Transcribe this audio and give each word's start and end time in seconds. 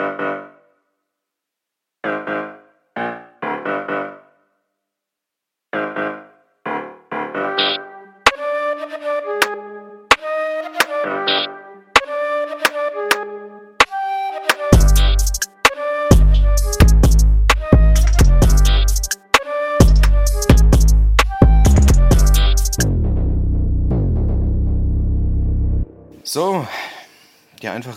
So, 0.00 0.29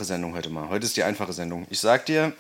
einfache 0.03 0.15
Sendung 0.15 0.33
heute 0.35 0.49
mal. 0.49 0.67
Heute 0.69 0.85
ist 0.85 0.97
die 0.97 1.03
einfache 1.03 1.31
Sendung. 1.31 1.65
Ich 1.69 1.79
sag 1.79 2.05
dir, 2.05 2.33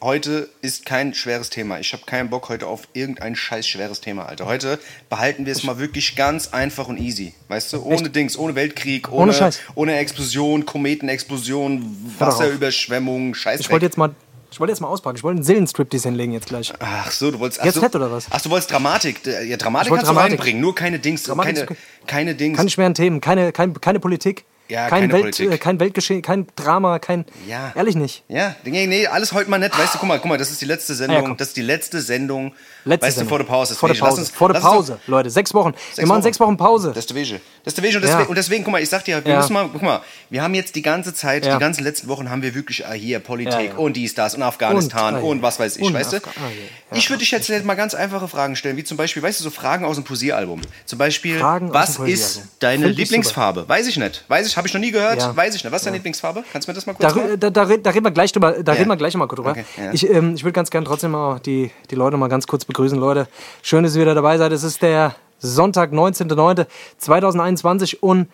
heute 0.00 0.48
ist 0.62 0.86
kein 0.86 1.12
schweres 1.12 1.50
Thema. 1.50 1.78
Ich 1.78 1.92
habe 1.92 2.02
keinen 2.06 2.30
Bock 2.30 2.48
heute 2.48 2.66
auf 2.66 2.88
irgendein 2.94 3.36
scheiß 3.36 3.68
schweres 3.68 4.00
Thema, 4.00 4.24
Alter. 4.26 4.46
Heute 4.46 4.78
behalten 5.10 5.44
wir 5.44 5.52
es 5.52 5.62
mal 5.62 5.78
wirklich 5.78 6.16
ganz 6.16 6.48
einfach 6.54 6.88
und 6.88 6.96
easy. 6.98 7.34
Weißt 7.48 7.74
du, 7.74 7.82
ohne 7.82 8.08
Dings, 8.08 8.38
ohne 8.38 8.54
Weltkrieg, 8.54 9.08
ohne, 9.12 9.22
Ohne 9.24 9.32
Scheiß. 9.34 9.60
ohne 9.74 9.98
Explosion, 9.98 10.64
Kometenexplosion, 10.64 12.14
Wasserüberschwemmung, 12.18 13.34
Scheiß. 13.34 13.60
Ich 13.60 13.70
wollte 13.70 13.84
jetzt 13.84 13.98
mal, 13.98 14.14
ich 14.50 14.58
wollte 14.58 14.72
jetzt 14.72 14.80
mal 14.80 14.88
auspacken. 14.88 15.18
Ich 15.18 15.22
wollte 15.22 15.36
einen 15.36 15.44
Seelenstriptease 15.44 16.08
hinlegen 16.08 16.32
jetzt 16.32 16.46
gleich. 16.46 16.72
Ach 16.78 17.10
so, 17.10 17.30
du 17.30 17.38
wolltest. 17.38 17.62
Jetzt 17.62 17.74
so, 17.74 17.80
fett 17.82 17.94
oder 17.94 18.10
was? 18.10 18.28
Ach, 18.30 18.40
du 18.40 18.48
wolltest 18.48 18.70
Dramatik. 18.70 19.20
Ja, 19.26 19.56
Dramatik 19.58 19.88
Ich 19.88 19.90
wollte 19.90 20.04
kannst 20.06 20.06
Dramatik. 20.06 20.38
du 20.38 20.42
reinbringen, 20.42 20.60
nur 20.62 20.74
keine 20.74 20.98
Dings, 20.98 21.24
Dramatik 21.24 21.66
keine, 21.66 21.76
keine 22.06 22.34
Dings. 22.34 22.56
Keine 22.56 22.70
schweren 22.70 22.94
Themen, 22.94 23.20
keine, 23.20 23.52
kein, 23.52 23.74
keine 23.78 24.00
Politik. 24.00 24.46
Ja, 24.70 24.88
kein, 24.88 25.00
keine 25.02 25.12
Welt, 25.12 25.22
Politik. 25.22 25.50
Äh, 25.52 25.58
kein 25.58 25.80
Weltgeschehen, 25.80 26.22
kein 26.22 26.46
Drama, 26.56 26.98
kein. 26.98 27.24
Ja. 27.48 27.72
Ehrlich 27.74 27.96
nicht. 27.96 28.22
Ja, 28.28 28.54
nee, 28.64 28.86
nee, 28.86 29.06
alles 29.06 29.32
heute 29.32 29.50
mal 29.50 29.58
nett. 29.58 29.76
Weißt 29.76 29.94
du, 29.94 29.98
guck 29.98 30.08
mal, 30.08 30.18
guck 30.18 30.28
mal, 30.28 30.38
das 30.38 30.50
ist 30.50 30.60
die 30.60 30.64
letzte 30.66 30.94
Sendung. 30.94 31.16
Ah 31.16 31.20
ja, 31.20 31.26
komm. 31.28 31.36
das 31.36 31.48
ist 31.48 31.56
die 31.56 31.62
letzte 31.62 32.00
Sendung. 32.00 32.52
Letzte 32.84 33.06
weißt 33.08 33.16
Sendung. 33.18 33.28
du, 33.28 33.28
vor 33.30 33.38
der 33.38 33.44
Pause. 33.44 33.74
Vor 33.74 33.88
der 33.90 33.96
Pause. 34.00 34.20
uns- 34.20 34.30
vor 34.30 34.48
der 34.48 34.54
lass 34.62 34.64
uns 34.64 34.72
Pause, 34.88 34.98
Leute. 35.06 35.28
Sechs 35.30 35.52
Wochen. 35.52 35.74
wir 35.96 36.06
machen 36.06 36.16
Wochen. 36.18 36.22
sechs 36.22 36.40
Wochen 36.40 36.56
Pause. 36.56 36.88
Das 36.94 36.98
ist 37.04 37.10
der 37.10 37.16
Wege. 37.16 37.40
Das 37.64 37.72
ist 37.72 37.76
der 37.76 37.84
Wege. 37.84 37.96
Und 37.98 38.04
Ja. 38.04 38.08
deswegen, 38.10 38.28
und 38.30 38.34
deswegen, 38.36 38.64
guck 38.64 38.72
mal, 38.72 38.82
ich 38.82 38.88
sag 38.88 39.04
dir, 39.04 39.22
wir 39.24 39.32
Ja. 39.32 39.38
müssen 39.40 39.52
mal, 39.52 39.68
guck 39.70 39.82
mal, 39.82 40.00
wir 40.30 40.42
haben 40.42 40.54
jetzt 40.54 40.74
die 40.76 40.82
ganze 40.82 41.12
Zeit, 41.12 41.44
Ja. 41.44 41.54
die 41.54 41.60
ganzen 41.60 41.84
letzten 41.84 42.08
Wochen 42.08 42.30
haben 42.30 42.42
wir 42.42 42.54
wirklich 42.54 42.86
ah, 42.86 42.92
hier 42.92 43.18
Politik 43.18 43.52
Ja, 43.54 43.60
ja. 43.60 43.74
und 43.76 43.94
dies, 43.96 44.14
das 44.14 44.34
und 44.34 44.42
Afghanistan 44.42 45.16
Und, 45.16 45.22
und, 45.22 45.30
ah, 45.30 45.36
ja. 45.36 45.42
was 45.42 45.58
weiß 45.60 45.76
ich, 45.76 45.82
Und 45.82 45.92
weißt 45.94 46.12
du? 46.12 46.16
Afga- 46.18 46.28
ah, 46.36 46.40
ja. 46.48 46.48
Ja. 46.92 46.96
Ich 46.96 47.10
würde 47.10 47.18
dich 47.20 47.30
jetzt 47.30 47.50
mal 47.64 47.74
ganz 47.74 47.94
einfache 47.94 48.28
Fragen 48.28 48.56
stellen, 48.56 48.76
wie 48.76 48.84
zum 48.84 48.96
Beispiel, 48.96 49.22
weißt 49.22 49.40
du, 49.40 49.44
so 49.44 49.50
Fragen 49.50 49.84
aus 49.84 49.96
dem 49.96 50.04
Poesiealbum. 50.04 50.60
Zum 50.86 50.98
Beispiel, 50.98 51.40
was 51.40 51.98
ist 51.98 52.42
deine 52.60 52.88
Lieblingsfarbe? 52.88 53.68
Weiß 53.68 53.86
ich 53.86 53.96
nicht. 53.96 54.24
Weiß 54.28 54.46
ich, 54.46 54.56
habe 54.60 54.68
ich 54.68 54.74
noch 54.74 54.80
nie 54.80 54.90
gehört. 54.92 55.20
Ja. 55.20 55.36
Weiß 55.36 55.54
ich 55.54 55.64
nicht. 55.64 55.72
Was 55.72 55.80
ist 55.82 55.86
deine 55.86 55.96
Lieblingsfarbe? 55.96 56.44
Kannst 56.52 56.68
du 56.68 56.70
mir 56.70 56.74
das 56.74 56.86
mal 56.86 56.94
kurz 56.94 57.12
Da, 57.14 57.20
sagen? 57.20 57.40
da, 57.40 57.50
da, 57.50 57.62
red- 57.64 57.84
da 57.84 57.90
reden 57.90 58.04
wir 58.04 58.10
gleich 58.12 58.32
drüber, 58.32 58.52
da 58.62 58.72
reden 58.72 58.88
wir 58.88 58.96
gleich 58.96 59.14
mal 59.16 59.26
kurz 59.26 59.36
drüber. 59.38 59.50
Okay, 59.50 59.64
ja. 59.76 59.92
Ich, 59.92 60.08
ähm, 60.08 60.34
ich 60.34 60.44
würde 60.44 60.52
ganz 60.52 60.70
gerne 60.70 60.86
trotzdem 60.86 61.10
mal 61.10 61.40
die, 61.40 61.70
die 61.90 61.94
Leute 61.96 62.16
mal 62.16 62.28
ganz 62.28 62.46
kurz 62.46 62.64
begrüßen. 62.64 62.98
Leute, 62.98 63.26
schön, 63.62 63.82
dass 63.84 63.94
ihr 63.96 64.02
wieder 64.02 64.14
dabei 64.14 64.38
seid. 64.38 64.52
Es 64.52 64.62
ist 64.62 64.80
der 64.82 65.14
Sonntag, 65.38 65.92
19.09.2021 65.92 67.96
und 68.00 68.28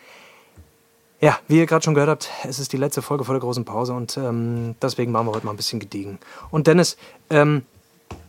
ja, 1.21 1.39
wie 1.49 1.59
ihr 1.59 1.67
gerade 1.67 1.83
schon 1.83 1.95
gehört 1.95 2.11
habt, 2.11 2.31
es 2.47 2.59
ist 2.59 2.73
die 2.73 2.77
letzte 2.77 3.01
Folge 3.01 3.25
vor 3.25 3.35
der 3.35 3.41
großen 3.41 3.65
Pause 3.65 3.95
und 3.95 4.17
ähm, 4.19 4.75
deswegen 4.83 5.13
machen 5.13 5.27
wir 5.29 5.33
heute 5.33 5.47
mal 5.47 5.53
ein 5.53 5.57
bisschen 5.57 5.81
gediegen. 5.81 6.19
Und 6.51 6.67
Dennis, 6.67 6.97
ähm, 7.31 7.63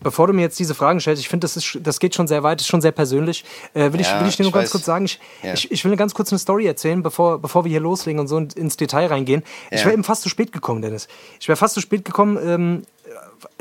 bevor 0.08 0.28
du 0.28 0.34
mir 0.34 0.42
jetzt 0.42 0.58
diese 0.58 0.74
Fragen 0.74 1.02
stellst, 1.02 1.22
ich 1.22 1.28
finde, 1.28 1.44
das, 1.46 1.58
ist- 1.58 1.80
das 1.84 2.00
geht 2.00 2.16
schon 2.16 2.28
sehr 2.28 2.42
weit, 2.44 2.62
ist 2.62 2.68
schon 2.68 2.80
sehr 2.82 2.94
persönlich, 2.94 3.44
äh, 3.74 3.92
will, 3.92 4.00
ich, 4.00 4.08
Ja, 4.08 4.22
will 4.22 4.28
ich 4.30 4.38
dir 4.38 4.44
nur 4.44 4.50
ich 4.50 4.54
ganz 4.54 4.66
weiß. 4.66 4.72
kurz 4.72 4.86
sagen, 4.86 5.04
ich, 5.06 5.20
Ja. 5.44 5.54
ich, 5.54 5.70
ich 5.72 5.84
will 5.84 5.90
eine 5.92 5.98
ganz 5.98 6.14
kurz 6.14 6.32
eine 6.32 6.40
Story 6.40 6.66
erzählen, 6.66 7.04
bevor, 7.04 7.40
bevor 7.40 7.66
wir 7.66 7.70
hier 7.70 7.82
loslegen 7.82 8.20
und 8.22 8.28
so 8.28 8.38
in- 8.38 8.48
ins 8.56 8.78
Detail 8.78 9.08
reingehen. 9.08 9.44
Ich 9.72 9.80
Ja. 9.80 9.86
wäre 9.86 9.94
eben 9.94 10.04
fast 10.06 10.22
zu 10.22 10.30
spät 10.30 10.52
gekommen, 10.54 10.82
Dennis. 10.82 11.08
Ich 11.40 11.48
wäre 11.50 11.58
fast 11.58 11.74
zu 11.74 11.82
spät 11.82 12.06
gekommen, 12.06 12.38
ähm, 12.42 12.82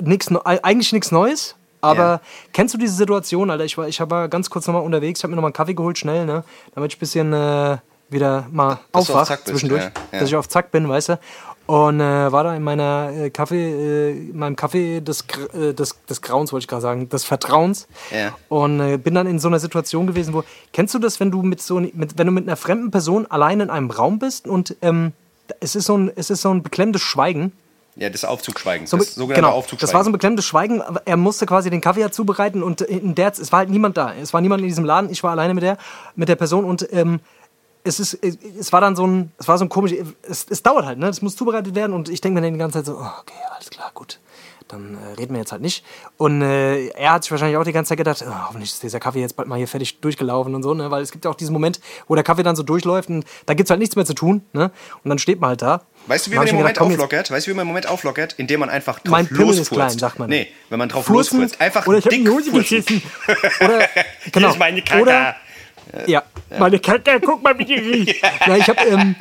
nix, 0.01 0.31
Neu- 0.31 0.41
eigentlich 0.45 0.93
nichts 0.93 1.11
Neues. 1.11 1.57
Aber 1.81 2.03
Ja. 2.05 2.21
kennst 2.53 2.75
du 2.75 2.79
diese 2.79 2.95
Situation, 2.95 3.51
Alter? 3.51 3.65
Ich 3.65 3.77
war, 3.77 3.87
ich 3.89 4.01
war 4.01 4.29
ganz 4.29 4.49
kurz 4.51 4.67
nochmal 4.67 4.83
unterwegs, 4.83 5.23
habe 5.23 5.31
mir 5.31 5.37
nochmal 5.37 5.49
einen 5.51 5.55
Kaffee 5.55 5.75
geholt, 5.75 5.99
schnell, 5.99 6.25
ne? 6.27 6.43
Damit 6.75 6.93
ich 6.93 6.97
ein 6.97 7.01
bisschen 7.01 7.33
äh, 7.33 7.77
wieder 8.09 8.47
mal 8.51 8.79
Dass 8.93 9.07
du 9.07 9.15
auf 9.15 9.29
zwischendurch. 9.45 9.83
ja, 9.83 9.91
ja. 10.13 10.19
Dass 10.21 10.29
ich 10.29 10.37
auf 10.37 10.49
Zack 10.49 10.71
bin, 10.71 10.89
weißt 10.89 11.11
du? 11.11 11.19
Und 11.67 12.01
äh, 12.01 12.31
war 12.31 12.45
da 12.45 12.55
in 12.55 12.63
meiner 12.63 13.11
äh, 13.13 13.31
Kaffee, 13.31 13.57
äh, 13.57 14.11
in 14.13 14.39
meinem 14.39 14.55
Kaffee 14.55 15.01
des, 15.01 15.25
äh, 15.53 15.75
des, 15.75 15.97
des 16.09 16.23
Grauens, 16.23 16.53
wollte 16.53 16.65
ich 16.65 16.69
gerade 16.69 16.83
sagen, 16.83 17.09
des 17.09 17.25
Vertrauens. 17.25 17.89
Ja. 18.13 18.37
Und 18.49 18.81
äh, 18.81 18.99
bin 18.99 19.15
dann 19.15 19.27
in 19.27 19.41
so 19.41 19.49
einer 19.49 19.59
Situation 19.59 20.07
gewesen, 20.07 20.33
wo, 20.33 20.45
kennst 20.73 20.95
du 20.95 21.01
das, 21.01 21.19
wenn 21.19 21.33
du 21.33 21.43
mit 21.43 21.61
so, 21.61 21.81
mit, 21.81 22.19
wenn 22.19 22.27
du 22.27 22.33
mit 22.33 22.47
einer 22.47 22.57
fremden 22.57 22.93
Person 22.93 23.27
allein 23.27 23.61
in 23.61 23.71
einem 23.71 23.91
Raum 23.91 24.21
bist 24.21 24.47
und 24.47 24.77
ähm, 24.81 25.13
es 25.61 25.75
ist 25.75 25.87
so 25.87 25.97
ein, 25.97 26.13
es 26.15 26.31
ist 26.31 26.43
so 26.43 26.51
ein 26.51 26.63
beklemmendes 26.63 27.03
Schweigen. 27.03 27.53
Ja, 27.97 28.11
das 28.11 28.25
Aufzugschweigen. 28.25 28.87
So, 28.87 28.99
das 28.99 29.15
sogenannte 29.15 29.41
genau, 29.41 29.55
Aufzugschweigen. 29.55 29.87
das 29.87 29.95
war 29.95 30.05
so 30.05 30.11
ein 30.11 30.13
beklemmendes 30.13 30.45
Schweigen. 30.45 30.83
Er 31.07 31.17
musste 31.17 31.47
quasi 31.47 31.71
den 31.71 31.81
Kaffee 31.81 32.01
ja 32.01 32.11
zubereiten 32.11 32.63
und 32.63 32.83
in 32.83 33.15
der, 33.15 33.33
es 33.33 33.51
war 33.53 33.61
halt 33.61 33.71
niemand 33.71 33.97
da. 33.97 34.13
Es 34.15 34.35
war 34.35 34.43
niemand 34.43 34.61
in 34.61 34.69
diesem 34.69 34.85
Laden. 34.85 35.11
Ich 35.11 35.23
war 35.23 35.31
alleine 35.31 35.55
mit 35.55 35.65
der, 35.65 35.79
mit 36.15 36.29
der 36.29 36.37
Person 36.37 36.67
und 36.67 36.87
ähm, 36.93 37.21
es 37.87 38.01
ist, 38.01 38.15
es, 38.23 38.73
war 38.73 38.81
dann 38.81 38.97
so 38.97 39.07
ein, 39.07 39.33
es 39.39 39.49
war 39.49 39.59
so 39.59 39.65
ein 39.65 39.69
komisch, 39.69 39.93
es, 40.23 40.47
es 40.51 40.63
dauert 40.63 40.85
halt, 40.85 40.99
ne? 40.99 41.09
Es 41.09 41.23
muss 41.23 41.37
zubereitet 41.37 41.75
werden 41.75 41.93
und 41.93 42.09
ich 42.09 42.21
denke 42.21 42.41
mir 42.41 42.47
dann 42.47 42.55
die 42.55 42.59
ganze 42.59 42.79
Zeit 42.79 42.87
so, 42.87 42.95
oh, 42.95 43.21
okay, 43.21 43.35
alles 43.55 43.71
klar, 43.71 43.91
gut. 43.95 44.19
Dann 44.69 44.97
äh, 44.97 45.13
reden 45.17 45.33
wir 45.33 45.39
jetzt 45.39 45.53
halt 45.53 45.63
nicht. 45.63 45.85
Und 46.17 46.43
äh, 46.43 46.89
er 46.89 47.13
hat 47.13 47.23
sich 47.23 47.31
wahrscheinlich 47.31 47.57
auch 47.57 47.63
die 47.63 47.73
ganze 47.73 47.91
Zeit 47.91 47.99
gedacht, 47.99 48.25
oh, 48.27 48.49
hoffentlich 48.49 48.73
ist 48.73 48.83
dieser 48.83 48.99
Kaffee 48.99 49.21
jetzt 49.21 49.37
bald 49.37 49.47
mal 49.47 49.57
hier 49.57 49.69
fertig 49.69 50.01
durchgelaufen 50.01 50.57
und 50.57 50.65
so, 50.65 50.75
ne? 50.75 50.91
Weil 50.91 51.03
es 51.03 51.13
gibt 51.13 51.25
ja 51.25 51.31
auch 51.31 51.37
diesen 51.37 51.53
Moment, 51.53 51.81
wo 52.09 52.17
der 52.17 52.25
Kaffee 52.25 52.43
dann 52.43 52.57
so 52.57 52.65
durchläuft 52.65 53.09
und 53.09 53.25
da 53.47 53.55
gibt 53.55 53.69
es 53.69 53.71
halt 53.71 53.79
nichts 53.79 53.95
mehr 53.95 54.05
zu 54.05 54.15
tun, 54.15 54.45
ne? 54.53 54.73
Und 55.05 55.09
dann 55.09 55.21
steht 55.21 55.41
man 55.41 55.51
halt 55.51 55.63
da. 55.63 55.83
Weißt 56.09 56.27
du, 56.27 56.33
wie 56.33 56.35
man 56.35 56.45
ich 56.47 56.51
den 56.51 56.59
Moment 56.59 56.79
gedacht, 56.79 56.93
auflockert? 56.93 57.31
Weißt 57.31 57.47
du, 57.47 57.51
wie 57.53 57.55
man 57.55 57.65
den 57.65 57.69
Moment 57.69 57.89
auflockert? 57.89 58.35
Indem 58.39 58.59
man 58.61 58.71
einfach 58.71 58.99
drauf 58.99 59.13
Mein 59.13 59.29
Pimmel 59.29 59.57
ist 59.57 59.71
klein, 59.71 59.97
sagt 59.97 60.19
man. 60.19 60.29
Nee, 60.29 60.49
wenn 60.69 60.81
man 60.81 60.89
drauf 60.89 61.05
Furzen 61.05 61.41
losfurzt. 61.41 61.61
Einfach 61.61 61.87
oder 61.87 61.99
ich 61.99 62.05
dick 62.05 62.21
die 62.25 62.29
Hose 62.29 62.51
geschissen. 62.51 63.03
Oder, 63.61 63.89
genau. 64.33 64.51
ist 64.51 64.59
meine 64.59 64.83
Kacke. 64.83 65.03
Oder, 65.03 65.37
ja, 66.07 66.23
meine 66.59 66.79
Kacke, 66.79 67.21
guck 67.25 67.43
mal, 67.43 67.59
wie 67.59 67.65
die 67.65 67.75
riecht. 67.75 68.23
Ja, 68.47 68.57
ich 68.57 68.69
habe 68.69 68.81
ähm, 68.81 69.17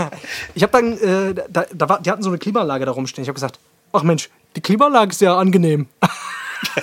ich 0.54 0.62
hab 0.62 0.72
dann, 0.72 0.98
äh, 0.98 1.34
da, 1.48 1.66
da 1.72 1.88
war, 1.88 2.00
die 2.00 2.10
hatten 2.10 2.22
so 2.22 2.30
eine 2.30 2.38
Klimaanlage 2.38 2.86
da 2.86 2.92
rumstehen. 2.92 3.22
Ich 3.22 3.28
habe 3.28 3.34
gesagt, 3.34 3.58
ach 3.92 4.02
Mensch, 4.02 4.30
die 4.56 4.60
Klimaanlage 4.60 5.10
ist 5.10 5.20
ja 5.20 5.36
angenehm. 5.36 5.88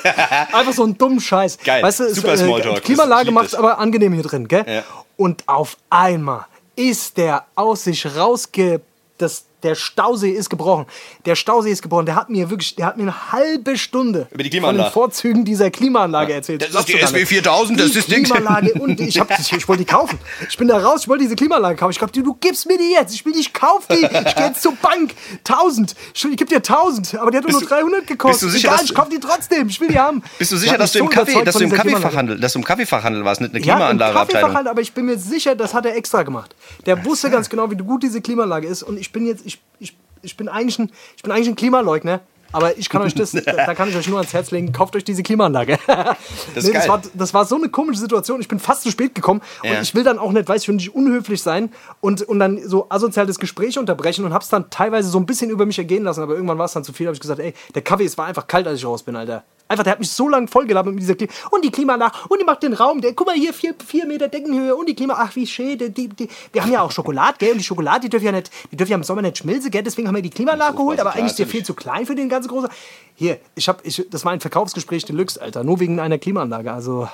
Einfach 0.52 0.74
so 0.74 0.84
ein 0.84 0.98
dummen 0.98 1.20
Scheiß. 1.20 1.59
Geil, 1.64 1.84
Weißt 1.84 2.00
du, 2.00 2.03
es, 2.06 2.16
super 2.16 2.34
äh, 2.34 2.38
Smalltalk. 2.38 2.75
Die 2.75 2.81
Klimaanlage 2.81 3.31
macht 3.31 3.48
es 3.48 3.56
aber 3.56 3.80
angenehm 3.80 4.14
hier 4.14 4.24
drin, 4.24 4.48
gell? 4.48 4.66
Ja. 4.68 4.84
Und 5.18 5.48
auf 5.48 5.78
einmal 5.90 6.46
ist 6.75 7.18
der 7.18 7.46
aus 7.56 7.84
sich 7.86 8.06
rausge... 8.16 8.81
Das, 9.18 9.46
der 9.63 9.73
Stausee 9.75 10.29
ist 10.29 10.50
gebrochen. 10.50 10.85
Der 11.25 11.35
Stausee 11.35 11.72
ist 11.72 11.81
gebrochen. 11.81 12.06
Der 12.06 12.16
hat 12.16 12.29
mir 12.29 12.50
wirklich, 12.50 12.75
der 12.75 12.85
hat 12.85 12.97
mir 12.97 13.03
eine 13.03 13.31
halbe 13.31 13.78
Stunde 13.78 14.28
Über 14.31 14.44
die 14.44 14.44
von 14.44 14.44
den 14.44 14.50
Klimaanlage. 14.51 14.91
Vorzügen 14.91 15.45
dieser 15.45 15.72
Klimaanlage 15.72 16.34
erzählt. 16.34 16.62
Das 16.62 16.69
ist 16.73 16.88
die 16.90 16.97
SW 17.06 17.18
nicht. 17.19 17.28
4000, 17.29 17.79
das 17.79 17.95
ist 17.95 18.12
Ding. 18.12 18.23
Klimaanlage 18.23 18.73
und 18.73 19.00
ich, 19.01 19.19
hab, 19.19 19.31
ich, 19.40 19.51
ich 19.53 19.68
wollte 19.68 19.84
die 19.84 19.91
kaufen. 19.91 20.19
Ich 20.50 20.57
bin 20.57 20.68
da 20.68 20.78
raus, 20.78 21.01
ich 21.03 21.07
wollte 21.07 21.23
diese 21.23 21.35
Klimaanlage 21.35 21.75
kaufen. 21.78 21.91
Ich 21.91 21.97
glaube, 21.97 22.13
du, 22.13 22.22
du 22.22 22.34
gibst 22.35 22.68
mir 22.68 22.78
die 22.78 22.91
jetzt. 22.91 23.13
Ich 23.16 23.25
will 23.25 23.34
die, 23.34 23.40
ich 23.40 23.51
kauf 23.53 23.88
die. 23.88 23.95
Ich 23.95 24.35
gehe 24.35 24.45
jetzt 24.47 24.62
zur 24.62 24.73
Bank. 24.75 25.13
1000. 25.47 25.95
Ich, 26.13 26.24
ich 26.25 26.38
gebe 26.38 26.45
dir 26.50 26.57
1000. 26.57 27.16
Aber 27.16 27.31
die 27.31 27.38
hat 27.38 27.47
nur 27.50 27.59
du- 27.59 27.66
300 27.66 28.06
gekostet. 28.06 28.41
bist 28.41 28.44
du 28.44 28.50
sicher, 28.50 28.68
Egal, 28.68 28.78
dass 28.78 28.84
ich 28.85 28.89
du- 28.91 28.94
kauf 29.01 29.09
die 29.09 29.19
trotzdem. 29.19 29.68
Ich 29.69 29.81
will 29.81 29.88
die 29.88 30.00
haben. 30.00 30.22
Bist 30.38 30.51
du 30.51 30.57
sicher, 30.57 30.74
hat 30.74 30.79
dass 30.81 30.94
mich 30.94 31.00
du 31.01 31.06
im 31.06 31.12
so 31.12 31.16
Kaffee, 31.16 31.31
überzeugt 31.31 31.47
dass 31.47 31.53
du 31.56 31.59
von 31.59 31.63
im 31.63 31.69
dieser 31.72 31.81
Klimaanlage. 31.81 32.03
Kaffeefachhandel, 32.03 32.39
dass 32.39 32.53
du 32.53 32.59
im 32.59 32.66
Kaffeefachhandel 32.66 33.25
warst, 33.25 33.41
nicht 33.41 33.56
eine 33.56 33.63
Ja, 33.66 33.74
im 33.74 33.78
Klimaanlageabteilung? 33.79 34.28
Kaffeefachhandel, 34.41 34.72
aber 34.72 34.81
ich 34.81 34.94
bin 34.94 35.06
mir 35.06 35.18
sicher, 35.18 35.56
das 35.56 35.74
hat 35.74 35.85
er 35.88 35.95
extra 35.95 36.22
gemacht. 36.24 36.56
Der 36.85 37.03
wusste 37.06 37.29
ganz 37.31 37.50
genau, 37.50 37.72
wie 37.72 37.75
gut 37.75 38.03
diese 38.03 38.22
Klimaanlage 38.22 38.68
ist. 38.68 38.84
Und 38.84 38.97
ich 39.00 39.12
bin 39.12 39.25
jetzt, 39.25 39.45
ich, 39.47 39.62
ich, 39.80 39.97
ich 40.22 40.38
bin 40.38 40.47
eigentlich 40.50 40.78
ein, 40.80 40.91
ich 41.16 41.24
bin 41.24 41.31
eigentlich 41.31 41.47
ein 41.50 41.56
Klimaleugner. 41.56 42.19
Aber 42.53 42.78
ich 42.78 42.88
kann 42.88 43.02
euch 43.02 43.13
das, 43.13 43.31
da 43.46 43.75
kann 43.75 43.90
ich 43.90 43.96
euch 43.97 44.08
nur 44.08 44.19
ans 44.19 44.31
Herz 44.34 44.52
legen, 44.52 44.72
kauft 44.72 44.96
euch 44.96 45.03
diese 45.03 45.22
Klimaanlage. 45.22 45.78
Das 46.56 46.63
Nee, 46.63 46.72
das, 46.72 46.88
war, 46.88 47.02
das 47.13 47.34
war 47.34 47.44
so 47.46 47.56
eine 47.56 47.68
komische 47.68 48.00
Situation. 48.00 48.40
Ich 48.40 48.47
bin 48.47 48.57
fast 48.57 48.84
zu 48.84 48.90
spät 48.90 49.13
gekommen 49.13 49.41
und 49.63 49.69
Ja. 49.69 49.81
ich 49.81 49.94
will 49.94 50.06
dann 50.06 50.18
auch 50.18 50.31
nicht, 50.31 50.47
weiß 50.47 50.62
ich, 50.62 50.68
will 50.69 50.75
nicht 50.75 50.96
unhöflich 50.96 51.41
sein 51.41 51.69
und, 52.00 52.22
und 52.22 52.40
dann 52.40 52.57
so 52.66 52.88
asozial 52.90 53.25
das 53.25 53.38
Gespräch 53.38 53.78
unterbrechen 53.78 54.24
und 54.24 54.34
hab's 54.34 54.47
dann 54.47 54.69
teilweise 54.69 55.09
so 55.09 55.19
ein 55.19 55.25
bisschen 55.25 55.50
über 55.50 55.66
mich 55.66 55.78
ergehen 55.78 56.03
lassen, 56.06 56.22
aber 56.22 56.36
irgendwann 56.36 56.57
war 56.57 56.66
es 56.66 56.72
dann 56.72 56.86
zu 56.86 56.94
viel, 56.94 57.07
habe 57.07 57.16
ich 57.16 57.19
gesagt, 57.22 57.41
ey, 57.41 57.53
der 57.75 57.81
Kaffee, 57.81 58.06
es 58.06 58.18
war 58.18 58.25
einfach 58.28 58.48
kalt, 58.48 58.66
als 58.66 58.80
ich 58.80 58.86
raus 58.86 59.04
bin, 59.04 59.18
Alter. 59.18 59.44
Einfach, 59.69 59.84
der 59.84 59.92
hat 59.92 60.00
mich 60.00 60.12
so 60.12 60.30
lange 60.30 60.48
vollgelabert 60.48 60.94
mit 60.94 61.02
dieser 61.02 61.16
Klima. 61.16 61.31
Und 61.52 61.64
die 61.66 61.72
Klimaanlage, 61.72 62.14
und 62.30 62.40
die 62.40 62.46
macht 62.46 62.64
den 62.64 62.74
Raum, 62.74 63.02
der, 63.02 63.14
guck 63.14 63.28
mal 63.28 63.36
hier, 63.36 63.54
vier, 63.54 63.75
vier 63.86 64.06
Meter 64.06 64.28
Deckenhöhe 64.28 64.75
und 64.75 64.88
die 64.88 64.96
Klima, 64.96 65.16
ach 65.18 65.36
wie 65.36 65.46
schön, 65.46 65.78
die, 65.78 65.90
die, 65.90 66.08
die, 66.08 66.30
wir 66.54 66.64
haben 66.64 66.72
ja 66.72 66.81
auch 66.81 66.92
Schokolade, 66.92 67.36
gell, 67.40 67.52
und 67.52 67.58
die 67.58 67.64
Schokolade, 67.64 68.02
die 68.02 68.10
dürfen 68.10 68.25
ja 68.25 68.31
nicht, 68.31 68.50
die 68.72 68.78
dürfen 68.78 68.92
ja 68.92 68.98
im 68.98 69.04
Sommer 69.04 69.22
nicht 69.22 69.38
schmilzen, 69.38 69.69
gell, 69.72 69.84
deswegen 69.84 70.08
haben 70.08 70.16
wir 70.16 70.22
die 70.22 70.30
Klimaanlage 70.30 70.74
So, 70.74 70.78
geholt, 70.80 70.98
was, 71.00 71.06
aber 71.06 71.16
eigentlich 71.16 71.31
ist 71.31 71.40
der 71.40 71.48
viel 71.48 71.64
zu 71.64 71.74
klein 71.74 72.06
für 72.06 72.16
den 72.16 72.30
ganzen 72.30 72.50
großen. 72.50 72.69
Hier, 73.16 73.40
ich 73.56 73.68
hab, 73.68 73.86
ich, 73.86 74.06
das 74.10 74.24
war 74.24 74.31
ein 74.31 74.40
Verkaufsgespräch 74.40 75.06
Deluxe, 75.06 75.42
Alter, 75.42 75.64
nur 75.64 75.80
wegen 75.80 76.00
einer 76.00 76.18
Klimaanlage, 76.18 76.72
also... 76.72 77.08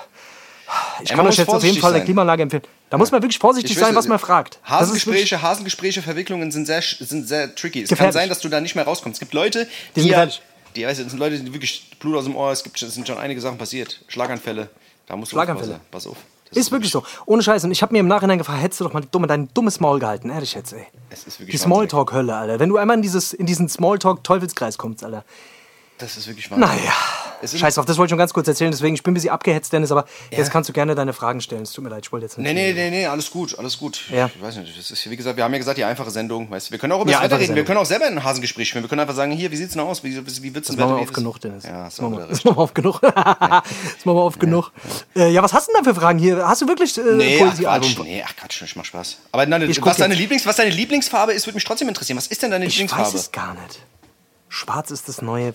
Ich 1.03 1.09
Ja, 1.09 1.17
kann 1.17 1.27
euch 1.27 1.37
jetzt 1.37 1.49
auf 1.49 1.63
jeden 1.63 1.77
Fall 1.79 1.91
eine 1.91 1.99
sein. 1.99 2.05
Klimaanlage 2.05 2.43
empfehlen. 2.43 2.63
Da 2.89 2.97
muss 2.97 3.11
man 3.11 3.21
wirklich 3.21 3.37
vorsichtig 3.37 3.73
Ich 3.73 3.77
sein, 3.77 3.93
was 3.95 4.07
man 4.07 4.17
fragt. 4.17 4.59
Hasengespräche, 4.63 5.41
Hasengespräche, 5.41 6.01
Verwicklungen 6.01 6.51
sind 6.51 6.65
sehr, 6.65 6.81
sind 6.81 7.27
sehr 7.27 7.53
tricky. 7.53 7.83
Es 7.83 7.89
Gefährlich. 7.89 8.13
kann 8.13 8.21
sein, 8.21 8.29
dass 8.29 8.39
du 8.39 8.49
da 8.49 8.59
nicht 8.59 8.73
mehr 8.73 8.85
rauskommst. 8.85 9.17
Es 9.17 9.19
gibt 9.19 9.33
Leute, 9.33 9.67
Die 9.95 10.01
sind 10.01 10.09
ja-. 10.11 10.27
Die, 10.75 10.85
weißt 10.85 10.99
du, 10.99 11.03
es 11.05 11.09
sind 11.11 11.19
Leute, 11.19 11.39
die 11.39 11.53
wirklich 11.53 11.91
Blut 11.99 12.15
aus 12.15 12.25
dem 12.25 12.35
Ohr, 12.35 12.51
es 12.51 12.63
gibt, 12.63 12.81
es 12.81 12.93
sind 12.93 13.07
schon 13.07 13.17
einige 13.17 13.39
Sachen 13.41 13.57
passiert. 13.57 14.03
Schlaganfälle. 14.07 14.69
Da 15.07 15.15
musst 15.15 15.31
du 15.31 15.35
Schlaganfälle. 15.35 15.73
aufpassen. 15.75 15.87
Pass 15.91 16.07
auf. 16.07 16.17
Ist 16.51 16.71
wirklich 16.71 16.91
so. 16.91 17.03
Ohne 17.25 17.41
Scheiß. 17.41 17.63
Und 17.63 17.71
ich 17.71 17.81
habe 17.81 17.93
mir 17.93 17.99
im 17.99 18.07
Nachhinein 18.07 18.37
gefragt, 18.37 18.61
hättest 18.61 18.79
du 18.79 18.83
doch 18.83 18.93
mal 18.93 19.01
dumme, 19.11 19.25
dein 19.27 19.49
dummes 19.53 19.79
Maul 19.79 19.99
gehalten. 19.99 20.29
Ehrlich 20.29 20.53
jetzt, 20.53 20.73
ey. 20.73 20.85
Es 21.09 21.25
ist 21.25 21.39
Die 21.39 21.47
wirklich 21.47 21.61
Smalltalk-Hölle, 21.61 22.35
Alter. 22.35 22.59
Wenn 22.59 22.69
du 22.69 22.77
einmal 22.77 22.97
in, 22.97 23.01
dieses, 23.01 23.33
in 23.33 23.45
diesen 23.47 23.69
Smalltalk-Teufelskreis 23.69 24.77
kommst, 24.77 25.03
Alter. 25.03 25.25
Das 25.99 26.17
ist 26.17 26.27
wirklich 26.27 26.49
Wahnsinn. 26.51 26.67
Naja. 26.67 26.91
Scheiß 27.45 27.75
drauf, 27.75 27.85
das 27.85 27.97
wollte 27.97 28.07
ich 28.07 28.11
schon 28.11 28.17
ganz 28.17 28.33
kurz 28.33 28.47
erzählen. 28.47 28.71
Deswegen, 28.71 28.95
ich 28.95 29.03
bin 29.03 29.11
ein 29.11 29.15
bisschen 29.15 29.29
abgehetzt, 29.31 29.73
Dennis, 29.73 29.91
aber 29.91 30.05
jetzt 30.31 30.49
kannst 30.49 30.69
du 30.69 30.73
gerne 30.73 30.95
deine 30.95 31.11
Fragen 31.11 31.41
stellen. 31.41 31.63
Es 31.63 31.73
tut 31.73 31.83
mir 31.83 31.89
leid, 31.89 32.05
ich 32.05 32.11
wollte 32.13 32.25
jetzt 32.25 32.37
nicht. 32.37 32.45
Nee, 32.45 32.53
nee, 32.53 32.71
nee, 32.73 32.89
nee, 32.89 33.05
alles 33.05 33.29
gut, 33.29 33.59
alles 33.59 33.77
gut. 33.77 34.05
Ja. 34.09 34.29
Ich 34.33 34.41
weiß 34.41 34.55
nicht, 34.57 34.77
das 34.77 34.91
ist, 34.91 35.09
wie 35.09 35.17
gesagt, 35.17 35.35
wir 35.35 35.43
haben 35.43 35.51
ja 35.51 35.57
gesagt, 35.57 35.77
die 35.77 35.83
einfache 35.83 36.09
Sendung, 36.09 36.49
weißt 36.49 36.67
du, 36.67 36.71
wir 36.71 36.79
können 36.79 36.93
auch 36.93 37.01
über 37.01 37.11
Ja, 37.11 37.17
das 37.17 37.25
Wetter 37.25 37.35
reden, 37.35 37.41
wir 37.41 37.47
Sendung. 37.47 37.65
können 37.65 37.77
auch 37.79 37.85
selber 37.85 38.07
in 38.07 38.17
ein 38.17 38.23
Hasengespräch 38.23 38.71
führen, 38.71 38.83
wir 38.83 38.87
können 38.89 39.01
einfach 39.01 39.15
sagen, 39.15 39.33
hier, 39.33 39.51
wie 39.51 39.57
sieht's 39.57 39.73
denn 39.73 39.81
aus, 39.81 40.05
wie, 40.05 40.15
wie, 40.15 40.55
wird's 40.55 40.67
Das 40.67 40.77
denn 40.77 40.85
machen 40.85 40.95
wir 40.95 41.01
Wetter, 41.01 41.01
oft 41.01 41.13
genug, 41.13 41.41
Dennis. 41.41 41.63
Ja, 41.65 41.83
das 41.83 41.99
machen 42.01 42.17
wir, 42.17 42.29
wir 42.29 42.57
oft 42.57 42.75
genug. 42.75 43.01
das 43.01 43.11
machen 43.11 43.67
wir 44.05 44.15
oft 44.23 44.39
genug. 44.39 44.71
Äh, 45.15 45.29
ja, 45.33 45.43
was 45.43 45.51
hast 45.51 45.67
du 45.67 45.73
denn 45.73 45.83
da 45.83 45.89
für 45.93 45.99
Fragen 45.99 46.19
hier? 46.19 46.47
Hast 46.47 46.61
du 46.61 46.67
wirklich 46.69 46.97
äh, 46.97 47.01
Nee, 47.01 47.39
ach 47.43 47.49
Poesiealbum? 47.49 47.89
Quatsch, 47.95 48.03
nee, 48.05 48.23
ach 48.25 48.35
Quatsch, 48.37 48.61
ich 48.61 48.75
mach 48.77 48.85
Spaß. 48.85 49.17
Aber 49.33 49.45
deine, 49.45 49.65
Ich 49.65 49.81
was, 49.81 49.97
deine. 49.97 50.13
Lieblings, 50.15 50.45
was 50.45 50.55
deine 50.55 50.69
Lieblingsfarbe 50.71 51.33
ist, 51.33 51.45
würde 51.45 51.55
mich 51.55 51.65
trotzdem 51.65 51.89
interessieren. 51.89 52.15
Was 52.17 52.27
ist 52.27 52.41
denn 52.41 52.51
deine 52.51 52.65
Ich 52.65 52.73
Lieblingsfarbe? 52.77 53.05
weiß 53.05 53.13
es 53.13 53.31
gar 53.33 53.53
nicht. 53.53 53.81
Schwarz 54.47 54.91
ist 54.91 55.09
das 55.09 55.21
neue. 55.21 55.53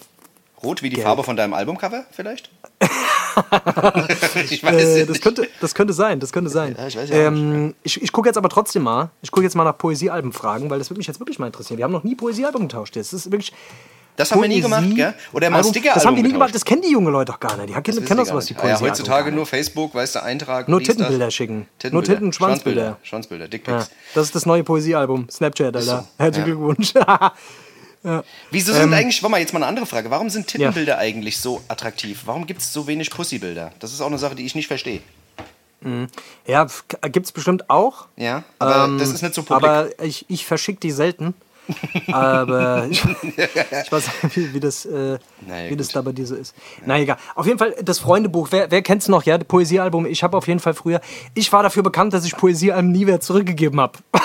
Rot 0.63 0.83
wie 0.83 0.89
die 0.91 0.97
Gelb. 0.97 1.07
Farbe 1.07 1.23
von 1.25 1.37
deinem 1.37 1.55
Albumcover 1.55 2.05
vielleicht? 2.11 2.51
ich 4.51 4.63
weiß 4.63 4.75
Äh, 4.83 5.01
das, 5.01 5.09
nicht. 5.11 5.23
könnte, 5.23 5.49
das 5.61 5.75
könnte 5.75 5.93
sein, 5.93 6.21
das 6.21 6.33
könnte 6.33 6.51
sein. 6.51 6.75
Ja, 6.79 6.87
ich 6.87 6.95
ja 6.95 7.05
ähm, 7.05 7.75
ich 7.83 8.03
ich 8.03 8.13
gucke 8.13 8.29
jetzt 8.29 8.37
aber 8.37 8.49
trotzdem 8.49 8.83
mal. 8.83 9.11
Ich 9.23 9.31
gucke 9.31 9.45
jetzt 9.45 9.55
mal 9.55 9.65
nach 9.65 9.79
Poesiealbenfragen, 9.79 10.69
weil 10.71 10.79
das 10.79 10.91
würde 10.91 10.99
mich 10.99 11.07
jetzt 11.07 11.21
wirklich 11.21 11.39
mal 11.39 11.47
interessieren. 11.47 11.79
Wir 11.79 11.85
haben 11.85 11.93
noch 11.93 12.05
nie 12.05 12.15
Poesiealbum 12.15 12.63
getauscht. 12.69 12.97
Das 12.97 13.13
ist 13.13 13.31
wirklich. 13.31 13.53
Das 14.17 14.33
haben 14.33 14.43
wir 14.43 14.49
nie 14.49 14.61
gemacht, 14.61 14.85
gell? 14.97 15.15
Oder 15.33 15.49
mal 15.49 15.63
Sticker-Album 15.63 15.95
Das 15.95 16.05
haben 16.05 16.17
die 16.17 16.23
nie 16.23 16.29
getauscht. 16.31 16.39
gemacht. 16.41 16.55
Das 16.57 16.65
kennen 16.65 16.83
die 16.83 16.91
jungen 16.91 17.13
Leute 17.13 17.31
doch 17.31 17.39
gar 17.39 17.57
nicht. 17.57 17.69
Die 17.69 17.73
kennen, 17.75 17.87
wissen 17.87 18.05
kennen 18.05 18.19
die 18.19 18.23
das, 18.23 18.29
gar 18.31 18.37
was 18.39 18.47
die 18.47 18.55
nicht. 18.55 18.65
Ah 18.65 18.67
ja, 18.67 18.75
Poesie 18.75 18.91
heutzutage 18.91 19.31
nur 19.31 19.47
Facebook, 19.47 19.95
weißt 19.95 20.17
du, 20.17 20.23
Eintrag. 20.25 20.69
Nur 20.69 20.81
das. 20.81 20.89
Tittenbilder 20.89 21.31
schicken. 21.31 21.69
Nur 21.93 22.03
Titten- 22.03 22.25
und 22.25 22.35
Schwanzbilder. 22.35 22.97
Schwanzbilder, 23.05 23.45
Ja, 23.45 23.49
Dickpics. 23.49 23.91
das 24.15 24.25
ist 24.27 24.35
das 24.35 24.45
neue 24.45 24.65
Poesiealbum. 24.65 25.29
Snapchat, 25.31 25.67
Alter. 25.67 25.81
so, 25.83 26.05
Herzlichen 26.19 26.49
ja. 26.49 26.55
Glückwunsch. 26.57 26.95
Wieso 28.51 28.73
Ähm, 28.73 28.79
sind 28.81 28.95
eigentlich, 28.95 29.23
warte 29.23 29.31
mal, 29.33 29.41
jetzt 29.41 29.53
mal 29.53 29.59
eine 29.59 29.67
andere 29.67 29.87
Frage. 29.87 30.11
Warum 30.11 30.31
sind 30.31 30.47
Tittenbilder 30.47 30.99
eigentlich 30.99 31.39
so 31.39 31.61
attraktiv? 31.69 32.23
Warum 32.27 32.47
gibt 32.47 32.61
es 32.61 32.73
so 32.73 32.87
wenig 32.87 33.11
Pussybilder? 33.11 33.73
Das 33.81 33.93
ist 33.93 34.01
auch 34.01 34.07
eine 34.07 34.19
Sache, 34.19 34.35
die 34.35 34.47
ich 34.47 34.55
nicht 34.55 34.69
verstehe. 34.69 35.01
ja, 36.47 36.67
gibt 37.13 37.27
es 37.27 37.33
bestimmt 37.33 37.71
auch. 37.71 38.07
Ja, 38.17 38.43
aber 38.59 38.85
Ähm, 38.85 38.99
das 38.99 39.11
ist 39.11 39.23
nicht 39.23 39.35
so 39.35 39.43
publik. 39.43 39.69
Aber 39.69 39.89
ich, 40.03 40.25
ich 40.29 40.45
verschicke 40.47 40.81
die 40.81 40.91
selten. 40.91 41.35
aber 42.13 42.87
ich, 42.91 43.05
ich 43.37 43.93
weiß 43.93 44.09
nicht, 44.23 44.37
wie, 44.37 44.55
wie 44.55 44.61
das, 44.61 44.87
äh, 44.87 45.19
Naja, 45.47 45.71
wie 45.71 45.77
das 45.77 45.89
gut. 45.89 45.97
da 45.97 46.03
bei 46.03 46.13
dir 46.13 46.27
so 46.27 46.35
ist. 46.35 46.55
Na 46.87 46.99
egal. 46.99 47.19
Auf 47.35 47.47
jeden 47.47 47.59
Fall 47.59 47.75
das 47.83 47.99
Freundebuch. 47.99 48.49
Wer, 48.51 48.71
wer 48.71 48.81
kennt 48.81 49.03
es 49.03 49.09
noch? 49.09 49.25
Ja, 49.25 49.37
das 49.37 49.47
Poesiealbum. 49.47 50.07
Ich 50.07 50.23
habe 50.23 50.37
auf 50.37 50.49
jeden 50.49 50.61
Fall 50.61 50.73
früher. 50.75 51.01
Ich 51.35 51.53
war 51.53 51.63
dafür 51.63 51.83
bekannt, 51.83 52.15
dass 52.15 52.25
ich 52.25 52.35
Poesiealben 52.37 52.91
nie 52.91 53.07
wieder 53.07 53.21
zurückgegeben 53.21 53.81
habe. 53.81 53.99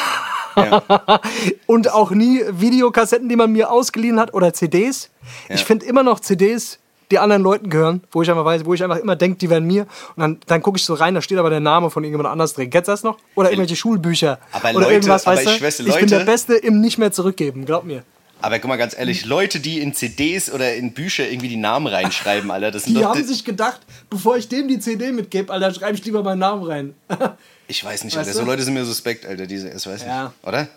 ja. 0.56 1.22
Und 1.66 1.92
auch 1.92 2.12
nie 2.12 2.42
Videokassetten, 2.50 3.30
die 3.30 3.36
man 3.36 3.52
mir 3.52 3.72
ausgeliehen 3.72 4.20
hat 4.20 4.34
oder 4.34 4.54
CDs. 4.54 5.10
Ich 5.50 5.64
finde 5.64 5.86
immer 5.86 6.04
noch 6.04 6.20
CDs, 6.20 6.80
die 7.12 7.20
anderen 7.20 7.44
Leuten 7.44 7.70
gehören, 7.70 8.02
wo 8.12 8.22
ich 8.24 8.30
einfach 8.30 8.46
weiß, 8.46 8.66
wo 8.66 8.74
ich 8.74 8.84
einfach 8.84 8.98
immer 8.98 9.16
denke, 9.16 9.38
die 9.38 9.50
wären 9.50 9.66
mir. 9.66 9.84
Und 10.16 10.22
dann, 10.22 10.40
dann 10.48 10.62
gucke 10.62 10.78
ich 10.78 10.86
so 10.86 10.94
rein, 10.96 11.14
da 11.14 11.22
steht 11.22 11.38
aber 11.38 11.50
der 11.50 11.60
Name 11.60 11.90
von 11.90 12.04
irgendjemand 12.04 12.32
anders 12.32 12.54
drin. 12.54 12.70
Kennst 12.70 12.88
du 12.88 12.92
das 12.92 13.04
noch? 13.04 13.18
Oder 13.36 13.50
irgendwelche 13.52 13.76
Schulbücher. 13.76 14.40
Aber 14.52 14.70
oder 14.70 14.80
Leute, 14.80 14.94
irgendwas, 14.94 15.28
aber 15.28 15.38
weißt 15.38 15.48
ich 15.50 15.58
schwör's 15.58 15.78
dir, 15.78 15.88
ich 15.88 15.96
bin 15.96 16.08
der 16.08 16.20
Leute- 16.20 16.32
Beste 16.32 16.56
im 16.56 16.82
nicht 16.82 16.98
mehr 16.98 17.12
zurückgeben, 17.12 17.66
glaub 17.66 17.84
mir. 17.84 18.04
Aber 18.42 18.60
guck 18.60 18.68
mal 18.68 18.76
ganz 18.76 18.98
ehrlich, 18.98 19.26
Leute, 19.26 19.62
die 19.62 19.80
in 19.80 19.94
CDs 19.94 20.52
oder 20.52 20.74
in 20.76 20.92
Bücher 20.94 21.30
irgendwie 21.30 21.48
die 21.48 21.56
Namen 21.56 21.88
reinschreiben, 21.88 22.52
Alter, 22.52 22.72
das 22.72 22.84
sind 22.84 22.98
Die 22.98 23.06
haben 23.06 23.24
sich 23.24 23.46
gedacht, 23.46 23.80
bevor 24.10 24.36
ich 24.36 24.50
dem 24.50 24.68
die 24.68 24.80
CD 24.80 25.14
mitgebe, 25.14 25.54
Alter, 25.54 25.74
schreibe 25.74 25.98
ich 25.98 26.04
lieber 26.04 26.24
meinen 26.24 26.40
Namen 26.40 26.64
rein. 26.64 26.94
ich 27.74 27.84
weiß 27.84 28.04
nicht, 28.04 28.16
Weißt 28.16 28.28
Alter. 28.28 28.38
So 28.38 28.46
du? 28.46 28.52
Leute 28.52 28.62
sind 28.64 28.76
mir 28.76 28.86
suspekt, 28.86 29.26
Alter. 29.26 29.48
Diese, 29.48 29.70
das 29.72 29.88
weiß 29.88 30.04
Ja. 30.06 30.26
nicht. 30.26 30.34
Oder? 30.48 30.68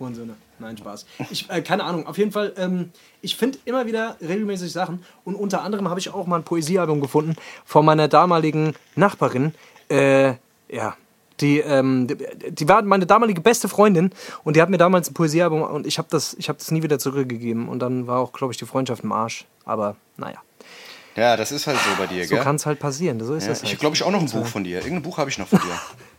Hurensöhne. 0.00 0.34
Nein, 0.58 0.78
Spaß. 0.78 1.04
Ich, 1.30 1.50
äh, 1.50 1.60
keine 1.60 1.84
Ahnung. 1.84 2.06
Auf 2.06 2.16
jeden 2.16 2.32
Fall, 2.32 2.54
ähm, 2.56 2.90
ich 3.20 3.36
finde 3.36 3.58
immer 3.66 3.84
wieder 3.86 4.16
regelmäßig 4.20 4.72
Sachen. 4.72 5.04
Und 5.24 5.34
unter 5.34 5.62
anderem 5.62 5.88
habe 5.90 6.00
ich 6.00 6.08
auch 6.08 6.26
mal 6.26 6.36
ein 6.36 6.44
Poesiealbum 6.44 7.00
gefunden 7.02 7.36
von 7.66 7.84
meiner 7.84 8.08
damaligen 8.08 8.74
Nachbarin. 8.96 9.54
Äh, 9.90 10.34
ja. 10.70 10.96
Die, 11.40 11.58
ähm, 11.58 12.06
die, 12.06 12.16
die 12.50 12.68
war 12.68 12.80
meine 12.82 13.04
damalige 13.04 13.40
beste 13.42 13.68
Freundin 13.68 14.10
und 14.44 14.56
die 14.56 14.62
hat 14.62 14.70
mir 14.70 14.78
damals 14.78 15.10
ein 15.10 15.14
Poesiealbum 15.14 15.62
und 15.62 15.86
ich 15.86 15.98
habe 15.98 16.08
das, 16.10 16.34
ich 16.38 16.48
hab 16.48 16.56
das 16.58 16.70
nie 16.70 16.82
wieder 16.82 16.98
zurückgegeben. 16.98 17.68
Und 17.68 17.80
dann 17.80 18.06
war 18.06 18.20
auch, 18.20 18.32
glaube 18.32 18.52
ich, 18.52 18.58
die 18.58 18.64
Freundschaft 18.66 19.04
im 19.04 19.12
Arsch. 19.12 19.44
Aber 19.64 19.96
naja, 20.16 20.38
Ja, 21.16 21.36
das 21.36 21.50
ist 21.52 21.66
halt 21.66 21.78
so 21.78 21.90
bei 21.98 22.06
dir, 22.06 22.24
so 22.24 22.34
gell? 22.36 22.44
kann 22.44 22.56
es 22.56 22.64
halt 22.66 22.78
passieren. 22.78 23.18
So 23.20 23.34
ist 23.34 23.44
Ja, 23.44 23.50
das 23.50 23.58
ich 23.58 23.64
halt. 23.64 23.72
habe, 23.74 23.80
glaube 23.80 23.96
ich, 23.96 24.02
auch 24.04 24.10
noch 24.12 24.20
ein 24.20 24.30
Buch 24.30 24.46
von 24.46 24.62
dir. 24.64 24.78
Irgendein 24.78 25.02
Buch 25.02 25.18
habe 25.18 25.30
ich 25.30 25.38
noch 25.38 25.48
von 25.48 25.58
dir. 25.60 25.66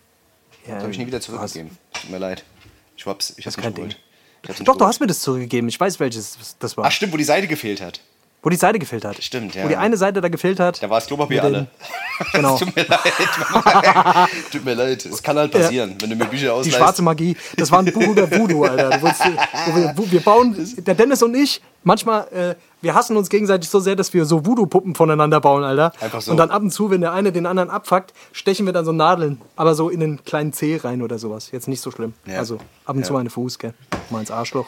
Ja, 0.68 0.76
Das 0.76 0.84
habe 0.84 0.92
ich 0.92 0.98
nie 0.98 1.08
wieder 1.08 1.22
zurückgegeben. 1.22 1.78
Tut 1.94 2.10
mir 2.10 2.18
leid. 2.20 2.44
Ich 2.96 3.06
hab's, 3.06 3.34
ich 3.38 3.46
hab's 3.46 3.58
nicht 3.58 3.76
geholt. 3.76 3.98
Doch, 4.44 4.56
du 4.56 4.64
geholt. 4.64 4.82
hast 4.82 5.00
mir 5.00 5.08
das 5.08 5.20
zurückgegeben. 5.20 5.68
Ich 5.70 5.80
weiß, 5.80 6.00
welches 6.00 6.38
das 6.60 6.78
war. 6.78 6.86
Ach 6.86 6.92
stimmt, 6.92 7.14
wo 7.14 7.18
die 7.18 7.24
Seite 7.24 7.48
gefehlt 7.48 7.82
hat. 7.82 8.00
Wo 8.42 8.50
die 8.50 8.58
Seite 8.58 8.78
gefehlt 8.78 9.06
hat. 9.06 9.24
Stimmt, 9.24 9.56
ja. 9.56 9.64
Wo 9.64 9.70
die 9.70 9.78
eine 9.78 9.96
Seite 9.96 10.20
da 10.20 10.28
gefehlt 10.28 10.60
hat. 10.60 10.84
Da 10.84 10.90
war 10.90 11.00
das 11.00 11.08
Klopapier 11.08 11.44
alle. 11.44 11.68
Genau. 12.34 12.58
Tut 12.58 12.76
mir 12.76 12.84
leid. 12.86 13.14
Tut 14.52 14.66
mir 14.66 14.74
leid. 14.76 15.06
Es 15.12 15.24
kann 15.24 15.38
halt 15.38 15.52
passieren, 15.52 15.96
wenn 16.00 16.10
du 16.10 16.16
mir 16.16 16.26
Bücher 16.26 16.44
Die 16.46 16.50
ausleihst. 16.50 16.78
schwarze 16.78 17.02
Magie. 17.02 17.36
Das 17.58 17.72
war 17.72 17.80
ein 17.80 17.86
Buch 17.92 18.04
über 18.08 18.30
Voodoo, 18.30 18.64
Alter. 18.66 18.98
Du 19.00 19.06
wir, 19.76 19.94
wo 19.96 20.12
wir 20.12 20.20
bauen, 20.22 20.56
der 20.78 20.94
Dennis 20.96 21.24
und 21.24 21.34
ich, 21.36 21.62
manchmal, 21.84 22.28
äh, 22.32 22.56
wir 22.82 22.94
hassen 22.96 23.16
uns 23.18 23.30
gegenseitig 23.30 23.70
so 23.70 23.80
sehr, 23.80 23.96
dass 23.96 24.14
wir 24.14 24.26
so 24.26 24.46
Voodoo-Puppen 24.46 24.96
voneinander 24.96 25.40
bauen, 25.42 25.64
Alter. 25.64 25.94
Einfach 26.02 26.22
so. 26.22 26.32
Und 26.32 26.38
dann 26.38 26.50
ab 26.52 26.62
und 26.62 26.72
zu, 26.72 26.90
wenn 26.90 27.02
der 27.02 27.14
eine 27.14 27.32
den 27.32 27.46
anderen 27.46 27.70
abfuckt, 27.70 28.14
stechen 28.32 28.66
wir 28.66 28.74
dann 28.74 28.86
so 28.86 28.92
Nadeln. 28.92 29.42
Aber 29.56 29.76
so 29.76 29.90
in 29.90 30.00
den 30.00 30.24
kleinen 30.24 30.54
Zeh 30.54 30.78
rein 30.78 31.02
oder 31.02 31.18
sowas. 31.20 31.52
Jetzt 31.52 31.68
nicht 31.68 31.82
so 31.82 31.92
schlimm. 31.92 32.14
Ja. 32.26 32.40
Also 32.40 32.58
ab 32.86 32.96
und 32.96 33.06
zu 33.06 33.14
Ja. 33.14 33.20
in 33.20 33.26
den 33.26 33.32
Fuß, 33.32 33.60
gell. 33.60 33.74
Mal 34.10 34.20
ins 34.22 34.32
Arschloch. 34.32 34.68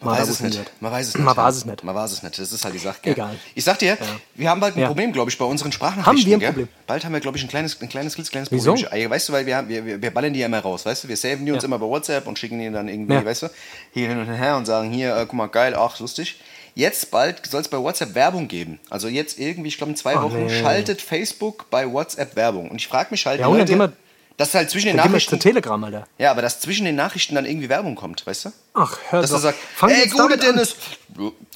Man 0.00 0.16
weiß 0.16 0.28
es 0.28 0.40
nicht. 0.40 0.60
Man 0.80 0.92
weiß 0.92 1.08
es 1.08 1.14
nicht. 1.16 1.24
Man 1.24 1.34
ja. 1.36 1.42
weiß 1.42 1.56
es 1.56 1.64
nicht. 1.66 1.82
Man 1.82 1.94
weiß 1.94 2.12
es 2.12 2.22
nicht. 2.22 2.38
Das 2.38 2.52
ist 2.52 2.64
halt 2.64 2.72
die 2.74 2.78
Sache. 2.78 2.98
Gell? 3.02 3.14
Egal. 3.14 3.34
Ich 3.56 3.64
sag 3.64 3.78
dir, 3.80 3.98
wir 4.36 4.48
haben 4.48 4.60
bald 4.60 4.76
ein 4.76 4.80
Ja. 4.80 4.86
Problem, 4.86 5.12
glaube 5.12 5.28
ich, 5.30 5.36
bei 5.36 5.44
unseren 5.44 5.72
Sprachnachrichten. 5.72 6.06
Haben 6.06 6.24
wir 6.28 6.36
ein 6.36 6.40
gell? 6.40 6.48
Problem? 6.50 6.68
Bald 6.86 7.04
haben 7.04 7.12
wir, 7.12 7.20
glaube 7.20 7.36
ich, 7.36 7.42
ein 7.44 7.48
kleines, 7.48 7.80
ein 7.82 7.88
kleines, 7.88 8.14
kleines 8.14 8.50
Wieso? 8.52 8.74
Problem. 8.74 8.88
Ey, 8.92 9.10
Weißt 9.10 9.28
du, 9.28 9.32
weil 9.32 9.44
wir, 9.46 9.56
haben- 9.56 9.68
wir, 9.68 10.00
wir, 10.00 10.10
ballern 10.12 10.32
die 10.32 10.38
ja 10.40 10.46
immer 10.46 10.60
raus, 10.60 10.86
weißt 10.86 11.04
du? 11.04 11.08
Wir 11.08 11.16
saven 11.16 11.44
die 11.46 11.50
uns 11.52 11.62
Ja. 11.64 11.66
immer 11.66 11.80
bei 11.80 11.86
WhatsApp 11.86 12.28
und 12.28 12.38
schicken 12.38 12.60
die 12.60 12.70
dann 12.70 12.86
irgendwie, 12.88 13.14
Ja. 13.14 13.24
weißt 13.24 13.42
du, 13.42 13.50
hier 13.92 14.08
hin 14.08 14.18
und 14.20 14.26
her 14.32 14.56
und 14.56 14.66
sagen, 14.66 14.90
hier, 14.92 15.16
äh, 15.16 15.20
guck 15.26 15.32
mal, 15.34 15.46
geil, 15.48 15.74
ach, 15.76 15.98
lustig. 15.98 16.40
Jetzt 16.76 17.10
bald 17.10 17.44
soll 17.46 17.62
es 17.62 17.68
bei 17.68 17.78
WhatsApp 17.78 18.14
Werbung 18.14 18.46
geben. 18.46 18.78
Also 18.90 19.08
jetzt 19.08 19.40
irgendwie, 19.40 19.66
ich 19.68 19.78
glaube 19.78 19.90
in 19.90 19.96
zwei 19.96 20.14
Ach, 20.14 20.22
Wochen, 20.22 20.46
nee. 20.46 20.60
schaltet 20.60 21.02
Facebook 21.02 21.68
bei 21.70 21.90
WhatsApp 21.92 22.36
Werbung. 22.36 22.70
Und 22.70 22.76
ich 22.76 22.86
frage 22.86 23.08
mich 23.10 23.26
halt, 23.26 23.40
Ja, 23.40 23.48
Leute, 23.48 23.76
wir- 23.76 23.92
dass 24.38 24.54
halt 24.54 24.70
zwischen 24.70 24.86
den 24.86 24.96
Dann 24.96 25.04
gehen 25.06 25.12
wir 25.12 25.18
zu 25.18 25.26
Nachrichten... 25.26 25.40
Telegram, 25.40 25.84
Alter. 25.84 26.06
Ja, 26.16 26.30
aber 26.30 26.40
dass 26.40 26.60
zwischen 26.60 26.86
den 26.86 26.96
Nachrichten 26.96 27.34
dann 27.34 27.44
irgendwie 27.44 27.68
Werbung 27.68 27.94
kommt, 27.94 28.26
weißt 28.26 28.46
du? 28.46 28.52
Ach, 28.72 28.96
hör 29.10 29.20
Dass 29.20 29.30
doch. 29.30 29.36
er 29.38 29.40
sagt, 29.40 29.58
Fang 29.74 29.90
ey, 29.90 30.06
gute 30.08 30.16
damit 30.16 30.40
an. 30.40 30.46
Dennis. 30.54 30.76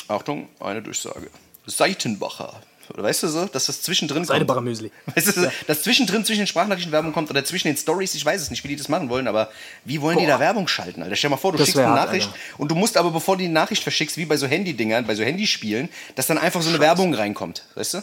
Achtung, 0.09 0.49
eine 0.61 0.83
Durchsage. 0.83 1.31
Seitenbacher. 1.67 2.61
Oder 2.93 3.05
weißt 3.05 3.23
du 3.23 3.29
so, 3.29 3.47
dass 3.47 3.67
das 3.67 3.81
zwischendrin 3.83 4.25
Seidenbacher 4.25 4.57
kommt? 4.59 4.69
Müsli. 4.69 4.91
Weißt 5.15 5.37
du, 5.37 5.51
dass 5.67 5.83
zwischendrin 5.83 6.25
zwischen 6.27 6.41
den 6.41 6.47
Sprachnachrichten 6.49 6.93
Werbung 6.93 7.13
kommt 7.13 7.31
oder 7.31 7.43
zwischen 7.45 7.69
den 7.69 7.77
Stories, 7.77 8.15
ich 8.15 8.27
weiß 8.27 8.43
es 8.43 8.51
nicht, 8.51 8.65
wie 8.65 8.69
die 8.69 8.77
das 8.77 8.89
machen 8.89 9.09
wollen, 9.09 9.29
aber 9.29 9.51
wie 9.85 10.01
wollen 10.03 10.19
die 10.19 10.27
da 10.27 10.41
Werbung 10.41 10.69
schalten, 10.69 11.03
Alter? 11.03 11.17
Stell 11.17 11.29
dir 11.31 11.37
mal 11.37 11.41
vor, 11.41 11.53
du 11.53 11.59
Das 11.59 11.69
schickst 11.69 11.79
eine 11.79 11.89
hart, 11.89 12.07
Nachricht 12.09 12.27
Alter. 12.27 12.39
und 12.59 12.71
du 12.71 12.75
musst 12.75 12.97
aber, 12.99 13.11
bevor 13.13 13.37
du 13.37 13.45
die 13.45 13.49
Nachricht 13.49 13.83
verschickst, 13.83 14.17
wie 14.19 14.27
bei 14.27 14.37
so 14.37 14.47
Handy-Dingern, 14.47 15.07
bei 15.07 15.15
so 15.15 15.23
Handyspielen, 15.23 15.89
dass 16.17 16.27
dann 16.27 16.37
einfach 16.39 16.61
so 16.61 16.69
eine 16.69 16.81
Werbung 16.81 17.15
reinkommt, 17.15 17.65
weißt 17.77 17.95
du? 17.95 18.03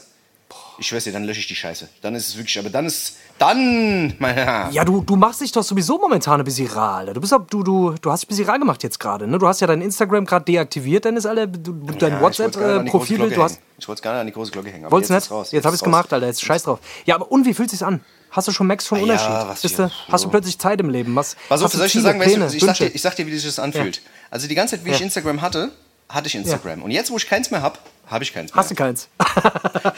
Ich 0.80 0.88
schwör's 0.88 1.04
dir, 1.04 1.12
dann 1.12 1.26
lösche 1.26 1.42
ich 1.42 1.48
die 1.48 1.56
Scheiße. 1.56 1.90
Dann 2.02 2.16
ist 2.16 2.30
es 2.30 2.38
wirklich, 2.38 2.58
aber 2.58 2.70
dann 2.70 2.86
ist, 2.86 3.18
dann, 3.38 4.14
mein 4.20 4.34
Herr. 4.34 4.70
Ja, 4.72 4.86
du, 4.86 5.02
du 5.02 5.16
machst 5.18 5.42
dich 5.42 5.52
doch 5.52 5.64
sowieso 5.64 5.98
momentan 5.98 6.40
ein 6.40 6.44
bisschen 6.46 6.68
rar, 6.68 7.00
Alter. 7.00 7.14
Du, 7.14 7.22
bist, 7.22 7.34
du, 7.50 7.64
du, 7.64 7.96
du 8.02 8.12
hast 8.12 8.22
dich 8.22 8.28
ein 8.28 8.30
bisschen 8.30 8.46
rar 8.50 8.60
gemacht 8.60 8.82
jetzt 8.84 9.00
gerade, 9.00 9.28
ne? 9.28 9.38
Du 9.38 9.48
hast 9.48 9.60
ja 9.60 9.68
dein 9.68 9.82
Instagram 9.82 10.26
gerade 10.26 10.46
deaktiviert, 10.46 11.04
Dennis, 11.06 11.26
Alter. 11.26 11.48
Du, 11.48 11.74
dein 11.74 12.14
Ja, 12.14 12.22
wollt's 12.22 12.40
WhatsApp-Profil, 12.40 13.30
du 13.30 13.44
hast... 13.44 13.60
Ich 13.78 13.88
wollte 13.88 14.00
es 14.00 14.04
gar 14.04 14.12
nicht 14.14 14.22
an 14.22 14.28
die 14.28 14.34
große 14.34 14.52
Glocke 14.52 14.70
hängen. 14.72 14.86
aber 14.86 14.94
Wolltest 14.94 15.12
jetzt 15.12 15.24
nicht? 15.24 15.32
raus. 15.32 15.52
Jetzt 15.52 15.66
habe 15.66 15.76
ich 15.76 15.82
es 15.82 15.84
gemacht, 15.84 16.12
Alter. 16.14 16.28
Jetzt 16.28 16.44
scheiß 16.44 16.64
drauf. 16.64 16.80
Ja, 17.06 17.16
aber 17.16 17.32
und 17.32 17.46
wie 17.46 17.54
fühlt 17.54 17.70
sich's 17.70 17.84
an? 17.84 18.02
Hast 18.32 18.48
du 18.48 18.52
schon 18.52 18.68
merkst 18.68 18.88
schon 18.88 19.00
Ah, 19.00 19.02
Unterschied? 19.02 19.30
ja, 19.30 19.50
was 19.50 19.62
du, 19.62 19.92
hast 20.12 20.24
du 20.26 20.30
plötzlich 20.30 20.60
Zeit 20.60 20.80
im 20.80 20.90
Leben? 20.90 21.16
Was, 21.16 21.36
auf, 21.50 21.62
hast 21.62 21.74
du 21.74 21.78
soll 21.78 21.88
ich 21.88 21.94
dir 21.94 22.02
sagen, 22.02 22.20
weißt 22.20 22.36
du, 22.36 22.40
Pläne, 22.40 22.56
ich, 22.56 22.64
sag 22.64 22.78
dir, 22.78 22.86
ich 22.94 23.02
sag 23.02 23.16
dir, 23.16 23.26
wie 23.26 23.34
sich 23.36 23.46
das 23.46 23.58
anfühlt. 23.60 24.02
Also 24.30 24.48
die 24.48 24.56
ganze 24.56 24.76
Zeit, 24.78 24.86
wie 24.86 24.92
ich 24.92 25.00
Ja. 25.00 25.04
Instagram 25.06 25.42
hatte, 25.42 25.72
hatte 26.08 26.28
ich 26.28 26.36
Instagram. 26.36 26.84
Und 26.84 26.92
jetzt, 26.92 27.10
wo 27.12 27.18
ich 27.18 27.28
keins 27.28 27.52
mehr 27.52 27.62
habe, 27.62 27.80
habe 28.10 28.24
ich 28.24 28.34
keins 28.34 28.52
mehr. 28.54 28.60
Hast 28.60 28.72
du 28.72 28.76
keins? 28.76 29.08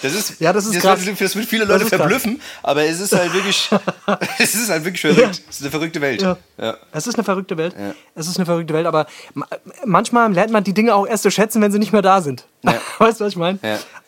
Das 0.02 0.14
ist, 0.14 0.40
Ja, 0.40 0.52
das 0.54 0.66
ist 0.66 0.76
das 0.76 0.82
krass. 0.82 1.06
Wird, 1.06 1.20
das 1.22 1.36
wird 1.36 1.46
viele 1.48 1.66
Leute 1.66 1.84
ist 1.84 1.90
krass. 1.90 2.00
verblüffen, 2.00 2.42
aber 2.64 2.84
es 2.84 3.00
ist 3.00 3.14
halt 3.16 3.34
wirklich, 3.34 3.70
es 4.40 4.54
ist 4.56 4.70
halt 4.70 4.84
wirklich 4.84 5.02
verrückt. 5.02 5.42
Es 5.50 5.56
ist 5.58 5.62
eine 5.62 5.72
verrückte 5.72 6.02
Welt. 6.02 6.22
Ja. 6.22 6.38
Ja. 6.60 6.78
Es 6.92 7.08
ist 7.08 7.16
eine 7.16 7.24
verrückte 7.24 7.58
Welt. 7.58 7.76
Es 8.16 8.28
ist 8.28 8.38
eine 8.38 8.46
verrückte 8.46 8.74
Welt, 8.74 8.86
aber 8.86 9.06
ma- 9.34 9.48
manchmal 9.86 10.32
lernt 10.34 10.52
man 10.52 10.64
die 10.64 10.74
Dinge 10.74 10.94
auch 10.96 11.06
erst 11.08 11.24
zu 11.24 11.32
schätzen, 11.32 11.62
wenn 11.62 11.72
sie 11.72 11.80
nicht 11.80 11.94
mehr 11.94 12.02
da 12.02 12.22
sind. 12.22 12.46
Ja. 12.64 12.76
Weißt 13.00 13.20
du, 13.20 13.26
was 13.26 13.34
ich 13.34 13.38
meine? 13.38 13.60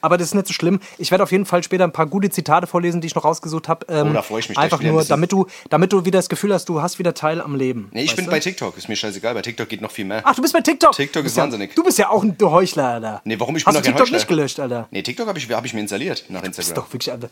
Aber 0.03 0.17
das 0.17 0.27
ist 0.27 0.33
nicht 0.36 0.48
so 0.48 0.53
schlimm. 0.53 0.79
Ich 0.98 1.12
werde 1.12 1.24
auf 1.24 1.31
jeden 1.31 1.45
Fall 1.45 1.63
später 1.63 1.86
ein 1.86 1.93
paar 1.93 2.05
gute 2.05 2.29
Zitate 2.29 2.67
vorlesen, 2.67 3.00
die 3.01 3.07
ich 3.07 3.15
noch 3.15 3.24
rausgesucht 3.24 3.67
habe. 3.69 3.86
Ähm, 3.89 4.10
Oh, 4.10 4.13
da 4.13 4.22
freu 4.22 4.38
ich 4.39 4.50
mich. 4.50 4.57
Einfach 4.57 4.79
ein 4.81 4.86
nur, 4.88 4.98
bisschen- 4.98 5.10
damit 5.10 5.31
du, 5.31 5.48
damit 5.69 5.93
du 5.93 6.03
wieder 6.05 6.19
das 6.19 6.27
Gefühl 6.29 6.53
hast, 6.53 6.67
du 6.69 6.81
hast 6.81 7.00
wieder 7.00 7.13
Teil 7.13 7.41
am 7.41 7.55
Leben. 7.55 7.88
Nee, 7.93 8.03
ich 8.03 8.15
bin 8.15 8.25
du? 8.25 8.31
bei 8.31 8.39
TikTok, 8.39 8.77
ist 8.77 8.89
mir 8.89 8.95
scheißegal. 8.98 9.33
Bei 9.33 9.41
TikTok 9.41 9.69
geht 9.69 9.81
noch 9.81 9.91
viel 9.91 10.05
mehr. 10.05 10.22
Ach, 10.25 10.36
du 10.36 10.41
bist 10.41 10.53
bei 10.53 10.60
TikTok. 10.62 10.91
TikTok 10.91 11.24
Du 11.24 11.27
ist 11.27 11.38
ja, 11.38 11.43
wahnsinnig. 11.43 11.74
Du 11.74 11.83
bist 11.83 11.98
ja 11.98 12.10
auch 12.10 12.22
ein 12.24 12.36
Heuchler, 12.41 12.88
Alter. 12.89 13.22
Nee, 13.24 13.39
warum? 13.39 13.55
Ich 13.55 13.65
Hast 13.65 13.74
bin 13.75 13.81
du 13.83 13.89
doch 13.89 13.95
kein 13.98 14.05
TikTok 14.05 14.13
nicht 14.13 14.27
gelöscht, 14.27 14.60
Alter? 14.60 14.88
Nee, 14.91 15.01
TikTok 15.03 15.25
habe 15.27 15.39
ich, 15.39 15.50
hab 15.50 15.65
ich 15.65 15.74
mir 15.74 15.79
installiert 15.79 16.25
nach 16.27 16.41
Du 16.41 16.48
bist 16.48 16.60
Instagram. 16.60 16.83
doch 16.86 16.93
wirklich, 16.93 17.12
Alter. 17.12 17.29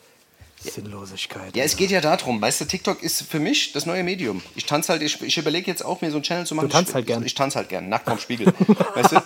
Sinnlosigkeit. 0.64 1.56
Ja, 1.56 1.64
es 1.64 1.76
geht 1.76 1.90
ja 1.92 2.02
darum, 2.02 2.40
weißt 2.42 2.62
du, 2.62 2.66
TikTok 2.66 3.02
ist 3.02 3.24
für 3.24 3.40
mich 3.40 3.74
das 3.74 3.86
neue 3.86 4.04
Medium. 4.04 4.42
Ich 4.56 4.66
tanze 4.66 4.94
halt, 4.94 5.02
ich, 5.02 5.20
ich 5.22 5.38
überlege 5.38 5.70
jetzt 5.70 5.84
auch, 5.84 6.02
mir 6.02 6.12
so 6.12 6.18
einen 6.18 6.24
Channel 6.24 6.46
zu 6.46 6.54
machen. 6.56 6.68
Du 6.70 6.72
tanzt 6.74 6.90
ich, 6.90 6.96
halt 6.96 7.08
gern. 7.08 7.22
Ich, 7.22 7.28
ich 7.28 7.36
tanze 7.36 7.58
halt 7.58 7.70
gern, 7.70 7.90
nackt 7.90 8.06
vorm 8.06 8.20
Spiegel. 8.20 8.54
weißt 8.96 9.12
du? 9.14 9.18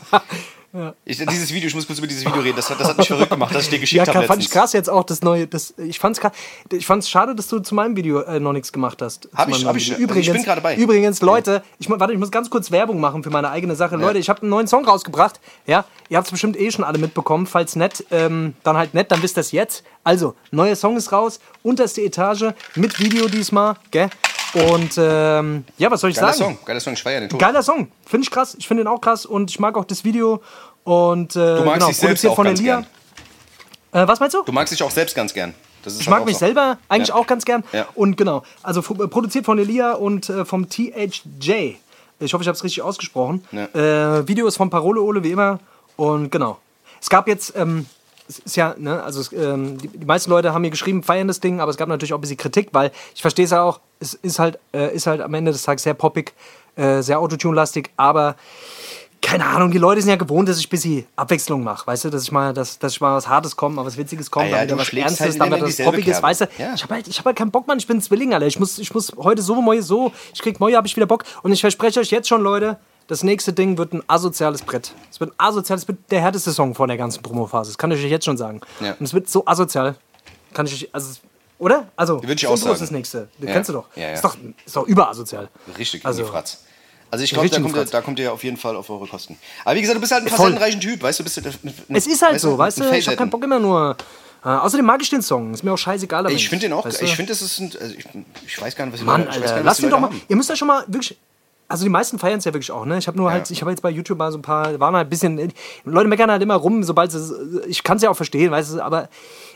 Ich, 1.06 1.18
dieses 1.18 1.54
Video, 1.54 1.68
ich 1.68 1.76
muss 1.76 1.88
kurz 1.88 2.00
über 2.00 2.08
dieses 2.08 2.26
Video 2.26 2.42
reden, 2.42 2.56
das 2.58 2.70
hat, 2.70 2.80
das 2.80 2.90
hat 2.90 2.98
mich 2.98 3.08
verrückt 3.08 3.30
gemacht, 3.30 3.56
dass 3.56 3.64
ich 3.64 3.70
dir 3.70 3.80
geschickt 3.80 4.08
Ja, 4.08 4.14
habe 4.14 4.26
fand 4.28 4.42
ich 4.42 4.50
krass 4.50 4.74
jetzt 4.74 4.90
auch 4.90 5.04
das 5.04 5.22
neue. 5.22 5.48
Das, 5.48 5.74
ich. 5.78 6.00
Ich 6.72 6.86
fand's 6.86 7.10
schade, 7.10 7.34
dass 7.36 7.48
du 7.48 7.60
zu 7.60 7.74
meinem 7.76 7.96
Video 7.96 8.22
äh, 8.22 8.40
noch 8.40 8.52
nichts 8.54 8.72
gemacht 8.74 9.02
hast. 9.02 9.30
Hab 9.34 9.48
ich- 9.50 9.66
hab 9.66 9.76
ich- 9.76 9.86
Video. 9.92 10.08
also 10.08 10.20
ich 10.20 10.28
Übrigens, 10.28 10.34
bin 10.34 10.44
gerade 10.44 10.62
bei. 10.62 10.76
Übrigens, 10.76 11.22
Leute, 11.22 11.64
ich, 11.80 11.90
warte, 11.90 12.12
ich 12.14 12.20
muss 12.20 12.32
ganz 12.32 12.50
kurz 12.50 12.72
Werbung 12.72 13.00
machen 13.00 13.24
für 13.24 13.30
meine 13.30 13.50
eigene 13.52 13.76
Sache. 13.76 13.96
Leute, 13.96 14.20
ich 14.20 14.28
habe 14.30 14.42
einen 14.42 14.50
neuen 14.50 14.68
Song 14.68 14.86
rausgebracht. 14.86 15.40
Ja, 15.66 15.86
ihr 16.10 16.18
habt 16.18 16.28
es 16.28 16.32
bestimmt 16.32 16.60
eh 16.60 16.70
schon 16.72 16.84
alle 16.84 16.98
mitbekommen. 16.98 17.48
Falls 17.48 17.76
nicht, 17.76 18.06
ähm, 18.12 18.54
dann 18.64 18.76
halt 18.78 18.94
nicht, 18.94 19.12
dann 19.12 19.22
wisst 19.24 19.38
ihr 19.38 19.42
es 19.42 19.52
jetzt. 19.52 19.84
Also, 20.04 20.36
neuer 20.52 20.76
Song 20.76 20.98
ist 20.98 21.12
raus, 21.12 21.40
unterste 21.64 22.02
Etage, 22.02 22.54
mit 22.76 23.00
Video 23.00 23.28
diesmal, 23.28 23.76
gell? 23.92 24.10
Und 24.56 24.98
ähm, 24.98 25.66
ja, 25.78 25.92
was 25.92 26.02
soll 26.02 26.10
ich 26.12 26.16
Geiler 26.16 26.34
sagen? 26.34 26.56
Song, 26.56 26.66
geiler 26.66 26.80
Song, 26.80 26.94
ich 26.94 27.04
feiere 27.04 27.20
den 27.22 27.30
Tod. 27.30 27.40
Geiler 27.40 27.62
Song, 27.62 27.92
finde 28.06 28.24
ich 28.24 28.32
krass. 28.32 28.56
Ich 28.58 28.68
finde 28.68 28.84
ihn 28.84 28.88
auch 28.88 29.02
krass 29.02 29.26
und 29.26 29.52
ich 29.52 29.60
mag 29.60 29.78
auch 29.78 29.86
das 29.86 30.04
Video. 30.04 30.42
Und 30.86 31.36
äh, 31.36 31.58
Du 31.58 31.64
magst 31.66 31.74
genau, 31.74 31.88
dich 31.88 31.98
selbst 31.98 32.22
produziert 32.24 32.32
auch 32.32 32.36
von 32.36 32.46
ganz 32.46 32.60
Elia. 32.60 32.76
gern. 33.92 34.04
Äh, 34.04 34.08
was 34.08 34.20
meinst 34.20 34.34
du? 34.36 34.44
Du 34.44 34.52
magst 34.52 34.72
dich 34.74 34.82
auch 34.84 34.92
selbst 34.92 35.16
ganz 35.16 35.34
gern. 35.34 35.54
Ich 35.86 35.94
halt 35.94 36.08
mag 36.10 36.26
mich 36.26 36.36
so. 36.36 36.40
selber 36.46 36.78
eigentlich 36.90 37.10
Ja. 37.10 37.16
auch 37.16 37.28
ganz 37.28 37.46
gern. 37.46 37.64
Ja. 37.72 37.86
Und 37.96 38.18
genau, 38.18 38.44
also 38.64 38.80
äh, 38.82 39.08
produziert 39.08 39.46
von 39.46 39.60
Elia 39.60 39.94
und 39.94 40.30
äh, 40.30 40.46
vom 40.46 40.68
THJ. 40.70 41.76
Ich 42.20 42.34
hoffe, 42.34 42.42
ich 42.44 42.48
habe 42.48 42.56
es 42.56 42.64
richtig 42.64 42.82
ausgesprochen. 42.82 43.44
Ja. 43.52 44.20
Äh, 44.20 44.28
Video 44.28 44.48
ist 44.48 44.56
von 44.58 44.70
Parole 44.70 45.02
Ole, 45.02 45.24
wie 45.24 45.32
immer. 45.32 45.60
Und 45.98 46.32
genau. 46.32 46.60
Es 47.02 47.10
gab 47.10 47.28
jetzt, 47.28 47.54
ähm, 47.56 47.86
ist 48.28 48.56
ja, 48.56 48.76
ne, 48.78 49.04
also 49.04 49.22
es, 49.22 49.32
ähm, 49.34 49.78
die, 49.78 49.88
die 49.88 50.06
meisten 50.06 50.30
Leute 50.30 50.54
haben 50.54 50.62
mir 50.62 50.72
geschrieben, 50.72 51.04
feiern 51.04 51.28
das 51.28 51.40
Ding, 51.40 51.60
aber 51.60 51.70
es 51.72 51.78
gab 51.78 51.88
natürlich 51.90 52.14
auch 52.14 52.18
ein 52.18 52.22
bisschen 52.22 52.38
Kritik, 52.38 52.70
weil 52.72 52.92
ich 53.14 53.22
verstehe 53.22 53.46
es 53.46 53.52
ja 53.52 53.62
auch, 53.64 53.80
es 54.00 54.14
ist 54.16 54.40
halt, 54.40 54.60
äh, 54.74 54.94
ist 54.96 55.08
halt 55.08 55.22
am 55.22 55.34
Ende 55.34 55.52
des 55.52 55.64
Tages 55.64 55.84
sehr 55.84 55.94
poppig, 55.94 56.34
äh, 56.76 57.02
sehr 57.02 57.20
Autotune-lastig, 57.20 57.92
aber 57.98 58.36
keine 59.22 59.46
Ahnung, 59.46 59.72
die 59.72 59.80
Leute 59.80 60.02
sind 60.02 60.12
ja 60.12 60.18
gewohnt, 60.18 60.48
dass 60.48 60.60
ich 60.60 60.68
ein 60.68 60.70
bisschen 60.70 61.06
Abwechslung 61.16 61.64
mache, 61.64 61.88
weißt 61.88 62.06
du, 62.06 62.10
dass 62.12 62.24
ich 62.24 62.32
mal, 62.32 62.54
dass, 62.54 62.78
dass 62.78 62.94
ich 62.94 63.02
mal 63.02 63.16
was 63.16 63.28
Hartes 63.28 63.56
komme, 63.56 63.84
was 63.84 63.98
Witziges 63.98 64.30
kommt, 64.30 64.46
Ah 64.46 64.50
ja, 64.50 64.58
dann 64.58 64.68
wieder 64.68 64.78
was 64.78 64.94
Ernstes, 64.94 65.40
halt 65.40 65.40
dann 65.40 65.48
wieder 65.60 65.68
was 65.68 65.78
Poppiges, 65.78 66.22
weißt 66.22 66.42
du, 66.42 66.46
Ja. 66.60 66.74
ich 66.76 66.84
habe 66.84 66.94
halt, 66.94 67.08
ich 67.08 67.18
hab 67.18 67.26
halt 67.26 67.36
keinen 67.36 67.50
Bock, 67.52 67.66
Mann, 67.68 67.78
ich 67.80 67.88
bin 67.88 68.00
Zwilling, 68.02 68.34
Alter, 68.34 68.46
ich 68.46 68.60
muss, 68.60 68.78
ich 68.78 68.94
muss 68.94 69.12
heute 69.18 69.42
so, 69.42 69.60
morgen 69.62 69.82
so, 69.82 70.12
ich 70.34 70.42
krieg 70.42 70.60
morgen 70.60 70.76
habe 70.76 70.86
ich 70.88 70.96
wieder 70.96 71.08
Bock. 71.08 71.24
Und 71.42 71.52
ich 71.52 71.62
verspreche 71.62 72.00
euch 72.00 72.12
jetzt 72.12 72.28
schon, 72.28 72.42
Leute, 72.42 72.78
das 73.08 73.24
nächste 73.24 73.54
Ding 73.54 73.78
wird 73.78 73.94
ein 73.94 74.04
asoziales 74.08 74.62
Brett. 74.62 74.94
Es 75.12 75.20
wird 75.20 75.32
ein 75.32 75.36
asoziales, 75.38 75.84
es 75.84 75.88
wird 75.88 76.00
der 76.12 76.22
härteste 76.22 76.52
Song 76.52 76.74
von 76.76 76.88
der 76.88 76.98
ganzen 76.98 77.22
Promophase, 77.24 77.72
das 77.72 77.78
kann 77.78 77.92
ich 77.92 78.04
euch 78.04 78.10
jetzt 78.12 78.26
schon 78.26 78.38
sagen. 78.38 78.62
Ja. 78.80 78.96
Und 79.00 79.06
es 79.06 79.14
wird 79.14 79.30
so 79.30 79.46
asozial, 79.46 79.96
kann 80.54 80.66
ich 80.66 80.74
euch, 80.74 80.90
also, 80.94 81.20
oder? 81.60 81.88
Also, 81.96 82.22
Würde 82.22 82.34
ich 82.34 82.42
so 82.42 82.48
auch 82.48 82.52
groß 82.52 82.62
sagen. 82.62 82.74
ist 82.74 82.82
das 82.82 82.92
nächste, 82.92 83.28
den 83.40 83.48
Ja. 83.48 83.54
kennst 83.54 83.70
du 83.70 83.74
doch. 83.74 83.86
Ja, 83.96 84.04
ja. 84.08 84.14
Ist 84.14 84.24
doch, 84.24 84.36
ist 84.66 84.76
doch 84.76 84.88
überasozial. 84.88 85.50
Richtig 85.78 86.06
Also- 86.06 86.26
Fratz. 86.26 86.60
Also 87.12 87.24
ich 87.24 87.32
glaube, 87.32 87.48
da, 87.50 87.62
kommt 87.62 87.76
ihr- 87.76 87.86
da 87.86 88.02
kommt 88.02 88.20
ihr 88.20 88.34
auf 88.34 88.44
jeden 88.44 88.58
Fall 88.58 88.76
auf 88.76 88.90
eure 88.90 89.08
Kosten. 89.08 89.38
Aber 89.64 89.76
wie 89.76 89.82
gesagt, 89.82 89.96
du 89.96 90.02
bist 90.02 90.12
halt 90.12 90.24
ein 90.24 90.30
facettenreichen 90.30 90.82
Typ, 90.82 91.02
weißt 91.02 91.20
du? 91.20 91.24
Bist, 91.24 91.38
du- 91.38 91.42
Es 91.90 92.08
ist 92.08 92.22
halt 92.22 92.42
so, 92.42 92.58
weißt 92.58 92.80
du, 92.80 92.92
ich 92.92 93.08
habe 93.08 93.16
keinen 93.16 93.30
Bock 93.30 93.44
immer 93.44 93.60
nur. 93.60 93.96
Äh, 94.44 94.50
außerdem 94.50 94.86
mag 94.86 95.02
ich 95.02 95.10
den 95.10 95.22
Song, 95.22 95.54
ist 95.54 95.64
mir 95.64 95.72
auch 95.72 95.78
scheißegal. 95.78 96.30
Ich 96.32 96.50
finde 96.50 96.66
den 96.68 96.74
auch, 96.74 96.84
weißt 96.86 97.02
du? 97.02 97.06
ich 97.06 97.16
finde, 97.16 97.32
das 97.32 97.42
ist 97.42 97.60
ein, 97.60 97.72
also 97.80 97.96
ich, 97.96 98.06
ich 98.46 98.62
weiß 98.62 98.76
gar 98.76 98.86
nicht, 98.86 98.94
was 98.96 99.02
Mann, 99.02 99.22
ich 99.22 99.28
weiß 99.28 99.34
gar 99.36 99.42
Alter, 99.44 99.56
nicht, 99.56 99.60
was 99.60 99.66
lass 99.66 99.78
die 99.78 99.84
ihn 99.86 99.90
doch 99.92 100.00
mal. 100.00 100.08
haben. 100.10 100.22
Ihr 100.28 100.36
müsst 100.36 100.50
ja 100.50 100.56
schon 100.56 100.68
mal 100.68 100.84
wirklich. 100.88 101.18
Also 101.68 101.84
die 101.84 101.90
meisten 101.90 102.20
feiern 102.20 102.38
es 102.38 102.46
ja 102.46 102.54
wirklich 102.54 102.72
auch, 102.72 102.86
ne? 102.86 102.98
Ich 103.00 103.08
habe 103.08 103.18
nur 103.18 103.32
halt, 103.32 103.50
ich 103.50 103.62
habe 103.62 103.72
jetzt 103.72 103.82
bei 103.82 103.90
YouTube 103.90 104.20
mal 104.20 104.32
so 104.32 104.38
ein 104.38 104.44
paar, 104.44 104.80
waren 104.80 104.96
halt 104.96 105.08
ein 105.08 105.10
bisschen. 105.10 105.52
Leute 105.84 106.08
meckern 106.08 106.30
halt 106.30 106.42
immer 106.44 106.56
rum, 106.56 106.84
sobald 106.84 107.12
sie. 107.12 107.64
Ich 107.68 107.82
kann 107.84 107.98
es 107.98 108.04
ja 108.04 108.10
auch 108.12 108.16
verstehen, 108.16 108.52
weißt 108.52 108.76
du, 108.76 108.82
aber 108.82 109.10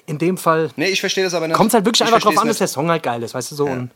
in 0.07 0.17
dem 0.17 0.37
Fall 0.37 0.71
Nee, 0.75 0.87
ich 0.89 0.99
verstehe 1.01 1.23
das 1.23 1.35
aber 1.35 1.47
nicht. 1.47 1.55
kommt 1.55 1.67
es 1.69 1.75
halt 1.75 1.85
wirklich 1.85 2.01
Ich 2.01 2.07
einfach 2.07 2.19
drauf 2.21 2.37
an, 2.39 2.47
dass 2.47 2.57
der. 2.57 2.67
Song 2.67 2.89
halt 2.89 3.03
geil 3.03 3.21
ist, 3.21 3.35
weißt 3.35 3.51
du 3.51 3.55
so. 3.55 3.65
Und 3.65 3.91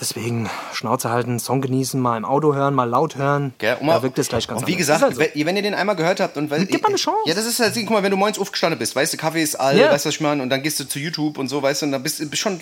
deswegen 0.00 0.48
Schnauze 0.72 1.10
halten, 1.10 1.38
Song 1.38 1.60
genießen, 1.60 2.00
mal 2.00 2.16
im 2.16 2.24
Auto 2.24 2.54
hören, 2.54 2.74
mal 2.74 2.84
laut 2.88 3.16
hören. 3.16 3.52
Gell, 3.58 3.76
und 3.80 3.86
da 3.88 4.02
wirkt 4.02 4.18
es 4.18 4.28
gleich 4.28 4.46
ganz 4.48 4.60
Und 4.62 4.66
wie 4.68 4.72
anders. 4.72 4.86
gesagt, 4.86 5.02
halt 5.02 5.14
so. 5.14 5.20
wenn, 5.46 5.56
ihr 5.56 5.62
den 5.62 5.74
einmal 5.74 5.96
gehört 5.96 6.20
habt 6.20 6.36
und 6.36 6.50
weil, 6.50 6.66
Gib 6.66 6.82
mal 6.82 6.88
eine 6.88 6.96
Chance. 6.96 7.18
Ja, 7.26 7.34
das 7.34 7.46
ist 7.46 7.60
halt, 7.60 7.74
guck 7.74 7.90
mal, 7.90 8.02
wenn 8.02 8.10
du 8.10 8.16
morgens 8.16 8.38
aufgestanden 8.38 8.78
bist, 8.78 8.94
weißt 8.96 9.12
du, 9.12 9.16
Kaffee 9.16 9.42
ist 9.42 9.54
all, 9.56 9.78
Ja. 9.78 9.90
weißt 9.90 10.04
du, 10.04 10.08
was 10.08 10.14
ich 10.14 10.20
meine, 10.20 10.42
und 10.42 10.50
dann 10.50 10.62
gehst 10.62 10.80
du 10.80 10.84
zu 10.84 10.98
YouTube 10.98 11.38
und 11.38 11.48
so, 11.48 11.62
weißt 11.62 11.82
du, 11.82 11.86
und 11.86 11.92
dann 11.92 12.02
bist 12.02 12.20
du 12.20 12.36
schon 12.36 12.60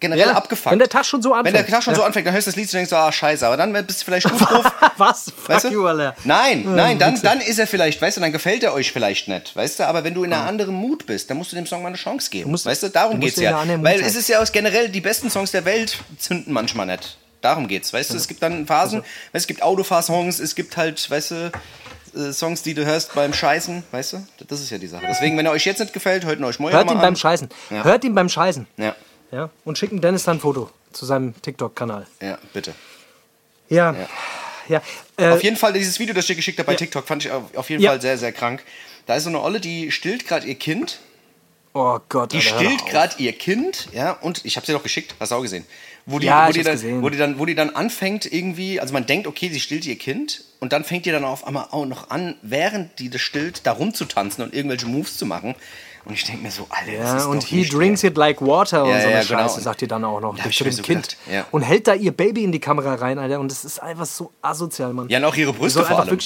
generell 0.00 0.26
Ja, 0.28 0.32
abgefuckt. 0.34 0.72
wenn 0.72 0.78
der 0.78 0.88
Tag 0.88 1.04
schon 1.06 1.22
so 1.22 1.30
Wenn 1.30 1.44
der 1.44 1.52
anfängt. 1.60 1.70
Tag 1.70 1.82
schon 1.82 1.94
so 1.94 2.00
Ja. 2.00 2.06
anfängt, 2.06 2.26
dann 2.26 2.34
hörst 2.34 2.46
du 2.46 2.50
das 2.50 2.56
Lied 2.56 2.66
und 2.66 2.72
denkst, 2.74 2.92
ah, 2.92 3.10
scheiße, 3.12 3.46
aber 3.46 3.56
dann 3.56 3.72
bist 3.86 4.00
du 4.00 4.04
vielleicht 4.04 4.28
gut 4.30 4.40
drauf. 4.50 4.64
Was? 4.96 5.24
Fuck 5.24 5.48
Weißt 5.48 5.64
du? 5.66 5.68
you, 5.70 5.86
Alter. 5.86 6.14
Nein, 6.24 6.64
nein, 6.74 6.98
dann, 6.98 7.20
dann 7.22 7.40
ist 7.40 7.58
er 7.58 7.66
vielleicht, 7.66 8.00
weißt 8.02 8.16
du, 8.16 8.20
dann 8.20 8.32
gefällt 8.32 8.62
er 8.62 8.74
euch 8.74 8.92
vielleicht 8.92 9.28
nicht, 9.28 9.54
weißt 9.56 9.80
du, 9.80 9.86
aber 9.86 10.04
wenn 10.04 10.14
du 10.14 10.24
in 10.24 10.32
einem 10.32 10.48
anderen 10.48 10.74
Mut 10.74 11.06
bist, 11.06 11.30
dann 11.30 11.36
musst 11.36 11.52
du 11.52 11.56
dem 11.56 11.66
Song 11.66 11.82
mal 11.82 11.88
eine 11.88 11.96
Chance 11.96 12.30
geben. 12.30 12.50
musst- 12.50 12.66
weißt 12.66 12.82
du, 12.82 12.88
darum 12.90 13.20
du 13.20 13.26
geht's 13.26 13.38
in 13.38 13.46
einer 13.46 13.72
ja. 13.76 13.82
Weil 13.82 14.00
es 14.00 14.14
ist 14.16 14.28
ja 14.28 14.40
aus 14.40 14.52
generell, 14.52 14.88
die 14.88 15.00
besten 15.00 15.30
Songs 15.30 15.50
der 15.52 15.64
Welt 15.64 15.98
zünden 16.18 16.52
manchmal 16.52 16.79
nicht. 16.86 17.16
Darum 17.40 17.68
geht's, 17.68 17.92
weißt 17.92 18.12
du, 18.12 18.16
es 18.16 18.28
gibt 18.28 18.42
dann 18.42 18.66
Phasen, 18.66 18.98
Also 19.00 19.08
es 19.32 19.46
gibt 19.46 19.62
Autofahrsongs, 19.62 20.40
es 20.40 20.54
gibt 20.54 20.76
halt, 20.76 21.10
weißt 21.10 21.30
du, 21.30 21.52
äh, 22.14 22.32
Songs, 22.32 22.62
die 22.62 22.74
du 22.74 22.84
hörst 22.84 23.14
beim 23.14 23.32
Scheißen, 23.32 23.82
weißt 23.92 24.12
du, 24.12 24.26
das 24.48 24.60
ist 24.60 24.70
ja 24.70 24.76
die 24.78 24.86
Sache. 24.88 25.06
Deswegen, 25.08 25.38
wenn 25.38 25.46
er 25.46 25.52
euch 25.52 25.64
jetzt 25.64 25.78
nicht 25.78 25.92
gefällt, 25.94 26.24
hört 26.26 26.38
ihn 26.38 26.44
euch 26.44 26.58
morgen 26.58 26.74
Hört 26.74 26.86
mal 26.86 26.92
ihn 26.92 26.98
an. 26.98 27.02
beim 27.02 27.16
Scheißen. 27.16 27.48
Ja. 27.70 27.84
Hört 27.84 28.04
ihn 28.04 28.14
beim 28.14 28.28
Scheißen. 28.28 28.66
Ja, 28.76 28.94
Ja? 29.30 29.48
Und 29.64 29.78
schicken 29.78 30.00
Dennis 30.02 30.24
dann 30.24 30.36
ein 30.36 30.40
Foto 30.40 30.70
zu 30.92 31.06
seinem 31.06 31.40
TikTok-Kanal. 31.40 32.06
ja, 32.20 32.38
bitte. 32.52 32.74
Ja. 33.68 33.94
Ja. 34.68 34.82
Äh, 35.16 35.28
Auf 35.30 35.42
jeden 35.42 35.56
Fall, 35.56 35.72
dieses 35.72 35.98
Video, 35.98 36.14
das 36.14 36.24
ich 36.24 36.28
dir 36.28 36.36
geschickt 36.36 36.58
habe 36.58 36.66
bei 36.66 36.74
TikTok, 36.74 37.06
fand 37.06 37.24
ich 37.24 37.30
auf 37.32 37.70
jeden 37.70 37.82
Ja. 37.82 37.90
Fall 37.90 38.00
sehr, 38.00 38.18
sehr 38.18 38.32
krank. 38.32 38.62
Da 39.06 39.14
ist 39.16 39.24
so 39.24 39.28
eine 39.30 39.40
Olle, 39.40 39.60
die 39.60 39.90
stillt 39.90 40.26
gerade 40.28 40.46
ihr 40.46 40.54
Kind 40.56 41.00
oh 41.72 41.98
Gott, 42.08 42.32
Die 42.32 42.36
Alter, 42.38 42.56
stillt 42.56 42.86
gerade 42.86 43.14
ihr 43.18 43.32
Kind, 43.32 43.88
ja, 43.92 44.12
und 44.12 44.44
ich 44.44 44.56
habe 44.56 44.66
sie 44.66 44.72
doch 44.72 44.82
geschickt, 44.82 45.14
hast 45.20 45.30
du 45.32 45.36
auch 45.36 45.42
gesehen. 45.42 45.64
Wo 46.06 46.18
die, 46.18 46.26
Ja, 46.26 46.48
wo, 46.48 46.52
die 46.52 46.62
dann, 46.62 47.02
wo, 47.02 47.08
die 47.08 47.18
dann, 47.18 47.38
wo 47.38 47.46
die 47.46 47.54
dann 47.54 47.70
anfängt 47.70 48.30
irgendwie, 48.32 48.80
also 48.80 48.92
man 48.92 49.06
denkt, 49.06 49.26
okay, 49.26 49.48
sie 49.50 49.60
stillt 49.60 49.86
ihr 49.86 49.96
Kind 49.96 50.44
und 50.58 50.72
dann 50.72 50.84
fängt 50.84 51.06
die 51.06 51.10
dann 51.10 51.24
auf 51.24 51.46
einmal 51.46 51.68
auch 51.70 51.86
noch 51.86 52.10
an, 52.10 52.36
während 52.42 52.98
die 52.98 53.10
das 53.10 53.20
stillt, 53.20 53.66
da 53.66 53.72
rumzutanzen 53.72 54.42
und 54.44 54.54
irgendwelche 54.54 54.86
Moves 54.86 55.16
zu 55.16 55.26
machen. 55.26 55.54
Und 56.06 56.14
ich 56.14 56.24
denke 56.24 56.42
mir 56.42 56.50
so, 56.50 56.66
Alter, 56.70 56.92
das 56.92 57.06
Ja, 57.10 57.16
ist 57.18 57.26
und 57.26 57.42
he 57.44 57.68
drinks 57.68 58.02
it 58.02 58.16
like 58.16 58.40
water 58.40 58.84
und 58.84 58.90
Ja, 58.90 59.00
so 59.00 59.06
eine 59.08 59.16
ja, 59.18 59.22
genau. 59.24 59.40
Scheiße, 59.40 59.60
sagt 59.60 59.82
ihr 59.82 59.88
dann 59.88 60.02
auch 60.04 60.20
noch. 60.20 60.34
Da 60.36 60.44
mir 60.46 60.50
dem 60.50 60.72
so 60.72 60.82
Kind. 60.82 61.16
ja. 61.30 61.46
Und 61.50 61.62
hält 61.62 61.86
da 61.86 61.94
ihr 61.94 62.12
Baby 62.12 62.42
in 62.42 62.52
die 62.52 62.58
Kamera 62.58 62.94
rein, 62.94 63.18
Alter. 63.18 63.38
Und 63.38 63.50
das 63.50 63.66
ist 63.66 63.82
einfach 63.82 64.06
so 64.06 64.32
asozial, 64.40 64.94
Mann. 64.94 65.08
Ja, 65.10 65.18
und 65.18 65.24
auch 65.26 65.36
ihre 65.36 65.52
Brüste 65.52 65.84
vor 65.84 66.00
allem. 66.00 66.18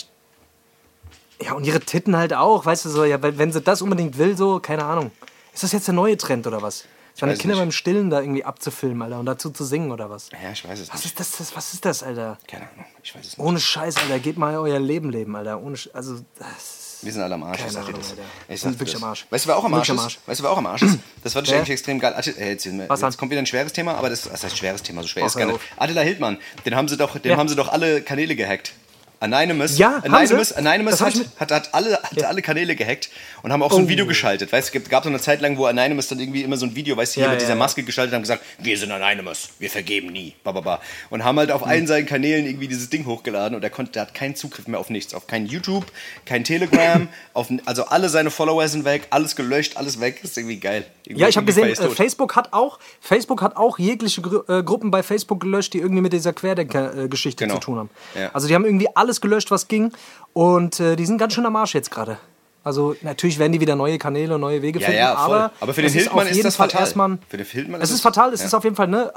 Ja, 1.43 1.55
und 1.55 1.67
ihre 1.67 1.81
Titten 1.81 2.17
halt 2.17 2.33
auch, 2.33 2.65
weißt 2.65 2.85
du, 2.85 2.89
so, 2.91 3.05
ja, 3.05 3.19
wenn 3.21 3.53
sie 3.53 3.61
das 3.61 3.83
unbedingt 3.83 4.17
will, 4.17 4.37
so, 4.37 4.61
keine 4.61 4.85
Ahnung. 4.85 5.11
Ist 5.53 5.65
das 5.65 5.73
jetzt 5.73 5.89
der 5.89 5.95
neue 5.95 6.17
Trend 6.17 6.47
oder 6.47 6.63
was? 6.63 6.85
Ich 7.17 7.23
meine, 7.23 7.37
Kinder 7.37 7.55
nicht. 7.55 7.63
beim 7.63 7.71
Stillen 7.73 8.11
da 8.11 8.21
irgendwie 8.21 8.45
abzufilmen, 8.45 9.03
Alter, 9.03 9.21
und 9.21 9.27
dazu 9.27 9.51
zu 9.51 9.65
singen 9.65 9.93
oder 9.93 10.11
was? 10.11 10.31
Ja, 10.33 10.51
ich 10.53 10.67
weiß 10.69 10.81
es 10.81 10.89
Was 10.89 10.97
nicht. 10.97 11.05
ist 11.07 11.21
das, 11.21 11.31
das, 11.39 11.57
was 11.57 11.73
ist 11.73 11.85
das, 11.85 12.03
Alter? 12.03 12.39
Keine 12.49 12.69
Ahnung, 12.71 12.85
ich 13.03 13.15
weiß 13.15 13.25
es 13.25 13.39
nicht. 13.39 13.47
Ohne 13.47 13.61
Scheiß, 13.61 13.97
Alter, 13.99 14.19
geht 14.19 14.37
mal 14.37 14.57
euer 14.57 14.81
Leben 14.81 15.11
leben, 15.11 15.37
Alter. 15.37 15.61
Ohne 15.63 15.77
Sch 15.77 15.91
also, 15.93 16.21
das 16.39 16.99
Wir 17.03 17.13
sind 17.13 17.23
alle 17.23 17.35
am 17.37 17.45
Arsch, 17.45 17.59
Keine 17.59 17.69
ich 17.69 17.75
sag 17.75 17.87
dir 17.87 17.93
das. 17.93 18.11
Alter. 18.11 18.23
Ich 18.23 18.49
Wir 18.49 18.59
sag 18.59 18.71
wirklich 18.73 18.93
das. 18.93 19.03
am 19.03 19.09
Arsch. 19.11 19.27
Weißt 19.31 19.45
du, 19.45 19.49
wer 19.49 19.57
auch 19.57 19.65
am 19.65 19.75
Arsch 19.75 19.91
am 19.91 19.97
ist? 19.97 20.03
Arsch. 20.03 20.19
Weißt 20.27 20.41
du, 20.41 20.45
wer 20.45 20.51
auch 20.51 20.59
am 20.59 20.67
Arsch 20.67 20.83
ist? 20.83 20.99
Das 21.23 21.37
ich 21.37 21.51
Wer? 21.51 21.57
eigentlich 21.59 21.71
extrem 21.71 22.01
geil. 22.01 22.15
Äh, 22.37 22.51
jetzt, 22.51 22.67
Was 22.89 23.01
jetzt 23.01 23.17
kommt 23.19 23.31
wieder 23.31 23.41
ein 23.41 23.47
schweres 23.47 23.73
Thema, 23.73 23.95
aber 23.95 24.11
das, 24.11 24.23
das 24.23 24.43
heißt 24.43 24.57
schweres 24.59 24.83
Thema, 24.83 25.03
so 25.03 25.09
schwer 25.09 25.23
Ach, 25.23 25.29
ist 25.29 25.37
gar 25.37 25.47
nicht. 25.47 25.61
Attila 25.77 26.01
Hildmann, 26.01 26.39
den 26.67 26.75
haben 26.75 26.89
sie 26.89 26.97
doch, 26.97 27.17
dem 27.19 27.31
Ja. 27.31 27.37
haben 27.37 27.49
sie 27.49 27.55
doch 27.57 27.69
alle 27.69 28.03
Kanäle 28.03 28.35
gehackt. 28.35 28.73
Anonymous, 29.25 29.79
Ja, 29.79 29.99
Anonymous? 30.05 30.53
Anonymous 30.53 31.01
hat, 31.01 31.15
hat, 31.41 31.51
hat, 31.51 31.75
alle, 31.75 31.95
hat 32.03 32.23
alle 32.25 32.43
Kanäle 32.43 32.77
gehackt 32.77 33.09
und 33.43 33.53
haben 33.53 33.63
auch 33.63 33.71
so 33.73 33.79
ein 33.79 33.85
Oh. 33.85 33.89
Video 33.89 34.07
geschaltet. 34.07 34.53
Weißt, 34.53 34.75
es 34.75 34.89
gab 34.91 35.05
so 35.05 35.09
eine 35.09 35.19
Zeit 35.21 35.41
lang, 35.41 35.57
wo 35.57 35.67
Anonymous 35.67 36.09
dann 36.09 36.21
irgendwie 36.21 36.43
immer 36.43 36.57
so 36.57 36.67
ein 36.67 36.75
Video, 36.75 36.97
weißt 36.97 37.17
du, 37.17 37.21
hier 37.21 37.25
Ja, 37.25 37.31
mit 37.31 37.41
ja, 37.41 37.47
dieser 37.47 37.55
ja. 37.55 37.59
Maske 37.59 37.83
geschaltet 37.83 38.15
haben 38.15 38.23
gesagt, 38.23 38.43
wir 38.59 38.77
sind 38.79 38.91
Anonymous, 38.93 39.49
wir 39.59 39.71
vergeben 39.71 40.09
nie, 40.13 40.35
bababa. 40.45 40.81
Und 41.11 41.25
haben 41.25 41.39
halt 41.39 41.51
auf 41.51 41.63
Hm. 41.63 41.69
allen 41.69 41.87
seinen 41.87 42.07
Kanälen 42.07 42.47
irgendwie 42.47 42.69
dieses 42.69 42.91
Ding 42.91 43.07
hochgeladen 43.07 43.55
und 43.57 43.63
er 43.65 43.71
konnte, 43.71 43.93
der 43.93 44.03
hat 44.03 44.15
keinen 44.15 44.35
Zugriff 44.37 44.67
mehr 44.67 44.79
auf 44.79 44.91
nichts, 44.91 45.15
auf 45.15 45.27
kein 45.27 45.47
YouTube, 45.47 45.85
kein 46.27 46.45
Telegram, 46.45 47.09
auf, 47.33 47.49
also 47.65 47.87
alle 47.87 48.09
seine 48.09 48.31
Follower 48.31 48.67
sind 48.69 48.85
weg, 48.85 49.07
alles 49.11 49.37
gelöscht, 49.37 49.77
alles 49.77 50.01
weg, 50.01 50.21
ist 50.23 50.37
irgendwie 50.37 50.59
geil. 50.61 50.85
Irgendwie 51.05 51.23
Ja, 51.23 51.29
ich 51.29 51.37
habe 51.37 51.47
gesehen, 51.47 51.69
äh. 51.69 51.75
Facebook 51.91 52.37
hat 52.37 52.53
auch 52.53 52.79
Facebook 53.01 53.43
hat 53.43 53.57
auch 53.57 53.79
jegliche 53.79 54.21
Gru 54.23 54.43
äh, 54.49 54.63
Gruppen 54.63 54.91
bei 54.91 55.03
Facebook 55.03 55.41
gelöscht, 55.41 55.73
die 55.75 55.79
irgendwie 55.79 56.03
mit 56.03 56.13
dieser 56.13 56.33
Querdenker-Geschichte 56.33 57.45
Genau. 57.45 57.55
zu 57.55 57.61
tun 57.61 57.79
haben. 57.79 57.91
Ja. 58.19 58.31
Also 58.33 58.49
die 58.49 58.55
haben 58.55 58.65
irgendwie 58.65 58.89
alles 58.95 59.14
gelöscht, 59.21 59.51
was 59.51 59.69
ging, 59.69 59.93
und 60.33 60.81
äh, 60.81 60.97
die 60.97 61.07
sind 61.07 61.19
ganz 61.19 61.35
schön 61.35 61.47
am 61.47 61.57
Arsch 61.57 61.75
jetzt 61.75 61.91
gerade. 61.91 62.19
Also 62.67 62.97
natürlich 63.03 63.39
werden 63.39 63.53
die 63.53 63.61
wieder 63.61 63.77
neue 63.77 63.99
Kanäle 63.99 64.37
und 64.37 64.41
neue 64.41 64.63
Wege 64.63 64.79
Ja, 64.79 64.87
finden, 64.87 64.99
ja, 64.99 65.15
aber, 65.15 65.53
Aber 65.61 65.75
für 65.75 65.83
den 65.83 65.93
Hildmann 65.93 66.27
ist 66.27 66.37
jeden 66.37 66.45
das 66.47 66.57
Fall 66.57 66.71
fatal. 66.71 66.81
erstmal. 66.87 67.19
Für 67.29 67.37
den 67.37 67.45
Hildmann 67.47 67.83
es 67.83 67.91
ist 67.91 67.97
ist 67.97 67.97
es- 67.97 68.03
fatal, 68.03 68.33
es 68.33 68.41
ja. 68.41 68.47
ist 68.47 68.55
auf 68.55 68.65
jeden 68.65 68.75
Fall, 68.75 68.89
ne? 68.89 69.13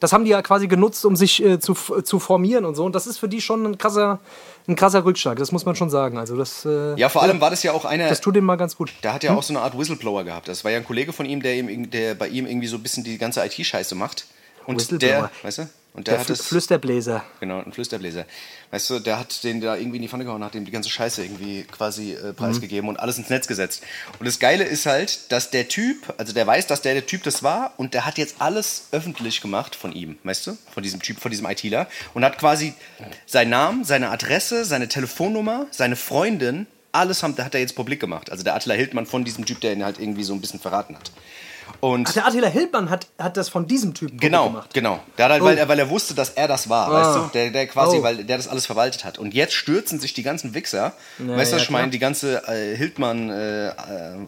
Das 0.00 0.12
haben 0.12 0.24
die 0.24 0.32
ja 0.32 0.42
quasi 0.42 0.66
genutzt, 0.66 1.04
um 1.04 1.14
sich 1.14 1.40
äh, 1.44 1.60
zu, 1.60 1.74
zu 1.74 2.18
formieren 2.18 2.64
und 2.64 2.74
so. 2.74 2.84
Und 2.84 2.96
das 2.96 3.06
ist 3.06 3.18
für 3.18 3.28
die 3.28 3.40
schon 3.40 3.64
ein 3.64 3.78
krasser, 3.78 4.18
ein 4.66 4.74
krasser 4.74 5.04
Rückschlag, 5.04 5.38
das 5.38 5.52
muss 5.52 5.64
man 5.64 5.76
schon 5.76 5.90
sagen. 5.90 6.18
Also 6.18 6.36
das, 6.36 6.64
äh, 6.64 6.96
Ja, 6.98 7.08
vor 7.08 7.22
allem 7.22 7.40
war 7.40 7.50
das 7.50 7.62
ja 7.62 7.70
auch 7.70 7.84
einer, 7.84 8.08
das 8.08 8.20
tut 8.20 8.34
denen 8.34 8.46
mal 8.46 8.56
ganz 8.56 8.76
gut. 8.76 8.90
der 9.04 9.14
hat 9.14 9.22
ja 9.22 9.30
Hm? 9.30 9.38
auch 9.38 9.44
so 9.44 9.52
eine 9.52 9.60
Art 9.62 9.78
Whistleblower 9.78 10.24
gehabt. 10.24 10.48
Das 10.48 10.64
war 10.64 10.72
ja 10.72 10.78
ein 10.78 10.84
Kollege 10.84 11.12
von 11.12 11.24
ihm, 11.24 11.40
der, 11.40 11.54
ihm, 11.54 11.90
der 11.92 12.16
bei 12.16 12.26
ihm 12.26 12.46
irgendwie 12.48 12.66
so 12.66 12.78
ein 12.78 12.82
bisschen 12.82 13.04
die 13.04 13.16
ganze 13.16 13.44
IT-Scheiße 13.46 13.94
macht. 13.94 14.26
Und 14.66 14.74
Whistleblower. 14.74 15.12
der, 15.12 15.30
weißt 15.42 15.58
du? 15.58 15.68
Und 15.94 16.06
der, 16.08 16.18
Der 16.18 16.28
hat. 16.28 16.36
Flüsterbläser. 16.36 17.22
Genau, 17.40 17.60
ein 17.64 17.72
Flüsterbläser. 17.72 18.24
Weißt 18.70 18.90
du, 18.90 18.98
der 18.98 19.18
hat 19.18 19.44
den 19.44 19.60
da 19.60 19.76
irgendwie 19.76 19.96
in 19.96 20.02
die 20.02 20.08
Pfanne 20.08 20.24
gehauen, 20.24 20.44
hat 20.44 20.52
dem 20.52 20.66
die 20.66 20.70
ganze 20.70 20.90
Scheiße 20.90 21.22
irgendwie 21.22 21.64
quasi 21.64 22.12
äh, 22.12 22.34
preisgegeben 22.34 22.88
und 22.88 23.00
alles 23.00 23.16
ins 23.16 23.30
Netz 23.30 23.46
gesetzt. 23.46 23.82
Und 24.18 24.26
das 24.26 24.38
Geile 24.38 24.64
ist 24.64 24.84
halt, 24.84 25.32
dass 25.32 25.50
der 25.50 25.68
Typ, 25.68 26.14
also 26.18 26.34
der 26.34 26.46
weiß, 26.46 26.66
dass 26.66 26.82
der 26.82 26.94
der 26.94 27.06
Typ 27.06 27.22
das 27.22 27.42
war 27.42 27.72
und 27.78 27.94
der 27.94 28.04
hat 28.04 28.18
jetzt 28.18 28.36
alles 28.40 28.88
öffentlich 28.92 29.40
gemacht 29.40 29.74
von 29.74 29.92
ihm, 29.92 30.18
weißt 30.22 30.48
du? 30.48 30.58
Von 30.72 30.82
diesem 30.82 31.00
Typ, 31.00 31.18
von 31.18 31.30
diesem 31.30 31.46
ITler. 31.46 31.86
Und 32.12 32.24
hat 32.24 32.38
quasi 32.38 32.74
seinen 33.24 33.50
Namen, 33.50 33.84
seine 33.84 34.10
Adresse, 34.10 34.64
seine 34.64 34.88
Telefonnummer, 34.88 35.66
seine 35.70 35.96
Freundin, 35.96 36.66
alles 36.92 37.22
haben, 37.22 37.36
hat 37.38 37.54
er 37.54 37.60
jetzt 37.60 37.74
publik 37.74 38.00
gemacht. 38.00 38.30
Also 38.30 38.44
der 38.44 38.54
Attila 38.54 38.74
Hildmann 38.74 39.06
von 39.06 39.24
diesem 39.24 39.44
Typ, 39.44 39.60
der 39.60 39.72
ihn 39.72 39.84
halt 39.84 39.98
irgendwie 39.98 40.24
so 40.24 40.32
ein 40.34 40.40
bisschen 40.40 40.60
verraten 40.60 40.96
hat. 40.96 41.10
Und 41.80 42.08
Ach, 42.08 42.12
der 42.12 42.26
Attila 42.26 42.48
Hildmann 42.48 42.90
hat, 42.90 43.06
hat 43.20 43.36
das 43.36 43.48
von 43.48 43.68
diesem 43.68 43.94
Typen 43.94 44.18
Genau, 44.18 44.48
gemacht. 44.48 44.74
genau. 44.74 44.98
Hat 45.16 45.30
halt, 45.30 45.42
weil, 45.44 45.58
er, 45.58 45.68
weil 45.68 45.78
er 45.78 45.88
wusste, 45.88 46.12
dass 46.12 46.30
er 46.30 46.48
das 46.48 46.68
war, 46.68 46.88
Ah. 46.88 46.92
weißt 46.92 47.16
du? 47.16 47.30
Der, 47.34 47.50
der 47.50 47.66
quasi, 47.68 47.98
Oh. 47.98 48.02
weil 48.02 48.24
der 48.24 48.36
das 48.36 48.48
alles 48.48 48.66
verwaltet 48.66 49.04
hat. 49.04 49.18
Und 49.18 49.32
jetzt 49.32 49.54
stürzen 49.54 50.00
sich 50.00 50.12
die 50.12 50.24
ganzen 50.24 50.54
Wichser, 50.54 50.92
Ja, 51.20 51.36
weißt 51.36 51.52
du, 51.52 51.56
ja, 51.56 51.62
ich 51.62 51.70
meine? 51.70 51.90
Die 51.90 52.00
ganze 52.00 52.42
äh, 52.48 52.76
Hildmann 52.76 53.30
äh, 53.30 53.68
äh, 53.68 53.72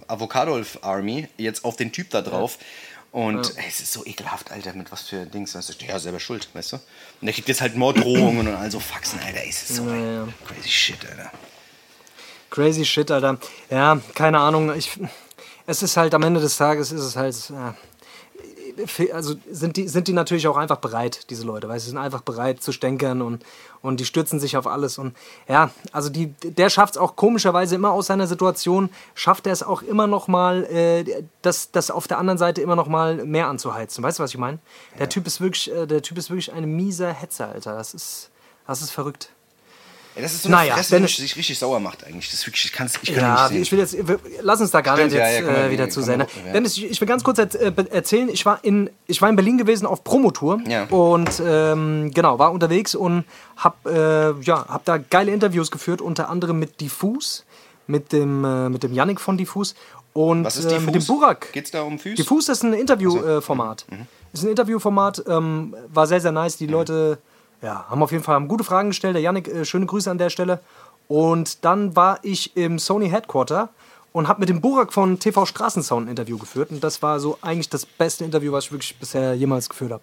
Avocadolf 0.07 0.79
Army 0.83 1.29
jetzt 1.39 1.65
auf 1.65 1.75
den 1.77 1.91
Typ 1.91 2.11
da 2.11 2.23
drauf. 2.23 2.57
Und 3.11 3.57
ey, 3.57 3.65
es 3.69 3.81
ist 3.81 3.93
so 3.93 4.07
ekelhaft, 4.07 4.53
Alter, 4.53 4.73
mit 4.75 4.93
was 4.93 5.03
für 5.03 5.27
Dings. 5.27 5.53
Weißt 5.57 5.71
du? 5.83 5.85
Ja, 5.85 5.99
selber 5.99 6.21
schuld, 6.21 6.49
weißt 6.53 6.75
du? 6.75 6.77
Und 6.77 6.83
der 7.27 7.33
kriegt 7.33 7.49
jetzt 7.49 7.61
halt 7.61 7.75
Morddrohungen 7.75 8.47
und 8.47 8.55
all 8.55 8.71
so 8.71 8.79
Faxen, 8.79 9.19
Alter. 9.27 9.41
Ey, 9.43 9.49
es 9.51 9.63
ist 9.69 9.77
so 9.77 9.89
Ja, 9.89 9.97
ja. 9.97 10.29
crazy 10.47 10.69
shit, 10.69 10.99
Alter. 11.11 11.33
Crazy 12.51 12.85
shit, 12.85 13.11
Alter. 13.11 13.39
Ja, 13.71 13.99
keine 14.15 14.39
Ahnung. 14.39 14.73
Ich, 14.77 14.91
es 15.71 15.85
ist 15.85 15.97
halt 15.97 16.15
am 16.15 16.23
Ende 16.25 16.41
des 16.41 16.57
Tages 16.57 16.91
ist 16.91 17.03
es 17.03 17.17
halt. 17.17 17.37
Äh, 17.51 17.73
also 19.13 19.35
sind 19.51 19.77
die, 19.77 19.89
sind 19.89 20.09
die 20.09 20.13
natürlich 20.13 20.49
auch 20.49 20.57
einfach 20.57 20.79
bereit, 20.79 21.29
diese 21.29 21.45
Leute, 21.45 21.69
weil 21.69 21.79
sie 21.81 21.91
sind 21.91 21.99
einfach 21.99 22.23
bereit 22.23 22.63
zu 22.63 22.73
stänkern 22.73 23.21
und, 23.21 23.45
und 23.83 24.01
die 24.01 24.05
stürzen 24.05 24.41
sich 24.41 24.57
auf 24.57 24.67
alles. 24.67 24.97
Und 24.97 25.15
ja, 25.49 25.71
also 25.93 26.09
die, 26.09 26.29
der 26.29 26.71
schafft 26.71 26.95
es 26.95 26.99
auch 26.99 27.15
komischerweise 27.15 27.75
immer 27.75 27.91
aus 27.91 28.07
seiner 28.07 28.27
Situation, 28.27 28.89
schafft 29.15 29.47
er 29.47 29.53
es 29.53 29.63
auch 29.63 29.83
immer 29.83 30.07
noch 30.07 30.29
mal, 30.29 30.65
äh, 30.65 31.25
das, 31.43 31.73
das 31.73 31.91
auf 31.91 32.09
der 32.09 32.19
anderen 32.19 32.39
Seite 32.39 32.63
immer 32.63 32.77
noch 32.77 32.89
mal 32.89 33.25
mehr 33.25 33.49
anzuheizen. 33.49 34.03
Weißt 34.03 34.19
du, 34.19 34.23
was 34.23 34.31
ich 34.31 34.39
meine? 34.39 34.61
Der 34.99 35.09
Typ 35.09 35.27
ist 35.27 35.41
wirklich, 35.41 35.71
äh, 35.71 35.87
der 35.87 36.01
Typ 36.01 36.17
ist 36.17 36.31
wirklich 36.31 36.53
ein 36.53 36.65
mieser 36.65 37.13
Hetzer, 37.13 37.51
Alter. 37.51 37.75
Das 37.75 37.93
ist, 37.93 38.31
das 38.67 38.81
ist 38.81 38.93
verrückt. 38.93 39.31
Ey, 40.17 40.23
das 40.23 40.33
ist 40.35 40.43
so 40.43 40.49
eine 40.49 40.57
Naja, 40.57 40.75
Fresse, 40.75 41.01
die 41.01 41.07
sich 41.07 41.37
richtig 41.37 41.59
sauer 41.59 41.79
macht 41.79 42.05
eigentlich. 42.05 42.31
Das 42.31 42.45
wirklich, 42.47 42.65
ich, 42.65 42.73
kann's, 42.73 42.95
ich 43.03 43.15
kann 43.15 43.23
Ja, 43.23 43.49
nicht 43.49 43.63
ich 43.63 43.73
will 43.73 43.79
jetzt, 43.79 43.97
lass 44.43 44.61
uns 44.61 44.73
da 44.73 44.81
gar 44.81 44.97
Stimmt, 44.97 45.13
nicht 45.13 45.21
ja, 45.21 45.29
jetzt 45.29 45.41
ja, 45.47 45.53
mal, 45.53 45.69
äh, 45.69 45.71
wieder 45.71 45.89
zu 45.89 46.01
sein. 46.03 46.19
Ne? 46.19 46.27
ja. 46.47 46.53
Dennis, 46.53 46.77
ich, 46.77 46.91
ich 46.91 47.01
will 47.01 47.07
ganz 47.07 47.23
kurz 47.23 47.39
äh, 47.39 47.73
erzählen, 47.91 48.29
ich 48.29 48.45
war, 48.45 48.59
in, 48.65 48.91
ich 49.07 49.23
war 49.23 49.29
in 49.29 49.37
Berlin 49.37 49.57
gewesen 49.57 49.87
auf 49.87 50.03
Promotour 50.03 50.61
Ja. 50.67 50.85
und 50.85 51.41
ähm, 51.47 52.11
genau, 52.13 52.39
war 52.41 52.51
unterwegs 52.51 52.97
und 52.97 53.25
hab, 53.57 53.87
äh, 53.87 54.33
ja, 54.41 54.67
hab 54.69 54.85
da 54.85 54.99
geile 54.99 55.31
Interviews 55.33 55.71
geführt, 55.71 56.01
unter 56.01 56.29
anderem 56.29 56.59
mit 56.59 56.81
Diffus, 56.81 57.45
mit 57.87 58.13
dem, 58.13 58.45
äh, 58.45 58.69
mit 58.69 58.83
dem 58.83 58.93
Yannick 58.93 59.21
von 59.21 59.39
Diffus 59.39 59.77
und 60.13 60.43
Was 60.45 60.57
ist 60.57 60.65
äh, 60.65 60.79
die 60.79 60.85
mit 60.87 60.95
dem 60.97 61.07
Burak. 61.07 61.53
Geht's 61.53 61.71
da 61.71 61.83
um 61.83 61.99
Füße? 62.01 62.17
Diffus 62.17 62.49
ist 62.49 62.65
ein 62.65 62.73
Interviewformat. 62.73 63.87
Mhm. 63.89 64.07
Ist 64.33 64.43
ein 64.43 64.51
Interviewformat, 64.51 65.23
ähm, 65.29 65.75
war 65.89 66.07
sehr, 66.09 66.21
sehr 66.21 66.33
nice. 66.33 66.57
Die 66.57 66.67
Leute 66.67 67.19
ja, 67.63 67.87
haben 67.89 68.03
auf 68.03 68.13
jeden 68.13 68.23
Fall 68.25 68.35
haben 68.35 68.49
gute 68.49 68.65
Fragen 68.65 68.89
gestellt. 68.91 69.15
Der 69.15 69.23
Yannick, 69.23 69.49
äh, 69.49 69.65
schöne 69.65 69.87
Grüße 69.87 70.11
an 70.11 70.19
der 70.19 70.31
Stelle. 70.31 70.61
Und 71.09 71.65
dann 71.65 71.97
war 71.97 72.19
ich 72.23 72.57
im 72.57 72.79
Sony 72.79 73.11
Headquarter 73.11 73.69
und 74.13 74.29
habe 74.29 74.41
mit 74.41 74.49
dem 74.49 74.61
Burak 74.61 74.93
von 74.93 75.19
TV 75.19 75.45
Straßensound 75.47 76.07
ein 76.07 76.11
Interview 76.11 76.39
geführt. 76.39 76.71
Und 76.71 76.83
das 76.85 77.03
war 77.03 77.21
so 77.21 77.39
eigentlich 77.43 77.69
das 77.69 77.85
beste 77.87 78.25
Interview, 78.25 78.53
was 78.53 78.67
ich 78.67 78.73
wirklich 78.73 78.97
bisher 78.99 79.35
jemals 79.35 79.69
geführt 79.69 79.93
habe. 79.93 80.03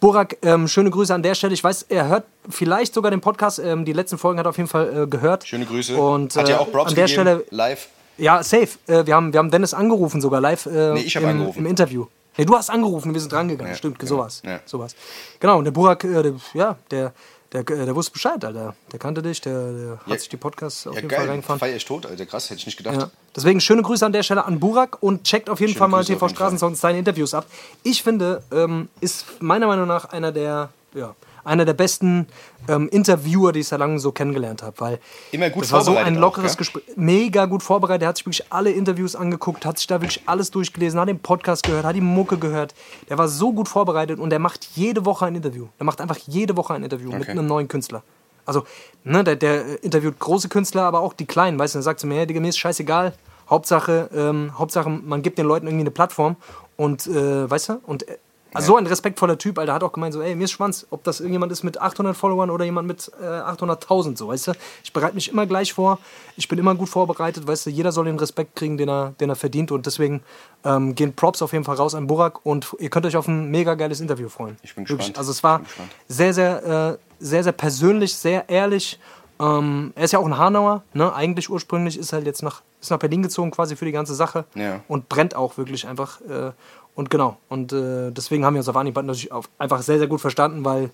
Burak, 0.00 0.38
ähm, 0.42 0.66
schöne 0.66 0.90
Grüße 0.90 1.14
an 1.14 1.22
der 1.22 1.34
Stelle. 1.34 1.52
Ich 1.52 1.62
weiß, 1.62 1.82
er 1.90 2.08
hört 2.08 2.24
vielleicht 2.48 2.94
sogar 2.94 3.10
den 3.10 3.20
Podcast. 3.20 3.58
Ähm, 3.58 3.84
die 3.84 3.92
letzten 3.92 4.16
Folgen 4.16 4.38
hat 4.38 4.46
er 4.46 4.50
auf 4.50 4.56
jeden 4.56 4.68
Fall 4.68 5.02
äh, 5.02 5.06
gehört. 5.06 5.46
Schöne 5.46 5.66
Grüße. 5.66 5.94
Und 5.94 6.34
Hat 6.36 6.48
ja 6.48 6.56
äh, 6.56 6.58
auch 6.58 6.72
Props 6.72 6.88
an 6.90 6.94
der 6.94 7.04
gegeben, 7.04 7.22
Stelle 7.22 7.44
live. 7.50 7.88
ja, 8.16 8.42
safe. 8.42 8.68
Äh, 8.86 9.04
wir, 9.04 9.14
haben, 9.14 9.34
wir 9.34 9.38
haben 9.38 9.50
Dennis 9.50 9.74
angerufen 9.74 10.22
sogar 10.22 10.40
live 10.40 10.64
äh, 10.66 10.94
Nee, 10.94 11.00
ich 11.00 11.16
hab 11.16 11.22
im, 11.24 11.28
angerufen. 11.28 11.58
im 11.58 11.66
Interview. 11.66 12.06
Nee, 12.40 12.46
du 12.46 12.56
hast 12.56 12.70
angerufen, 12.70 13.12
wir 13.12 13.20
sind 13.20 13.32
drangegangen. 13.32 13.72
Ja, 13.72 13.76
Stimmt, 13.76 13.98
genau. 13.98 14.08
sowas. 14.08 14.42
Ja. 14.44 14.60
sowas. 14.64 14.94
Genau, 15.40 15.58
und 15.58 15.64
der 15.64 15.72
Burak, 15.72 16.02
äh, 16.04 16.22
der, 16.22 16.32
ja, 16.54 16.76
der, 16.90 17.12
der, 17.52 17.60
äh, 17.60 17.64
der 17.84 17.94
wusste 17.94 18.12
Bescheid, 18.12 18.42
Alter. 18.44 18.74
Der 18.90 18.98
kannte 18.98 19.20
dich, 19.22 19.40
der, 19.42 19.72
der 19.72 19.98
Ja. 20.06 20.12
hat 20.12 20.20
sich 20.20 20.28
die 20.30 20.36
Podcasts 20.38 20.86
auf 20.86 20.94
Ja, 20.94 21.00
jeden 21.00 21.10
Fall 21.10 21.18
geil. 21.20 21.28
reingefahren. 21.30 21.58
Feier 21.60 21.76
ich 21.76 21.84
tot, 21.84 22.06
Alter. 22.06 22.24
Krass, 22.24 22.48
hätte 22.48 22.60
ich 22.60 22.66
nicht 22.66 22.78
gedacht. 22.78 22.96
Ja. 22.96 23.10
Deswegen 23.36 23.60
schöne 23.60 23.82
Grüße 23.82 24.06
an 24.06 24.12
der 24.12 24.22
Stelle 24.22 24.44
an 24.44 24.58
Burak 24.58 25.02
und 25.02 25.24
checkt 25.24 25.50
auf 25.50 25.60
jeden 25.60 25.72
Schöne 25.72 25.78
Fall 25.80 25.88
mal 25.88 25.98
Grüße 25.98 26.12
TV 26.14 26.18
Fall. 26.20 26.28
Straßensongs 26.30 26.80
seine 26.80 26.98
Interviews 26.98 27.34
ab. 27.34 27.46
Ich 27.82 28.02
finde, 28.02 28.42
ähm, 28.52 28.88
ist 29.00 29.26
meiner 29.40 29.66
Meinung 29.66 29.86
nach 29.86 30.06
einer 30.06 30.32
der, 30.32 30.70
ja, 30.94 31.14
einer 31.44 31.64
der 31.64 31.74
besten 31.74 32.26
ähm, 32.68 32.88
Interviewer, 32.90 33.52
die 33.52 33.60
ich 33.60 33.68
seit 33.68 33.78
langem 33.78 33.98
so 33.98 34.12
kennengelernt 34.12 34.62
habe. 34.62 34.78
Weil 34.78 34.98
Immer 35.32 35.50
gut 35.50 35.62
das 35.64 35.72
war 35.72 35.82
so 35.82 35.96
ein 35.96 36.14
lockeres 36.16 36.52
auch? 36.54 36.56
Gespräch. 36.58 36.82
Mega 36.96 37.46
gut 37.46 37.62
vorbereitet. 37.62 38.02
Er 38.02 38.08
hat 38.08 38.16
sich 38.16 38.26
wirklich 38.26 38.44
alle 38.52 38.70
Interviews 38.70 39.16
angeguckt, 39.16 39.64
hat 39.64 39.78
sich 39.78 39.86
da 39.86 40.00
wirklich 40.00 40.22
alles 40.26 40.50
durchgelesen, 40.50 40.98
hat 41.00 41.08
den 41.08 41.20
Podcast 41.20 41.64
gehört, 41.64 41.84
hat 41.84 41.96
die 41.96 42.00
Mucke 42.00 42.38
gehört. 42.38 42.74
Der 43.08 43.18
war 43.18 43.28
so 43.28 43.52
gut 43.52 43.68
vorbereitet 43.68 44.18
und 44.18 44.30
der 44.30 44.38
macht 44.38 44.68
jede 44.74 45.04
Woche 45.04 45.26
ein 45.26 45.34
Interview. 45.34 45.66
Der 45.78 45.86
macht 45.86 46.00
einfach 46.00 46.18
jede 46.18 46.56
Woche 46.56 46.74
ein 46.74 46.84
Interview 46.84 47.10
mit 47.10 47.22
Okay. 47.22 47.30
einem 47.32 47.46
neuen 47.46 47.68
Künstler. 47.68 48.02
Also, 48.46 48.64
ne, 49.04 49.22
der, 49.22 49.36
der 49.36 49.82
interviewt 49.84 50.18
große 50.18 50.48
Künstler, 50.48 50.82
aber 50.82 51.00
auch 51.00 51.12
die 51.12 51.26
kleinen, 51.26 51.58
weißt 51.58 51.74
du, 51.74 51.78
er 51.78 51.82
sagt 51.82 52.00
zu 52.00 52.06
mir, 52.06 52.16
hey, 52.16 52.26
Digga, 52.26 52.40
mir 52.40 52.48
ist 52.48 52.58
scheißegal. 52.58 53.12
Hauptsache, 53.48 54.08
ähm, 54.14 54.52
Hauptsache, 54.58 54.88
man 54.88 55.22
gibt 55.22 55.38
den 55.38 55.46
Leuten 55.46 55.66
irgendwie 55.66 55.82
eine 55.82 55.90
Plattform 55.90 56.36
und, 56.76 57.06
äh, 57.06 57.50
weißt 57.50 57.68
du, 57.68 57.80
und 57.86 58.04
also 58.54 58.72
so 58.72 58.76
ein 58.76 58.86
respektvoller 58.86 59.38
Typ, 59.38 59.58
Alter, 59.58 59.74
hat 59.74 59.82
auch 59.82 59.92
gemeint 59.92 60.14
so, 60.14 60.22
ey, 60.22 60.34
mir 60.34 60.44
ist 60.44 60.52
Schwanz, 60.52 60.86
ob 60.90 61.04
das 61.04 61.20
irgendjemand 61.20 61.52
ist 61.52 61.62
mit 61.62 61.80
800 61.80 62.16
Followern 62.16 62.50
oder 62.50 62.64
jemand 62.64 62.88
mit 62.88 63.10
äh, 63.20 63.24
800.000, 63.24 64.16
so, 64.16 64.28
weißt 64.28 64.48
du. 64.48 64.52
Ich 64.82 64.92
bereite 64.92 65.14
mich 65.14 65.30
immer 65.30 65.46
gleich 65.46 65.72
vor, 65.72 65.98
ich 66.36 66.48
bin 66.48 66.58
immer 66.58 66.74
gut 66.74 66.88
vorbereitet, 66.88 67.46
weißt 67.46 67.66
du, 67.66 67.70
jeder 67.70 67.92
soll 67.92 68.06
den 68.06 68.18
Respekt 68.18 68.56
kriegen, 68.56 68.76
den 68.76 68.88
er, 68.88 69.14
den 69.20 69.28
er 69.30 69.36
verdient 69.36 69.72
und 69.72 69.86
deswegen 69.86 70.22
ähm, 70.64 70.94
gehen 70.94 71.14
Props 71.14 71.42
auf 71.42 71.52
jeden 71.52 71.64
Fall 71.64 71.76
raus 71.76 71.94
an 71.94 72.06
Burak 72.06 72.44
und 72.44 72.74
ihr 72.78 72.90
könnt 72.90 73.06
euch 73.06 73.16
auf 73.16 73.28
ein 73.28 73.50
mega 73.50 73.74
geiles 73.74 74.00
Interview 74.00 74.28
freuen. 74.28 74.56
Ich 74.62 74.74
bin 74.74 74.84
Wirklich. 74.84 74.98
gespannt. 74.98 75.18
Also 75.18 75.30
es 75.30 75.42
war 75.42 75.62
sehr, 76.08 76.34
sehr, 76.34 76.64
äh, 76.64 76.98
sehr, 77.18 77.44
sehr 77.44 77.52
persönlich, 77.52 78.14
sehr 78.14 78.48
ehrlich. 78.48 78.98
Ähm, 79.40 79.92
er 79.94 80.04
ist 80.04 80.12
ja 80.12 80.18
auch 80.18 80.26
ein 80.26 80.36
Hanauer, 80.36 80.82
ne? 80.92 81.14
Eigentlich 81.14 81.48
ursprünglich 81.48 81.98
ist 81.98 82.12
er 82.12 82.18
halt 82.18 82.26
jetzt 82.26 82.42
nach, 82.42 82.60
ist 82.80 82.90
nach 82.90 82.98
Berlin 82.98 83.22
gezogen, 83.22 83.50
quasi 83.50 83.74
für 83.74 83.86
die 83.86 83.92
ganze 83.92 84.14
Sache. 84.14 84.44
Ja. 84.54 84.80
Und 84.86 85.08
brennt 85.08 85.34
auch 85.34 85.56
wirklich 85.56 85.86
einfach. 85.88 86.20
Äh, 86.20 86.52
und 87.00 87.08
genau. 87.08 87.38
Und 87.48 87.72
äh, 87.72 88.10
deswegen 88.10 88.44
haben 88.44 88.52
wir 88.54 88.58
uns 88.60 88.68
auf 88.68 88.76
Anhieb 88.76 88.94
natürlich 88.94 89.30
einfach 89.58 89.80
sehr, 89.80 89.98
sehr 89.98 90.06
gut 90.06 90.20
verstanden, 90.20 90.64
weil 90.66 90.90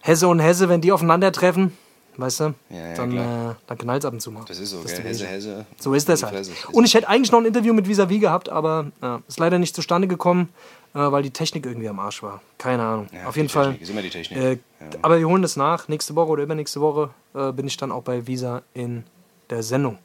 Hesse 0.00 0.26
und 0.26 0.40
Hesse, 0.40 0.68
wenn 0.68 0.80
die 0.80 0.90
aufeinandertreffen, 0.90 1.72
weißt 2.16 2.40
du, 2.40 2.54
Ja, 2.70 2.76
ja, 2.88 2.94
dann, 2.94 3.10
klar. 3.12 3.50
äh, 3.52 3.54
dann 3.68 3.78
knallt 3.78 4.02
es 4.02 4.06
ab 4.06 4.12
und 4.14 4.20
zu 4.20 4.32
mal. 4.32 4.42
Das 4.48 4.58
ist 4.58 4.70
so, 4.70 4.82
Das 4.82 4.96
gell? 4.96 5.04
Hesse. 5.04 5.26
Hesse. 5.28 5.66
So 5.78 5.94
ist 5.94 6.08
das 6.08 6.24
halt. 6.24 6.50
Und 6.72 6.84
ich 6.84 6.92
hätte 6.94 7.08
eigentlich 7.08 7.30
noch 7.30 7.38
ein 7.38 7.46
Interview 7.46 7.72
mit 7.72 7.86
Visavi 7.88 8.18
gehabt, 8.18 8.48
aber 8.48 8.90
ja, 9.00 9.22
ist 9.28 9.38
leider 9.38 9.60
nicht 9.60 9.76
zustande 9.76 10.08
gekommen, 10.08 10.48
äh, 10.94 10.98
weil 10.98 11.22
die 11.22 11.30
Technik 11.30 11.66
irgendwie 11.66 11.88
am 11.88 12.00
Arsch 12.00 12.20
war. 12.24 12.42
Keine 12.58 12.82
Ahnung. 12.82 13.06
Ja, 13.12 13.28
Auf 13.28 13.36
jeden 13.36 13.48
Fall. 13.48 13.66
Technik, 13.66 13.82
ist 13.82 13.90
immer 13.90 14.02
die 14.02 14.10
Technik. 14.10 14.38
Äh. 14.38 14.58
Aber 15.02 15.20
wir 15.20 15.28
holen 15.28 15.42
das 15.42 15.54
nach. 15.56 15.86
Nächste 15.86 16.16
Woche 16.16 16.30
oder 16.30 16.42
übernächste 16.42 16.80
Woche 16.80 17.10
äh, 17.34 17.52
bin 17.52 17.68
ich 17.68 17.76
dann 17.76 17.92
auch 17.92 18.02
bei 18.02 18.26
Visa 18.26 18.62
in 18.74 19.04
der 19.50 19.62
Sendung. 19.62 19.98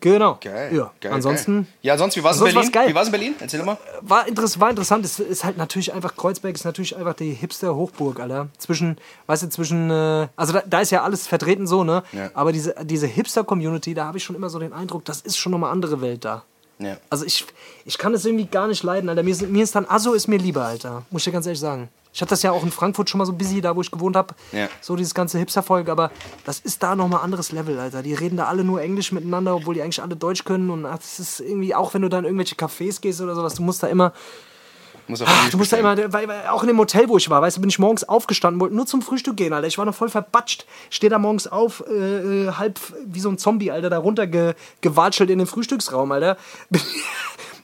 Genau. 0.00 0.38
Geil. 0.40 0.74
Ja. 0.74 0.92
geil 1.00 1.12
Ansonsten 1.12 1.62
Geil. 1.62 1.66
Ja, 1.82 1.98
sonst, 1.98 2.16
wie 2.16 2.22
war 2.22 2.30
es 2.30 2.40
in 2.40 2.44
Berlin? 2.44 2.72
geil. 2.72 2.88
Wie 2.88 2.94
war 2.94 3.02
es 3.02 3.08
in 3.08 3.12
Berlin? 3.12 3.34
Erzähl 3.40 3.62
mal. 3.64 3.78
war, 4.02 4.28
interess 4.28 4.60
war 4.60 4.70
interessant. 4.70 5.04
Es 5.04 5.18
ist 5.18 5.44
halt 5.44 5.56
natürlich 5.56 5.92
einfach, 5.92 6.16
Kreuzberg 6.16 6.54
ist 6.54 6.64
natürlich 6.64 6.96
einfach 6.96 7.14
die 7.14 7.32
Hipster-Hochburg, 7.32 8.20
Alter. 8.20 8.48
Zwischen, 8.58 8.96
weißt 9.26 9.44
du, 9.44 9.48
zwischen, 9.48 9.90
äh, 9.90 10.28
also 10.36 10.52
da, 10.52 10.62
da 10.64 10.80
ist 10.80 10.90
ja 10.90 11.02
alles 11.02 11.26
vertreten 11.26 11.66
so, 11.66 11.82
ne? 11.82 12.02
Ja. 12.12 12.30
Aber 12.34 12.52
diese, 12.52 12.74
diese 12.84 13.06
Hipster-Community, 13.06 13.94
da 13.94 14.06
habe 14.06 14.18
ich 14.18 14.24
schon 14.24 14.36
immer 14.36 14.50
so 14.50 14.58
den 14.58 14.72
Eindruck, 14.72 15.04
das 15.04 15.20
ist 15.20 15.36
schon 15.36 15.52
nochmal 15.52 15.72
andere 15.72 16.00
Welt 16.00 16.24
da. 16.24 16.44
Ja. 16.78 16.96
Also 17.10 17.24
ich, 17.24 17.44
ich 17.84 17.98
kann 17.98 18.14
es 18.14 18.24
irgendwie 18.24 18.46
gar 18.46 18.68
nicht 18.68 18.82
leiden, 18.84 19.10
Alter. 19.10 19.22
Mir 19.22 19.30
ist, 19.30 19.48
mir 19.48 19.64
ist 19.64 19.74
dann 19.74 19.86
Asso 19.88 20.12
ist 20.12 20.28
mir 20.28 20.38
lieber, 20.38 20.64
Alter. 20.64 21.04
Muss 21.10 21.22
ich 21.22 21.24
dir 21.24 21.32
ganz 21.32 21.46
ehrlich 21.46 21.60
sagen. 21.60 21.88
Ich 22.18 22.22
hatte 22.22 22.30
das 22.30 22.42
ja 22.42 22.50
auch 22.50 22.64
in 22.64 22.72
Frankfurt 22.72 23.08
schon 23.08 23.18
mal 23.18 23.26
so 23.26 23.32
busy, 23.32 23.60
da 23.60 23.76
wo 23.76 23.80
ich 23.80 23.92
gewohnt 23.92 24.16
habe. 24.16 24.34
Ja. 24.50 24.68
So 24.80 24.96
dieses 24.96 25.14
ganze 25.14 25.38
Hipster-Volk, 25.38 25.88
aber 25.88 26.10
das 26.44 26.58
ist 26.58 26.82
da 26.82 26.96
nochmal 26.96 27.20
anderes 27.22 27.52
Level, 27.52 27.78
Alter. 27.78 28.02
Die 28.02 28.12
reden 28.12 28.38
da 28.38 28.46
alle 28.46 28.64
nur 28.64 28.82
Englisch 28.82 29.12
miteinander, 29.12 29.54
obwohl 29.54 29.74
die 29.74 29.82
eigentlich 29.82 30.02
alle 30.02 30.16
Deutsch 30.16 30.42
können. 30.42 30.68
Und 30.70 30.84
ach, 30.84 30.98
das 30.98 31.20
ist 31.20 31.38
irgendwie, 31.38 31.76
auch 31.76 31.94
wenn 31.94 32.02
du 32.02 32.08
da 32.08 32.18
in 32.18 32.24
irgendwelche 32.24 32.56
Cafés 32.56 33.00
gehst 33.00 33.20
oder 33.20 33.36
sowas, 33.36 33.54
du 33.54 33.62
musst 33.62 33.84
da 33.84 33.86
immer, 33.86 34.12
Muss 35.06 35.22
auf 35.22 35.28
Ah, 35.28 35.48
du 35.48 35.58
musst 35.58 35.72
da 35.72 35.76
immer, 35.76 35.96
weil, 36.12 36.26
weil 36.26 36.48
auch 36.48 36.62
in 36.62 36.66
dem 36.66 36.78
Hotel, 36.78 37.08
wo 37.08 37.18
ich 37.18 37.30
war, 37.30 37.40
weißt 37.40 37.58
du, 37.58 37.60
bin 37.60 37.70
ich 37.70 37.78
morgens 37.78 38.02
aufgestanden, 38.02 38.60
wollte 38.60 38.74
nur 38.74 38.86
zum 38.86 39.00
Frühstück 39.00 39.36
gehen, 39.36 39.52
Alter. 39.52 39.68
Ich 39.68 39.78
war 39.78 39.84
noch 39.84 39.94
voll 39.94 40.08
verbatscht. 40.08 40.66
Stehe 40.90 41.10
da 41.10 41.20
morgens 41.20 41.46
auf, 41.46 41.84
äh, 41.88 42.46
äh, 42.46 42.50
halb 42.50 42.80
wie 43.06 43.20
so 43.20 43.28
ein 43.28 43.38
Zombie, 43.38 43.70
Alter, 43.70 43.90
da 43.90 43.98
runter 43.98 44.26
ge, 44.26 44.54
gewatschelt 44.80 45.30
in 45.30 45.38
den 45.38 45.46
Frühstücksraum, 45.46 46.10
Alter. 46.10 46.36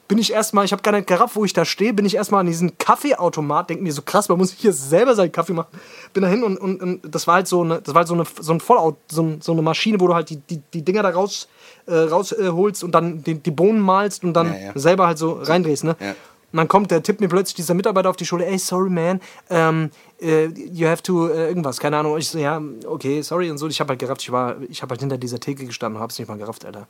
Bin, 0.07 0.17
ich 0.19 0.31
erstmal, 0.31 0.65
ich 0.65 0.71
habe 0.71 0.83
gar 0.83 0.91
nicht 0.91 1.07
gerafft, 1.07 1.35
wo 1.35 1.45
ich 1.45 1.53
da 1.53 1.65
stehe, 1.65 1.93
bin 1.93 2.05
ich 2.05 2.15
erstmal 2.15 2.41
an 2.41 2.45
diesen 2.45 2.77
Kaffeeautomat, 2.77 3.69
denke 3.69 3.83
mir 3.83 3.91
so 3.91 4.03
krass, 4.03 4.29
man 4.29 4.37
muss 4.37 4.51
hier 4.51 4.71
selber 4.71 5.15
seinen 5.15 5.31
Kaffee 5.31 5.53
machen. 5.53 5.75
Bin 6.13 6.21
da 6.21 6.29
hin 6.29 6.43
und, 6.43 6.57
und, 6.57 6.81
und 6.81 7.15
das 7.15 7.25
war 7.25 7.35
halt 7.35 7.47
so 7.47 7.61
eine, 7.61 7.81
das 7.81 7.93
war 7.95 8.01
halt 8.01 8.07
so 8.07 8.13
eine, 8.13 8.23
so 8.39 8.53
ein 8.53 8.59
Vollaut, 8.59 8.97
so, 9.09 9.37
so 9.39 9.51
eine 9.51 9.61
Maschine, 9.63 9.99
wo 9.99 10.07
du 10.07 10.13
halt 10.13 10.29
die, 10.29 10.37
die, 10.37 10.61
die 10.73 10.83
Dinger 10.83 11.01
da 11.01 11.09
raus, 11.09 11.47
äh, 11.87 11.95
rausholst 11.95 12.83
äh, 12.83 12.85
und 12.85 12.91
dann 12.93 13.23
die, 13.23 13.35
die 13.35 13.51
Bohnen 13.51 13.79
malst 13.79 14.23
und 14.23 14.33
dann 14.33 14.53
Ja, 14.53 14.59
ja. 14.59 14.71
selber 14.75 15.07
halt 15.07 15.17
so 15.17 15.39
reindrehst, 15.41 15.83
ne? 15.83 15.95
Ja. 15.99 16.13
Und 16.51 16.59
dann 16.59 16.67
kommt, 16.69 16.89
der 16.89 17.03
tippt 17.03 17.19
mir 17.19 17.27
plötzlich 17.27 17.55
dieser 17.55 17.73
Mitarbeiter 17.73 18.09
auf 18.09 18.15
die 18.15 18.25
Schulter, 18.25 18.47
ey, 18.47 18.57
sorry 18.57 18.89
man, 18.89 19.19
ähm, 19.49 19.89
äh, 20.21 20.45
you 20.45 20.87
have 20.87 21.03
to 21.03 21.27
äh, 21.27 21.49
irgendwas, 21.49 21.81
keine 21.81 21.97
Ahnung. 21.97 22.17
Ich 22.17 22.29
so, 22.29 22.37
ja, 22.37 22.61
okay, 22.85 23.21
sorry 23.23 23.51
und 23.51 23.57
so. 23.57 23.67
Ich 23.67 23.81
habe 23.81 23.89
halt 23.89 23.99
gerafft, 23.99 24.21
ich 24.21 24.31
war, 24.31 24.55
ich 24.69 24.81
habe 24.81 24.91
halt 24.91 25.01
hinter 25.01 25.17
dieser 25.17 25.39
Theke 25.39 25.65
gestanden 25.65 25.97
und 25.97 26.03
hab's 26.03 26.17
nicht 26.17 26.29
mal 26.29 26.37
gerafft, 26.37 26.63
Alter. 26.63 26.87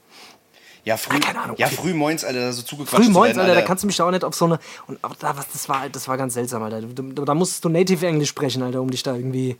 Ja, 0.85 0.97
früh, 0.97 1.19
keine 1.19 1.41
Ahnung, 1.41 1.55
ja, 1.57 1.67
früh 1.67 1.95
moins, 1.95 2.23
Alter, 2.23 2.39
da 2.41 2.53
so 2.53 2.61
zugequatscht 2.61 3.03
Früh 3.03 3.11
moins, 3.11 3.35
werden, 3.35 3.39
Alter, 3.39 3.55
da 3.55 3.61
kannst 3.63 3.83
du 3.83 3.87
mich 3.87 3.97
da 3.97 4.05
auch 4.05 4.11
nicht 4.11 4.23
auf 4.23 4.35
so 4.35 4.45
eine. 4.45 4.59
Und 4.85 4.99
da, 5.19 5.35
was, 5.35 5.47
das 5.51 5.67
war 5.67 5.79
halt, 5.81 5.95
das 5.95 6.07
war 6.07 6.15
ganz 6.15 6.35
seltsam, 6.35 6.61
Alter. 6.61 6.81
Da, 6.81 7.25
da 7.25 7.33
musstest 7.33 7.65
du 7.65 7.69
Native 7.69 8.05
Englisch 8.05 8.29
sprechen, 8.29 8.61
Alter, 8.61 8.81
um 8.81 8.91
dich 8.91 9.01
da 9.01 9.15
irgendwie, 9.15 9.57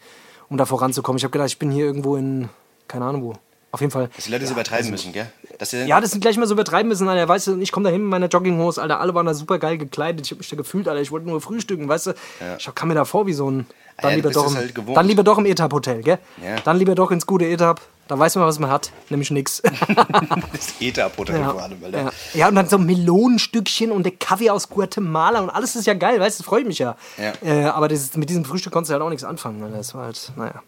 um 0.50 0.58
da 0.58 0.66
voranzukommen. 0.66 1.18
Ich 1.18 1.24
habe 1.24 1.32
gedacht, 1.32 1.48
ich 1.50 1.58
bin 1.58 1.72
hier 1.72 1.86
irgendwo 1.86 2.16
in, 2.16 2.50
keine 2.88 3.06
Ahnung 3.06 3.24
wo. 3.24 3.34
Auf 3.72 3.82
jeden 3.82 3.92
Fall. 3.92 4.10
Dass 4.16 4.26
die 4.26 4.32
Leute 4.32 4.46
so 4.48 4.54
übertreiben 4.54 4.90
müssen, 4.90 5.12
gell? 5.12 5.30
Dass 5.58 5.72
die, 5.72 5.78
Ja, 5.78 6.00
das 6.00 6.12
sind 6.12 6.22
gleich 6.22 6.38
mal 6.38 6.48
so 6.48 6.54
übertreiben 6.54 6.88
müssen, 6.88 7.10
Alter. 7.10 7.28
Weißt 7.28 7.48
du, 7.48 7.60
ich 7.60 7.74
komme 7.74 7.86
da 7.86 7.90
hin 7.90 8.04
mit 8.04 8.10
meiner 8.12 8.28
Jogginghose, 8.28 8.82
Alter. 8.82 9.02
Alle 9.02 9.14
waren 9.16 9.26
da 9.26 9.34
super 9.34 9.58
geil 9.60 9.78
gekleidet. 9.78 10.26
Ich 10.26 10.32
habe 10.32 10.38
mich 10.38 10.50
da 10.50 10.56
gefühlt, 10.56 10.88
Alter. 10.88 11.02
Ich 11.02 11.12
wollte 11.12 11.28
nur 11.28 11.42
frühstücken, 11.42 11.90
weißt 11.90 12.08
du. 12.08 12.14
Ich 12.58 12.70
kam 12.76 12.88
mir 12.88 12.94
da 12.96 13.04
vor 13.04 13.26
wie 13.28 13.34
so 13.34 13.50
ein. 13.50 13.66
Dann, 13.98 14.12
Ja, 14.12 14.16
lieber, 14.18 14.30
doch 14.32 14.48
im, 14.48 14.56
halt 14.56 14.74
dann 14.94 15.08
lieber 15.08 15.24
doch 15.24 15.38
im 15.40 15.46
Etap-Hotel, 15.46 16.04
gell? 16.04 16.20
Ja. 16.42 16.58
Dann 16.64 16.78
lieber 16.78 16.96
doch 16.96 17.12
ins 17.12 17.26
gute 17.26 17.46
Etap. 17.46 17.82
Da 18.08 18.20
weiß 18.20 18.36
man, 18.36 18.46
was 18.46 18.60
man 18.60 18.70
hat. 18.70 18.92
Nämlich 19.10 19.32
nix. 19.32 19.62
das 20.54 20.74
Ether-Potenzial 20.80 21.56
Ja. 21.56 21.62
Alter. 21.62 22.02
Ja. 22.04 22.12
ja, 22.34 22.48
und 22.50 22.56
dann 22.56 22.70
so 22.70 22.78
Melonenstückchen 22.78 23.92
und 23.92 24.04
der 24.04 24.12
Kaffee 24.14 24.50
aus 24.52 24.70
Guatemala 24.70 25.40
und 25.42 25.50
alles 25.50 25.76
ist 25.76 25.88
ja 25.88 25.96
geil, 25.96 26.20
weißt 26.20 26.40
du, 26.40 26.44
das 26.44 26.48
freut 26.48 26.68
mich 26.68 26.78
ja. 26.80 26.96
Ja. 27.18 27.34
Äh, 27.44 27.66
aber 27.66 27.88
das, 27.88 28.16
mit 28.16 28.30
diesem 28.30 28.46
Frühstück 28.46 28.74
konntest 28.74 28.90
du 28.92 28.94
halt 28.94 29.02
auch 29.04 29.10
nichts 29.10 29.24
anfangen. 29.24 29.64
Alter. 29.64 29.78
Das 29.78 29.96
war 29.96 30.06
halt, 30.06 30.32
naja. 30.36 30.62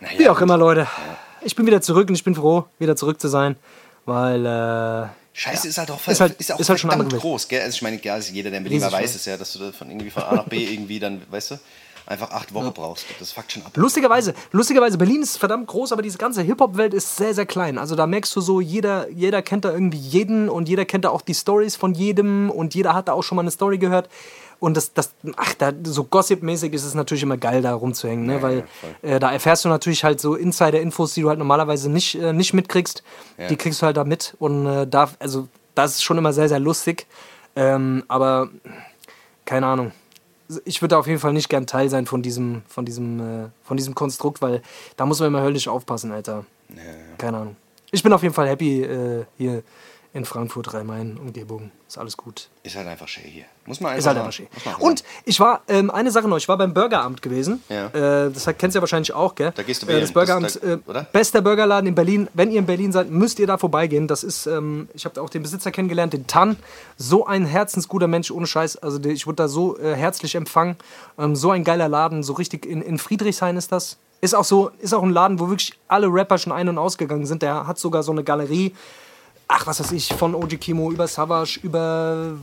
Naja, 0.00 0.18
Wie 0.18 0.28
auch 0.28 0.40
immer, 0.40 0.58
Leute. 0.58 0.86
Ich 1.42 1.56
bin 1.56 1.66
wieder 1.66 1.80
zurück 1.80 2.08
und 2.08 2.14
ich 2.14 2.24
bin 2.24 2.34
froh, 2.34 2.64
wieder 2.78 2.96
zurück 2.96 3.20
zu 3.20 3.28
sein, 3.28 3.56
weil 4.04 4.44
äh, 4.44 5.08
Scheiße 5.36 5.66
ist 5.68 5.78
halt 5.78 5.90
auch, 5.90 6.06
Ist 6.06 6.20
halt- 6.20 6.38
ist 6.38 6.52
auch 6.52 6.60
ist 6.60 6.68
halt 6.68 6.78
schon 6.80 7.08
groß, 7.08 7.48
gell? 7.48 7.60
Also 7.62 7.74
ich 7.76 7.82
meine, 7.82 8.00
ja, 8.02 8.14
also 8.14 8.32
jeder, 8.32 8.50
der 8.50 8.58
in 8.58 8.64
Berlin 8.64 8.82
weiß 8.82 8.92
ja. 8.92 9.16
es 9.16 9.24
ja, 9.24 9.36
dass 9.36 9.52
du 9.52 9.58
da 9.58 9.72
von 9.72 9.90
irgendwie 9.90 10.10
von 10.10 10.22
A 10.22 10.34
nach 10.36 10.44
B 10.44 10.64
irgendwie 10.64 11.00
dann, 11.00 11.22
weißt 11.30 11.52
du, 11.52 11.58
einfach 12.06 12.30
acht 12.30 12.52
Wochen 12.54 12.72
brauchst. 12.72 13.06
Das 13.18 13.32
fuckt 13.32 13.52
schon 13.52 13.64
ab. 13.64 13.76
lustigerweise, 13.76 14.34
lustigerweise, 14.52 14.98
Berlin 14.98 15.22
ist 15.22 15.38
verdammt 15.38 15.66
groß, 15.66 15.92
aber 15.92 16.02
diese 16.02 16.18
ganze 16.18 16.42
Hip-Hop-Welt 16.42 16.94
ist 16.94 17.16
sehr, 17.16 17.34
sehr 17.34 17.46
klein. 17.46 17.78
Also 17.78 17.96
da 17.96 18.06
merkst 18.06 18.34
du 18.36 18.40
so, 18.40 18.60
jeder, 18.60 19.08
jeder 19.10 19.42
kennt 19.42 19.64
da 19.64 19.72
irgendwie 19.72 19.98
jeden 19.98 20.48
und 20.48 20.68
jeder 20.68 20.84
kennt 20.84 21.04
da 21.04 21.10
auch 21.10 21.22
die 21.22 21.34
Stories 21.34 21.76
von 21.76 21.94
jedem 21.94 22.50
und 22.50 22.74
jeder 22.74 22.94
hat 22.94 23.08
da 23.08 23.12
auch 23.12 23.22
schon 23.22 23.36
mal 23.36 23.42
eine 23.42 23.50
Story 23.50 23.78
gehört. 23.78 24.08
Und 24.60 24.76
das, 24.76 24.92
das 24.94 25.12
ach, 25.36 25.54
da, 25.54 25.72
so 25.82 26.04
Gossip-mäßig 26.04 26.72
ist 26.72 26.84
es 26.84 26.94
natürlich 26.94 27.22
immer 27.22 27.36
geil, 27.36 27.60
da 27.60 27.74
rumzuhängen, 27.74 28.24
ne? 28.26 28.40
weil 28.40 28.64
äh, 29.02 29.18
da 29.18 29.32
erfährst 29.32 29.64
du 29.64 29.68
natürlich 29.68 30.04
halt 30.04 30.20
so 30.20 30.36
Insider-Infos, 30.36 31.14
die 31.14 31.22
du 31.22 31.28
halt 31.28 31.38
normalerweise 31.38 31.90
nicht, 31.90 32.14
äh, 32.14 32.32
nicht 32.32 32.54
mitkriegst. 32.54 33.02
Die 33.50 33.56
kriegst 33.56 33.82
du 33.82 33.86
halt 33.86 33.96
da 33.96 34.04
mit. 34.04 34.36
Und 34.38 34.66
äh, 34.66 34.86
da, 34.86 35.10
also, 35.18 35.48
das 35.74 35.96
ist 35.96 36.02
schon 36.02 36.16
immer 36.16 36.32
sehr, 36.32 36.48
sehr 36.48 36.60
lustig. 36.60 37.06
Ähm, 37.56 38.04
aber 38.08 38.48
keine 39.44 39.66
Ahnung. 39.66 39.92
Ich 40.64 40.82
würde 40.82 40.98
auf 40.98 41.06
jeden 41.06 41.20
Fall 41.20 41.32
nicht 41.32 41.48
gern 41.48 41.66
Teil 41.66 41.88
sein 41.88 42.06
von 42.06 42.22
diesem, 42.22 42.62
von 42.68 42.84
diesem, 42.84 43.20
äh, 43.20 43.48
von 43.62 43.76
diesem 43.76 43.94
Konstrukt, 43.94 44.42
weil 44.42 44.62
da 44.96 45.06
muss 45.06 45.20
man 45.20 45.28
immer 45.28 45.42
höllisch 45.42 45.68
aufpassen, 45.68 46.12
Alter. 46.12 46.44
Keine 47.18 47.38
Ahnung. 47.38 47.56
Ich 47.90 48.02
bin 48.02 48.12
auf 48.12 48.22
jeden 48.22 48.34
Fall 48.34 48.48
happy 48.48 48.82
äh, 48.82 49.24
hier 49.38 49.62
in 50.14 50.24
Frankfurt, 50.24 50.72
Rhein-Main, 50.72 51.18
Umgebung. 51.18 51.72
Ist 51.88 51.98
alles 51.98 52.16
gut. 52.16 52.48
Ist 52.62 52.76
halt 52.76 52.86
einfach 52.86 53.08
schön 53.08 53.24
hier. 53.24 53.44
Muss 53.66 53.80
man 53.80 53.90
einfach 53.90 53.98
Ist 53.98 54.06
halt 54.06 54.16
einfach 54.18 54.32
schön. 54.32 54.46
Und 54.78 55.02
ich 55.24 55.40
war, 55.40 55.62
ähm, 55.66 55.90
eine 55.90 56.12
Sache 56.12 56.28
noch, 56.28 56.36
ich 56.36 56.46
war 56.48 56.56
beim 56.56 56.72
Burgeramt 56.72 57.20
gewesen. 57.20 57.62
Ja. 57.68 57.88
Äh, 57.88 58.30
das 58.30 58.44
kennst 58.56 58.74
du 58.74 58.78
ja 58.78 58.80
wahrscheinlich 58.80 59.12
auch, 59.12 59.34
gell? 59.34 59.52
Da 59.56 59.64
gehst 59.64 59.82
du 59.82 59.88
äh, 59.88 60.00
Das. 60.00 60.12
Burgeramt, 60.12 60.60
da- 60.62 60.68
äh, 60.74 60.78
oder? 60.86 61.02
bester 61.12 61.42
Burgerladen 61.42 61.88
in 61.88 61.96
Berlin. 61.96 62.28
Wenn 62.32 62.52
ihr 62.52 62.60
in 62.60 62.66
Berlin 62.66 62.92
seid, 62.92 63.10
müsst 63.10 63.40
ihr 63.40 63.48
da 63.48 63.58
vorbeigehen. 63.58 64.06
Das 64.06 64.22
ist, 64.22 64.46
ähm, 64.46 64.88
ich 64.94 65.04
habe 65.04 65.20
auch 65.20 65.28
den 65.30 65.42
Besitzer 65.42 65.72
kennengelernt, 65.72 66.12
den 66.12 66.28
Tan. 66.28 66.56
So 66.96 67.26
ein 67.26 67.44
herzensguter 67.44 68.06
Mensch, 68.06 68.30
ohne 68.30 68.46
Scheiß. 68.46 68.76
Also 68.76 69.02
ich 69.04 69.26
wurde 69.26 69.36
da 69.36 69.48
so 69.48 69.76
äh, 69.78 69.94
herzlich 69.96 70.36
empfangen. 70.36 70.76
Ähm, 71.18 71.34
so 71.34 71.50
ein 71.50 71.64
geiler 71.64 71.88
Laden, 71.88 72.22
so 72.22 72.34
richtig 72.34 72.66
in, 72.66 72.82
in 72.82 72.98
Friedrichshain 72.98 73.56
ist 73.56 73.72
das. 73.72 73.96
Ist 74.20 74.34
auch 74.34 74.44
so, 74.44 74.70
ist 74.78 74.94
auch 74.94 75.02
ein 75.02 75.10
Laden, 75.10 75.38
wo 75.40 75.48
wirklich 75.50 75.74
alle 75.88 76.06
Rapper 76.06 76.38
schon 76.38 76.52
ein- 76.52 76.68
und 76.68 76.78
ausgegangen 76.78 77.26
sind. 77.26 77.42
Der 77.42 77.66
hat 77.66 77.78
sogar 77.78 78.02
so 78.04 78.12
eine 78.12 78.22
Galerie 78.24 78.72
ach, 79.48 79.66
was 79.66 79.80
weiß 79.80 79.92
ich, 79.92 80.08
von 80.14 80.34
OG 80.34 80.58
Kimo 80.60 80.90
über 80.90 81.06
Savage, 81.06 81.58
über. 81.62 82.34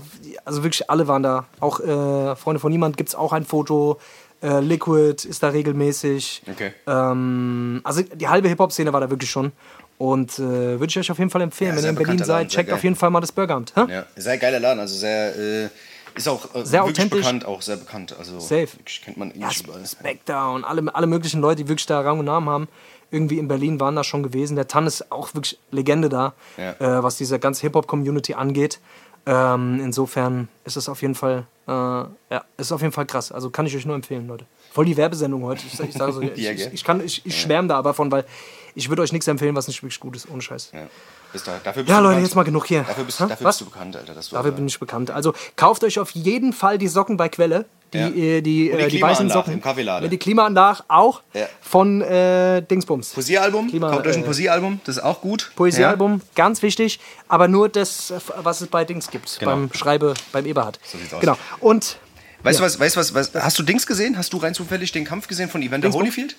Also 0.46 0.64
wirklich 0.64 0.90
alle 0.90 1.08
waren 1.08 1.24
da. 1.24 1.46
Auch 1.60 1.80
äh, 1.80 2.36
Freunde 2.36 2.60
von 2.60 2.72
Niemand 2.72 2.98
gibt 2.98 3.10
es 3.10 3.16
auch 3.16 3.34
ein 3.34 3.46
Foto. 3.46 4.00
Äh, 4.44 4.60
Liquid 4.60 5.28
ist 5.28 5.44
da 5.44 5.50
regelmäßig. 5.50 6.42
Okay. 6.52 6.74
Ähm, 6.88 7.82
also 7.84 8.02
die 8.02 8.28
halbe 8.28 8.48
Hip-Hop-Szene 8.50 8.92
war 8.94 9.00
da 9.02 9.10
wirklich 9.10 9.30
schon. 9.30 9.52
Und 9.98 10.40
äh, 10.40 10.80
würde 10.80 10.88
ich 10.88 10.98
euch 10.98 11.12
auf 11.12 11.20
jeden 11.20 11.30
Fall 11.30 11.42
empfehlen, 11.42 11.72
Ja, 11.72 11.78
wenn 11.78 11.84
ihr 11.84 11.90
in 11.90 11.96
Berlin 11.96 12.18
Laden, 12.18 12.26
seid, 12.26 12.48
checkt 12.50 12.70
geil. 12.70 12.76
auf 12.76 12.84
jeden 12.84 12.96
Fall 12.96 13.12
mal 13.12 13.20
das 13.22 13.32
Burgeramt. 13.32 13.74
Hä? 13.76 13.82
Ja, 13.88 14.06
sehr 14.16 14.40
geiler 14.40 14.60
Laden, 14.60 14.80
also 14.80 14.96
sehr, 14.96 15.36
äh, 15.38 15.70
ist 16.16 16.28
auch 16.28 16.44
äh, 16.56 16.66
Sehr 16.66 16.82
wirklich 16.82 16.98
authentisch. 16.98 17.20
bekannt, 17.20 17.46
auch 17.46 17.62
sehr 17.62 17.78
bekannt. 17.78 18.16
Also 18.18 18.40
Safe. 18.40 18.68
Wirklich 18.80 19.02
kennt 19.04 19.18
man 19.18 19.32
ihn 19.32 19.42
Ja. 19.42 19.52
Spectre 19.52 20.50
und 20.52 20.64
alle, 20.66 20.94
alle 20.96 21.06
möglichen 21.06 21.40
Leute, 21.40 21.58
die 21.64 21.70
wirklich 21.70 21.86
da 21.86 22.02
Rang 22.02 22.18
und 22.18 22.26
Namen 22.26 22.50
haben, 22.50 22.68
irgendwie 23.12 23.38
in 23.40 23.48
Berlin 23.48 23.80
waren 23.80 23.96
da 23.96 24.04
schon 24.04 24.24
gewesen. 24.24 24.56
Der 24.56 24.68
Tan 24.68 24.88
ist 24.88 25.12
auch 25.12 25.34
wirklich 25.34 25.60
Legende 25.70 26.10
da, 26.10 26.34
Ja. 26.58 26.72
äh, 26.80 27.04
was 27.04 27.18
diese 27.18 27.38
ganze 27.40 27.62
Hip-Hop-Community 27.62 28.34
angeht. 28.34 28.80
Ähm, 29.26 29.80
insofern 29.84 30.48
ist 30.66 30.78
es 30.78 30.90
auf 30.90 31.02
jeden 31.04 31.14
Fall, 31.14 31.46
äh, 31.68 31.72
ja, 31.72 32.44
ist 32.58 32.72
auf 32.72 32.82
jeden 32.82 32.94
Fall 32.94 33.06
krass. 33.06 33.32
Also 33.32 33.50
kann 33.52 33.66
ich 33.68 33.76
euch 33.76 33.86
nur 33.86 33.96
empfehlen, 33.96 34.28
Leute. 34.28 34.46
Voll 34.72 34.86
die 34.86 34.98
Werbesendung 34.98 35.44
heute. 35.44 35.64
Ich, 35.68 35.80
ich, 35.80 35.94
sage 35.94 36.14
so, 36.14 36.22
ich, 36.22 36.32
ich, 36.48 36.74
ich, 36.74 36.84
kann, 36.84 37.04
ich, 37.06 37.24
ich 37.26 37.40
schwärme 37.40 37.68
da 37.68 37.78
aber 37.78 37.94
von, 37.94 38.12
weil 38.12 38.26
ich 38.74 38.90
würde 38.90 39.02
euch 39.04 39.12
nichts 39.12 39.28
empfehlen, 39.28 39.56
was 39.56 39.68
nicht 39.68 39.84
wirklich 39.84 40.00
gut 40.00 40.16
ist, 40.16 40.30
ohne 40.30 40.42
Scheiß. 40.42 40.72
Ja. 40.74 40.88
Bist 41.34 41.48
da, 41.48 41.60
dafür 41.64 41.84
bist 41.84 41.90
Ja, 41.90 41.98
du 41.98 42.04
Leute, 42.04 42.16
bekannt. 42.16 42.28
jetzt 42.28 42.36
mal 42.36 42.44
genug 42.44 42.66
hier. 42.68 42.84
Dafür 42.84 43.04
bist, 43.06 43.20
dafür 43.22 43.48
bist 43.48 43.62
du 43.62 43.66
bekannt, 43.66 43.96
Alter. 43.96 44.14
Du, 44.14 44.20
Dafür 44.36 44.52
bin 44.52 44.68
ich 44.68 44.80
bekannt. 44.80 45.12
Also 45.12 45.34
kauft 45.56 45.84
euch 45.84 46.00
auf 46.00 46.12
jeden 46.12 46.54
Fall 46.54 46.78
die 46.78 46.88
Socken 46.88 47.18
bei 47.18 47.30
Quelle. 47.30 47.66
Die, 47.94 47.98
Ja. 47.98 48.08
äh, 48.08 48.42
die, 48.42 48.42
die 48.42 48.72
äh, 48.72 48.88
die 48.88 49.02
weißen 49.02 49.30
Socken. 49.30 49.54
im 49.54 49.62
Kaffeeladen. 49.62 50.06
Ja, 50.06 50.10
die 50.10 50.18
Klimaanlage 50.18 50.84
auch 50.88 51.22
Ja. 51.34 51.48
von 51.62 52.02
äh, 52.02 52.62
Dingsbums. 52.62 53.10
Poesiealbum, 53.10 53.68
Klima- 53.70 53.90
kauft 53.92 54.08
euch 54.08 54.16
ein 54.16 54.24
äh, 54.24 54.26
Poesiealbum, 54.26 54.80
das 54.86 54.98
ist 54.98 55.04
auch 55.04 55.20
gut. 55.20 55.52
Poesiealbum, 55.58 56.22
ganz 56.36 56.62
wichtig, 56.62 57.02
aber 57.28 57.50
nur 57.50 57.68
das, 57.68 58.14
was 58.38 58.62
es 58.62 58.68
bei 58.68 58.86
Dings 58.86 59.10
gibt, 59.10 59.38
Genau. 59.40 59.52
beim 59.52 59.70
Schreibe, 59.74 60.14
beim 60.32 60.46
Eberhard. 60.46 60.80
So 60.86 60.98
sieht's 60.98 61.14
aus. 61.14 61.20
Genau. 61.20 61.38
Und 61.60 61.98
Ja. 62.44 62.46
Weißt 62.46 62.60
du 62.60 62.64
Ja. 62.64 62.68
was, 62.70 62.80
weißt 62.80 62.96
du 62.96 63.00
was, 63.02 63.14
was, 63.14 63.32
hast 63.36 63.60
du 63.60 63.64
Dings 63.64 63.86
gesehen? 63.86 64.18
Hast 64.18 64.32
du 64.34 64.38
rein 64.38 64.54
zufällig 64.56 64.92
den 64.94 65.04
Kampf 65.06 65.28
gesehen 65.28 65.50
von 65.50 65.62
Evander? 65.62 65.92
Holyfield? 65.92 66.36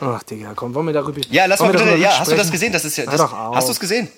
Ach 0.00 0.22
Digga, 0.22 0.52
komm, 0.54 0.74
wollen 0.74 0.86
wir 0.86 0.92
darüber 0.94 1.20
Ja, 1.30 1.46
lass 1.46 1.60
mal 1.60 1.72
bitte, 1.72 1.96
ja, 1.96 2.18
hast 2.18 2.30
du 2.30 2.36
das 2.36 2.50
gesehen? 2.50 2.72
Das 2.72 2.84
ist 2.84 2.96
ja, 2.96 3.04
das, 3.06 3.20
hast 3.20 3.68
du 3.68 3.72
es 3.72 3.80
gesehen? 3.80 4.08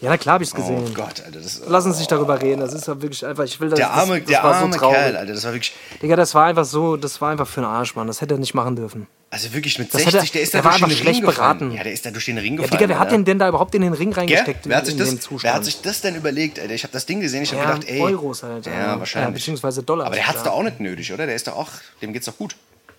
Ja, 0.00 0.10
na 0.10 0.16
klar 0.16 0.34
habe 0.34 0.44
ich 0.44 0.50
es 0.50 0.54
gesehen. 0.54 0.80
Oh 0.86 0.90
Gott, 0.94 1.20
Alter, 1.26 1.40
das 1.40 1.60
Lass 1.66 1.84
uns 1.84 1.98
nicht 1.98 2.12
darüber 2.12 2.40
reden. 2.40 2.60
Das 2.60 2.72
ist 2.72 2.86
ja 2.86 3.02
wirklich 3.02 3.26
einfach. 3.26 3.42
Ich 3.42 3.58
will 3.60 3.68
das. 3.68 3.78
der 3.80 3.90
arme, 3.90 4.20
das, 4.20 4.26
das 4.26 4.28
der 4.30 4.42
war 4.44 4.54
arme 4.54 4.72
so. 4.72 4.78
Kerl, 4.78 5.16
Alter, 5.16 5.32
das 5.34 5.42
war 5.44 5.52
wirklich, 5.52 5.72
Digga, 6.00 6.14
das 6.14 6.34
war 6.36 6.44
einfach 6.46 6.64
so. 6.64 6.96
Das 6.96 7.20
war 7.20 7.30
einfach 7.30 7.48
für 7.48 7.62
einen 7.62 7.70
Arsch, 7.70 7.96
Mann. 7.96 8.06
Das 8.06 8.20
hätte 8.20 8.34
er 8.36 8.38
nicht 8.38 8.54
machen 8.54 8.76
dürfen. 8.76 9.08
also 9.30 9.52
wirklich 9.52 9.76
mit 9.80 9.92
Das 9.92 10.02
60, 10.02 10.20
hätte- 10.22 10.32
der 10.34 10.42
ist 10.42 10.54
der 10.54 10.62
da 10.62 10.70
war 10.70 10.78
durch 10.78 10.82
den 10.82 10.88
Ring 10.94 11.02
schlecht 11.02 11.20
gefallen. 11.26 11.58
beraten. 11.58 11.76
Ja, 11.76 11.82
der 11.82 11.92
ist 11.92 12.06
da 12.06 12.12
durch 12.12 12.26
den 12.26 12.38
Ring 12.38 12.54
Ja, 12.54 12.62
gefallen. 12.62 12.78
Digga, 12.78 12.88
wer 12.90 12.98
hat 13.00 13.10
den 13.10 13.24
denn 13.24 13.40
da 13.40 13.48
überhaupt 13.48 13.74
in 13.74 13.82
den 13.82 13.92
Ring 13.92 14.12
reingesteckt? 14.12 14.68
Wer 14.68 14.76
hat, 14.76 14.86
sich 14.86 14.96
das, 14.96 15.16
wer 15.42 15.52
hat 15.54 15.64
sich 15.64 15.80
das 15.82 16.00
denn 16.00 16.14
überlegt, 16.14 16.60
Alter? 16.60 16.74
Ich 16.74 16.84
habe 16.84 16.92
das 16.92 17.04
Ding 17.04 17.18
gesehen, 17.20 17.42
ich 17.42 17.52
habe 17.52 17.62
Ja, 17.64 17.72
gedacht, 17.74 17.88
ey. 17.90 18.00
Euros 18.00 18.44
halt. 18.44 18.66
Ja, 18.66 19.00
wahrscheinlich. 19.00 19.34
beziehungsweise 19.34 19.82
Dollar. 19.82 20.06
Aber 20.06 20.14
der 20.14 20.28
hat's 20.28 20.38
ja. 20.38 20.44
doch 20.44 20.52
auch 20.52 20.62
nicht 20.62 20.78
nötig, 20.78 21.12
oder? 21.12 21.26
Der 21.26 21.34
ist 21.34 21.48
doch 21.48 21.56
auch, 21.56 21.70
dem 22.00 22.12
geht's 22.12 22.26
doch 22.26 22.38
gut. 22.38 22.54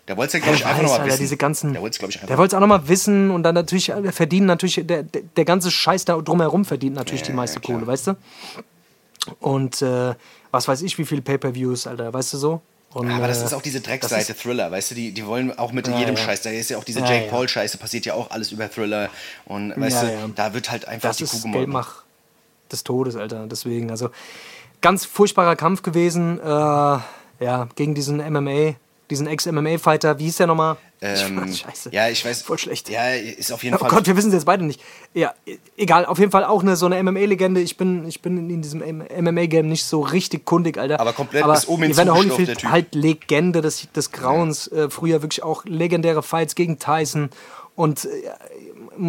Der 0.10 0.18
wollte 0.18 0.30
es 0.30 0.34
ja, 0.34 0.40
glaube 0.40 0.56
ich, 0.56 0.62
Der 0.64 0.70
einfach 0.72 0.84
nochmal 0.84 1.06
wissen. 1.08 1.20
diese 1.20 1.38
ganzen, 1.38 1.72
der 1.74 1.82
wollte 1.84 1.94
es, 1.94 2.00
glaube 2.00 2.12
ich, 2.12 2.16
der 2.18 2.24
einfach 2.24 2.38
wollte 2.40 2.56
es 2.56 2.58
auch 2.58 2.60
nochmal 2.62 2.88
wissen 2.90 3.30
und 3.30 3.44
dann 3.44 3.54
natürlich 3.54 3.90
äh, 3.90 4.12
verdienen 4.12 4.48
natürlich, 4.48 4.82
der, 4.84 5.04
der, 5.04 5.22
der 5.22 5.46
ganze 5.46 5.70
Scheiß 5.70 6.04
da 6.06 6.18
drumherum 6.20 6.66
verdient 6.66 6.96
natürlich 6.96 7.22
die 7.22 7.32
meiste. 7.32 7.60
Kohle, 7.62 7.86
weißt 7.86 8.08
du? 8.08 8.16
Und 9.40 9.82
äh, 9.82 10.16
was 10.52 10.68
weiß 10.68 10.82
ich, 10.82 10.98
wie 10.98 11.06
viele 11.06 11.22
Pay-Per-Views, 11.22 11.86
Alter, 11.88 12.12
weißt 12.14 12.34
du 12.34 12.38
so? 12.38 12.62
Und, 12.92 13.12
Aber 13.12 13.28
das 13.28 13.44
äh, 13.44 13.46
ist 13.46 13.54
auch 13.54 13.62
diese 13.62 13.82
Dreckseite 13.82 14.34
Thriller, 14.36 14.72
weißt 14.72 14.90
du, 14.92 14.96
die, 14.96 15.12
die 15.12 15.24
wollen 15.28 15.56
auch 15.60 15.72
mit 15.72 15.88
Ja, 15.88 16.00
jedem 16.00 16.16
ja. 16.16 16.22
Scheiß, 16.24 16.42
da 16.42 16.50
ist 16.50 16.72
ja 16.72 16.80
auch 16.80 16.84
diese 16.84 17.02
Ja, 17.02 17.06
Jake 17.12 17.26
ja. 17.26 17.30
Paul-Scheiße, 17.32 17.78
passiert 17.78 18.08
ja 18.08 18.16
auch 18.16 18.32
alles 18.32 18.52
über 18.52 18.68
Thriller 18.72 19.10
und 19.46 19.80
weißt 19.80 20.04
Ja, 20.04 20.10
du, 20.10 20.14
ja. 20.16 20.30
da 20.36 20.54
wird 20.56 20.72
halt 20.72 20.88
einfach 20.88 21.10
Das 21.10 21.18
die 21.18 21.26
Kuh 21.26 21.38
gemolken. 21.42 21.66
Geldmach 21.66 22.04
des 22.72 22.84
Todes, 22.84 23.16
Alter. 23.16 23.46
Deswegen, 23.46 23.92
also 23.92 24.10
ganz 24.82 25.06
furchtbarer 25.06 25.56
Kampf 25.56 25.84
gewesen. 25.84 26.40
Äh, 26.40 26.48
ja, 27.42 27.68
gegen 27.76 27.94
diesen 27.94 28.18
MMA, 28.18 28.74
diesen 29.10 29.28
Ex-MMA-Fighter. 29.28 30.20
Wie 30.20 30.26
hieß 30.26 30.38
der 30.38 30.48
nochmal? 30.48 30.78
Ähm, 31.02 31.52
Scheiße. 31.54 31.90
Ja, 31.94 32.10
ich 32.10 32.24
weiß. 32.26 32.42
Voll 32.42 32.58
schlecht. 32.58 32.90
Ja, 32.90 33.10
ist 33.14 33.52
auf 33.52 33.64
jeden 33.64 33.76
Oh 33.76 33.80
Fall. 33.80 33.90
Gott, 33.90 34.06
wir 34.08 34.18
wissen 34.18 34.28
es 34.28 34.34
jetzt 34.34 34.46
beide 34.46 34.66
nicht. 34.66 34.82
Ja, 35.14 35.34
e- 35.46 35.58
egal, 35.78 36.06
auf 36.06 36.20
jeden 36.20 36.32
Fall 36.32 36.44
auch 36.44 36.62
eine, 36.62 36.76
so 36.76 36.86
eine 36.86 37.02
MMA-Legende. 37.02 37.62
Ich 37.62 37.78
bin, 37.78 38.06
ich 38.06 38.22
bin 38.22 38.50
in 38.50 38.62
diesem 38.62 38.82
MMA-Game 38.82 39.68
nicht 39.68 39.86
so 39.86 40.02
richtig 40.02 40.46
kundig, 40.46 40.78
Alter. 40.78 41.00
Aber 41.00 41.14
komplett 41.14 41.46
bis 41.46 41.68
oben 41.68 41.84
hin 41.84 41.92
Evander 41.94 42.16
Holyfield 42.16 42.64
halt 42.70 42.96
Legende 42.96 43.62
des, 43.62 43.92
des 43.92 44.12
Grauens. 44.12 44.68
Äh, 44.68 44.90
früher 44.90 45.22
wirklich 45.22 45.44
auch 45.44 45.64
legendäre 45.66 46.22
Fights 46.22 46.56
gegen 46.56 46.80
Tyson. 46.80 47.30
Und 47.76 48.06
äh, 48.06 48.10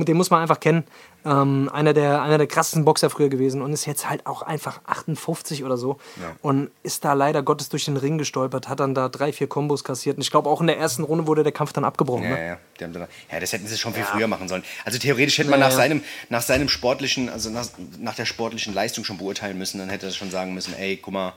den 0.04 0.16
muss 0.16 0.30
man 0.30 0.42
einfach 0.42 0.60
kennen. 0.60 0.84
Ähm, 1.24 1.68
einer, 1.72 1.92
der, 1.92 2.22
einer 2.22 2.38
der 2.38 2.46
krassesten 2.46 2.84
Boxer 2.84 3.10
früher 3.10 3.28
gewesen 3.28 3.60
und 3.62 3.72
ist 3.72 3.84
jetzt 3.86 4.08
halt 4.08 4.26
auch 4.26 4.42
einfach 4.42 4.80
58 4.86 5.64
oder 5.64 5.76
so. 5.76 5.98
Und 6.42 6.70
ist 6.82 7.04
da 7.04 7.12
leider 7.12 7.42
Gottes 7.42 7.68
durch 7.68 7.84
den 7.84 7.96
Ring 7.96 8.18
gestolpert, 8.18 8.68
hat 8.68 8.80
dann 8.80 8.94
da 8.94 9.08
drei, 9.08 9.32
vier 9.32 9.46
Kombos 9.46 9.84
kassiert. 9.84 10.16
Und 10.16 10.22
ich 10.22 10.30
glaube, 10.30 10.48
auch 10.48 10.60
in 10.60 10.66
der 10.66 10.78
ersten 10.78 11.02
Runde 11.04 11.26
wurde 11.26 11.42
der 11.42 11.52
Kampf 11.52 11.72
dann 11.72 11.84
abgebrochen. 11.84 12.24
Ja, 12.24 12.30
Ne? 12.30 12.46
ja. 12.46 12.58
Dann, 12.78 12.94
ja, 12.94 13.40
das 13.40 13.52
hätten 13.52 13.66
sie 13.66 13.76
schon 13.76 13.92
viel 13.92 14.04
früher 14.04 14.26
machen 14.26 14.48
sollen. 14.48 14.64
Also 14.84 14.98
theoretisch 14.98 15.36
hätte 15.38 15.50
man 15.50 15.60
nach, 15.60 15.70
ja. 15.70 15.76
seinem, 15.76 16.02
nach 16.30 16.42
seinem 16.42 16.68
sportlichen, 16.68 17.28
also 17.28 17.50
nach, 17.50 17.66
nach 17.98 18.14
der 18.14 18.24
sportlichen 18.24 18.72
Leistung 18.72 19.04
schon 19.04 19.18
beurteilen 19.18 19.58
müssen. 19.58 19.78
Dann 19.78 19.90
hätte 19.90 20.06
er 20.06 20.12
schon 20.12 20.30
sagen 20.30 20.54
müssen, 20.54 20.74
ey, 20.74 20.96
guck 20.96 21.12
mal, 21.12 21.34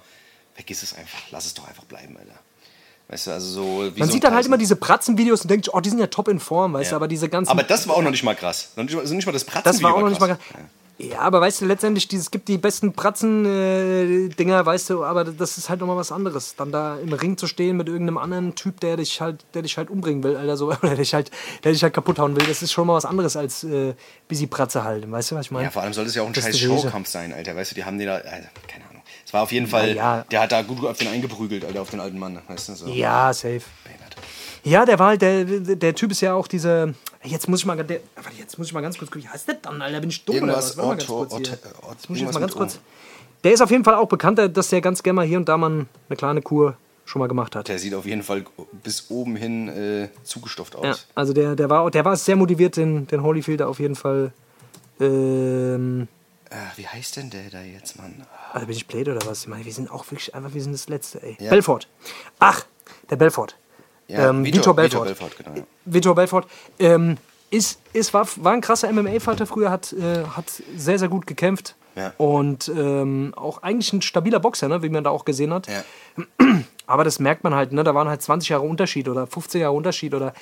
vergiss 0.53 0.83
es 0.83 0.93
einfach, 0.95 1.19
lass 1.31 1.45
es 1.45 1.53
doch 1.53 1.67
einfach 1.67 1.83
bleiben, 1.83 2.15
Alter. 2.17 2.39
Weißt 3.13 3.27
du, 3.27 3.31
also 3.31 3.45
so 3.47 3.91
Man 3.95 4.07
so 4.07 4.13
sieht 4.13 4.23
dann 4.23 4.33
halt 4.33 4.45
immer 4.47 4.57
diese 4.57 4.75
Pratzenvideos 4.75 5.41
und 5.43 5.51
denkt, 5.51 5.69
oh, 5.71 5.79
die 5.79 5.89
sind 5.91 5.99
ja 5.99 6.07
top 6.07 6.27
in 6.29 6.39
Form, 6.39 6.73
weißt 6.73 6.89
du, 6.89 6.93
Ja. 6.93 6.97
aber 6.97 7.07
diese 7.07 7.29
ganzen. 7.29 7.51
Aber 7.51 7.61
das 7.61 7.87
war 7.87 7.95
auch 7.95 8.01
noch 8.01 8.09
nicht 8.09 8.23
mal 8.23 8.33
krass. 8.35 8.69
Also 8.75 9.13
nicht 9.13 9.25
mal 9.27 9.31
das 9.31 9.43
Pratzen 9.43 9.63
Das 9.71 9.83
war 9.83 9.93
auch 9.93 10.01
noch 10.01 10.09
nicht 10.09 10.19
mal. 10.19 10.29
krass. 10.29 10.39
gar- 10.51 10.61
Ja, 10.97 11.19
aber 11.19 11.41
weißt 11.41 11.61
du, 11.61 11.65
letztendlich, 11.65 12.11
es 12.13 12.31
gibt 12.31 12.47
die 12.47 12.57
besten 12.57 12.93
Pratzen-Dinger, 12.93 14.65
weißt 14.65 14.89
du, 14.91 15.03
aber 15.03 15.23
das 15.25 15.57
ist 15.57 15.69
halt 15.69 15.79
nochmal 15.79 15.97
was 15.97 16.11
anderes. 16.11 16.55
Dann 16.55 16.71
da 16.71 16.97
im 16.97 17.13
Ring 17.13 17.37
zu 17.37 17.47
stehen 17.47 17.77
mit 17.77 17.87
irgendeinem 17.87 18.17
anderen 18.17 18.55
Typ, 18.55 18.79
der 18.79 18.97
dich 18.97 19.19
halt, 19.21 19.43
der 19.53 19.61
dich 19.63 19.77
halt 19.77 19.89
umbringen 19.89 20.23
will, 20.23 20.35
Alter, 20.37 20.57
so, 20.57 20.67
oder 20.81 20.95
dich 20.95 21.13
halt, 21.13 21.31
der 21.63 21.71
dich 21.71 21.83
halt 21.83 21.93
kaputt 21.93 22.19
hauen 22.19 22.35
will, 22.35 22.45
das 22.47 22.61
ist 22.61 22.71
schon 22.71 22.87
mal 22.87 22.93
was 22.95 23.05
anderes 23.05 23.35
als 23.35 23.63
äh, 23.63 23.93
Busy 24.27 24.47
Pratze 24.47 24.83
halten, 24.83 25.11
weißt 25.11 25.31
du, 25.31 25.35
was 25.35 25.45
ich 25.47 25.51
meine? 25.51 25.65
Ja, 25.65 25.71
vor 25.71 25.81
allem 25.81 25.93
soll 25.93 26.05
das 26.05 26.15
ja 26.15 26.21
auch 26.23 26.27
ein 26.27 26.33
Das 26.33 26.45
scheiß 26.45 26.55
die. 26.55 26.61
Showkampf 26.65 27.07
sein, 27.09 27.33
Alter. 27.33 27.55
Weißt 27.55 27.71
du, 27.71 27.75
die 27.75 27.83
haben 27.85 27.97
den 27.97 28.07
da. 28.07 28.15
Also, 28.15 28.47
keine 28.67 28.85
Ahnung. 28.89 28.92
War 29.33 29.41
auf 29.43 29.51
jeden 29.51 29.67
Fall. 29.67 29.95
ja. 29.95 30.23
Der 30.31 30.41
hat 30.41 30.51
da 30.51 30.61
gut 30.61 30.85
auf 30.85 30.97
den 30.97 31.07
eingeprügelt, 31.09 31.65
Alter, 31.65 31.81
auf 31.81 31.89
den 31.89 31.99
alten 31.99 32.19
Mann. 32.19 32.39
Weißt 32.47 32.69
du, 32.69 32.73
so. 32.75 32.87
Ja, 32.87 33.33
safe. 33.33 33.61
Behindert. 33.83 34.15
Ja, 34.63 34.85
der 34.85 34.97
war 34.99 35.07
halt, 35.07 35.21
der, 35.21 35.43
der 35.43 35.95
Typ 35.95 36.11
ist 36.11 36.21
ja 36.21 36.33
auch 36.33 36.47
diese. 36.47 36.93
Jetzt 37.23 37.49
muss 37.49 37.59
ich 37.61 37.65
mal, 37.65 37.75
der, 37.83 37.99
jetzt 38.37 38.57
muss 38.57 38.67
ich 38.67 38.73
mal 38.73 38.81
ganz 38.81 38.97
kurz 38.97 39.11
gucken. 39.11 39.23
Wie 39.23 39.29
heißt 39.29 39.47
der 39.47 39.55
dann, 39.55 39.81
Alter? 39.81 39.99
Bin 39.99 40.09
ich 40.09 40.23
dumm 40.23 40.35
Irgendwas 40.35 40.77
oder 40.77 40.87
was? 40.89 41.09
Otto-. 41.09 41.21
Otto- 41.21 41.35
Otto- 41.35 41.91
Jetzt 41.91 42.09
muss 42.09 42.17
ich 42.19 42.23
jetzt 42.23 42.33
mal 42.33 42.39
ganz 42.39 42.53
kurz. 42.53 42.79
Der 43.43 43.51
ist 43.51 43.61
auf 43.61 43.71
jeden 43.71 43.83
Fall 43.83 43.95
auch 43.95 44.07
bekannt, 44.07 44.39
dass 44.53 44.69
der 44.69 44.79
ganz 44.79 45.03
gerne 45.03 45.15
mal 45.17 45.25
hier 45.25 45.37
und 45.37 45.49
da 45.49 45.57
mal 45.57 45.69
eine 46.07 46.15
kleine 46.17 46.41
Kur 46.41 46.77
schon 47.05 47.19
mal 47.19 47.27
gemacht 47.27 47.55
hat. 47.57 47.67
Der 47.67 47.77
sieht 47.79 47.93
auf 47.93 48.05
jeden 48.05 48.23
Fall 48.23 48.45
bis 48.83 49.09
oben 49.09 49.35
hin 49.35 49.67
äh, 49.67 50.07
zugestopft 50.23 50.75
aus. 50.77 50.85
Ja, 50.85 50.95
also 51.15 51.33
der, 51.33 51.55
der, 51.55 51.69
war, 51.69 51.89
der 51.91 52.05
war 52.05 52.15
sehr 52.15 52.37
motiviert, 52.37 52.77
den, 52.77 53.05
den 53.07 53.21
Holyfield 53.23 53.59
da 53.59 53.67
auf 53.67 53.79
jeden 53.79 53.95
Fall. 53.95 54.31
Ähm, 54.99 56.07
Ah, 56.49 56.71
wie 56.75 56.87
heißt 56.87 57.17
denn 57.17 57.31
der 57.31 57.49
da 57.51 57.61
jetzt, 57.63 57.97
Mann? 57.97 58.13
Also 58.53 58.67
bin 58.67 58.75
ich 58.75 58.87
blöd 58.87 59.09
oder 59.09 59.25
was? 59.25 59.41
Ich 59.41 59.47
meine, 59.47 59.65
wir 59.65 59.73
sind 59.73 59.91
auch 59.91 60.09
wirklich 60.11 60.33
einfach, 60.35 60.53
wir 60.53 60.61
sind 60.61 60.73
das 60.73 60.87
Letzte, 60.87 61.21
ey. 61.23 61.37
Ja. 61.39 61.49
Belfort. 61.49 61.87
Ach, 62.39 62.65
der 63.09 63.15
Belfort. 63.15 63.55
Ja, 64.07 64.29
ähm, 64.29 64.43
Vitor- 64.45 64.59
Vitor, 64.59 64.75
Belfort. 64.75 65.05
Vitor 65.09 65.15
Belfort, 65.27 65.37
genau, 65.37 65.57
ja. 65.57 65.63
Vitor 65.85 66.15
Belfort. 66.15 66.47
Ähm, 66.79 67.17
ist, 67.49 67.79
ist, 67.93 68.13
war, 68.13 68.27
war 68.37 68.53
ein 68.53 68.61
krasser 68.61 68.91
MMA-Fighter 68.91 69.45
früher, 69.45 69.69
hat, 69.69 69.93
äh, 69.93 70.23
hat 70.25 70.45
sehr, 70.75 70.97
sehr 70.99 71.07
gut 71.07 71.27
gekämpft. 71.27 71.75
Ja. 71.95 72.11
Und 72.17 72.69
ähm, 72.75 73.33
auch 73.35 73.61
eigentlich 73.61 73.93
ein 73.93 74.01
stabiler 74.01 74.39
Boxer, 74.39 74.67
ne, 74.67 74.81
wie 74.81 74.89
man 74.89 75.03
da 75.03 75.11
auch 75.11 75.25
gesehen 75.25 75.53
hat. 75.53 75.67
Ja. 75.67 75.83
Aber 76.87 77.03
das 77.03 77.19
merkt 77.19 77.43
man 77.43 77.53
halt, 77.53 77.71
ne? 77.71 77.83
Da 77.83 77.93
waren 77.93 78.07
halt 78.09 78.21
20 78.21 78.49
Jahre 78.49 78.63
Unterschied 78.63 79.07
oder 79.07 79.27
15 79.27 79.61
Jahre 79.61 79.73
Unterschied 79.75 80.13
oder. 80.15 80.33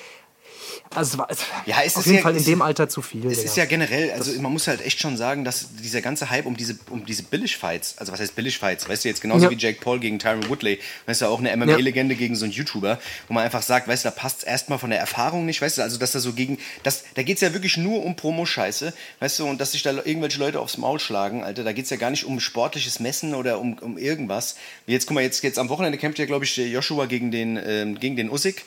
Also 0.94 1.12
es 1.12 1.18
war 1.18 1.28
Ja, 1.66 1.76
es 1.84 1.96
auf 1.96 2.00
ist 2.02 2.06
jeden 2.06 2.16
ja- 2.18 2.22
Fall 2.22 2.36
in 2.36 2.44
dem 2.44 2.62
Alter 2.62 2.88
zu 2.88 3.02
viel. 3.02 3.24
Es 3.30 3.42
ist 3.44 3.56
ja 3.56 3.64
generell, 3.64 4.10
also 4.12 4.32
man 4.40 4.52
muss 4.52 4.66
halt 4.68 4.84
echt 4.84 5.00
schon 5.00 5.16
sagen, 5.16 5.44
dass 5.44 5.66
dieser 5.82 6.00
ganze 6.00 6.30
Hype 6.30 6.46
um 6.46 6.56
diese, 6.56 6.78
um 6.90 7.04
diese 7.06 7.22
Billig-Fights, 7.22 7.98
also 7.98 8.12
was 8.12 8.20
heißt 8.20 8.34
Billig-Fights, 8.36 8.88
weißt 8.88 9.04
du, 9.04 9.08
jetzt 9.08 9.20
genauso 9.20 9.44
Ja. 9.46 9.50
wie 9.50 9.56
Jake 9.56 9.80
Paul 9.80 10.00
gegen 10.00 10.18
Tyron 10.18 10.48
Woodley, 10.48 10.78
weißt 11.06 11.22
du, 11.22 11.26
auch 11.26 11.38
eine 11.38 11.50
MMA-Legende 11.56 12.14
gegen 12.14 12.36
so 12.36 12.44
einen 12.44 12.52
YouTuber, 12.52 12.98
wo 13.28 13.34
man 13.34 13.44
einfach 13.44 13.62
sagt, 13.62 13.88
weißt 13.88 14.04
du, 14.04 14.08
da 14.08 14.14
passt 14.14 14.38
es 14.38 14.44
erstmal 14.44 14.78
von 14.78 14.90
der 14.90 14.98
Erfahrung 15.00 15.46
nicht, 15.46 15.60
weißt 15.62 15.78
du, 15.78 15.82
also 15.82 15.98
dass 15.98 16.12
da 16.12 16.20
so 16.20 16.32
gegen, 16.32 16.58
das, 16.82 17.04
da 17.14 17.22
geht 17.22 17.36
es 17.36 17.40
ja 17.40 17.52
wirklich 17.52 17.76
nur 17.76 18.04
um 18.04 18.16
Promo-Scheiße, 18.16 18.92
weißt 19.20 19.38
du, 19.38 19.46
und 19.46 19.60
dass 19.60 19.72
sich 19.72 19.82
da 19.82 19.92
irgendwelche 19.92 20.38
Leute 20.38 20.60
aufs 20.60 20.76
Maul 20.78 20.98
schlagen, 21.00 21.42
Alter, 21.44 21.64
da 21.64 21.72
geht 21.72 21.84
es 21.84 21.90
ja 21.90 21.96
gar 21.96 22.10
nicht 22.10 22.24
um 22.24 22.40
sportliches 22.40 23.00
Messen 23.00 23.34
oder 23.34 23.58
um, 23.60 23.78
um 23.78 23.98
irgendwas. 23.98 24.56
Jetzt, 24.86 25.06
guck 25.06 25.14
mal, 25.14 25.22
jetzt, 25.22 25.42
jetzt 25.42 25.58
am 25.58 25.68
Wochenende 25.68 25.98
kämpft 25.98 26.18
ja, 26.18 26.26
glaube 26.26 26.44
ich, 26.44 26.56
Joshua 26.56 27.06
gegen 27.06 27.30
den, 27.30 27.58
ähm, 27.64 27.98
gegen 27.98 28.16
den 28.16 28.30
Usyk, 28.30 28.62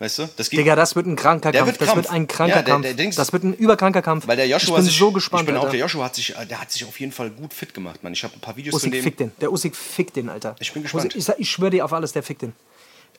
weißt 0.00 0.18
du, 0.18 0.28
das 0.36 0.48
Digga, 0.48 0.74
das 0.74 0.96
wird 0.96 1.06
ein 1.06 1.14
kranker 1.14 1.52
Der 1.52 1.60
Kampf. 1.60 1.72
wird 1.72 1.80
das 1.80 1.88
Kampf. 1.88 1.96
wird 2.04 2.12
ein 2.12 2.26
kranker 2.26 2.56
Ja, 2.56 2.62
der- 2.62 2.72
Kampf. 2.74 2.82
der 2.86 2.94
Dings- 2.94 3.14
das 3.14 3.32
wird 3.32 3.44
ein 3.44 3.54
überkranker 3.54 4.02
Kampf. 4.02 4.26
Weil 4.26 4.36
der 4.36 4.48
Joshua 4.48 4.70
ich 4.70 4.74
bin 4.76 4.84
sich, 4.86 4.98
so 4.98 5.12
gespannt. 5.12 5.42
Ich 5.42 5.46
bin 5.46 5.56
auch, 5.56 5.70
der 5.70 5.78
Joshua 5.78 6.04
hat 6.06 6.16
sich, 6.16 6.34
der 6.48 6.60
hat 6.60 6.72
sich 6.72 6.84
auf 6.84 6.98
jeden 6.98 7.12
Fall 7.12 7.30
gut 7.30 7.54
fit 7.54 7.72
gemacht, 7.72 8.02
Mann. 8.02 8.12
Ich 8.12 8.24
habe 8.24 8.34
ein 8.34 8.40
paar 8.40 8.56
Videos 8.56 8.72
von 8.72 8.80
Usyk 8.80 8.92
dem. 8.92 9.02
fickt 9.04 9.20
den. 9.20 9.32
Der 9.40 9.52
Usyk 9.52 9.76
fickt 9.76 10.16
den, 10.16 10.28
Alter. 10.28 10.56
Ich 10.58 10.72
bin 10.72 10.82
gespannt. 10.82 11.14
Usyk, 11.14 11.28
ich, 11.38 11.38
ich 11.40 11.50
schwöre 11.50 11.70
dir 11.70 11.84
auf 11.84 11.92
alles, 11.92 12.12
der 12.12 12.24
fickt 12.24 12.42
den. 12.42 12.52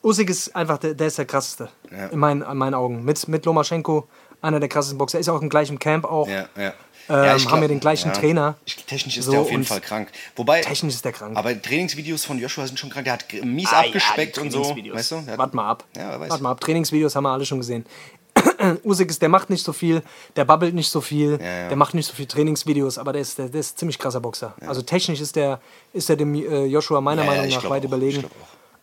Usyk 0.03 0.29
ist 0.31 0.55
einfach, 0.55 0.79
der, 0.79 0.95
der 0.95 1.07
ist 1.07 1.17
der 1.17 1.25
krasseste. 1.25 1.69
Ja. 1.91 2.07
In, 2.07 2.17
meinen, 2.19 2.41
in 2.41 2.57
meinen 2.57 2.73
Augen. 2.73 3.05
Mit, 3.05 3.27
mit 3.27 3.45
Lomaschenko, 3.45 4.07
einer 4.41 4.59
der 4.59 4.67
krassesten 4.67 4.97
Boxer. 4.97 5.19
Er 5.19 5.21
ist 5.21 5.29
auch 5.29 5.39
im 5.41 5.49
gleichen 5.49 5.77
Camp 5.77 6.05
auch. 6.05 6.27
Ja, 6.27 6.49
ja. 6.57 6.73
Ähm, 7.09 7.15
ja, 7.15 7.35
ich 7.35 7.49
haben 7.49 7.61
wir 7.61 7.67
den 7.67 7.79
gleichen 7.79 8.13
Trainer. 8.13 8.55
Ich, 8.65 8.75
technisch 8.85 9.17
ist 9.17 9.25
So, 9.25 9.31
der 9.31 9.41
auf 9.41 9.51
jeden 9.51 9.63
Fall 9.65 9.81
krank. 9.81 10.09
Wobei, 10.35 10.61
Technisch 10.61 10.93
ist 10.95 11.05
der 11.05 11.11
krank. 11.11 11.37
aber 11.37 11.59
Trainingsvideos 11.61 12.25
von 12.25 12.39
Joshua 12.39 12.65
sind 12.67 12.79
schon 12.79 12.89
krank. 12.89 13.05
Der 13.05 13.13
hat 13.13 13.25
mies 13.43 13.69
Ah, 13.71 13.81
abgespeckt 13.81 14.37
ja, 14.37 14.43
und 14.43 14.51
so. 14.51 14.75
Weißt 14.75 15.11
du? 15.11 15.23
Warte 15.37 15.55
mal 15.55 15.69
ab. 15.69 15.83
Ja. 15.97 16.19
Warte 16.19 16.41
mal 16.43 16.51
ab. 16.51 16.61
Trainingsvideos 16.61 17.15
haben 17.15 17.23
wir 17.23 17.31
alle 17.31 17.45
schon 17.45 17.59
gesehen. 17.59 17.85
Usyk 18.85 19.09
ist, 19.09 19.21
der 19.21 19.29
macht 19.29 19.49
nicht 19.49 19.63
so 19.63 19.73
viel, 19.73 20.01
der 20.35 20.45
babbelt 20.45 20.73
nicht 20.73 20.89
so 20.89 21.01
viel, 21.01 21.31
ja. 21.41 21.67
der 21.67 21.75
macht 21.75 21.93
nicht 21.93 22.05
so 22.07 22.13
viel 22.13 22.25
Trainingsvideos, 22.27 22.97
aber 22.97 23.11
der 23.13 23.21
ist, 23.21 23.37
der, 23.37 23.49
der 23.49 23.59
ist 23.59 23.75
ein 23.75 23.77
ziemlich 23.79 23.99
krasser 23.99 24.21
Boxer. 24.21 24.53
Also 24.65 24.81
technisch 24.81 25.19
ist 25.19 25.35
der, 25.35 25.59
ist 25.91 26.07
der 26.07 26.15
dem 26.15 26.33
äh, 26.35 26.65
Joshua 26.65 27.01
meiner 27.01 27.23
Ja, 27.23 27.27
ja, 27.33 27.37
Meinung 27.41 27.53
nach 27.53 27.59
glaub 27.61 27.71
weit 27.73 27.81
auch, 27.83 27.87
überlegen. 27.87 28.23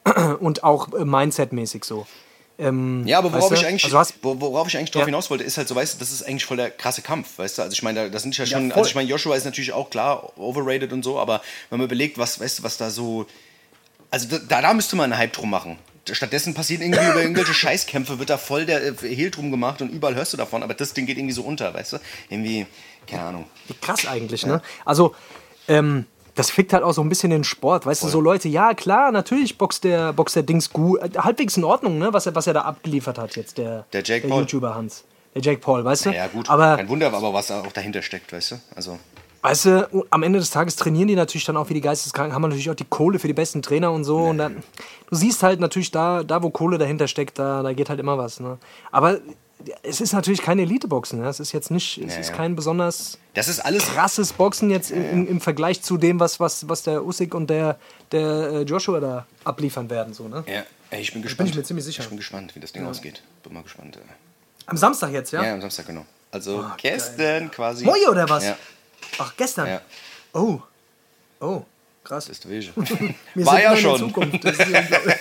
glaub 0.04 0.40
Und 0.40 0.64
auch 0.64 0.92
äh, 0.92 1.04
Mindset-mäßig 1.04 1.84
so. 1.84 2.06
Ähm, 2.58 3.06
Ja, 3.06 3.18
aber 3.18 3.32
worauf 3.32 3.52
ich 3.52 3.64
eigentlich, 3.64 3.84
Also 3.84 4.12
worauf 4.22 4.66
ich 4.66 4.76
eigentlich 4.76 4.90
drauf 4.90 5.02
Ja. 5.02 5.06
hinaus 5.06 5.30
wollte, 5.30 5.44
ist 5.44 5.56
halt 5.56 5.68
so, 5.68 5.74
weißt 5.76 5.94
du, 5.94 5.98
das 6.00 6.10
ist 6.10 6.22
eigentlich 6.24 6.44
voll 6.44 6.56
der 6.56 6.70
krasse 6.70 7.02
Kampf, 7.02 7.38
weißt 7.38 7.58
du? 7.58 7.62
Also 7.62 7.72
ich 7.72 7.82
meine, 7.82 8.04
da, 8.04 8.08
das 8.08 8.22
sind 8.22 8.36
ja 8.36 8.44
Ja, 8.44 8.58
schon, 8.58 8.70
voll. 8.70 8.78
also 8.78 8.88
ich 8.88 8.94
meine, 8.96 9.08
Joshua 9.08 9.36
ist 9.36 9.44
natürlich 9.44 9.72
auch 9.72 9.90
klar 9.90 10.36
overrated 10.36 10.92
und 10.92 11.04
so, 11.04 11.18
aber 11.18 11.40
wenn 11.70 11.78
man 11.78 11.86
überlegt, 11.86 12.18
was, 12.18 12.40
weißt 12.40 12.58
du, 12.58 12.62
was 12.64 12.76
da 12.76 12.90
so, 12.90 13.26
also 14.10 14.26
da, 14.48 14.60
da 14.60 14.74
müsste 14.74 14.96
man 14.96 15.12
einen 15.12 15.20
Hype 15.20 15.32
drum 15.32 15.50
machen. 15.50 15.78
Stattdessen 16.10 16.54
passieren 16.54 16.82
irgendwie 16.82 17.04
über 17.06 17.20
irgendwelche 17.20 17.52
Scheißkämpfe, 17.54 18.18
wird 18.18 18.30
da 18.30 18.38
voll 18.38 18.64
der 18.66 18.82
äh, 18.82 18.92
Hehl 19.02 19.30
drum 19.30 19.50
gemacht 19.50 19.80
und 19.82 19.90
überall 19.90 20.14
hörst 20.14 20.32
du 20.32 20.36
davon, 20.36 20.62
aber 20.62 20.74
das 20.74 20.94
Ding 20.94 21.06
geht 21.06 21.18
irgendwie 21.18 21.34
so 21.34 21.42
unter, 21.42 21.72
weißt 21.74 21.92
du? 21.92 21.98
Irgendwie, 22.30 22.66
keine 23.06 23.22
Ahnung. 23.22 23.44
Wie 23.68 23.74
krass 23.74 24.06
eigentlich, 24.06 24.46
ne? 24.46 24.62
Also, 24.84 25.14
ähm, 25.68 26.06
das 26.38 26.50
fickt 26.50 26.72
halt 26.72 26.84
auch 26.84 26.92
so 26.92 27.02
ein 27.02 27.08
bisschen 27.08 27.30
den 27.30 27.42
Sport, 27.42 27.84
weißt 27.84 28.04
du, 28.04 28.08
so 28.08 28.20
Leute, 28.20 28.48
ja 28.48 28.72
klar, 28.74 29.10
natürlich 29.10 29.58
boxt 29.58 29.82
der, 29.82 30.12
boxt 30.12 30.36
der 30.36 30.44
Dings 30.44 30.70
gut, 30.70 31.00
äh, 31.00 31.10
halbwegs 31.18 31.56
in 31.56 31.64
Ordnung, 31.64 31.98
ne, 31.98 32.12
was 32.12 32.26
er, 32.26 32.34
was 32.36 32.46
er 32.46 32.54
da 32.54 32.60
abgeliefert 32.62 33.18
hat 33.18 33.34
jetzt, 33.34 33.58
der, 33.58 33.86
Der 33.92 34.02
Paul. 34.02 34.42
YouTuber 34.42 34.74
Hans. 34.74 35.04
Der 35.34 35.42
Jake 35.42 35.60
Paul, 35.60 35.84
weißt 35.84 36.06
du? 36.06 36.10
Ja, 36.10 36.28
gut, 36.28 36.48
Aber, 36.48 36.76
kein 36.76 36.88
Wunder, 36.88 37.12
aber 37.12 37.32
was 37.32 37.50
auch 37.50 37.72
dahinter 37.72 38.02
steckt, 38.02 38.32
weißt 38.32 38.52
du? 38.52 38.56
Also, 38.76 38.98
weißt 39.42 39.64
du, 39.66 40.06
am 40.10 40.22
Ende 40.22 40.38
des 40.38 40.50
Tages 40.50 40.76
trainieren 40.76 41.08
die 41.08 41.16
natürlich 41.16 41.44
dann 41.44 41.56
auch 41.56 41.68
wie 41.70 41.74
die 41.74 41.80
Geisteskranken, 41.80 42.34
haben 42.34 42.42
natürlich 42.42 42.70
auch 42.70 42.76
die 42.76 42.86
Kohle 42.88 43.18
für 43.18 43.26
die 43.26 43.34
besten 43.34 43.60
Trainer 43.60 43.90
und 43.90 44.04
so. 44.04 44.18
Und 44.18 44.38
dann, 44.38 44.62
du 45.10 45.16
siehst 45.16 45.42
halt 45.42 45.58
natürlich 45.58 45.90
da, 45.90 46.22
da 46.22 46.42
wo 46.42 46.50
Kohle 46.50 46.78
dahinter 46.78 47.08
steckt, 47.08 47.38
da, 47.38 47.62
da 47.64 47.72
geht 47.72 47.90
halt 47.90 47.98
immer 47.98 48.16
was, 48.16 48.38
ne? 48.38 48.58
Aber 48.92 49.18
es 49.82 50.00
ist 50.00 50.12
natürlich 50.12 50.42
kein 50.42 50.58
Elite-Boxen, 50.58 51.20
ne? 51.20 51.28
Es 51.28 51.40
ist 51.40 51.52
jetzt 51.52 51.70
nicht, 51.70 51.98
es 51.98 52.14
Ja, 52.14 52.20
ist 52.20 52.28
ja. 52.30 52.34
kein 52.36 52.54
besonders 52.56 53.18
das 53.34 53.48
ist 53.48 53.60
alles 53.60 53.84
krasses 53.86 54.32
Boxen 54.32 54.70
jetzt 54.70 54.90
im, 54.90 55.10
im, 55.10 55.28
im 55.28 55.40
Vergleich 55.40 55.82
zu 55.82 55.96
dem, 55.96 56.18
was, 56.20 56.40
was, 56.40 56.68
was 56.68 56.82
der 56.82 57.04
Usyk 57.04 57.34
und 57.34 57.48
der, 57.50 57.78
der 58.12 58.22
äh, 58.22 58.62
Joshua 58.62 59.00
da 59.00 59.26
abliefern 59.44 59.88
werden. 59.90 60.12
So, 60.14 60.28
ne? 60.28 60.44
Ja, 60.46 60.64
ich 60.98 61.12
bin 61.12 61.22
gespannt. 61.22 61.50
ich 61.50 61.56
mir 61.56 61.62
ziemlich 61.62 61.84
sicher. 61.84 62.02
Ich 62.02 62.08
bin 62.08 62.16
gespannt, 62.18 62.54
wie 62.54 62.60
das 62.60 62.72
Ding 62.72 62.84
ausgeht. 62.86 63.22
Bin 63.42 63.52
mal 63.52 63.62
gespannt. 63.62 63.96
Äh. 63.96 64.00
Am 64.66 64.76
Samstag 64.76 65.12
jetzt, 65.12 65.32
ja? 65.32 65.42
Ja, 65.44 65.54
am 65.54 65.60
Samstag, 65.60 65.86
genau. 65.86 66.04
Also 66.30 66.64
gestern 66.78 67.50
quasi. 67.50 67.84
Moje 67.84 68.10
oder 68.10 68.28
was? 68.28 68.44
Ja, 68.44 68.56
Ach, 69.18 69.34
gestern? 69.36 69.66
ja, 69.66 69.80
Oh. 70.32 70.60
Oh, 71.40 71.62
krass. 72.08 72.26
das 72.28 72.38
ist. 72.38 72.48
Wir 72.48 73.46
War 73.46 73.62
ja 73.62 73.76
schon. 73.76 73.98
Zukunft. 73.98 74.44
Das 74.44 74.56
ist 74.56 74.66
unglaublich. 74.66 75.16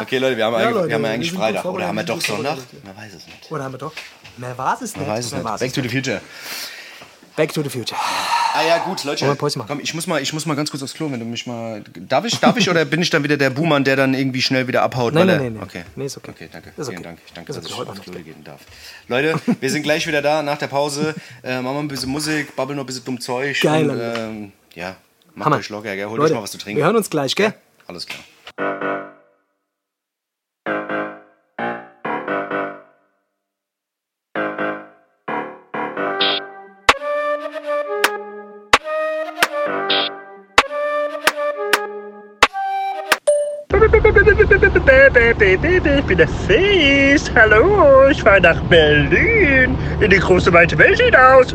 Okay, 0.00 0.18
Leute, 0.18 0.36
wir 0.36 0.44
haben, 0.44 0.54
eigentlich, 0.54 0.74
Leute, 0.74 0.88
wir 0.88 0.94
haben 0.94 1.02
ja 1.02 1.08
wir 1.08 1.14
eigentlich 1.14 1.32
Freitag. 1.32 1.64
Oder 1.64 1.88
haben 1.88 1.96
wir 1.96 2.04
doch 2.04 2.20
Sonntag? 2.20 2.58
Man 2.84 2.96
weiß 2.96 3.14
es 3.14 3.26
nicht. 3.26 3.50
Oder 3.50 3.64
haben 3.64 3.74
wir 3.74 3.78
doch? 3.78 3.92
Mehr 4.36 4.56
war 4.56 4.74
es 4.74 4.80
nicht. 4.80 4.96
Man 4.96 5.08
weiß 5.08 5.26
es 5.26 5.32
nicht. 5.32 5.44
Back 5.44 5.72
to 5.72 5.82
the 5.82 5.88
future. 5.88 6.20
Back 7.38 7.52
to 7.52 7.62
the 7.62 7.70
Future. 7.70 7.96
Ah 8.52 8.66
ja, 8.66 8.78
gut, 8.78 9.04
Leute. 9.04 9.24
Wollen 9.24 9.38
wir? 9.38 9.64
Komm, 9.64 9.78
ich 9.78 9.94
muss, 9.94 10.08
mal, 10.08 10.20
ich 10.20 10.32
muss 10.32 10.44
mal 10.44 10.56
ganz 10.56 10.72
kurz 10.72 10.82
aufs 10.82 10.94
Klo, 10.94 11.08
wenn 11.12 11.20
du 11.20 11.24
mich 11.24 11.46
mal. 11.46 11.84
Darf 11.94 12.24
ich, 12.24 12.40
darf 12.40 12.56
ich 12.56 12.68
oder 12.68 12.84
bin 12.84 13.00
ich 13.00 13.10
dann 13.10 13.22
wieder 13.22 13.36
der 13.36 13.50
Buhmann, 13.50 13.84
der 13.84 13.94
dann 13.94 14.12
irgendwie 14.12 14.42
schnell 14.42 14.66
wieder 14.66 14.82
abhaut? 14.82 15.14
Nein, 15.14 15.28
weil 15.28 15.36
nein, 15.36 15.44
nein, 15.44 15.52
nein. 15.52 15.62
Okay. 15.62 15.84
Nee, 15.94 16.06
ist 16.06 16.16
okay. 16.16 16.32
Okay, 16.32 16.48
danke. 16.50 16.70
Ist 16.70 16.88
Vielen 16.88 16.98
okay. 16.98 17.02
Dank. 17.04 17.18
Ich 17.24 17.32
danke, 17.32 17.52
Ist 17.52 17.56
dass 17.56 17.64
okay, 17.64 17.74
ich 17.74 17.78
heute 17.78 17.90
aufs 17.92 18.02
Klo 18.02 18.14
gehen 18.14 18.42
darf. 18.42 18.60
Leute, 19.06 19.40
wir 19.60 19.70
sind 19.70 19.84
gleich 19.84 20.04
wieder 20.08 20.20
da 20.20 20.42
nach 20.42 20.58
der 20.58 20.66
Pause. 20.66 21.14
Äh, 21.44 21.60
machen 21.60 21.76
wir 21.76 21.80
ein 21.80 21.86
bisschen 21.86 22.10
Musik, 22.10 22.56
babbeln 22.56 22.76
noch 22.76 22.82
ein 22.82 22.86
bisschen 22.86 23.04
dumm 23.04 23.20
Zeug. 23.20 23.60
Geil, 23.60 23.88
Und, 23.88 24.00
ähm, 24.00 24.52
ja, 24.74 24.96
macht 25.38 25.46
Hammer. 25.46 25.56
euch 25.58 25.68
locker, 25.68 25.94
gell? 25.96 26.06
Holt 26.06 26.18
Leute, 26.18 26.32
euch 26.32 26.36
mal 26.38 26.42
was 26.42 26.50
zu 26.52 26.58
trinken. 26.58 26.78
wir 26.78 26.84
hören 26.84 26.96
uns 26.96 27.10
gleich, 27.10 27.34
gell? 27.34 27.54
Alles 27.86 28.06
klar. 28.06 28.20
Ich 45.40 45.60
bin 46.04 46.18
der 46.18 46.26
Face. 46.26 47.30
Hallo, 47.32 48.08
ich 48.10 48.20
fahre 48.20 48.40
nach 48.40 48.60
Berlin. 48.62 49.78
In 50.00 50.10
die 50.10 50.18
große 50.18 50.52
weite 50.52 50.76
Welt 50.76 51.00
hinaus. 51.00 51.54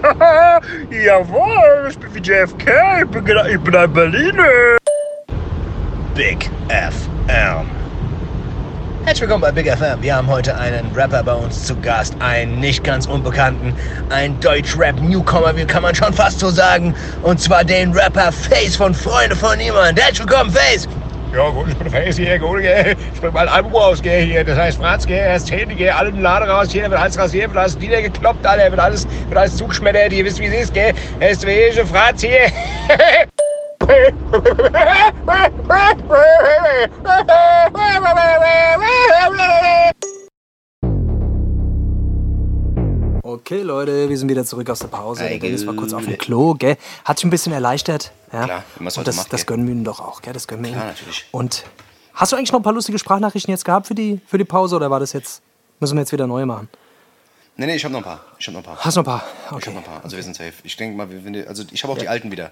Jawohl, 0.89 1.89
ich 1.89 1.99
bin 1.99 2.15
wie 2.15 2.19
JFK. 2.19 3.01
Ich 3.01 3.07
bin, 3.09 3.25
genau- 3.25 3.45
ich 3.45 3.59
bin 3.59 3.75
ein 3.75 3.91
Berliner. 3.91 4.77
Big 6.15 6.49
FM. 6.69 7.67
Herzlich 9.05 9.21
willkommen 9.21 9.41
bei 9.41 9.51
Big 9.51 9.67
FM. 9.67 10.01
Wir 10.01 10.15
haben 10.15 10.27
heute 10.27 10.57
einen 10.57 10.89
Rapper 10.95 11.21
bei 11.23 11.33
uns 11.33 11.65
zu 11.65 11.75
Gast, 11.81 12.15
einen 12.19 12.61
nicht 12.61 12.85
ganz 12.85 13.05
unbekannten, 13.05 13.75
ein 14.09 14.39
Deutsch-Rap-Newcomer, 14.39 15.57
wie 15.57 15.65
kann 15.65 15.81
man 15.83 15.93
schon 15.93 16.13
fast 16.13 16.39
so 16.39 16.49
sagen. 16.49 16.95
Und 17.21 17.41
zwar 17.41 17.65
den 17.65 17.91
Rapper 17.91 18.31
Face 18.31 18.77
von 18.77 18.93
Freunde 18.93 19.35
von 19.35 19.57
Niemand. 19.57 19.99
Herzlich 20.01 20.21
willkommen, 20.29 20.51
Face. 20.51 20.87
Ja, 21.33 21.49
gut, 21.49 21.67
ich 21.67 21.75
bin 21.75 21.89
Face 21.89 22.17
hier, 22.17 22.37
gut, 22.37 22.61
gell. 22.61 22.95
Ich 23.11 23.19
bring 23.19 23.33
mein 23.33 23.47
Album 23.47 23.75
raus, 23.75 23.99
gell, 24.03 24.23
hier. 24.23 24.43
Das 24.43 24.55
heißt, 24.55 24.77
Franz, 24.77 25.07
gell, 25.07 25.17
erst 25.17 25.47
Zähne, 25.47 25.73
gell, 25.73 25.89
alle 25.89 26.09
in 26.09 26.15
den 26.15 26.21
Laden 26.21 26.47
raus, 26.47 26.71
jeder 26.71 26.91
wird 26.91 27.01
alles 27.01 27.17
rasiert, 27.17 27.47
wird 27.49 27.57
alles 27.57 27.75
niedergekloppt, 27.79 28.45
alle, 28.45 28.69
wird 28.69 28.79
alles, 28.79 29.07
wird 29.27 29.37
alles 29.39 29.57
zugeschmettert, 29.57 30.13
ihr 30.13 30.25
wisst, 30.25 30.39
wie 30.39 30.45
es 30.45 30.65
ist, 30.65 30.73
gell. 30.75 30.93
Erst 31.19 31.43
welche 31.47 31.87
Franz 31.87 32.21
hier. 32.21 32.51
Okay, 43.33 43.63
Leute, 43.63 44.09
wir 44.09 44.15
sind 44.17 44.29
wieder 44.29 44.45
zurück 44.45 44.69
aus 44.69 44.77
der 44.77 44.89
Pause. 44.89 45.23
Der 45.27 45.39
Dennis 45.39 45.65
war 45.65 45.73
kurz 45.73 45.91
auf 45.91 46.05
dem. 46.05 46.19
Klo, 46.19 46.53
gell? 46.53 46.77
Hat 47.03 47.17
sich 47.17 47.25
ein 47.25 47.31
bisschen 47.31 47.51
erleichtert. 47.51 48.11
Ja? 48.31 48.43
Klar, 48.45 48.63
wenn 48.77 48.87
heute 48.87 49.03
das, 49.05 49.15
macht, 49.15 49.33
das 49.33 49.47
gönnen 49.47 49.65
wir 49.65 49.73
ihm 49.73 49.83
doch 49.83 49.99
auch, 49.99 50.21
gell? 50.21 50.33
Das 50.33 50.47
gönnen 50.47 50.63
wir 50.63 50.71
Klar, 50.71 50.83
ihm. 50.83 50.87
natürlich. 50.89 51.25
Und 51.31 51.63
hast 52.13 52.31
du 52.31 52.35
eigentlich 52.35 52.51
noch 52.51 52.59
ein 52.59 52.63
paar 52.63 52.73
lustige 52.73 52.99
Sprachnachrichten 52.99 53.51
jetzt 53.51 53.65
gehabt 53.65 53.87
für 53.87 53.95
die, 53.95 54.21
für 54.27 54.37
die 54.37 54.43
Pause 54.43 54.75
oder 54.75 54.91
war 54.91 54.99
das 54.99 55.13
jetzt, 55.13 55.41
müssen 55.79 55.95
wir 55.95 56.01
jetzt 56.01 56.11
wieder 56.11 56.27
neu 56.27 56.45
machen? 56.45 56.69
Nee, 57.57 57.65
nee, 57.65 57.75
ich 57.75 57.83
habe 57.83 57.91
noch 57.91 58.01
ein 58.01 58.03
paar. 58.03 58.19
Ich 58.37 58.45
habe 58.45 58.53
noch 58.55 58.61
ein 58.63 58.65
paar. 58.75 58.85
Hast 58.85 58.97
du 58.97 59.01
noch 59.01 59.07
ein 59.07 59.19
paar? 59.19 59.25
Ich 59.39 59.45
habe 59.47 59.55
Okay. 59.55 59.69
noch 59.71 59.77
ein 59.77 59.83
paar. 59.83 60.03
Also 60.03 60.15
wir 60.15 60.23
sind 60.23 60.35
safe. 60.35 60.53
Ich 60.63 60.77
denke 60.77 60.95
mal, 60.95 61.07
wir, 61.09 61.47
also 61.49 61.63
ich 61.71 61.81
habe 61.81 61.91
auch 61.93 61.97
die 61.97 62.07
alten 62.07 62.31
wieder. 62.31 62.51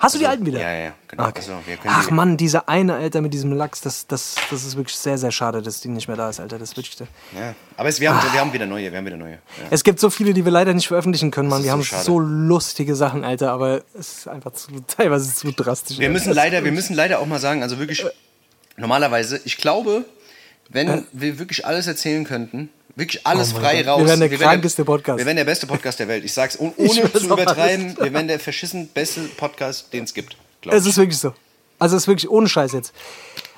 Hast 0.00 0.14
du 0.14 0.18
die 0.18 0.24
Also, 0.24 0.32
alten 0.32 0.46
wieder? 0.46 0.60
Ja, 0.60 0.72
ja. 0.72 0.92
Genau. 1.08 1.28
Okay. 1.28 1.38
Also, 1.38 1.52
Ach 1.86 2.10
Mann, 2.10 2.36
dieser 2.36 2.68
eine 2.70 2.94
Alter 2.94 3.20
mit 3.20 3.34
diesem 3.34 3.52
Lachs, 3.52 3.82
das, 3.82 4.06
das, 4.06 4.34
das 4.50 4.64
ist 4.64 4.76
wirklich 4.76 4.96
sehr, 4.96 5.18
sehr 5.18 5.30
schade, 5.30 5.60
dass 5.60 5.80
die 5.80 5.88
nicht 5.88 6.08
mehr 6.08 6.16
da 6.16 6.30
ist, 6.30 6.40
Alter. 6.40 6.58
Das 6.58 6.70
ist 6.70 6.76
wirklich, 6.76 6.96
Ja. 6.98 7.54
Aber 7.76 7.88
es, 7.88 8.00
wir, 8.00 8.14
haben, 8.14 8.32
wir 8.32 8.40
haben 8.40 8.52
wieder 8.52 8.64
neue. 8.66 8.90
Wir 8.90 8.96
haben 8.98 9.04
wieder 9.06 9.18
neue. 9.18 9.32
Ja. 9.32 9.38
es 9.70 9.84
gibt 9.84 10.00
so 10.00 10.08
viele, 10.08 10.32
die 10.32 10.44
wir 10.44 10.52
leider 10.52 10.72
nicht 10.72 10.88
veröffentlichen 10.88 11.30
können, 11.30 11.50
Mann. 11.50 11.62
Wir 11.62 11.66
so 11.70 11.72
haben 11.72 11.84
schade. 11.84 12.04
so 12.04 12.18
lustige 12.18 12.96
Sachen, 12.96 13.24
Alter, 13.24 13.52
aber 13.52 13.82
es 13.92 14.18
ist 14.18 14.28
einfach 14.28 14.52
zu, 14.52 14.70
teilweise 14.86 15.34
zu 15.34 15.52
drastisch. 15.52 15.98
Wir 15.98 16.06
Alter. 16.08 16.12
müssen 16.18 16.32
leider, 16.32 16.64
wir 16.64 16.72
müssen 16.72 16.94
leider 16.96 17.18
auch 17.18 17.26
mal 17.26 17.38
sagen, 17.38 17.62
also 17.62 17.78
wirklich, 17.78 18.04
normalerweise, 18.78 19.40
ich 19.44 19.58
glaube, 19.58 20.06
wenn 20.70 21.04
wir 21.12 21.38
wirklich 21.38 21.66
alles 21.66 21.86
erzählen 21.86 22.24
könnten, 22.24 22.70
wirklich 22.96 23.26
alles 23.26 23.54
Oh 23.54 23.58
frei 23.60 23.78
Gott, 23.82 23.86
raus. 23.88 24.00
wir 24.00 24.06
wären 24.08 24.20
der 24.20 24.28
krankeste 24.30 24.82
der, 24.82 24.92
Podcast. 24.92 25.18
Wir 25.18 25.26
wären 25.26 25.36
der 25.36 25.44
beste 25.44 25.66
Podcast 25.66 25.98
der 25.98 26.08
Welt. 26.08 26.24
Ich 26.24 26.32
sag's, 26.32 26.56
und 26.56 26.74
Ich 26.78 26.90
ohne 26.90 27.08
schwör's 27.08 27.22
zu 27.22 27.26
übertreiben, 27.32 27.96
wir 27.98 28.12
wären 28.12 28.28
der 28.28 28.40
verschissen 28.40 28.88
beste 28.88 29.20
Podcast, 29.36 29.92
den 29.92 30.04
es 30.04 30.14
gibt. 30.14 30.36
Es 30.68 30.82
ich. 30.84 30.90
ist 30.90 30.96
wirklich 30.98 31.18
so. 31.18 31.32
Also 31.78 31.96
es 31.96 32.02
ist 32.02 32.08
wirklich 32.08 32.30
ohne 32.30 32.48
Scheiß 32.48 32.72
jetzt. 32.72 32.92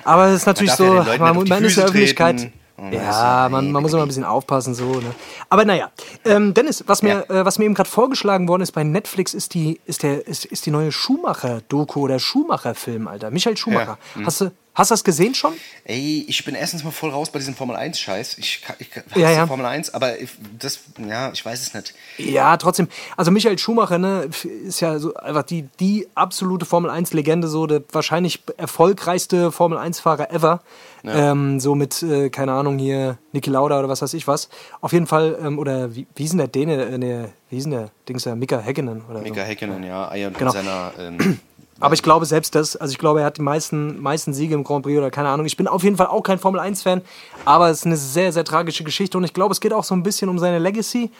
Aber 0.05 0.27
es 0.29 0.37
ist 0.43 0.47
natürlich 0.47 0.71
darf 0.71 0.79
so, 0.79 0.95
ja 0.97 1.19
man, 1.19 1.47
man 1.49 1.65
ist 1.65 1.73
in 1.73 1.77
der 1.77 1.85
Öffentlichkeit. 1.87 2.37
treten. 2.39 2.53
Oh, 2.79 2.83
man 2.83 2.93
ja, 2.95 3.03
ja- 3.43 3.49
man, 3.49 3.71
man 3.71 3.83
muss 3.83 3.93
immer 3.93 4.03
ein 4.03 4.09
bisschen 4.09 4.25
aufpassen 4.25 4.75
so. 4.75 4.95
Ne? 4.95 5.15
Aber 5.51 5.65
naja, 5.65 5.91
ähm, 6.25 6.55
Dennis, 6.55 6.83
was 6.87 7.03
mir, 7.03 7.29
äh, 7.31 7.45
was 7.45 7.59
mir 7.59 7.67
eben 7.67 7.75
gerade 7.75 7.89
vorgeschlagen 7.89 8.49
worden 8.49 8.63
ist 8.63 8.73
bei 8.73 8.83
Netflix, 8.83 9.35
ist 9.35 9.55
die, 9.55 9.79
ist 9.87 10.03
der, 10.03 10.27
ist, 10.27 10.45
ist 10.47 10.65
die 10.67 10.71
neue 10.71 10.91
Schumacher-Doku 10.91 12.01
oder 12.01 12.19
Schumacher-Film, 12.19 13.09
Alter. 13.09 13.31
Michael 13.31 13.57
Schumacher. 13.57 13.99
Ja, 14.17 14.27
Hast 14.27 14.41
du, 14.41 14.51
hast 14.75 14.91
du 14.91 14.95
das 14.95 15.05
gesehen 15.05 15.35
schon? 15.35 15.53
Ey, 15.85 16.25
ich 16.29 16.45
bin 16.45 16.55
erstens 16.55 16.85
mal 16.85 16.91
voll 16.91 17.11
raus 17.11 17.31
bei 17.31 17.39
diesem 17.39 17.55
Formel 17.55 17.77
1 17.77 17.99
Scheiß. 17.99 18.39
Ich, 18.39 18.63
ka- 18.63 18.75
ich 18.79 18.89
hasse 18.95 19.21
Ja, 19.21 19.31
ja. 19.31 19.47
Formel 19.47 19.67
1, 19.67 19.93
aber 19.95 20.19
ich- 20.21 20.31
das, 20.59 20.81
ja, 21.09 21.31
ich 21.33 21.45
weiß 21.45 21.61
es 21.61 21.75
nicht. 21.75 21.95
Ja, 22.19 22.57
trotzdem. 22.57 22.89
Also 23.17 23.31
Michael 23.31 23.59
Schumacher, 23.59 23.99
ne, 23.99 24.29
ist 24.67 24.81
ja 24.81 24.99
so 24.99 25.15
einfach 25.15 25.43
die, 25.43 25.69
die 25.81 26.07
absolute 26.15 26.65
Formel 26.67 26.91
1-Legende, 26.91 27.49
so 27.49 27.67
der 27.67 27.83
wahrscheinlich 27.93 28.43
erfolgreichste 28.57 29.53
Formel 29.53 29.79
1-Fahrer 29.79 30.31
ever. 30.33 30.61
Ähm, 31.05 31.59
so 31.59 31.75
mit, 31.75 32.01
äh, 32.05 32.31
keine 32.31 32.53
Ahnung, 32.53 32.79
hier 32.79 33.19
Niki 33.33 33.51
Lauda 33.51 33.77
oder 33.81 33.89
was 33.89 34.03
weiß 34.03 34.15
ich 34.15 34.29
was. 34.29 34.49
Auf 34.81 34.93
jeden 34.93 35.09
Fall, 35.09 35.37
ähm, 35.45 35.59
oder 35.59 35.97
wie, 35.97 36.07
wie 36.15 36.23
hieß 36.23 36.31
denn 36.31 36.39
der 36.39 36.47
Däne, 36.47 36.81
äh, 36.85 36.97
ne, 36.97 37.33
wie 37.51 37.57
hieß 37.57 37.65
denn 37.65 37.73
der 37.73 37.91
Dings 38.09 38.23
da, 38.23 38.37
Mika 38.37 38.61
Häkkinen 38.61 39.03
oder 39.11 39.21
Mika 39.21 39.41
so. 39.43 39.49
Häkkinen, 39.49 39.83
ja, 39.83 40.09
Eier 40.13 40.29
und 40.29 40.39
Genau. 40.39 40.53
seiner. 40.53 40.93
Ähm, 41.01 41.41
Aber 41.83 41.95
ich 41.95 42.03
glaube 42.03 42.27
selbst 42.27 42.55
das, 42.55 42.77
also 42.77 42.93
ich 42.93 42.99
glaube, 42.99 43.21
er 43.21 43.27
hat 43.27 43.39
die 43.39 43.43
meisten, 43.43 44.01
meisten 44.01 44.33
Siege 44.33 44.55
im 44.55 44.63
Grand 44.63 44.85
Prix 44.85 44.97
oder 44.99 45.11
keine 45.11 45.29
Ahnung. 45.29 45.47
Ich 45.47 45.57
bin 45.57 45.67
auf 45.67 45.83
jeden 45.83 45.97
Fall 45.97 46.07
auch 46.07 46.23
kein 46.23 46.39
Formel 46.39 46.61
1-Fan, 46.61 47.03
aber 47.45 47.71
es 47.71 47.79
ist 47.81 47.87
eine 47.87 47.97
sehr, 47.97 48.33
sehr 48.33 48.45
tragische 48.45 48.85
Geschichte 48.85 49.19
und 49.19 49.25
ich 49.25 49.35
glaube, 49.35 49.53
es 49.53 49.61
geht 49.61 49.73
auch 49.73 49.85
so 49.85 49.95
ein 49.95 50.03
bisschen 50.03 50.29
um 50.29 50.39
seine 50.39 50.59
Legacy. 50.61 51.11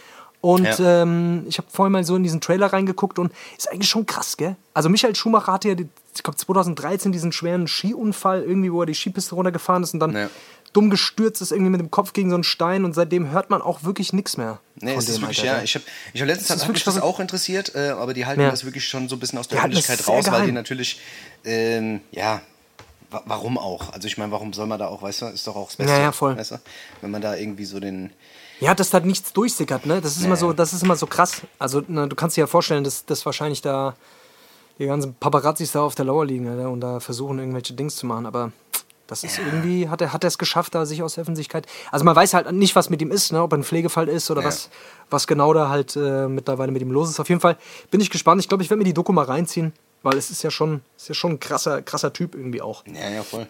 Und 0.41 0.65
Ja. 0.79 1.03
ähm, 1.03 1.45
ich 1.49 1.59
habe 1.59 1.69
vorhin 1.71 1.93
mal 1.93 2.03
so 2.05 2.17
in 2.17 2.23
diesen 2.25 2.41
Trailer 2.41 2.73
reingeguckt 2.73 3.19
und 3.19 3.33
ist 3.57 3.71
eigentlich 3.71 3.89
schon 3.89 4.07
krass, 4.07 4.37
gell? 4.37 4.57
Also 4.75 4.89
Michael 4.89 5.15
Schumacher 5.15 5.53
hatte 5.53 5.69
ja, 5.69 5.75
die, 5.77 5.89
ich 6.15 6.23
glaube 6.23 6.37
2013 6.37 7.13
diesen 7.13 7.31
schweren 7.33 7.69
Skiunfall 7.69 8.43
irgendwie, 8.43 8.73
wo 8.73 8.81
er 8.83 8.87
die 8.87 8.95
Skipiste 8.95 9.35
runtergefahren 9.37 9.83
ist 9.85 9.95
und 9.95 10.01
dann 10.01 10.13
Ja. 10.15 10.29
Dumm 10.73 10.91
gestürzt 10.91 11.43
ist 11.43 11.53
irgendwie 11.53 11.71
mit 11.71 11.81
dem 11.81 11.91
Kopf 11.91 12.13
gegen 12.13 12.31
so 12.31 12.35
einen 12.35 12.45
Stein 12.45 12.85
und 12.85 12.95
seitdem 12.95 13.31
hört 13.31 13.51
man 13.51 13.61
auch 13.61 13.83
wirklich 13.85 14.13
nichts 14.13 14.37
mehr. 14.37 14.61
Nee, 14.77 14.95
ist 14.95 15.09
dem, 15.09 15.21
wirklich, 15.21 15.41
Alter, 15.41 15.59
ja. 15.59 15.63
Ich 15.63 15.75
habe 15.75 15.85
ich 16.15 16.21
hab 16.21 16.29
letztens 16.29 16.49
Das 16.49 16.63
hat 16.65 16.73
mich 16.73 16.85
das 16.85 17.01
auch 17.01 17.21
interessiert, 17.21 17.75
äh, 17.75 17.91
aber 17.91 18.15
die 18.15 18.25
halten 18.27 18.41
Ja. 18.41 18.51
das 18.51 18.65
wirklich 18.65 18.89
schon 18.89 19.09
so 19.09 19.17
ein 19.17 19.21
bisschen 19.21 19.39
aus 19.39 19.49
der 19.49 19.57
das 19.57 19.65
Öffentlichkeit 19.67 20.09
raus, 20.09 20.31
weil 20.31 20.47
die 20.47 20.53
natürlich, 20.53 21.01
ähm, 21.45 22.01
ja, 22.11 22.41
wa 23.11 23.23
warum 23.27 23.59
auch? 23.59 23.93
Also 23.93 24.07
ich 24.09 24.17
meine, 24.17 24.33
warum 24.33 24.53
soll 24.55 24.67
man 24.67 24.79
da 24.79 24.87
auch, 24.89 25.03
weißt 25.03 25.23
du, 25.23 25.27
ist 25.27 25.47
doch 25.47 25.57
auch 25.57 25.67
das 25.67 25.77
Beste. 25.77 25.93
Ja, 25.93 26.01
ja, 26.01 26.13
voll. 26.13 26.37
Weißt 26.37 26.53
du? 26.53 26.61
Wenn 27.03 27.11
man 27.11 27.21
da 27.23 27.37
irgendwie 27.37 27.65
so 27.67 27.79
den. 27.79 28.11
Ja, 28.61 28.75
dass 28.75 28.91
da 28.91 29.01
nichts 29.01 29.33
durchsickert, 29.33 29.87
ne? 29.87 30.01
Das 30.01 30.17
ist 30.17 30.23
immer 30.25 30.35
Ja. 30.35 30.41
so, 30.41 30.53
das 30.53 30.73
ist 30.73 30.83
immer 30.85 30.97
so 30.97 31.07
krass. 31.07 31.43
Also, 31.59 31.83
ne, 31.87 32.09
du 32.09 32.17
kannst 32.17 32.37
dir 32.37 32.43
ja 32.43 32.47
vorstellen, 32.47 32.85
dass, 32.85 33.05
dass 33.05 33.27
wahrscheinlich 33.27 33.61
da 33.61 33.95
die 34.79 34.87
ganzen 34.87 35.15
Paparazzis 35.15 35.73
da 35.73 35.83
auf 35.83 35.95
der 35.97 36.05
Lauer 36.07 36.25
liegen 36.25 36.49
Alter, 36.49 36.71
und 36.71 36.81
da 36.81 36.99
versuchen, 37.01 37.39
irgendwelche 37.39 37.75
Dings 37.75 37.97
zu 37.97 38.07
machen, 38.07 38.25
aber 38.25 38.53
das 39.13 39.25
ist 39.25 39.39
irgendwie, 39.39 39.89
hat 39.89 40.01
er 40.01 40.13
hat 40.13 40.25
er 40.25 40.29
es 40.29 40.39
geschafft, 40.39 40.75
da 40.75 40.87
sich 40.87 41.03
aus 41.03 41.15
der 41.15 41.23
Öffentlichkeit. 41.23 41.67
Also 41.91 42.05
man 42.05 42.17
weiß 42.17 42.33
halt 42.35 42.51
nicht, 42.53 42.75
was 42.75 42.89
mit 42.91 43.01
ihm 43.03 43.11
ist, 43.11 43.31
ne? 43.33 43.43
ob 43.43 43.53
er 43.53 43.59
ein 43.59 43.65
Pflegefall 43.65 44.09
ist 44.09 44.31
oder 44.31 44.41
Ja. 44.41 44.49
was, 44.49 44.71
was 45.11 45.27
genau 45.27 45.53
da 45.53 45.69
halt 45.69 45.95
äh, 45.97 46.27
mittlerweile 46.29 46.73
mit 46.73 46.81
ihm 46.83 46.91
los 46.91 47.11
ist. 47.11 47.21
Auf 47.21 47.29
jeden 47.29 47.41
Fall 47.41 47.57
bin 47.91 48.01
ich 48.01 48.11
gespannt. 48.11 48.41
Ich 48.41 48.49
glaube, 48.49 48.63
ich 48.63 48.71
werde 48.71 48.79
mir 48.79 48.85
die 48.85 48.95
Doku 48.95 49.13
mal 49.13 49.25
reinziehen, 49.27 49.73
weil 50.03 50.17
es 50.17 50.31
ist 50.31 50.43
ja 50.43 50.51
schon, 50.51 50.81
ist 50.97 51.09
ja 51.09 51.15
schon 51.15 51.33
ein 51.33 51.41
krasser, 51.41 51.81
krasser 51.83 52.13
Typ 52.13 52.35
irgendwie 52.35 52.61
auch. 52.63 52.83
Ja, 52.87 53.09
ja, 53.11 53.23
voll. 53.23 53.47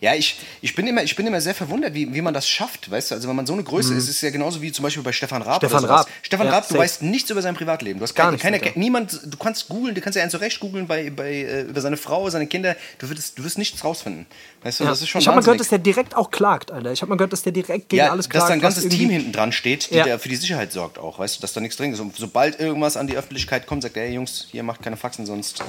Ja, 0.00 0.14
ich, 0.14 0.40
ich, 0.62 0.74
bin 0.74 0.86
immer, 0.86 1.02
ich 1.02 1.14
bin 1.14 1.26
immer 1.26 1.42
sehr 1.42 1.54
verwundert, 1.54 1.92
wie, 1.92 2.14
wie 2.14 2.22
man 2.22 2.32
das 2.32 2.48
schafft, 2.48 2.90
weißt 2.90 3.10
du? 3.10 3.16
Also 3.16 3.28
wenn 3.28 3.36
man 3.36 3.44
so 3.44 3.52
eine 3.52 3.62
Größe 3.62 3.92
ist, 3.92 4.04
ist 4.04 4.14
es 4.16 4.20
ja 4.22 4.30
genauso 4.30 4.62
wie 4.62 4.72
zum 4.72 4.82
Beispiel 4.82 5.02
bei 5.02 5.12
Stefan 5.12 5.42
Raab. 5.42 5.62
Mhm. 5.62 5.66
Stefan. 5.66 5.84
Raab. 5.84 6.08
Stefan 6.22 6.46
Ja, 6.46 6.52
Raab, 6.54 6.62
du 6.62 6.68
safe. 6.72 6.78
weißt 6.82 7.02
nichts 7.02 7.28
über 7.28 7.42
sein 7.42 7.54
Privatleben. 7.54 7.98
Du 7.98 8.04
hast 8.04 8.14
Gar 8.14 8.34
keine, 8.38 8.58
keine, 8.60 8.78
niemand, 8.78 9.20
du 9.26 9.36
kannst 9.36 9.68
googeln, 9.68 9.94
du 9.94 10.00
kannst 10.00 10.16
ja 10.16 10.22
einen 10.22 10.30
zurecht 10.30 10.58
googeln 10.60 10.86
bei, 10.86 11.10
bei, 11.10 11.30
äh, 11.32 11.60
über 11.64 11.82
seine 11.82 11.98
Frau, 11.98 12.30
seine 12.30 12.46
Kinder. 12.46 12.76
Du 12.98 13.10
wirst, 13.10 13.38
du 13.38 13.44
wirst 13.44 13.58
nichts 13.58 13.84
rausfinden. 13.84 14.24
Weißt 14.62 14.80
du, 14.80 14.84
Ja. 14.84 14.90
das 14.90 15.00
ist 15.00 15.08
schon 15.08 15.20
ich 15.22 15.26
habe 15.26 15.36
mal 15.36 15.40
gehört, 15.42 15.58
dass 15.60 15.68
der 15.68 15.78
direkt 15.78 16.14
auch 16.16 16.30
klagt, 16.30 16.70
Alter. 16.70 16.92
Ich 16.92 17.00
habe 17.00 17.08
mal 17.08 17.16
gehört, 17.16 17.32
dass 17.32 17.42
der 17.42 17.52
direkt 17.52 17.88
gegen 17.88 18.02
ja, 18.04 18.10
alles 18.10 18.26
dass 18.26 18.32
klagt. 18.32 18.48
da 18.50 18.52
ein 18.54 18.60
ganzes 18.60 18.88
Team 18.88 19.08
hinten 19.08 19.32
dran 19.32 19.52
steht, 19.52 19.90
die 19.90 19.94
Ja. 19.94 20.04
da 20.04 20.18
für 20.18 20.28
die 20.28 20.36
Sicherheit 20.36 20.70
sorgt 20.72 20.98
auch, 20.98 21.18
weißt 21.18 21.38
du, 21.38 21.40
dass 21.40 21.54
da 21.54 21.60
nichts 21.60 21.76
drin 21.78 21.92
ist. 21.94 22.00
Und 22.00 22.14
sobald 22.16 22.60
irgendwas 22.60 22.96
an 22.98 23.06
die 23.06 23.16
Öffentlichkeit 23.16 23.66
kommt, 23.66 23.82
sagt 23.82 23.96
er, 23.96 24.02
hey 24.04 24.14
Jungs, 24.14 24.46
hier 24.50 24.62
macht 24.62 24.82
keine 24.82 24.98
Faxen, 24.98 25.24
sonst 25.24 25.62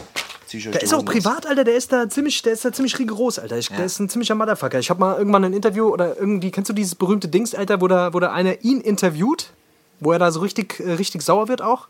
zieh 0.48 0.58
ich 0.58 0.68
euch 0.68 0.74
Der 0.74 0.84
ist 0.84 0.94
auch 0.94 1.06
privat, 1.06 1.46
Alter, 1.46 1.64
der 1.64 1.76
ist 1.76 1.94
da 1.94 2.10
ziemlich, 2.10 2.42
der 2.42 2.52
ist 2.54 2.66
da 2.66 2.74
ziemlich 2.74 3.00
rigoros, 3.00 3.40
Alter. 3.40 3.58
Ich, 3.58 3.70
Der 3.70 3.86
ist 3.86 4.00
ein 4.00 4.10
ziemlicher 4.10 4.36
Motherfucker. 4.36 4.80
Ich 4.80 4.90
habe 4.90 5.00
mal 5.00 5.18
irgendwann 5.18 5.46
ein 5.46 5.54
Interview 5.54 5.88
oder 5.88 6.18
irgendwie, 6.18 6.52
kennst 6.52 6.70
du 6.70 6.74
dieses 6.74 6.96
berühmte 6.96 7.30
Dings, 7.30 7.56
Alter, 7.56 7.80
wo 7.80 7.88
da, 7.88 8.14
wo 8.14 8.20
da 8.20 8.34
einer 8.34 8.62
ihn 8.62 8.82
interviewt, 8.82 9.52
wo 10.02 10.12
er 10.12 10.20
da 10.20 10.32
so 10.32 10.42
richtig, 10.42 10.82
äh, 10.82 10.92
richtig 10.94 11.22
sauer 11.22 11.48
wird 11.48 11.62
auch. 11.62 11.88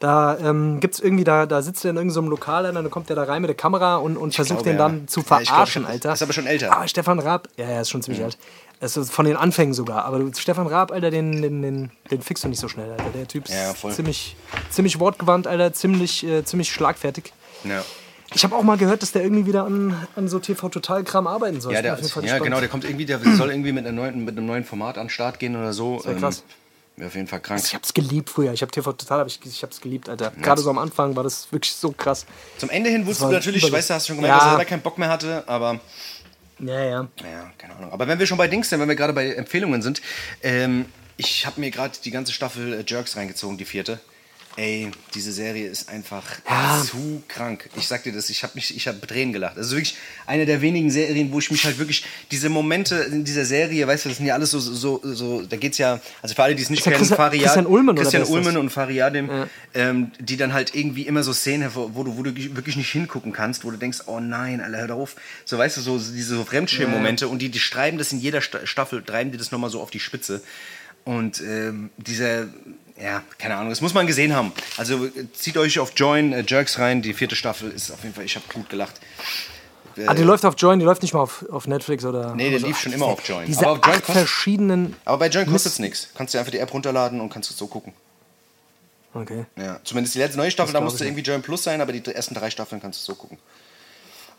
Da 0.00 0.38
ähm, 0.38 0.80
gibt's 0.80 0.98
irgendwie, 0.98 1.24
da, 1.24 1.44
da 1.44 1.60
sitzt 1.60 1.84
er 1.84 1.90
in 1.90 1.96
irgendeinem 1.98 2.28
Lokal, 2.28 2.64
Alter, 2.64 2.82
dann 2.82 2.90
kommt 2.90 3.10
der 3.10 3.16
da 3.16 3.24
rein 3.24 3.42
mit 3.42 3.48
der 3.50 3.56
Kamera 3.56 3.96
und, 3.96 4.16
und 4.16 4.34
versucht 4.34 4.62
glaube, 4.64 4.70
den 4.70 4.78
ja. 4.78 4.88
dann 4.88 5.06
zu 5.06 5.20
Ja, 5.20 5.26
glaube, 5.26 5.44
verarschen, 5.44 5.82
ich 5.82 5.88
hab- 5.88 5.92
Alter. 5.92 6.12
ist 6.14 6.22
aber 6.22 6.32
schon 6.32 6.46
älter. 6.46 6.76
Ah, 6.76 6.88
Stefan 6.88 7.18
Raab, 7.18 7.48
ja, 7.58 7.66
er 7.66 7.82
ist 7.82 7.90
schon 7.90 8.02
ziemlich 8.02 8.24
alt. 8.24 8.38
Das 8.80 8.96
ist 8.96 9.12
von 9.12 9.26
den 9.26 9.36
Anfängen 9.36 9.74
sogar. 9.74 10.06
Aber 10.06 10.18
Stefan 10.34 10.66
Raab, 10.66 10.90
Alter, 10.90 11.10
den, 11.10 11.42
den, 11.42 11.60
den, 11.60 11.90
den 12.10 12.22
fixst 12.22 12.44
du 12.44 12.48
nicht 12.48 12.60
so 12.60 12.66
schnell, 12.68 12.90
Alter. 12.90 13.10
Der 13.14 13.28
Typ 13.28 13.46
ist 13.46 13.54
Ja, 13.54 13.74
ziemlich, 13.92 14.36
ziemlich 14.70 14.98
wortgewandt, 14.98 15.46
Alter, 15.46 15.74
ziemlich, 15.74 16.24
äh, 16.26 16.44
ziemlich 16.44 16.72
schlagfertig. 16.72 17.34
Ja. 17.64 17.84
Ich 18.34 18.42
habe 18.42 18.56
auch 18.56 18.62
mal 18.62 18.78
gehört, 18.78 19.02
dass 19.02 19.12
der 19.12 19.22
irgendwie 19.22 19.44
wieder 19.44 19.64
an, 19.64 19.94
an 20.16 20.28
so 20.28 20.38
TV-Total-Kram 20.38 21.26
arbeiten 21.26 21.60
soll. 21.60 21.74
Ja, 21.74 21.82
der, 21.82 21.94
ja 21.94 22.00
gespannt. 22.00 22.42
genau, 22.42 22.60
der 22.60 22.70
kommt 22.70 22.84
irgendwie, 22.84 23.04
der 23.04 23.18
soll 23.36 23.50
irgendwie 23.50 23.72
mit, 23.72 23.84
neuen, 23.92 24.24
mit 24.24 24.36
einem 24.38 24.46
neuen 24.46 24.64
Format 24.64 24.96
an 24.96 25.04
den 25.06 25.10
Start 25.10 25.38
gehen 25.40 25.56
oder 25.56 25.74
so. 25.74 26.00
wär 26.04 26.14
krass. 26.14 26.42
Wäre 27.00 27.08
auf 27.08 27.14
jeden 27.14 27.28
Fall 27.28 27.40
krank. 27.40 27.62
Ich 27.64 27.74
hab's 27.74 27.94
geliebt 27.94 28.28
früher. 28.28 28.52
Ich 28.52 28.60
habe 28.60 28.70
TV 28.70 28.92
Total, 28.92 29.20
hab 29.20 29.26
ich, 29.26 29.40
ich 29.42 29.62
hab's 29.62 29.80
geliebt, 29.80 30.10
Alter. 30.10 30.32
Gerade 30.42 30.60
so 30.60 30.68
am 30.68 30.76
Anfang 30.76 31.16
war 31.16 31.22
das 31.22 31.50
wirklich 31.50 31.72
so 31.72 31.92
krass. 31.92 32.26
Zum 32.58 32.68
Ende 32.68 32.90
hin 32.90 33.06
wusstest 33.06 33.30
du 33.30 33.32
natürlich, 33.32 33.72
weißt 33.72 33.88
du, 33.88 33.94
hast 33.94 34.06
du 34.06 34.08
schon 34.12 34.16
gemerkt, 34.16 34.34
Ja. 34.34 34.38
dass 34.38 34.46
er 34.48 34.50
selber 34.50 34.64
keinen 34.66 34.82
Bock 34.82 34.98
mehr 34.98 35.08
hatte, 35.08 35.42
aber 35.48 35.80
Ja, 36.58 36.78
ja. 36.84 37.08
ja, 37.22 37.50
keine 37.56 37.74
Ahnung. 37.76 37.90
Aber 37.90 38.06
wenn 38.06 38.18
wir 38.18 38.26
schon 38.26 38.36
bei 38.36 38.48
Dings 38.48 38.68
sind, 38.68 38.80
wenn 38.80 38.88
wir 38.88 38.96
gerade 38.96 39.14
bei 39.14 39.32
Empfehlungen 39.32 39.80
sind, 39.80 40.02
ähm, 40.42 40.84
ich 41.16 41.46
habe 41.46 41.58
mir 41.58 41.70
gerade 41.70 41.96
die 42.04 42.10
ganze 42.10 42.32
Staffel 42.34 42.74
äh, 42.74 42.84
Jerks 42.86 43.16
reingezogen, 43.16 43.56
die 43.56 43.64
vierte. 43.64 43.98
Ey, 44.60 44.90
diese 45.14 45.32
Serie 45.32 45.68
ist 45.70 45.88
einfach 45.88 46.22
Ja. 46.46 46.82
zu 46.84 47.22
krank. 47.28 47.70
Ich 47.78 47.88
sag 47.88 48.02
dir 48.02 48.12
das, 48.12 48.28
ich 48.28 48.42
habe 48.42 48.52
mich, 48.56 48.76
ich 48.76 48.86
habe 48.88 49.00
Tränen 49.06 49.32
gelacht. 49.32 49.56
Also 49.56 49.70
wirklich 49.74 49.96
eine 50.26 50.44
der 50.44 50.60
wenigen 50.60 50.90
Serien, 50.90 51.32
wo 51.32 51.38
ich 51.38 51.50
mich 51.50 51.64
halt 51.64 51.78
wirklich 51.78 52.04
diese 52.30 52.50
Momente 52.50 52.96
in 52.96 53.24
dieser 53.24 53.46
Serie, 53.46 53.86
weißt 53.86 54.04
du, 54.04 54.08
das 54.10 54.18
sind 54.18 54.26
ja 54.26 54.34
alles 54.34 54.50
so, 54.50 54.58
so, 54.60 55.00
so 55.02 55.40
da 55.46 55.56
geht's 55.56 55.78
ja, 55.78 55.98
also 56.20 56.34
für 56.34 56.42
alle, 56.42 56.54
die 56.56 56.62
es 56.62 56.68
nicht 56.68 56.80
ja 56.84 56.92
kennen, 56.92 56.98
Christian- 56.98 57.16
Faria, 57.16 57.42
Christian 57.44 57.64
oder 57.64 57.94
Christian? 57.94 58.24
Ullmann 58.24 58.56
und 58.58 58.68
Fariadim, 58.68 59.30
ähm, 59.72 60.10
die 60.18 60.36
dann 60.36 60.52
halt 60.52 60.74
irgendwie 60.74 61.06
immer 61.06 61.22
so 61.22 61.32
Szenen, 61.32 61.62
hervor- 61.70 61.94
wo 61.94 62.04
du, 62.04 62.18
wo 62.18 62.22
du 62.22 62.36
wirklich 62.54 62.76
nicht 62.76 62.90
hingucken 62.90 63.32
kannst, 63.32 63.64
wo 63.64 63.70
du 63.70 63.78
denkst, 63.78 64.00
oh 64.08 64.20
nein, 64.20 64.60
Alter, 64.60 64.88
hör 64.88 64.94
auf. 64.96 65.16
So, 65.46 65.56
weißt 65.56 65.78
du, 65.78 65.80
so 65.80 65.96
diese 65.98 66.36
so 66.36 66.44
Fremdschirmmomente 66.44 67.28
und 67.28 67.38
die, 67.40 67.48
die 67.48 67.60
schreiben 67.60 67.96
das 67.96 68.12
in 68.12 68.20
jeder 68.20 68.42
Sta- 68.42 68.66
Staffel, 68.66 69.02
treiben 69.02 69.32
die 69.32 69.38
das 69.38 69.52
nochmal 69.52 69.70
so 69.70 69.80
auf 69.80 69.90
die 69.90 70.00
Spitze. 70.00 70.42
Und 71.04 71.40
ähm, 71.40 71.88
dieser, 71.96 72.48
ja, 73.02 73.22
keine 73.38 73.56
Ahnung, 73.56 73.70
das 73.70 73.80
muss 73.80 73.94
man 73.94 74.06
gesehen 74.06 74.34
haben. 74.34 74.52
Also 74.76 75.06
äh, 75.06 75.10
zieht 75.32 75.56
euch 75.56 75.78
auf 75.78 75.92
Join 75.96 76.32
äh, 76.32 76.44
Jerks 76.46 76.78
rein, 76.78 77.02
die 77.02 77.14
vierte 77.14 77.36
Staffel 77.36 77.70
ist 77.70 77.90
auf 77.90 78.02
jeden 78.02 78.14
Fall, 78.14 78.24
ich 78.24 78.36
habe 78.36 78.44
gut 78.52 78.68
gelacht. 78.68 78.94
Äh, 79.96 80.06
Ah, 80.06 80.14
die 80.14 80.22
läuft 80.22 80.44
auf 80.44 80.54
Join, 80.56 80.78
die 80.78 80.84
läuft 80.84 81.02
nicht 81.02 81.14
mal 81.14 81.20
auf, 81.20 81.44
auf 81.50 81.66
Netflix 81.66 82.04
oder. 82.04 82.34
Nee, 82.34 82.50
der 82.50 82.58
oder 82.60 82.68
lief 82.68 82.76
so. 82.76 82.82
schon 82.84 82.92
immer 82.92 83.06
auf 83.06 83.26
Join. 83.28 83.46
Diese 83.46 83.60
Aber 83.66 83.72
auf 83.72 83.78
Join 83.84 83.96
acht 83.96 84.04
kost- 84.04 84.12
verschiedenen. 84.18 84.96
aber 85.04 85.18
bei 85.18 85.28
Join 85.28 85.46
kostet 85.50 85.72
es 85.72 85.78
nichts. 85.80 86.08
Kannst 86.14 86.32
du 86.34 86.38
einfach 86.38 86.52
die 86.52 86.58
App 86.58 86.72
runterladen 86.72 87.20
und 87.20 87.28
kannst 87.30 87.50
es 87.50 87.56
so 87.58 87.66
gucken. 87.66 87.92
Okay. 89.12 89.44
Ja. 89.56 89.80
Zumindest 89.82 90.14
die 90.14 90.20
letzte 90.20 90.38
neue 90.38 90.50
Staffel, 90.52 90.72
Das 90.72 90.78
da 90.80 90.84
musste 90.84 91.04
irgendwie 91.04 91.22
Join 91.22 91.42
Plus 91.42 91.64
sein, 91.64 91.80
aber 91.80 91.92
die 91.92 92.04
ersten 92.14 92.34
drei 92.34 92.48
Staffeln 92.50 92.80
kannst 92.80 93.00
du 93.00 93.12
so 93.12 93.16
gucken. 93.18 93.38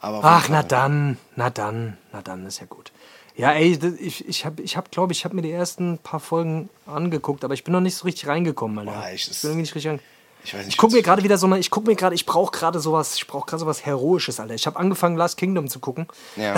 Ach, 0.01 0.47
na 0.49 0.63
dann, 0.63 1.17
na 1.35 1.49
dann, 1.49 1.97
na 2.13 2.21
dann, 2.21 2.45
ist 2.47 2.59
ja 2.59 2.65
gut. 2.67 2.91
Ja, 3.37 3.51
ey, 3.53 3.77
ich, 3.99 4.27
ich 4.27 4.45
habe, 4.45 4.61
ich 4.61 4.75
hab, 4.77 4.91
glaube 4.91 5.13
ich, 5.13 5.23
habe 5.25 5.35
mir 5.35 5.41
die 5.41 5.51
ersten 5.51 5.97
paar 5.99 6.19
Folgen 6.19 6.69
angeguckt, 6.85 7.43
aber 7.43 7.53
ich 7.53 7.63
bin 7.63 7.71
noch 7.71 7.79
nicht 7.81 7.95
so 7.95 8.03
richtig 8.05 8.27
reingekommen, 8.27 8.77
Alter. 8.79 8.91
Boah, 8.91 9.09
ich- 9.13 9.29
ich 9.31 9.41
bin 9.41 9.51
irgendwie 9.51 9.61
nicht 9.61 9.75
richtig 9.75 9.91
rein. 9.91 9.99
Ich 10.43 10.53
Ich 10.69 10.77
gucke 10.77 10.95
mir 10.95 11.03
gerade 11.03 11.23
wieder 11.23 11.37
so 11.37 11.45
eine, 11.45 11.59
ich 11.59 11.69
gucke 11.69 11.87
mir 11.87 11.95
gerade, 11.95 12.15
ich 12.15 12.25
brauche 12.25 12.51
gerade 12.51 12.79
sowas, 12.79 13.15
ich 13.15 13.27
brauche 13.27 13.45
gerade 13.45 13.59
sowas 13.59 13.85
Heroisches, 13.85 14.39
Alter. 14.39 14.55
Ich 14.55 14.65
habe 14.65 14.77
angefangen, 14.79 15.15
Last 15.15 15.37
Kingdom 15.37 15.67
zu 15.69 15.79
gucken. 15.79 16.07
Ja. 16.35 16.55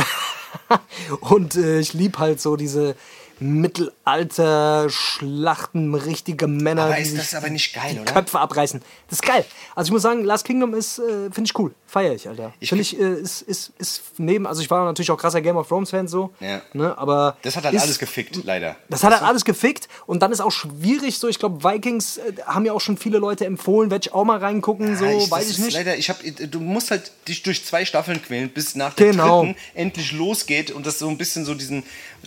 Und 1.20 1.56
äh, 1.56 1.80
ich 1.80 1.94
lieb 1.94 2.18
halt 2.18 2.40
so 2.42 2.56
diese 2.56 2.96
Mittelalter-Schlachten, 3.40 5.96
richtige 5.96 6.48
Männer, 6.48 6.84
Aber 6.86 6.98
ist 6.98 7.18
das 7.18 7.34
aber 7.36 7.50
nicht 7.50 7.74
geil, 7.74 8.00
oder? 8.02 8.12
Köpfe 8.14 8.40
abreißen. 8.40 8.82
Das 9.10 9.20
ist 9.20 9.26
geil. 9.26 9.46
Also 9.76 9.90
ich 9.90 9.94
muss 9.94 10.02
sagen, 10.02 10.24
Last 10.24 10.46
Kingdom 10.46 10.74
ist, 10.74 11.00
äh, 11.00 11.30
finde 11.32 11.44
ich 11.46 11.58
cool. 11.60 11.74
Feier 11.88 12.14
ich, 12.14 12.28
Alter. 12.28 12.54
Ich 12.60 12.70
Finde 12.70 12.82
ich, 12.82 13.00
äh, 13.00 13.14
ist, 13.22 13.42
ist, 13.44 13.72
ist 13.78 14.02
neben, 14.18 14.48
also 14.48 14.62
ich 14.62 14.72
war 14.72 14.84
natürlich 14.86 15.12
auch 15.12 15.18
krasser 15.18 15.42
Game 15.42 15.58
of 15.58 15.68
Thrones-Fan 15.68 16.08
so. 16.08 16.34
Ja. 16.40 16.62
Ne, 16.74 16.98
aber 16.98 17.38
Das 17.44 17.56
hat 17.56 17.66
halt 17.66 17.76
ist, 17.76 17.82
alles 17.84 18.00
gefickt, 18.00 18.40
leider. 18.44 18.76
das 18.90 19.04
hat 19.04 19.14
halt 19.14 19.22
alles 19.24 19.46
gefickt 19.46 19.88
und 20.08 20.24
dann 20.24 20.32
ist 20.32 20.40
auch 20.42 20.52
schwierig 20.52 21.20
so, 21.20 21.28
ich 21.28 21.38
glaube, 21.38 21.64
Vikings 21.64 22.18
äh, 22.18 22.34
haben 22.46 22.66
ja 22.66 22.74
auch 22.74 22.82
schon 22.82 22.98
viele 22.98 23.20
Leute 23.20 23.46
empfohlen, 23.46 23.92
werde 23.92 24.08
ich 24.08 24.14
auch 24.14 24.26
mal 24.26 24.40
reingucken, 24.40 24.98
so, 24.98 25.06
Ja, 25.06 25.12
ich, 25.18 25.30
weiß 25.30 25.50
ich 25.52 25.60
nicht. 25.60 25.74
Leider, 25.74 25.96
ich 25.98 26.10
hab, 26.10 26.18
du 26.24 26.60
musst 26.60 26.90
halt 26.92 27.12
dich 27.28 27.44
durch 27.44 27.64
zwei 27.64 27.86
Staffeln 27.86 28.22
quälen, 28.22 28.50
bis 28.50 28.74
nach 28.76 28.94
der 28.96 29.12
Genau. 29.12 29.44
dritten 29.44 29.56
endlich 29.76 30.12
losgeht 30.14 30.72
und 30.72 30.88
das 30.88 30.98
so 30.98 31.08
ein 31.10 31.18
bisschen 31.18 31.46
so 31.46 31.54
diesen 31.54 31.84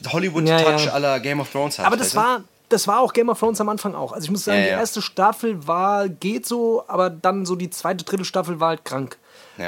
Hollywood-Touch 0.09 0.49
Ja, 0.61 0.77
ja. 0.79 0.93
aller 0.93 1.21
Game 1.21 1.41
of 1.41 1.51
Thrones 1.51 1.79
hat. 1.79 1.87
Aber 1.87 1.97
das 1.97 2.15
war, 2.15 2.43
das 2.69 2.87
war 2.89 3.01
auch 3.01 3.13
Game 3.13 3.29
of 3.29 3.39
Thrones 3.39 3.61
am 3.61 3.69
Anfang 3.69 3.95
auch. 3.95 4.13
Also 4.13 4.25
ich 4.25 4.31
muss 4.31 4.45
sagen, 4.45 4.59
Ja, 4.61 4.65
die 4.65 4.71
erste 4.71 5.03
Staffel 5.03 5.67
war, 5.67 6.09
geht 6.09 6.47
so, 6.47 6.85
aber 6.89 7.11
dann 7.11 7.47
so 7.47 7.57
die 7.57 7.71
zweite, 7.71 8.05
dritte 8.05 8.25
Staffel 8.25 8.61
war 8.61 8.69
halt 8.71 8.85
krank. 8.85 9.19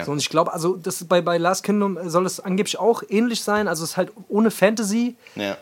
So, 0.05 0.13
und 0.13 0.19
ich 0.19 0.29
glaube, 0.29 0.53
also 0.53 0.77
das 0.77 1.03
bei, 1.05 1.23
bei 1.23 1.39
Last 1.39 1.63
Kingdom 1.65 1.99
soll 2.11 2.27
es 2.27 2.41
angeblich 2.41 2.79
auch 2.79 3.03
ähnlich 3.09 3.43
sein. 3.43 3.69
Also 3.69 3.85
es 3.85 3.93
ist 3.93 3.97
halt 3.97 4.13
ohne 4.29 4.51
Fantasy. 4.51 5.17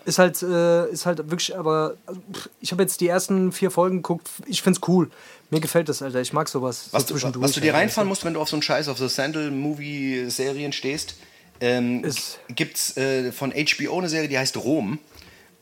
Ist 0.05 0.19
halt, 0.19 0.43
äh, 0.43 0.89
ist 0.91 1.07
halt 1.07 1.31
wirklich, 1.31 1.57
aber 1.57 1.95
also, 2.07 2.21
ich 2.61 2.73
habe 2.73 2.83
jetzt 2.83 3.01
die 3.01 3.07
ersten 3.07 3.53
vier 3.53 3.71
Folgen 3.71 3.99
geguckt. 3.99 4.29
Ich 4.47 4.63
find's 4.63 4.81
cool. 4.89 5.13
Mir 5.51 5.61
gefällt 5.61 5.89
das, 5.89 6.03
Alter. 6.03 6.21
Ich 6.21 6.33
mag 6.33 6.49
sowas. 6.49 6.89
Was, 6.91 7.07
so 7.07 7.15
du, 7.31 7.41
was 7.41 7.53
du 7.53 7.61
dir 7.61 7.67
Alter. 7.69 7.79
reinfahren 7.79 8.09
musst, 8.09 8.25
wenn 8.25 8.35
du 8.35 8.41
auf 8.41 8.49
so 8.49 8.57
einen 8.57 8.63
Scheiß, 8.63 8.89
auf 8.89 8.99
so 8.99 9.07
Sandal-Movie-Serien 9.07 10.73
stehst, 10.73 11.15
ähm, 11.61 12.05
Ist- 12.05 12.41
gibt's 12.49 12.97
äh, 12.97 13.33
von 13.33 13.53
HBO 13.53 13.99
eine 13.99 14.09
Serie, 14.09 14.29
die 14.29 14.39
heißt 14.39 14.57
Rom. 14.57 14.99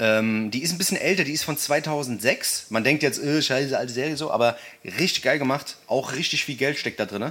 Ähm, 0.00 0.50
die 0.50 0.62
ist 0.62 0.72
ein 0.72 0.78
bisschen 0.78 0.96
älter, 0.96 1.22
die 1.24 1.32
ist 1.32 1.44
von 1.44 1.56
2006. 1.56 2.66
Man 2.70 2.82
denkt 2.82 3.02
jetzt, 3.02 3.22
äh, 3.22 3.40
scheiße, 3.40 3.78
alte 3.78 3.92
Serie 3.92 4.16
so, 4.16 4.30
aber 4.30 4.56
richtig 4.84 5.22
geil 5.22 5.38
gemacht. 5.38 5.76
Auch 5.86 6.12
richtig 6.14 6.44
viel 6.44 6.56
Geld 6.56 6.78
steckt 6.78 6.98
da 6.98 7.06
drin. 7.06 7.30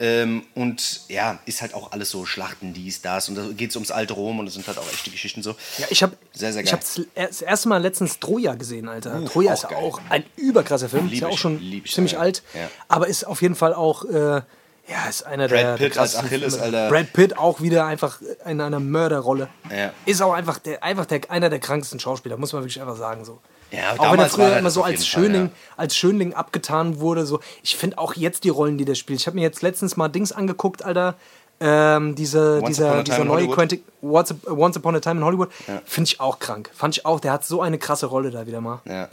Ähm, 0.00 0.42
und 0.56 1.02
ja, 1.08 1.38
ist 1.46 1.62
halt 1.62 1.72
auch 1.72 1.92
alles 1.92 2.10
so 2.10 2.26
Schlachten, 2.26 2.74
dies, 2.74 3.00
das. 3.00 3.28
Und 3.28 3.36
da 3.36 3.46
geht 3.56 3.70
es 3.70 3.76
ums 3.76 3.92
alte 3.92 4.14
Rom 4.14 4.40
und 4.40 4.48
es 4.48 4.54
sind 4.54 4.66
halt 4.66 4.76
auch 4.76 4.92
echte 4.92 5.10
Geschichten 5.10 5.40
so. 5.44 5.54
Ja, 5.78 5.86
ich 5.88 6.02
habe 6.02 6.16
Sehr, 6.32 6.52
sehr 6.52 6.64
ich 6.64 6.70
geil. 6.70 6.80
hab 6.80 6.80
das, 6.80 7.00
das 7.14 7.42
erste 7.42 7.68
Mal 7.68 7.80
letztens 7.80 8.18
Troja 8.18 8.54
gesehen, 8.54 8.88
Alter. 8.88 9.20
Uh, 9.20 9.26
Troja 9.28 9.52
auch 9.52 9.54
ist 9.62 9.68
geil. 9.68 9.78
auch 9.78 10.00
ein 10.10 10.24
überkrasser 10.34 10.88
Film. 10.88 11.04
Lieb 11.04 11.14
ist 11.14 11.20
ja 11.20 11.28
auch 11.28 11.38
schon 11.38 11.60
ziemlich 11.86 12.14
ja. 12.14 12.18
alt. 12.18 12.42
Ja. 12.54 12.68
Aber 12.88 13.06
ist 13.06 13.22
auf 13.24 13.40
jeden 13.40 13.54
Fall 13.54 13.72
auch, 13.72 14.04
äh, 14.04 14.42
ja, 14.86 15.08
ist 15.08 15.22
einer 15.24 15.48
Brad 15.48 15.58
der, 15.58 15.76
der 15.76 15.84
Pitt 15.86 15.98
als 15.98 16.16
Achilles, 16.16 16.56
Filme. 16.56 16.78
Alter. 16.78 16.88
Brad 16.94 17.12
Pitt 17.12 17.38
auch 17.38 17.60
wieder 17.60 17.86
einfach 17.86 18.18
in 18.44 18.60
einer 18.60 18.80
Mörderrolle. 18.80 19.48
Ja. 19.74 19.92
Ist 20.04 20.20
auch 20.20 20.34
einfach, 20.34 20.58
der, 20.58 20.82
einfach 20.82 21.06
der, 21.06 21.20
einer 21.30 21.48
der 21.48 21.58
krankesten 21.58 22.00
Schauspieler, 22.00 22.36
muss 22.36 22.52
man 22.52 22.62
wirklich 22.62 22.80
einfach 22.80 22.96
sagen. 22.96 23.24
So. 23.24 23.40
Ja, 23.70 23.94
auch 23.96 24.12
wenn 24.12 24.20
er 24.20 24.28
früher 24.28 24.50
er 24.50 24.58
immer 24.58 24.70
so 24.70 24.82
als 24.82 25.00
jeden 25.00 25.02
Fall, 25.02 25.22
Schönling, 25.22 25.46
ja. 25.46 25.50
als 25.76 25.96
Schönling 25.96 26.34
abgetan 26.34 27.00
wurde. 27.00 27.24
So. 27.24 27.40
Ich 27.62 27.76
finde 27.76 27.98
auch 27.98 28.14
jetzt 28.14 28.44
die 28.44 28.50
Rollen, 28.50 28.76
die 28.76 28.84
der 28.84 28.94
spielt. 28.94 29.20
Ich 29.20 29.26
habe 29.26 29.36
mir 29.36 29.42
jetzt 29.42 29.62
letztens 29.62 29.96
mal 29.96 30.08
Dings 30.08 30.32
angeguckt, 30.32 30.84
Alter. 30.84 31.14
Ähm, 31.60 32.14
diese, 32.14 32.60
Once 32.60 32.76
dieser, 32.76 33.02
dieser 33.04 33.24
neue. 33.24 33.48
Quentin, 33.48 33.80
Once, 34.02 34.34
Once 34.46 34.76
Upon 34.76 34.96
a 34.96 35.00
Time 35.00 35.20
in 35.20 35.24
Hollywood, 35.24 35.50
finde 35.84 36.08
ich 36.08 36.20
auch 36.20 36.40
krank. 36.40 36.68
Fand 36.74 36.96
ich 36.96 37.06
auch, 37.06 37.20
der 37.20 37.32
hat 37.32 37.44
so 37.44 37.62
eine 37.62 37.78
krasse 37.78 38.06
Rolle 38.06 38.30
da 38.30 38.46
wieder 38.46 38.60
mal. 38.60 38.80
Ja. 38.84 39.08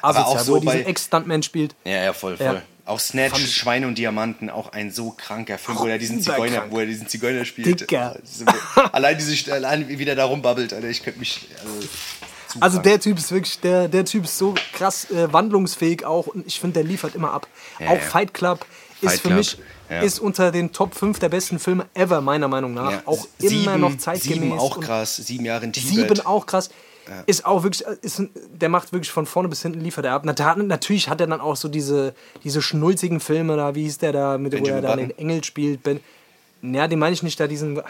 Asozial, 0.00 0.24
auch 0.24 0.38
so 0.38 0.52
wo 0.52 0.56
er 0.56 0.60
diesen 0.60 0.86
Ex-Stuntman 0.86 1.42
spielt. 1.42 1.74
Ja, 1.84 2.04
ja, 2.04 2.12
voll, 2.12 2.36
voll. 2.36 2.62
Auch 2.88 3.00
Snatch, 3.00 3.32
Fand 3.32 3.48
Schweine 3.48 3.86
und 3.86 3.98
Diamanten, 3.98 4.48
auch 4.48 4.72
ein 4.72 4.90
so 4.90 5.10
kranker 5.10 5.58
Film, 5.58 5.78
wo 5.78 5.86
er 5.86 5.98
diesen. 5.98 6.22
Zigeuner, 6.22 6.64
wo 6.70 6.78
er 6.78 6.86
diesen 6.86 7.06
Zigeuner 7.06 7.44
spielt. 7.44 7.80
Dicker. 7.80 8.16
Ist- 8.22 8.44
allein 8.92 9.18
diese, 9.18 9.52
allein 9.52 9.88
wie 9.88 10.04
der 10.04 10.16
da 10.16 10.24
rumbabbelt, 10.24 10.72
Alter, 10.72 10.88
ich 10.88 11.02
könnte 11.02 11.18
mich. 11.18 11.48
Also, 11.62 11.88
Also 12.60 12.76
krank. 12.78 12.84
der 12.84 13.00
Typ 13.00 13.18
ist 13.18 13.30
wirklich, 13.30 13.60
der, 13.60 13.88
der 13.88 14.06
Typ 14.06 14.24
ist 14.24 14.38
so 14.38 14.54
krass 14.72 15.10
äh, 15.10 15.30
wandlungsfähig 15.30 16.06
auch 16.06 16.28
und 16.28 16.46
ich 16.46 16.60
finde, 16.60 16.80
der 16.80 16.84
liefert 16.84 17.14
immer 17.14 17.32
ab. 17.32 17.46
Ja, 17.78 17.88
auch 17.88 17.94
ja. 17.94 18.00
Fight 18.00 18.32
Club 18.32 18.64
ist 19.02 19.10
Fight 19.10 19.20
für 19.20 19.28
Club, 19.28 19.38
mich 19.38 19.58
ja. 19.90 20.00
ist 20.00 20.18
unter 20.18 20.50
den 20.50 20.72
Top 20.72 20.94
5 20.94 21.18
der 21.18 21.28
besten 21.28 21.58
Filme 21.58 21.86
ever, 21.92 22.22
meiner 22.22 22.48
Meinung 22.48 22.72
nach. 22.72 23.06
Auch 23.06 23.28
sieben, 23.38 23.62
immer 23.64 23.76
noch 23.76 23.98
zeitgemäß. 23.98 24.40
Sieben 24.40 24.58
auch 24.58 24.80
krass, 24.80 25.16
sieben 25.16 25.44
Jahre 25.44 25.64
in 25.64 25.74
Tibet. 25.74 25.90
Sieben 25.90 26.26
auch 26.26 26.46
krass. 26.46 26.70
Ist 27.26 27.44
auch 27.44 27.62
wirklich, 27.62 27.86
äh, 27.86 27.96
ist, 28.02 28.22
der 28.52 28.68
macht 28.68 28.92
wirklich 28.92 29.10
von 29.10 29.26
vorne 29.26 29.48
bis 29.48 29.62
hinten 29.62 29.80
liefert 29.80 30.04
er 30.04 30.12
ab. 30.12 30.24
Natürlich 30.24 31.08
hat 31.08 31.20
er 31.20 31.26
dann 31.26 31.40
auch 31.40 31.56
so 31.56 31.68
diese, 31.68 32.14
diese 32.44 32.62
schnulzigen 32.62 33.20
Filme 33.20 33.56
da, 33.56 33.74
wie 33.74 33.84
hieß 33.84 33.98
der 33.98 34.12
da, 34.12 34.38
mit, 34.38 34.52
wo 34.52 34.56
er 34.56 34.62
Benjamin 34.62 34.82
da 34.82 34.96
den. 34.96 35.18
Engel 35.18 35.44
spielt. 35.44 35.82
Ben, 35.82 36.00
ja, 36.62 36.88
den 36.88 36.98
meine 36.98 37.14
ich 37.14 37.22
nicht, 37.22 37.38
da 37.38 37.46
diesen, 37.46 37.80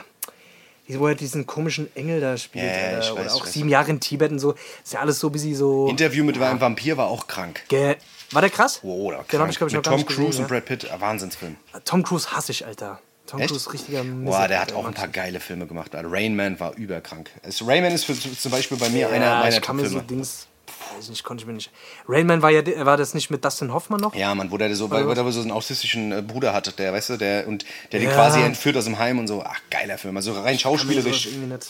wo 0.88 1.06
er 1.06 1.14
diesen 1.14 1.46
komischen 1.46 1.94
Engel 1.96 2.20
da 2.20 2.36
spielt. 2.36 2.64
Ja, 2.64 3.00
ja, 3.00 3.12
Oder 3.12 3.24
weiß, 3.24 3.32
auch 3.32 3.46
sieben 3.46 3.68
Jahre 3.68 3.90
in 3.90 4.00
Tibet 4.00 4.30
und 4.30 4.38
so. 4.38 4.54
Ist 4.82 4.92
ja 4.92 5.00
alles 5.00 5.18
so 5.18 5.30
bisschen 5.30 5.54
so. 5.54 5.88
Interview 5.88 6.24
mit 6.24 6.40
einem 6.40 6.60
Vampir 6.60 6.96
war 6.96 7.06
auch 7.06 7.26
krank. 7.26 7.62
Ge 7.68 7.96
war 8.30 8.42
der 8.42 8.50
krass? 8.50 8.80
Oh, 8.82 9.06
oder 9.06 9.24
Den 9.32 9.40
hab 9.40 9.48
krank. 9.48 9.50
ich, 9.50 9.56
ich, 9.56 9.60
noch 9.60 9.66
mit 9.66 9.72
gar 9.72 9.82
Tom 9.82 9.94
nicht 9.94 10.08
gesehen, 10.08 10.24
Cruise 10.24 10.38
und 10.42 10.50
ja. 10.50 10.54
Brad 10.54 10.64
Pitt, 10.66 10.90
ein 10.90 11.00
Wahnsinnsfilm. 11.00 11.56
Tom 11.84 12.02
Cruise 12.02 12.30
hasse 12.30 12.52
ich, 12.52 12.66
Alter. 12.66 13.00
Tom 13.28 13.40
Echt? 13.40 13.50
Cruise 13.50 13.72
richtiger 13.72 14.02
Boah, 14.04 14.48
der 14.48 14.60
hat 14.60 14.72
auch 14.72 14.86
ein 14.86 14.94
paar 14.94 15.08
geile 15.08 15.38
Filme 15.38 15.66
gemacht. 15.66 15.94
Alter. 15.94 16.08
Rain 16.10 16.34
Man 16.34 16.58
war 16.58 16.74
überkrank. 16.76 17.30
Es- 17.42 17.64
Rain 17.66 17.82
Man 17.84 17.92
ist 17.92 18.04
für, 18.04 18.14
zum 18.14 18.50
Beispiel 18.50 18.76
bei 18.78 18.88
mir 18.88 19.08
einer 19.10 19.24
Ja, 19.26 19.38
meiner 19.40 19.56
ich 19.56 19.62
kann 19.62 19.76
mir 19.76 19.86
so. 19.86 20.00
Dings. 20.00 20.46
Weiß 20.96 21.08
nicht, 21.10 21.22
konnte 21.24 21.42
ich 21.42 21.46
mir 21.46 21.52
nicht. 21.54 21.70
Rainman 22.08 22.42
war 22.42 22.50
ja, 22.50 22.62
war 22.84 22.96
das 22.96 23.14
nicht 23.14 23.30
mit 23.30 23.44
Dustin 23.44 23.72
Hoffmann 23.72 24.00
noch? 24.00 24.14
Ja, 24.14 24.34
Mann, 24.34 24.50
wo 24.50 24.56
der 24.56 24.74
so, 24.74 24.90
weil, 24.90 25.06
weil 25.06 25.14
der 25.14 25.30
so 25.32 25.40
einen 25.40 25.50
autistischen 25.50 26.12
äh, 26.12 26.22
Bruder 26.22 26.52
hatte, 26.52 26.72
der, 26.72 26.92
weißt 26.92 27.10
du, 27.10 27.16
der, 27.16 27.46
und 27.48 27.64
der 27.92 28.00
den 28.00 28.08
Ja. 28.08 28.14
quasi 28.14 28.40
entführt 28.40 28.76
aus 28.76 28.84
dem 28.84 28.98
Heim 28.98 29.18
und 29.18 29.28
so. 29.28 29.42
Ach, 29.46 29.60
geiler 29.70 29.98
Film. 29.98 30.16
Also 30.16 30.32
rein 30.32 30.58
schauspielerisch 30.58 31.28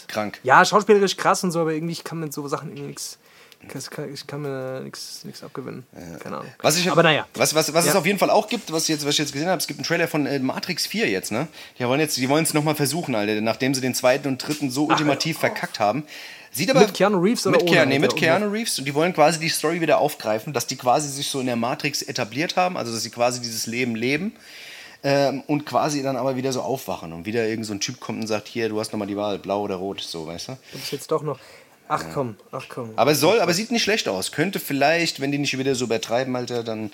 krank. 0.09 0.39
Ja, 0.43 0.65
schauspielerisch 0.65 1.17
krass 1.17 1.43
und 1.45 1.51
so, 1.51 1.61
aber 1.61 1.73
irgendwie 1.73 1.93
ich 1.93 2.05
kann 2.05 2.21
mit 2.21 2.33
so 2.33 2.47
Sachen 2.49 2.69
irgendwie 2.71 2.89
nichts. 2.89 3.19
Ich 3.61 4.27
kann 4.27 4.43
mir 4.43 4.81
nichts 4.83 5.43
abgewinnen. 5.43 5.85
Keine 6.21 6.39
Ahnung. 6.39 6.51
Was 6.63 6.79
ich, 6.79 6.91
aber 6.91 7.03
naja. 7.03 7.27
Was, 7.35 7.55
was, 7.55 7.73
was 7.75 7.87
es 7.87 7.93
Ja. 7.93 7.99
auf 7.99 8.07
jeden 8.07 8.19
Fall 8.19 8.31
auch 8.31 8.49
gibt, 8.49 8.73
was, 8.73 8.87
jetzt, 8.89 9.05
was 9.05 9.13
ich 9.15 9.19
jetzt 9.19 9.33
gesehen 9.33 9.49
habe, 9.49 9.59
es 9.59 9.67
gibt 9.67 9.81
einen 9.81 9.87
Trailer 9.87 10.07
von 10.09 10.27
äh, 10.27 10.39
Matrix 10.39 10.87
4 10.87 11.09
jetzt, 11.09 11.33
ne? 11.33 11.49
Die 11.79 11.85
wollen 11.87 12.01
jetzt, 12.01 12.17
die 12.17 12.29
wollen 12.29 12.45
es 12.45 12.55
nochmal 12.55 12.77
versuchen, 12.77 13.15
Alter, 13.15 13.41
nachdem 13.41 13.75
sie 13.75 13.81
den 13.81 13.95
zweiten 13.95 14.29
und 14.29 14.39
dritten 14.39 14.71
so 14.71 14.87
ultimativ 14.87 15.39
verkackt 15.39 15.81
haben. 15.81 16.05
Sieht 16.51 16.71
aber, 16.71 16.81
Mit 16.81 16.95
Keanu 16.95 17.19
Reeves 17.19 17.47
oder 17.47 17.57
mit 17.57 17.63
ohne, 17.63 17.71
Keanu, 17.73 17.89
nee, 17.91 17.99
mit 17.99 18.13
Alter? 18.13 18.25
Keanu 18.25 18.47
Reeves 18.51 18.79
und 18.79 18.85
die 18.87 18.95
wollen 18.95 19.13
quasi 19.13 19.39
die 19.39 19.51
Story 19.51 19.81
wieder 19.83 19.99
aufgreifen, 19.99 20.53
dass 20.53 20.67
die 20.67 20.77
quasi 20.77 21.09
sich 21.09 21.29
so 21.29 21.41
in 21.41 21.47
der 21.47 21.57
Matrix 21.57 22.01
etabliert 22.03 22.57
haben, 22.57 22.77
also 22.77 22.93
dass 22.93 23.03
sie 23.03 23.11
quasi 23.11 23.41
dieses 23.41 23.67
Leben 23.67 23.95
leben 23.97 24.33
ähm, 25.03 25.43
und 25.47 25.67
quasi 25.67 26.03
dann 26.03 26.17
aber 26.17 26.37
wieder 26.37 26.53
so 26.53 26.63
aufwachen 26.63 27.13
und 27.13 27.27
wieder 27.27 27.47
irgend 27.47 27.67
so 27.67 27.75
ein 27.75 27.81
Typ 27.81 28.01
kommt 28.01 28.21
und 28.21 28.27
sagt, 28.29 28.49
hier, 28.49 28.69
du 28.71 28.81
hast 28.81 28.93
nochmal 28.93 29.09
die 29.09 29.17
Wahl, 29.17 29.39
blau 29.39 29.61
oder 29.63 29.75
rot, 29.77 30.01
so, 30.01 30.27
weißt 30.27 30.49
du? 30.49 30.53
Du 30.73 30.79
bist 30.79 30.93
jetzt 30.93 31.11
doch 31.11 31.23
noch. 31.23 31.39
Ach 31.89 32.05
komm, 32.13 32.37
ach 32.53 32.67
komm. 32.69 32.91
Aber 32.97 33.13
es 33.13 33.21
soll, 33.21 33.41
aber 33.41 33.53
sieht 33.55 33.71
nicht 33.71 33.83
schlecht 33.83 34.09
aus. 34.09 34.33
Könnte 34.33 34.61
vielleicht, 34.61 35.21
wenn 35.21 35.33
die 35.33 35.39
nicht 35.39 35.57
wieder 35.59 35.75
so 35.75 35.87
übertreiben, 35.87 36.35
Alter, 36.37 36.63
dann 36.63 36.91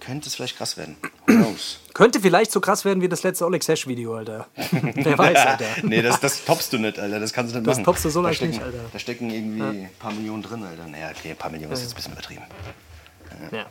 könnte 0.00 0.28
es 0.28 0.34
vielleicht 0.36 0.56
krass 0.56 0.76
werden. 0.76 0.96
Who 1.26 1.32
knows? 1.34 1.80
Könnte 1.94 2.20
vielleicht 2.20 2.52
so 2.52 2.60
krass 2.60 2.84
werden 2.84 3.02
wie 3.02 3.08
das 3.08 3.24
letzte 3.24 3.44
Oleg 3.44 3.64
Sesh-Video, 3.64 4.14
Alter. 4.14 4.46
Wer 4.54 5.18
weiß, 5.18 5.36
Alter. 5.36 5.64
nee, 5.82 6.00
das, 6.00 6.20
das 6.20 6.44
toppst 6.44 6.72
du 6.72 6.78
nicht, 6.78 6.98
Alter. 6.98 7.18
Das 7.18 7.32
kannst 7.32 7.52
du 7.52 7.58
nicht 7.58 7.66
Das 7.66 7.78
machen. 7.78 7.84
toppst 7.84 8.04
du 8.04 8.10
so 8.10 8.22
leicht 8.22 8.40
nicht, 8.42 8.62
Alter. 8.62 8.78
Da 8.92 8.98
stecken 9.00 9.30
irgendwie 9.30 9.60
ein 9.62 9.90
paar 9.98 10.12
Millionen 10.12 10.42
drin, 10.44 10.62
Alter. 10.62 10.86
Naja, 10.86 11.10
okay, 11.16 11.30
ein 11.30 11.36
paar 11.36 11.50
Millionen 11.50 11.72
ist 11.72 11.80
jetzt 11.82 11.92
ein 11.92 11.96
bisschen 11.96 12.12
übertrieben. 12.12 12.42
Ja. 13.50 13.58
Ja, 13.58 13.66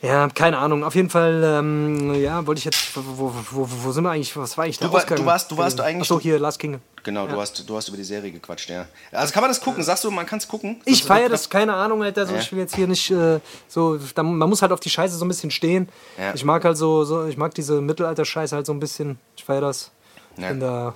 keine 0.00 0.58
Ahnung. 0.58 0.84
Auf 0.84 0.94
jeden 0.94 1.10
Fall, 1.10 1.42
ähm, 1.44 2.14
ja, 2.14 2.46
wollte 2.46 2.58
ich 2.60 2.64
jetzt. 2.64 2.96
Wo, 2.96 3.32
wo, 3.50 3.68
wo, 3.68 3.92
sind 3.92 4.04
wir 4.04 4.10
eigentlich? 4.10 4.36
Was 4.36 4.56
war 4.56 4.66
ich 4.66 4.78
da? 4.78 4.86
Du 4.86 4.92
war- 4.92 5.04
du 5.04 5.24
warst- 5.26 5.50
du 5.50 5.56
warst 5.56 5.80
eigentlich- 5.80 6.02
Achso, 6.02 6.20
hier, 6.20 6.38
Last 6.38 6.58
King. 6.60 6.80
Genau, 7.02 7.26
du, 7.26 7.40
hast, 7.40 7.66
du 7.68 7.76
hast 7.76 7.88
über 7.88 7.96
die 7.96 8.04
Serie 8.04 8.30
gequatscht, 8.30 8.68
ja. 8.70 8.86
Also 9.12 9.32
kann 9.32 9.40
man 9.42 9.50
das 9.50 9.60
gucken? 9.60 9.82
Sagst 9.82 10.04
du, 10.04 10.10
man 10.10 10.26
kann 10.26 10.38
es 10.38 10.46
gucken? 10.46 10.80
Ich 10.84 11.02
feiere 11.04 11.28
das, 11.28 11.48
keine 11.48 11.74
Ahnung, 11.74 12.02
Alter. 12.02 12.26
So, 12.26 12.34
Ja. 12.34 12.40
Ich 12.40 12.52
will 12.52 12.58
jetzt 12.58 12.74
hier 12.76 12.86
nicht 12.86 13.10
äh, 13.10 13.40
so. 13.66 13.98
Da, 14.14 14.22
man 14.22 14.48
muss 14.48 14.62
halt 14.62 14.72
auf 14.72 14.80
die 14.80 14.90
Scheiße 14.90 15.16
so 15.16 15.24
ein 15.24 15.28
bisschen 15.28 15.50
stehen. 15.50 15.88
Ja. 16.18 16.34
Ich 16.34 16.44
mag 16.44 16.64
halt 16.64 16.76
so, 16.76 17.04
so, 17.04 17.26
ich 17.26 17.36
mag 17.36 17.54
diese 17.54 17.80
Mittelalter-Scheiße 17.80 18.54
halt 18.54 18.66
so 18.66 18.72
ein 18.72 18.80
bisschen. 18.80 19.18
Ich 19.36 19.44
feiere 19.44 19.62
das. 19.62 19.90
Ich 20.36 20.42
Ja. 20.42 20.48
bin 20.50 20.60
da. 20.60 20.94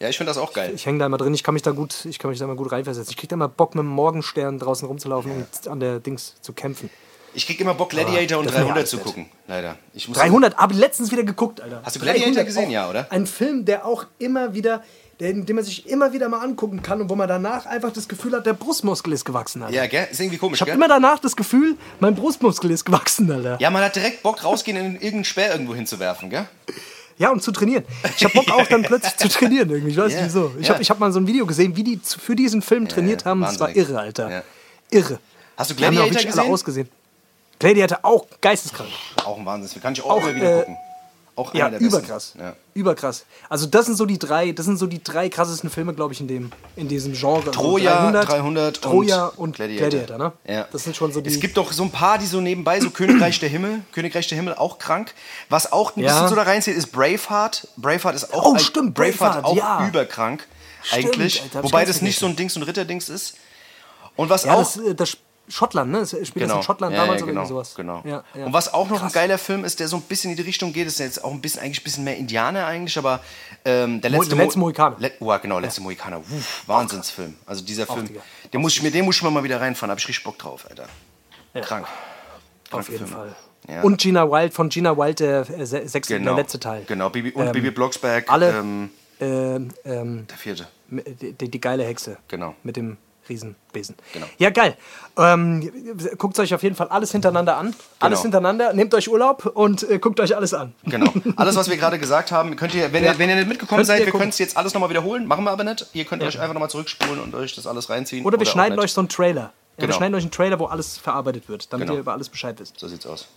Ja, 0.00 0.08
ich 0.08 0.16
finde 0.16 0.30
das 0.30 0.38
auch 0.38 0.52
geil. 0.52 0.72
Ich 0.74 0.84
hänge 0.84 0.98
da 0.98 1.06
immer 1.06 1.16
drin, 1.16 1.32
ich 1.32 1.44
kann 1.44 1.54
mich 1.54 1.62
da 1.62 1.70
gut, 1.70 2.04
ich 2.06 2.18
kann 2.18 2.30
mich 2.30 2.38
da 2.40 2.44
immer 2.46 2.56
gut 2.56 2.72
reinversetzen. 2.72 3.12
Ich 3.12 3.16
krieg 3.16 3.28
da 3.30 3.34
immer 3.34 3.46
Bock, 3.48 3.76
mit 3.76 3.84
dem 3.84 3.88
Morgenstern 3.88 4.58
draußen 4.58 4.88
rumzulaufen 4.88 5.30
und 5.30 5.68
an 5.68 5.78
der 5.78 6.00
Dings 6.00 6.34
zu 6.40 6.52
kämpfen. 6.52 6.90
Ich 7.34 7.46
krieg 7.46 7.60
immer 7.60 7.74
Bock, 7.74 7.90
Gladiator 7.90 8.38
und 8.38 8.46
das 8.46 8.54
ist 8.54 8.58
mir 8.58 8.64
300 8.64 8.76
alles 8.76 8.90
zu 8.90 8.98
gucken. 8.98 9.26
Leider. 9.46 9.76
Ich 9.94 10.06
muss 10.08 10.18
300, 10.18 10.56
habe 10.56 10.74
letztens 10.74 11.10
wieder 11.12 11.22
geguckt, 11.22 11.60
Alter. 11.60 11.80
Hast 11.82 11.96
du 11.96 12.00
Gladiator 12.00 12.44
gesehen? 12.44 12.66
auch 12.66 12.70
Ja, 12.70 12.90
oder? 12.90 13.06
Ein 13.10 13.26
Film, 13.26 13.64
der 13.64 13.86
auch 13.86 14.04
immer 14.18 14.52
wieder, 14.52 14.82
der, 15.18 15.32
den 15.32 15.56
man 15.56 15.64
sich 15.64 15.88
immer 15.88 16.12
wieder 16.12 16.28
mal 16.28 16.40
angucken 16.40 16.82
kann 16.82 17.00
und 17.00 17.08
wo 17.08 17.14
man 17.14 17.28
danach 17.28 17.64
einfach 17.64 17.92
das 17.92 18.08
Gefühl 18.08 18.32
hat, 18.34 18.44
der 18.44 18.52
Brustmuskel 18.52 19.12
ist 19.14 19.24
gewachsen, 19.24 19.62
Alter. 19.62 19.74
Ja, 19.74 19.86
gell? 19.86 20.08
Ist 20.10 20.20
irgendwie 20.20 20.38
komisch, 20.38 20.58
Ich 20.58 20.62
habe 20.62 20.72
immer 20.72 20.88
danach 20.88 21.20
das 21.20 21.34
Gefühl, 21.34 21.76
mein 22.00 22.14
Brustmuskel 22.14 22.70
ist 22.70 22.84
gewachsen, 22.84 23.30
Alter. 23.30 23.56
Ja, 23.60 23.70
man 23.70 23.82
hat 23.82 23.96
direkt 23.96 24.22
Bock, 24.22 24.44
rausgehen 24.44 24.76
und 24.76 24.94
irgendeinen 24.94 25.24
Speer 25.24 25.52
irgendwo 25.52 25.74
hinzuwerfen, 25.74 26.28
gell? 26.28 26.46
Ja, 27.16 27.30
und 27.30 27.42
zu 27.42 27.52
trainieren. 27.52 27.84
Ich 28.16 28.24
habe 28.24 28.34
Bock 28.34 28.50
auch 28.50 28.66
dann 28.66 28.82
plötzlich 28.82 29.16
zu 29.16 29.28
trainieren 29.28 29.70
irgendwie. 29.70 29.92
Ich 29.92 29.96
weiß 29.96 30.12
Ja, 30.12 30.22
nicht 30.22 30.26
wieso. 30.26 30.52
Ich 30.58 30.66
ja. 30.66 30.74
habe 30.74 30.82
ich 30.82 30.90
hab 30.90 30.98
mal 30.98 31.12
so 31.12 31.20
ein 31.20 31.26
Video 31.26 31.46
gesehen, 31.46 31.76
wie 31.76 31.84
die 31.84 32.00
für 32.02 32.34
diesen 32.34 32.62
Film 32.62 32.88
trainiert 32.88 33.22
ja, 33.22 33.30
haben. 33.30 33.42
Das 33.42 33.60
war 33.60 33.74
irre, 33.74 33.98
Alter. 33.98 34.42
Irre. 34.90 35.18
Hast 35.56 35.70
du 35.70 35.74
Gladiator 35.74 36.10
wirklich 36.10 36.38
alle 36.38 36.58
gesehen? 36.58 36.88
Ausgesehen. 37.62 37.74
Gladiator 37.86 37.98
auch 38.04 38.26
geisteskrank. 38.40 38.90
Auch 39.24 39.38
ein 39.38 39.46
Wahnsinn. 39.46 39.80
Kann 39.82 39.92
ich 39.92 40.02
auch, 40.02 40.10
Auch, 40.10 40.22
immer 40.22 40.34
wieder 40.34 40.56
äh, 40.56 40.58
gucken. 40.60 40.76
Auch 41.34 41.54
Ja, 41.54 41.68
überkrass. 41.70 42.34
Ja. 42.38 42.54
Überkrass. 42.74 43.24
Also 43.48 43.64
das 43.66 43.86
sind 43.86 43.96
so 43.96 44.04
die 44.04 44.18
drei, 44.18 44.52
das 44.52 44.66
sind 44.66 44.76
so 44.76 44.86
die 44.86 45.02
drei 45.02 45.30
krassesten 45.30 45.70
Filme, 45.70 45.94
glaube 45.94 46.12
ich, 46.12 46.20
in 46.20 46.28
dem 46.28 46.52
in 46.76 46.88
diesem 46.88 47.14
Genre. 47.14 47.38
Also 47.46 47.50
Troja, 47.52 48.10
300, 48.12 48.82
Troja 48.82 49.26
und 49.28 49.38
und, 49.38 49.56
Gladiator. 49.56 49.88
Gladiator. 49.88 50.18
ne? 50.18 50.32
Ja. 50.46 50.68
Das 50.70 50.84
sind 50.84 50.94
schon 50.94 51.10
so 51.10 51.22
die. 51.22 51.30
Es 51.30 51.40
gibt 51.40 51.56
doch 51.56 51.72
so 51.72 51.84
ein 51.84 51.90
paar, 51.90 52.18
die 52.18 52.26
so 52.26 52.42
nebenbei, 52.42 52.80
so 52.80 52.90
Königreich 52.90 53.40
der 53.40 53.48
Himmel, 53.48 53.80
Königreich 53.92 54.28
der 54.28 54.36
Himmel 54.36 54.54
auch 54.54 54.78
krank. 54.78 55.14
Was 55.48 55.72
auch 55.72 55.96
ein 55.96 56.00
Ja. 56.00 56.12
bisschen 56.12 56.28
so 56.28 56.34
da 56.34 56.42
reinzählt, 56.42 56.76
ist 56.76 56.92
Braveheart. 56.92 57.66
Braveheart 57.78 58.14
ist 58.14 58.34
auch, 58.34 58.44
Oh, 58.44 58.58
stimmt, 58.58 58.94
Braveheart, 58.94 59.42
Braveheart, 59.42 59.44
auch 59.46 59.56
ja. 59.56 59.88
überkrank 59.88 60.46
Stimmt, 60.82 61.06
eigentlich. 61.06 61.42
Alter, 61.42 61.64
Wobei 61.64 61.86
das 61.86 62.02
nicht 62.02 62.18
so 62.18 62.26
ein 62.26 62.36
Dings 62.36 62.56
und 62.56 62.64
Ritterdings 62.64 63.08
ist. 63.08 63.36
Und 64.16 64.28
was 64.28 64.46
auch 64.46 64.58
das, 64.58 64.76
äh, 64.76 64.94
das 64.94 65.16
Schottland, 65.52 65.90
ne? 65.92 66.00
Das 66.00 66.10
spielt 66.26 66.48
das 66.48 66.56
in 66.56 66.62
Schottland 66.62 66.94
Ja, 66.94 67.02
damals 67.02 67.20
ja, 67.20 67.24
oder 67.24 67.32
genau, 67.32 67.42
irgendwie 67.42 67.54
sowas. 67.54 67.74
Genau. 67.74 68.02
Ja, 68.04 68.24
ja. 68.34 68.46
Und 68.46 68.52
was 68.52 68.72
auch 68.72 68.88
noch 68.88 69.00
Krass. 69.00 69.12
ein 69.12 69.14
geiler 69.14 69.38
Film 69.38 69.64
ist, 69.64 69.78
der 69.80 69.86
so 69.88 69.96
ein 69.96 70.02
bisschen 70.02 70.30
in 70.30 70.36
die 70.36 70.42
Richtung 70.42 70.72
geht, 70.72 70.86
ist 70.86 70.98
jetzt 70.98 71.22
auch 71.22 71.30
ein 71.32 71.40
bisschen 71.40 71.62
eigentlich 71.62 71.80
ein 71.80 71.84
bisschen 71.84 72.04
mehr 72.04 72.16
Indianer 72.16 72.66
eigentlich, 72.66 72.96
aber 72.98 73.20
ähm, 73.64 74.00
der 74.00 74.10
Mo- 74.10 74.16
letzte, 74.18 74.34
der 74.36 74.44
letzte 74.44 74.58
Mo- 74.58 74.64
Mohikaner. 74.66 74.96
Le 74.98 75.12
oh, 75.20 75.32
genau, 75.40 75.58
letzte 75.58 75.80
Mohikaner. 75.82 76.18
Uff, 76.18 76.62
Wahnsinnsfilm. 76.66 77.34
Also 77.46 77.62
dieser 77.64 77.86
Film, 77.86 78.08
den 78.52 78.60
muss 78.60 78.74
ich 78.74 78.82
mir, 78.82 78.90
den 78.90 79.04
muss 79.04 79.16
ich 79.16 79.22
mir 79.22 79.30
mal 79.30 79.44
wieder 79.44 79.60
reinfahren. 79.60 79.88
Da 79.88 79.92
hab 79.92 79.98
ich 79.98 80.08
richtig 80.08 80.24
Bock 80.24 80.38
drauf, 80.38 80.66
Alter. 80.68 80.86
Krank. 81.62 81.86
Auf 82.70 82.88
jeden 82.88 83.06
Filme. 83.06 83.12
Fall. 83.24 83.36
Ja. 83.68 83.82
Und 83.82 84.00
Gina 84.00 84.28
Wild, 84.28 84.52
von 84.54 84.68
Gina 84.70 84.96
Wild, 84.96 85.20
der 85.20 85.48
äh, 85.50 85.66
se- 85.66 85.86
sechste, 85.86 86.18
Genau. 86.18 86.34
der 86.34 86.42
letzte 86.42 86.58
Teil. 86.58 86.82
Genau, 86.86 87.10
Bibi, 87.10 87.30
und 87.32 87.46
Ähm, 87.46 87.52
Bibi 87.52 87.70
Blocksberg, 87.70 88.28
alle- 88.30 88.50
ähm, 88.58 88.90
Ähm, 89.20 89.68
ähm, 89.84 90.26
der 90.26 90.36
vierte. 90.36 90.66
die, 90.90 91.32
die, 91.34 91.48
die 91.48 91.60
geile 91.60 91.84
Hexe. 91.84 92.16
Genau. 92.26 92.56
Mit 92.64 92.76
dem 92.76 92.96
Riesenbesen. 93.28 93.94
Genau. 94.12 94.26
Ja, 94.38 94.50
geil. 94.50 94.76
Ähm, 95.16 95.70
guckt 96.18 96.38
euch 96.38 96.52
auf 96.54 96.62
jeden 96.62 96.74
Fall 96.74 96.88
alles 96.88 97.12
hintereinander 97.12 97.56
an. 97.56 97.74
Alles 98.00 98.18
Genau. 98.18 98.22
hintereinander. 98.22 98.72
Nehmt 98.72 98.94
euch 98.94 99.08
Urlaub 99.08 99.46
und 99.46 99.88
äh, 99.88 99.98
guckt 99.98 100.18
euch 100.20 100.34
alles 100.34 100.52
an. 100.54 100.74
Genau. 100.84 101.12
Alles, 101.36 101.54
was 101.56 101.70
wir 101.70 101.76
gerade 101.76 101.98
gesagt 101.98 102.32
haben, 102.32 102.56
könnt 102.56 102.74
ihr, 102.74 102.92
wenn, 102.92 103.04
Ja. 103.04 103.12
ihr, 103.12 103.18
wenn 103.18 103.28
ihr 103.30 103.36
nicht 103.36 103.48
mitgekommen 103.48 103.78
Könnt 103.78 103.86
seid, 103.86 104.04
wir 104.04 104.12
können 104.12 104.30
es 104.30 104.38
jetzt 104.38 104.56
alles 104.56 104.74
nochmal 104.74 104.90
wiederholen. 104.90 105.26
Machen 105.26 105.44
wir 105.44 105.50
aber 105.52 105.64
nicht. 105.64 105.86
Ihr 105.92 106.04
könnt 106.04 106.22
euch 106.22 106.38
einfach 106.40 106.54
nochmal 106.54 106.70
zurückspulen 106.70 107.20
und 107.20 107.34
euch 107.34 107.54
das 107.54 107.66
alles 107.66 107.88
reinziehen. 107.90 108.24
Oder 108.24 108.38
wir 108.40 108.46
auch 108.46 108.50
schneiden 108.50 108.78
euch 108.78 108.92
so 108.92 109.00
einen 109.00 109.08
Trailer. 109.08 109.40
Ja, 109.40 109.50
Genau. 109.76 109.88
Wir 109.88 109.94
schneiden 109.94 110.14
euch 110.16 110.22
einen 110.24 110.30
Trailer, 110.32 110.58
wo 110.58 110.66
alles 110.66 110.98
verarbeitet 110.98 111.48
wird, 111.48 111.72
damit 111.72 111.86
Genau. 111.86 111.96
ihr 111.96 112.00
über 112.00 112.12
alles 112.12 112.28
Bescheid 112.28 112.58
wisst. 112.58 112.78
So 112.78 112.88
sieht's 112.88 113.06
aus. 113.06 113.28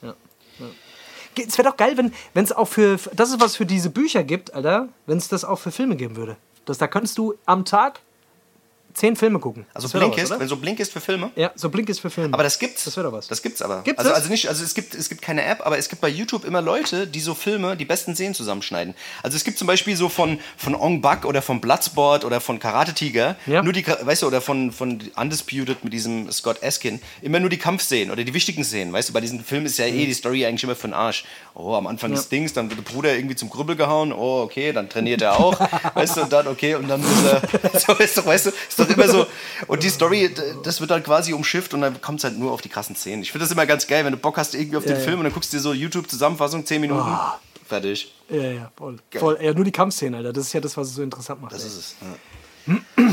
Ge- 1.36 1.46
Es 1.48 1.58
wäre 1.58 1.70
doch 1.70 1.78
geil, 1.78 1.96
wenn 1.98 2.44
es 2.44 2.52
auch 2.52 2.68
für. 2.68 2.98
Das 3.14 3.30
ist 3.30 3.40
was 3.42 3.56
für 3.56 3.66
diese 3.66 3.90
Bücher 3.90 4.24
gibt, 4.24 4.54
Alter, 4.54 4.88
wenn 5.06 5.18
es 5.18 5.28
das 5.28 5.44
auch 5.46 5.58
für 5.60 5.72
Filme 5.72 5.96
geben 5.96 6.16
würde. 6.16 6.38
Das, 6.66 6.78
da 6.78 6.88
könntest 6.88 7.18
du 7.18 7.36
am 7.46 7.66
Tag 7.66 8.00
zehn 8.96 9.16
Filme 9.16 9.40
gucken. 9.40 9.66
Also 9.74 9.88
Das 9.88 10.00
Blinkist, 10.00 10.32
was, 10.32 10.40
wenn 10.40 10.48
so 10.48 10.58
Blinkist 10.58 10.92
für 10.94 11.02
Filme. 11.02 11.30
Ja, 11.36 11.52
so 11.56 11.70
Blink 11.70 11.90
ist 11.90 12.00
für 12.00 12.10
Filme. 12.10 12.34
Aber 12.34 12.44
das 12.44 12.58
gibt's. 12.58 12.86
Das 12.86 12.96
wäre 12.98 13.08
doch 13.08 13.14
was. 13.14 13.28
Das 13.28 13.42
gibt's 13.42 13.62
aber. 13.62 13.82
Gibt's 13.84 14.00
also, 14.00 14.10
das? 14.10 14.20
also 14.20 14.30
nicht, 14.32 14.48
also 14.50 14.64
es 14.64 14.74
gibt, 14.74 14.96
es 14.96 15.10
gibt 15.10 15.22
keine 15.22 15.44
App, 15.44 15.66
aber 15.66 15.78
es 15.78 15.90
gibt 15.90 16.02
bei 16.02 16.10
YouTube 16.10 16.46
immer 16.46 16.62
Leute, 16.62 17.06
die 17.06 17.20
so 17.20 17.36
Filme, 17.36 17.76
die 17.78 17.86
besten 17.86 18.16
Szenen 18.16 18.34
zusammenschneiden. 18.34 18.96
Also 19.22 19.36
es 19.38 19.44
gibt 19.44 19.58
zum 19.58 19.68
Beispiel 19.68 19.96
so 19.96 20.10
von, 20.10 20.40
von 20.58 20.74
Ong 20.76 21.02
Bak 21.02 21.26
oder 21.26 21.42
von 21.42 21.62
Bloodsport 21.62 22.26
oder 22.26 22.40
von 22.42 22.58
Karate 22.60 22.94
Tiger, 22.94 23.36
Ja. 23.46 23.62
nur 23.62 23.74
die, 23.74 23.86
weißt 23.86 24.24
du, 24.24 24.28
oder 24.28 24.42
von, 24.42 24.72
von 24.72 25.00
Undisputed 25.16 25.84
mit 25.84 25.94
diesem 25.94 26.32
Scott 26.32 26.62
Eskin, 26.64 27.02
immer 27.22 27.40
nur 27.40 27.50
die 27.50 27.58
Kampfszenen 27.58 28.12
oder 28.12 28.24
die 28.24 28.34
wichtigen 28.34 28.64
Szenen. 28.64 28.94
Weißt 28.94 29.10
du, 29.10 29.14
bei 29.14 29.22
diesen 29.22 29.44
Filmen 29.44 29.66
ist 29.66 29.78
ja 29.78 29.86
eh 29.86 30.06
die 30.06 30.14
Story 30.14 30.46
eigentlich 30.46 30.64
immer 30.64 30.76
für 30.76 30.88
den 30.88 30.94
Arsch. 30.94 31.26
Oh, 31.54 31.74
am 31.76 31.88
Anfang 31.88 32.12
des 32.12 32.30
Dings, 32.30 32.54
dann 32.54 32.70
wird 32.70 32.80
der 32.86 32.92
Bruder 32.92 33.16
irgendwie 33.16 33.36
zum 33.36 33.50
Grübbel 33.50 33.76
gehauen, 33.76 34.12
oh, 34.14 34.42
okay, 34.44 34.72
dann 34.72 34.90
trainiert 34.90 35.22
er 35.22 35.40
auch, 35.40 35.60
weißt 35.96 36.18
du, 36.18 36.22
und 36.24 36.32
dann, 36.34 36.48
okay, 36.48 36.76
und 36.76 36.88
dann 36.88 37.02
ist 37.02 37.26
er, 37.26 37.80
so 37.80 37.94
ist 37.94 38.18
doch, 38.18 38.26
weißt 38.26 38.48
du, 38.48 38.50
ist 38.50 38.80
doch 38.86 38.98
immer 38.98 39.08
so, 39.08 39.26
und 39.68 39.84
die 39.84 39.90
Story, 39.90 40.32
das 40.64 40.80
wird 40.80 40.92
dann 40.92 41.04
quasi 41.04 41.34
umschifft 41.34 41.74
und 41.74 41.82
dann 41.82 42.02
kommt 42.02 42.20
es 42.20 42.24
halt 42.24 42.38
nur 42.38 42.52
auf 42.52 42.62
die 42.62 42.70
krassen 42.70 42.96
Szenen. 42.96 43.24
Ich 43.24 43.32
finde 43.32 43.46
das 43.46 43.52
immer 43.52 43.66
ganz 43.66 43.88
geil, 43.88 44.06
wenn 44.06 44.12
du 44.12 44.18
Bock 44.18 44.38
hast 44.38 44.56
irgendwie 44.56 44.78
auf 44.78 44.86
den 44.86 44.98
Ja, 44.98 45.02
Film 45.02 45.20
und 45.20 45.26
dann 45.26 45.34
guckst 45.34 45.52
du 45.54 45.58
dir 45.58 45.62
so 45.62 45.74
YouTube-Zusammenfassung, 45.74 46.66
10 46.66 46.82
Minuten, 46.82 47.18
fertig. 47.68 48.14
ja, 48.30 48.42
ja, 48.52 48.72
voll. 48.78 48.98
voll. 49.16 49.38
Ja, 49.42 49.54
nur 49.54 49.64
die 49.66 49.72
Kampfszenen, 49.72 50.16
Alter. 50.16 50.34
Das 50.34 50.48
ist 50.48 50.54
ja 50.54 50.62
das, 50.62 50.76
was 50.78 50.90
es 50.90 50.96
so 50.96 51.04
interessant 51.04 51.42
macht. 51.42 51.54
Das 51.54 51.62
ey. 51.64 51.68
ist 51.68 51.78
es. 51.78 51.96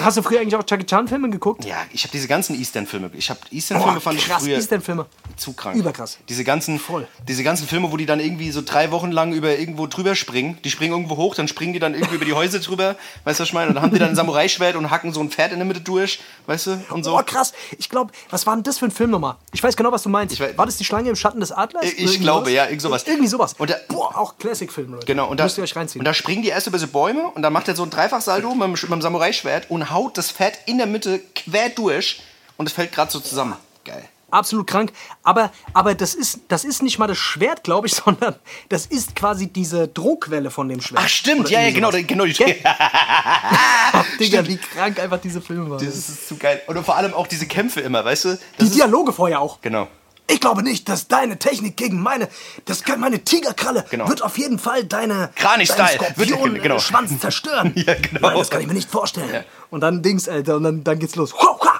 Hast 0.04 0.16
du 0.16 0.22
früher 0.22 0.40
eigentlich 0.40 0.56
auch 0.56 0.64
Jackie 0.66 0.84
Chan-Filme 0.86 1.30
geguckt? 1.30 1.64
Ja, 1.64 1.76
ich 1.92 2.02
habe 2.04 2.12
diese 2.12 2.28
ganzen 2.28 2.58
Eastern-Filme. 2.58 3.10
Ich 3.14 3.30
habe 3.30 3.40
Eastern-Filme 3.50 4.00
fand 4.00 4.18
ich 4.18 4.26
krass, 4.26 4.42
früher 4.42 4.56
Eastern-Filme. 4.56 5.06
zu 5.36 5.52
krank. 5.52 5.76
Überkrass. 5.76 6.18
Diese 6.28 6.44
ganzen, 6.44 6.78
Voll. 6.78 7.06
diese 7.26 7.42
ganzen 7.42 7.66
Filme, 7.66 7.90
wo 7.92 7.96
die 7.96 8.06
dann 8.06 8.20
irgendwie 8.20 8.50
so 8.50 8.62
drei 8.62 8.90
Wochen 8.90 9.10
lang 9.10 9.32
über 9.32 9.58
irgendwo 9.58 9.86
drüber 9.86 10.14
springen. 10.14 10.58
Die 10.64 10.70
springen 10.70 10.92
irgendwo 10.92 11.16
hoch, 11.16 11.34
dann 11.34 11.48
springen 11.48 11.72
die 11.72 11.78
dann 11.78 11.94
irgendwie 11.94 12.16
über 12.16 12.24
die 12.24 12.32
Häuser 12.34 12.58
drüber. 12.60 12.96
Weißt 13.24 13.38
du, 13.40 13.42
was 13.42 13.48
ich 13.48 13.52
meine? 13.54 13.68
Und 13.68 13.74
dann 13.74 13.82
haben 13.84 13.92
die 13.92 13.98
dann 13.98 14.10
ein 14.10 14.16
Samurai-Schwert 14.16 14.76
und 14.76 14.90
hacken 14.90 15.12
so 15.12 15.20
ein 15.20 15.30
Pferd 15.30 15.52
in 15.52 15.58
der 15.58 15.66
Mitte 15.66 15.80
durch. 15.80 16.20
Weißt 16.46 16.66
du? 16.66 16.84
Und 16.90 17.04
so. 17.04 17.16
Oh, 17.18 17.22
krass. 17.24 17.52
Ich 17.78 17.88
glaube, 17.88 18.12
was 18.30 18.46
war 18.46 18.54
denn 18.54 18.62
das 18.64 18.78
für 18.78 18.86
ein 18.86 18.90
Film 18.90 19.10
nochmal? 19.10 19.36
Ich 19.52 19.62
weiß 19.62 19.76
genau, 19.76 19.92
was 19.92 20.02
du 20.02 20.08
meinst. 20.08 20.34
Ich 20.34 20.40
weiß- 20.40 20.56
war 20.58 20.66
das 20.66 20.76
die 20.76 20.84
Schlange 20.84 21.08
im 21.10 21.16
Schatten 21.16 21.40
des 21.40 21.52
Adlers? 21.52 21.84
Ich 21.84 21.98
irgendwie 21.98 22.18
glaube, 22.18 22.50
ja, 22.50 22.64
irgend 22.66 22.82
sowas. 22.82 23.04
Irgendwie 23.06 23.28
sowas. 23.28 23.54
Und 23.58 23.70
der- 23.70 23.80
Boah, 23.88 24.16
auch 24.18 24.38
Classic-Film, 24.38 24.92
Leute. 24.92 25.06
Genau, 25.06 25.28
und 25.28 25.38
da, 25.40 25.44
Müsst 25.44 25.58
ihr 25.58 25.64
euch 25.64 25.74
reinziehen. 25.76 26.00
und 26.00 26.04
da 26.04 26.14
springen 26.14 26.42
die 26.42 26.48
erst 26.48 26.66
über 26.66 26.78
so 26.78 26.86
Bäume 26.88 27.28
und 27.34 27.42
dann 27.42 27.52
macht 27.52 27.68
er 27.68 27.76
so 27.76 27.82
ein 27.82 27.90
Dreifachsaldo 27.90 28.54
mit 28.54 28.62
dem, 28.62 28.72
mit 28.72 28.82
dem 28.90 29.02
Samurai-Schwert 29.02 29.70
und 29.70 29.90
haut 29.92 30.18
das 30.18 30.30
Pferd 30.30 30.58
in 30.66 30.78
der 30.78 30.86
Mitte 30.86 31.20
quer 31.34 31.68
durch 31.70 32.22
und 32.56 32.66
es 32.66 32.72
fällt 32.72 32.92
gerade 32.92 33.10
so 33.10 33.20
zusammen. 33.20 33.56
Geil. 33.84 34.08
Absolut 34.30 34.66
krank. 34.66 34.92
Aber, 35.22 35.52
aber 35.74 35.94
das, 35.94 36.14
ist, 36.14 36.40
das 36.48 36.64
ist 36.64 36.82
nicht 36.82 36.98
mal 36.98 37.06
das 37.06 37.18
Schwert, 37.18 37.64
glaube 37.64 37.86
ich, 37.86 37.94
sondern 38.04 38.34
das 38.70 38.86
ist 38.86 39.14
quasi 39.14 39.48
diese 39.48 39.88
Drohquelle 39.88 40.50
von 40.50 40.68
dem 40.70 40.80
Schwert. 40.80 41.02
Ach, 41.04 41.08
stimmt, 41.08 41.40
Oder 41.40 41.50
ja, 41.50 41.60
ja, 41.62 41.70
genau, 41.70 41.90
genau 41.90 42.24
die 42.24 42.32
Gell? 42.32 42.56
Digga, 44.18 44.46
wie 44.46 44.56
krank 44.56 44.98
einfach 44.98 45.20
diese 45.20 45.42
Filme 45.42 45.68
waren. 45.70 45.84
Das 45.84 45.94
ist 45.94 46.28
zu 46.28 46.36
geil. 46.36 46.62
Und 46.66 46.82
vor 46.82 46.96
allem 46.96 47.12
auch 47.12 47.26
diese 47.26 47.46
Kämpfe 47.46 47.80
immer, 47.80 48.04
weißt 48.04 48.24
du? 48.24 48.28
die 48.34 48.38
Das 48.58 48.68
ist, 48.68 48.76
Dialoge 48.76 49.12
vorher 49.12 49.40
auch. 49.40 49.60
genau. 49.60 49.88
Ich 50.32 50.40
glaube 50.40 50.62
nicht, 50.62 50.88
dass 50.88 51.08
deine 51.08 51.38
Technik 51.38 51.76
gegen 51.76 52.00
meine, 52.00 52.26
das 52.64 52.82
kann 52.84 53.00
meine 53.00 53.22
Tigerkralle 53.22 53.84
Genau. 53.90 54.08
wird 54.08 54.22
auf 54.22 54.38
jeden 54.38 54.58
Fall 54.58 54.84
deine, 54.84 55.30
Kranich-Style. 55.36 55.98
deinen 55.98 56.16
Wird- 56.16 56.28
Skorpion, 56.30 56.54
genau. 56.62 56.76
äh, 56.76 56.80
Schwanz 56.80 57.20
zerstören. 57.20 57.72
Ja, 57.86 57.94
genau. 57.94 58.28
Nein, 58.28 58.38
das 58.38 58.48
kann 58.50 58.60
ich 58.62 58.66
mir 58.66 58.72
nicht 58.74 58.90
vorstellen. 58.90 59.28
Ja. 59.32 59.44
Und 59.70 59.80
dann 59.82 60.02
Dings, 60.02 60.28
Alter, 60.28 60.56
und 60.56 60.62
dann, 60.64 60.84
dann 60.84 60.98
geht's 60.98 61.16
los. 61.16 61.34
Hua, 61.34 61.58
hua. 61.60 61.71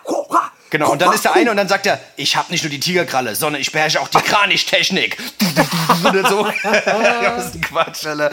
Genau, 0.73 0.91
und 0.91 1.03
dann 1.03 1.13
ist 1.13 1.23
der 1.27 1.35
eine 1.35 1.51
und 1.51 1.59
dann 1.59 1.69
sagt 1.69 1.85
er, 1.85 2.01
ich 2.17 2.35
habe 2.35 2.51
nicht 2.51 2.65
nur 2.65 2.71
die 2.71 2.81
Tigerkralle, 2.81 3.35
sondern 3.37 3.61
ich 3.61 3.71
beherrsche 3.73 4.01
auch 4.01 4.09
die 4.09 4.17
Kranichtechnik. 4.23 5.19
so. 6.31 6.47
ja, 6.47 7.37
das 7.37 7.49
ist 7.49 7.55
ein 7.57 7.61
Quatsch, 7.61 8.07
Alter. 8.07 8.31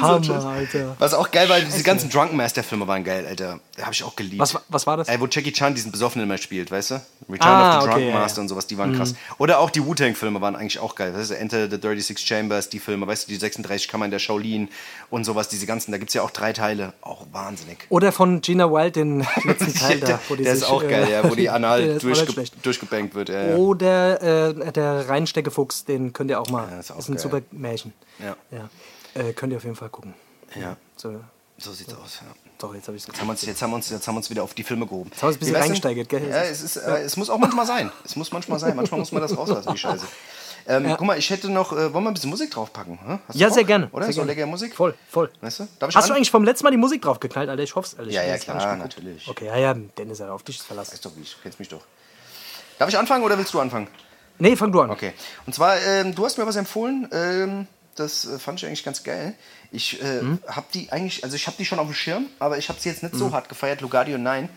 Hammer, 0.00 0.44
Alter. 0.46 0.96
Was 1.00 1.14
auch 1.14 1.30
geil 1.32 1.48
war, 1.48 1.58
diese 1.60 1.82
ganzen 1.82 2.10
Drunken 2.10 2.36
Master 2.36 2.62
Filme 2.62 2.86
waren 2.86 3.02
geil, 3.02 3.26
Alter. 3.26 3.58
Da 3.76 3.82
habe 3.82 3.92
ich 3.92 4.04
auch 4.04 4.14
geliebt. 4.14 4.38
Was, 4.38 4.54
wa- 4.54 4.62
was 4.68 4.86
war 4.86 4.96
das? 4.96 5.08
Ey, 5.08 5.20
wo 5.20 5.26
Jackie 5.26 5.52
Chan 5.52 5.74
diesen 5.74 5.90
Besoffenen 5.90 6.26
immer 6.26 6.38
spielt, 6.38 6.70
weißt 6.70 6.92
du? 6.92 6.94
Return 7.28 7.48
Ah, 7.50 7.78
of 7.78 7.82
the 7.84 7.88
okay, 7.88 7.98
Drunk 8.00 8.12
ja, 8.14 8.18
Master 8.20 8.38
ja. 8.38 8.42
und 8.42 8.48
sowas, 8.48 8.66
die 8.68 8.78
waren 8.78 8.96
krass. 8.96 9.14
Oder 9.38 9.58
auch 9.58 9.70
die 9.70 9.84
Wu-Tang-Filme 9.84 10.40
waren 10.40 10.54
eigentlich 10.56 10.78
auch 10.78 10.94
geil. 10.94 11.12
Weißt 11.14 11.30
du? 11.30 11.34
Enter 11.38 11.68
the 11.68 11.76
36 11.76 12.24
Chambers, 12.26 12.68
die 12.68 12.78
Filme, 12.78 13.06
weißt 13.06 13.24
du, 13.24 13.32
die 13.32 13.36
36 13.36 13.88
Kammern 13.88 14.10
der 14.12 14.18
Shaolin 14.20 14.68
und 15.10 15.24
sowas, 15.24 15.48
diese 15.48 15.66
ganzen, 15.66 15.90
da 15.92 15.98
gibt 15.98 16.10
es 16.10 16.14
ja 16.14 16.22
auch 16.22 16.30
drei 16.30 16.52
Teile. 16.52 16.92
Auch 17.00 17.21
wahnsinnig. 17.32 17.78
Oder 17.88 18.12
von 18.12 18.40
Gina 18.40 18.70
Wild, 18.70 18.96
den 18.96 19.26
letzten 19.44 19.74
Teil 19.78 20.00
da. 20.00 20.20
Wo 20.28 20.34
die 20.36 20.44
der 20.44 20.54
sich, 20.54 20.64
ist 20.64 20.70
auch 20.70 20.82
geil, 20.82 21.04
äh, 21.08 21.12
ja, 21.12 21.30
wo 21.30 21.34
die 21.34 21.42
der 21.44 21.54
anal 21.54 21.98
durchge 21.98 22.44
durchgebankt 22.62 23.14
wird. 23.14 23.28
Ja, 23.30 23.48
ja. 23.50 23.56
Oder 23.56 24.50
äh, 24.50 24.72
der 24.72 25.08
Reinsteckefuchs, 25.08 25.84
den 25.84 26.12
könnt 26.12 26.30
ihr 26.30 26.40
auch 26.40 26.50
mal. 26.50 26.68
Ja, 26.70 26.78
ist 26.78 26.90
das 26.90 26.96
auch 26.96 27.00
ist 27.00 27.08
ein 27.08 27.14
geil. 27.14 27.22
super 27.22 27.40
Märchen. 27.50 27.92
Ja. 28.18 28.36
Äh, 29.14 29.32
könnt 29.32 29.52
ihr 29.52 29.56
auf 29.56 29.64
jeden 29.64 29.76
Fall 29.76 29.88
gucken. 29.88 30.14
ja. 30.58 30.76
So, 30.96 31.20
So 31.58 31.72
sieht's 31.72 31.92
aus. 31.94 32.20
Ja. 32.22 32.28
doch, 32.58 32.74
jetzt 32.74 32.86
Jetzt 32.88 33.08
haben, 33.20 33.26
wir 33.26 33.30
uns, 33.32 33.42
jetzt, 33.42 33.62
haben 33.62 33.72
uns, 33.72 33.90
jetzt 33.90 34.06
haben 34.06 34.14
wir 34.14 34.18
uns 34.18 34.30
wieder 34.30 34.42
auf 34.42 34.54
die 34.54 34.62
Filme 34.62 34.86
gehoben. 34.86 35.10
haben 35.10 35.20
wir 35.22 35.28
ein 35.28 35.38
bisschen 35.38 35.56
reingesteigert, 35.56 36.08
gell? 36.08 36.28
Ja, 36.28 36.42
es, 36.44 36.62
ist, 36.62 36.76
äh, 36.76 37.02
es 37.02 37.16
muss 37.16 37.28
auch 37.30 37.38
manchmal 37.38 37.66
sein. 37.66 37.90
Es 38.04 38.14
muss 38.16 38.30
manchmal 38.32 38.58
sein. 38.58 38.76
Manchmal 38.76 39.00
muss 39.00 39.10
man 39.12 39.22
das 39.22 39.36
rauslassen, 39.36 39.70
die 39.72 39.78
Scheiße. 39.84 40.06
Ähm, 40.66 40.86
Guck 40.96 41.06
mal, 41.06 41.18
ich 41.18 41.28
hätte 41.30 41.48
noch, 41.50 41.72
äh, 41.72 41.92
wollen 41.92 42.04
wir 42.04 42.10
ein 42.10 42.14
bisschen 42.14 42.30
Musik 42.30 42.50
draufpacken? 42.50 42.98
Du 43.32 43.38
Ja, 43.38 43.50
sehr 43.50 43.64
gerne. 43.64 43.88
Oder? 43.92 44.04
Sehr 44.06 44.14
so 44.14 44.20
gerne. 44.20 44.32
lecker 44.32 44.46
Musik? 44.46 44.74
Voll, 44.74 44.94
voll. 45.08 45.30
Weißt 45.40 45.60
du? 45.60 45.64
Ich 45.64 45.96
Hast 45.96 46.08
du 46.08 46.12
an? 46.12 46.16
eigentlich 46.18 46.30
vom 46.30 46.44
letzten 46.44 46.64
Mal 46.64 46.70
die 46.70 46.76
Musik 46.76 47.02
draufgeknallt, 47.02 47.48
Alter? 47.48 47.62
Ich 47.62 47.74
hoffe 47.74 47.86
es, 47.88 47.94
ehrlich. 47.94 48.14
Ja, 48.14 48.22
Ich 48.22 48.26
ja, 48.28 48.34
nicht 48.34 48.44
klar, 48.44 48.76
natürlich. 48.76 49.28
Okay, 49.28 49.46
ja, 49.46 49.56
ja, 49.56 49.74
Dennis, 49.74 50.20
Alter, 50.20 50.34
auf 50.34 50.42
dich 50.42 50.58
ist 50.58 50.66
verlassen. 50.66 50.92
Weißt 50.92 51.04
doch 51.04 51.16
wie, 51.16 51.22
du 51.22 51.28
kennst 51.42 51.58
mich 51.58 51.68
doch. 51.68 51.82
Darf 52.78 52.88
ich 52.88 52.96
anfangen 52.98 53.24
oder 53.24 53.36
willst 53.38 53.52
du 53.54 53.60
anfangen? 53.60 53.88
Nee, 54.38 54.56
fang 54.56 54.72
du 54.72 54.80
an. 54.80 54.90
Okay. 54.90 55.12
Und 55.46 55.54
zwar, 55.54 55.76
ähm, 55.80 56.14
du 56.14 56.24
hast 56.24 56.38
mir 56.38 56.46
was 56.46 56.56
empfohlen. 56.56 57.08
Ähm, 57.12 57.66
das 57.94 58.24
äh, 58.24 58.38
fand 58.38 58.58
ich 58.60 58.66
eigentlich 58.66 58.82
ganz 58.84 59.02
geil. 59.04 59.34
Ich 59.70 60.00
äh, 60.02 60.20
Hm? 60.20 60.38
habe 60.46 60.66
die 60.74 60.90
eigentlich, 60.90 61.22
also 61.24 61.36
ich 61.36 61.46
habe 61.46 61.56
die 61.58 61.64
schon 61.64 61.78
auf 61.78 61.86
dem 61.86 61.94
Schirm, 61.94 62.26
aber 62.38 62.56
ich 62.58 62.68
habe 62.68 62.80
sie 62.80 62.88
jetzt 62.88 63.02
nicht 63.02 63.14
so 63.14 63.26
Hm. 63.26 63.32
hart 63.34 63.48
gefeiert. 63.48 63.80
Lugardio 63.82 64.16
9. 64.18 64.48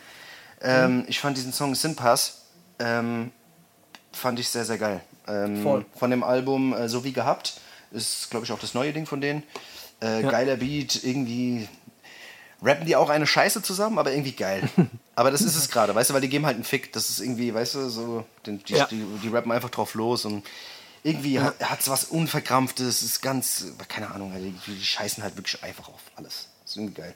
Ähm, 0.61 1.03
Ich 1.07 1.19
fand 1.19 1.35
diesen 1.37 1.51
Song 1.53 1.75
Sin 1.75 1.95
Pass. 1.95 2.43
Ähm, 2.79 3.31
fand 4.11 4.39
ich 4.39 4.47
sehr, 4.49 4.63
sehr 4.65 4.77
geil. 4.77 5.01
Ähm. 5.27 5.85
Von 5.95 6.11
dem 6.11 6.23
Album 6.23 6.73
äh, 6.73 6.87
So 6.89 7.03
wie 7.03 7.13
gehabt 7.13 7.59
ist, 7.91 8.29
glaube 8.29 8.45
ich, 8.45 8.51
auch 8.51 8.59
das 8.59 8.73
neue 8.73 8.91
Ding 8.93 9.05
von 9.05 9.21
denen. 9.21 9.43
Äh, 10.01 10.21
Ja. 10.23 10.29
Geiler 10.31 10.57
Beat, 10.57 11.03
irgendwie 11.03 11.67
rappen 12.61 12.85
die 12.85 12.95
auch 12.95 13.09
eine 13.09 13.27
Scheiße 13.27 13.61
zusammen, 13.61 13.99
aber 13.99 14.11
irgendwie 14.11 14.31
geil. 14.33 14.67
aber 15.15 15.31
das 15.31 15.41
ist 15.41 15.55
es 15.55 15.69
gerade, 15.69 15.93
weißt 15.95 16.09
du, 16.09 16.13
weil 16.13 16.21
die 16.21 16.29
geben 16.29 16.45
halt 16.45 16.55
einen 16.55 16.63
Fick. 16.63 16.91
Das 16.93 17.09
ist 17.09 17.19
irgendwie, 17.19 17.53
weißt 17.53 17.75
du, 17.75 17.89
so, 17.89 18.25
die, 18.45 18.57
die, 18.57 18.73
Ja. 18.73 18.85
die, 18.87 19.03
die 19.23 19.27
rappen 19.29 19.51
einfach 19.51 19.69
drauf 19.69 19.93
los 19.93 20.25
und 20.25 20.43
irgendwie 21.03 21.39
hat 21.39 21.79
es 21.79 21.87
was 21.87 22.05
Unverkrampftes, 22.05 23.03
ist 23.03 23.21
ganz, 23.21 23.65
keine 23.87 24.09
Ahnung, 24.11 24.33
halt, 24.33 24.43
die, 24.43 24.55
die 24.73 24.83
scheißen 24.83 25.23
halt 25.23 25.37
wirklich 25.37 25.61
einfach 25.63 25.87
auf 25.89 26.01
alles. 26.15 26.47
ist 26.65 26.75
irgendwie 26.77 26.95
geil. 26.95 27.15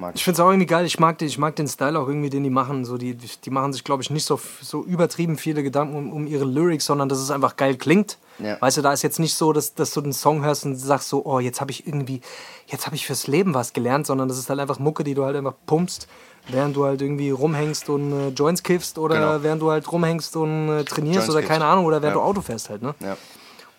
Mag 0.00 0.12
Ich 0.14 0.22
finde 0.22 0.36
es 0.36 0.40
auch 0.40 0.48
irgendwie 0.50 0.66
geil. 0.66 0.86
Ich 0.86 1.00
mag, 1.00 1.18
den, 1.18 1.26
ich 1.26 1.38
mag 1.38 1.56
den 1.56 1.66
Style 1.66 1.98
auch 1.98 2.06
irgendwie, 2.06 2.30
den 2.30 2.44
die 2.44 2.50
machen. 2.50 2.84
So, 2.84 2.96
die, 2.98 3.14
die 3.16 3.50
machen 3.50 3.72
sich, 3.72 3.82
glaube 3.82 4.00
ich, 4.02 4.10
nicht 4.10 4.24
so, 4.24 4.40
so 4.62 4.84
übertrieben 4.84 5.36
viele 5.36 5.64
Gedanken 5.64 5.96
um, 5.96 6.12
um 6.12 6.26
ihre 6.28 6.44
Lyrics, 6.44 6.84
sondern 6.86 7.08
dass 7.08 7.18
es 7.18 7.32
einfach 7.32 7.56
geil 7.56 7.76
klingt. 7.76 8.16
Ja. 8.38 8.60
Weißt 8.60 8.76
du, 8.76 8.82
da 8.82 8.92
ist 8.92 9.02
jetzt 9.02 9.18
nicht 9.18 9.34
so, 9.34 9.52
dass, 9.52 9.74
dass 9.74 9.90
du 9.92 10.00
den 10.00 10.12
Song 10.12 10.44
hörst 10.44 10.64
und 10.64 10.76
sagst 10.76 11.08
so, 11.08 11.26
oh, 11.26 11.40
jetzt 11.40 11.60
habe 11.60 11.72
ich 11.72 11.84
irgendwie, 11.88 12.20
jetzt 12.68 12.86
habe 12.86 12.94
ich 12.94 13.06
fürs 13.06 13.26
Leben 13.26 13.54
was 13.54 13.72
gelernt, 13.72 14.06
sondern 14.06 14.28
das 14.28 14.38
ist 14.38 14.48
halt 14.48 14.60
einfach 14.60 14.78
Mucke, 14.78 15.02
die 15.02 15.14
du 15.14 15.24
halt 15.24 15.34
einfach 15.34 15.54
pumpst, 15.66 16.06
während 16.46 16.76
du 16.76 16.84
halt 16.84 17.02
irgendwie 17.02 17.30
rumhängst 17.30 17.88
und 17.88 18.12
äh, 18.12 18.28
Joints 18.28 18.62
kiffst 18.62 18.98
oder 18.98 19.16
Genau. 19.16 19.42
während 19.42 19.60
du 19.62 19.70
halt 19.72 19.90
rumhängst 19.90 20.36
und 20.36 20.68
äh, 20.68 20.84
trainierst 20.84 21.16
Joints 21.16 21.30
oder 21.30 21.40
kiffst. 21.40 21.52
keine 21.52 21.64
Ahnung 21.64 21.84
oder 21.86 22.00
während 22.02 22.14
Ja. 22.16 22.22
du 22.22 22.28
Auto 22.28 22.40
fährst 22.40 22.70
halt, 22.70 22.82
ne? 22.82 22.94
Ja. 23.00 23.16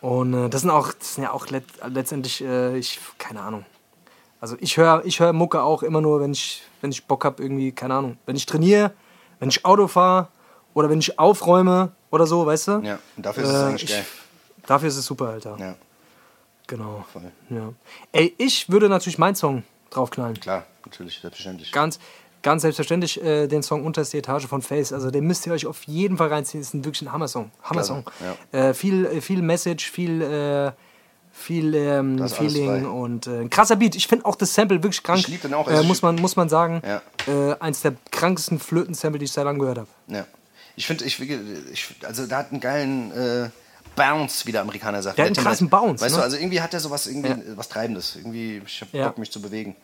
Und 0.01 0.33
äh, 0.33 0.49
das 0.49 0.61
sind 0.61 0.69
auch, 0.69 0.91
das 0.91 1.15
sind 1.15 1.23
ja 1.23 1.31
auch 1.31 1.47
let, 1.47 1.63
letztendlich, 1.87 2.43
äh, 2.43 2.77
ich, 2.77 2.99
keine 3.17 3.39
Ahnung. 3.39 3.63
Also 4.41 4.55
ich 4.59 4.77
höre 4.77 5.03
ich 5.05 5.19
hör 5.19 5.33
Mucke 5.33 5.61
auch 5.61 5.83
immer 5.83 6.01
nur, 6.01 6.21
wenn 6.21 6.31
ich, 6.31 6.63
wenn 6.81 6.91
ich 6.91 7.05
Bock 7.05 7.25
habe, 7.25 7.41
irgendwie, 7.43 7.71
keine 7.71 7.95
Ahnung, 7.95 8.17
wenn 8.25 8.35
ich 8.35 8.45
trainiere, 8.45 8.91
wenn 9.39 9.49
ich 9.49 9.65
Auto 9.65 9.87
fahre 9.87 10.27
oder 10.73 10.89
wenn 10.89 10.99
ich 10.99 11.19
aufräume 11.19 11.91
oder 12.11 12.25
so, 12.25 12.45
weißt 12.45 12.67
du? 12.69 12.71
Ja, 12.83 12.99
und 13.17 13.25
dafür 13.25 13.43
ist 13.43 13.49
es 13.49 13.55
Äh, 13.55 13.65
eigentlich 13.65 13.83
ich- 13.83 13.89
geil. 13.91 14.05
Dafür 14.67 14.87
ist 14.89 14.97
es 14.97 15.05
super, 15.05 15.29
Alter. 15.29 15.57
Ja, 15.59 15.75
Genau. 16.67 17.03
voll. 17.11 17.23
Ja. 17.49 17.73
Ey, 18.11 18.33
ich 18.37 18.69
würde 18.69 18.87
natürlich 18.87 19.17
meinen 19.17 19.35
Song 19.35 19.63
draufknallen. 19.89 20.39
Klar, 20.39 20.65
natürlich, 20.85 21.19
selbstverständlich. 21.19 21.71
Ganz, 21.71 21.99
ganz 22.43 22.61
selbstverständlich 22.61 23.21
äh, 23.23 23.47
den 23.47 23.63
Song 23.63 23.83
Unterste 23.83 24.17
Etage 24.19 24.45
von 24.45 24.61
Face. 24.61 24.93
Also 24.93 25.09
den 25.09 25.25
müsst 25.25 25.47
ihr 25.47 25.53
euch 25.53 25.65
auf 25.65 25.83
jeden 25.83 26.17
Fall 26.17 26.27
reinziehen. 26.27 26.61
Ist 26.61 26.75
ein 26.75 26.85
wirklich 26.85 27.01
ein 27.01 27.11
Hammer-Song. 27.11 27.49
Hammer-Song. 27.63 28.05
Klasse, 28.05 28.37
Äh, 28.69 28.73
viel, 28.75 29.05
äh, 29.07 29.21
viel 29.21 29.41
Message, 29.41 29.89
viel, 29.89 30.21
äh, 30.21 30.71
viel 31.31 31.73
ähm, 31.75 32.27
Feeling 32.27 32.85
und 32.85 33.27
äh, 33.27 33.47
krasser 33.47 33.75
Beat. 33.77 33.95
Ich 33.95 34.07
finde 34.07 34.25
auch 34.25 34.35
das 34.35 34.53
Sample 34.53 34.83
wirklich 34.83 35.03
krank. 35.03 35.19
Ich 35.19 35.27
lieb 35.27 35.41
den 35.41 35.53
auch. 35.53 35.67
Äh, 35.67 35.71
Also 35.71 35.83
muss, 35.83 35.97
ich- 35.97 36.03
man, 36.03 36.15
muss 36.15 36.35
man 36.35 36.49
sagen. 36.49 36.81
Ja. 36.85 37.01
Äh, 37.51 37.55
eins 37.59 37.81
der 37.81 37.93
krankesten 38.11 38.59
Flöten-Sample, 38.59 39.19
die 39.19 39.25
ich 39.25 39.31
seit 39.31 39.45
langem 39.45 39.59
gehört 39.59 39.77
habe. 39.79 39.87
Ja. 40.07 40.25
Ich 40.75 40.87
finde, 40.87 41.05
ich, 41.05 41.19
ich, 41.19 41.95
also 42.05 42.25
da 42.25 42.37
hat 42.37 42.51
einen 42.51 42.59
geilen 42.61 43.11
äh, 43.11 43.49
Bounce, 43.95 44.45
wie 44.45 44.51
der 44.51 44.61
Amerikaner 44.61 45.01
sagt. 45.01 45.17
Der 45.17 45.25
hat 45.29 45.37
einen 45.37 45.45
krassen. 45.45 45.69
Bounce, 45.69 46.03
Weißt 46.03 46.15
ne? 46.15 46.19
du, 46.19 46.23
also 46.23 46.37
irgendwie 46.37 46.61
hat 46.61 46.73
er 46.73 46.79
sowas, 46.79 47.07
irgendwie 47.07 47.29
Ja. 47.29 47.35
äh, 47.35 47.57
was 47.57 47.67
Treibendes. 47.69 48.15
Irgendwie, 48.15 48.61
ich 48.65 48.81
hab 48.81 48.93
Ja. 48.93 49.07
Bock, 49.07 49.17
mich 49.17 49.31
zu 49.31 49.41
bewegen. 49.41 49.75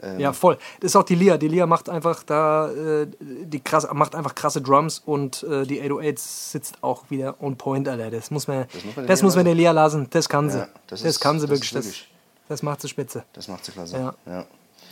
Ähm. 0.00 0.20
Ja, 0.20 0.32
voll. 0.32 0.58
Das 0.80 0.92
ist 0.92 0.96
auch 0.96 1.02
die 1.04 1.14
Lia. 1.14 1.36
Die 1.36 1.48
Lia 1.48 1.66
macht 1.66 1.88
einfach 1.88 2.22
da 2.22 2.70
äh, 2.70 3.06
die 3.20 3.60
krass, 3.60 3.86
macht 3.92 4.14
einfach 4.14 4.34
krasse 4.34 4.62
Drums 4.62 5.02
und 5.04 5.42
äh, 5.42 5.66
die 5.66 5.82
808s 5.82 6.50
sitzt 6.52 6.82
auch 6.82 7.10
wieder 7.10 7.40
on 7.42 7.56
point, 7.56 7.88
Alter. 7.88 8.10
Das 8.10 8.30
muss 8.30 8.48
man, 8.48 8.66
das 8.72 8.84
muss 8.84 8.96
man 8.96 9.06
muss 9.06 9.34
der 9.34 9.44
man, 9.44 9.44
Lia 9.44 9.44
der 9.44 9.54
Lia 9.54 9.70
lassen. 9.72 10.06
Das 10.10 10.28
kann 10.28 10.50
sie. 10.50 10.58
Ja, 10.58 10.68
das 10.86 11.02
das 11.02 11.20
kann 11.20 11.40
sie 11.40 11.46
das 11.46 11.50
wirklich. 11.50 11.72
ist 11.72 11.76
Das, 11.76 11.84
wirklich. 11.86 12.12
das 12.48 12.62
macht 12.62 12.80
sie 12.80 12.88
spitze. 12.88 13.24
Das 13.32 13.48
macht 13.48 13.64
sie 13.64 13.72
klasse. 13.72 13.96
Ja. 13.96 14.14
ja. 14.26 14.44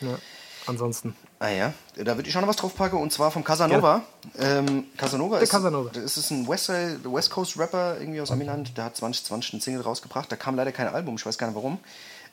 Ja. 0.02 0.18
Ansonsten. 0.66 1.16
Ah 1.38 1.48
ja, 1.48 1.72
da 1.96 2.16
würde 2.16 2.28
ich 2.28 2.36
auch 2.36 2.42
noch 2.42 2.48
was 2.48 2.56
drauf 2.56 2.74
packen 2.74 2.96
und 2.96 3.10
zwar 3.12 3.30
vom 3.30 3.42
Casanova. 3.42 4.02
Ähm, 4.38 4.84
Casanova, 4.96 5.38
ist, 5.38 5.50
Casanova. 5.50 5.90
Das 5.92 6.16
ist 6.16 6.30
ein 6.30 6.46
West, 6.46 6.68
West 6.68 7.30
Coast 7.30 7.58
Rapper 7.58 7.98
irgendwie 7.98 8.20
aus 8.20 8.30
Amiland, 8.30 8.76
der 8.76 8.84
hat 8.84 8.96
2020 8.96 9.54
ein 9.54 9.60
Single 9.60 9.80
rausgebracht. 9.80 10.30
Da 10.30 10.36
kam 10.36 10.56
leider 10.56 10.70
kein 10.70 10.88
Album, 10.88 11.16
ich 11.16 11.24
weiß 11.24 11.38
gar 11.38 11.46
nicht 11.46 11.56
warum. 11.56 11.78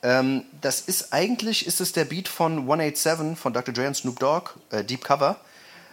Ähm, 0.02 0.44
das 0.60 0.80
ist 0.80 1.12
eigentlich 1.12 1.66
ist 1.66 1.80
es 1.80 1.92
der 1.92 2.04
Beat 2.04 2.28
von 2.28 2.58
187 2.58 3.36
von 3.38 3.52
Dr. 3.52 3.74
Dre 3.74 3.88
und 3.88 3.94
Snoop 3.94 4.18
Dogg, 4.20 4.50
äh, 4.70 4.84
Deep 4.84 5.04
Cover, 5.04 5.36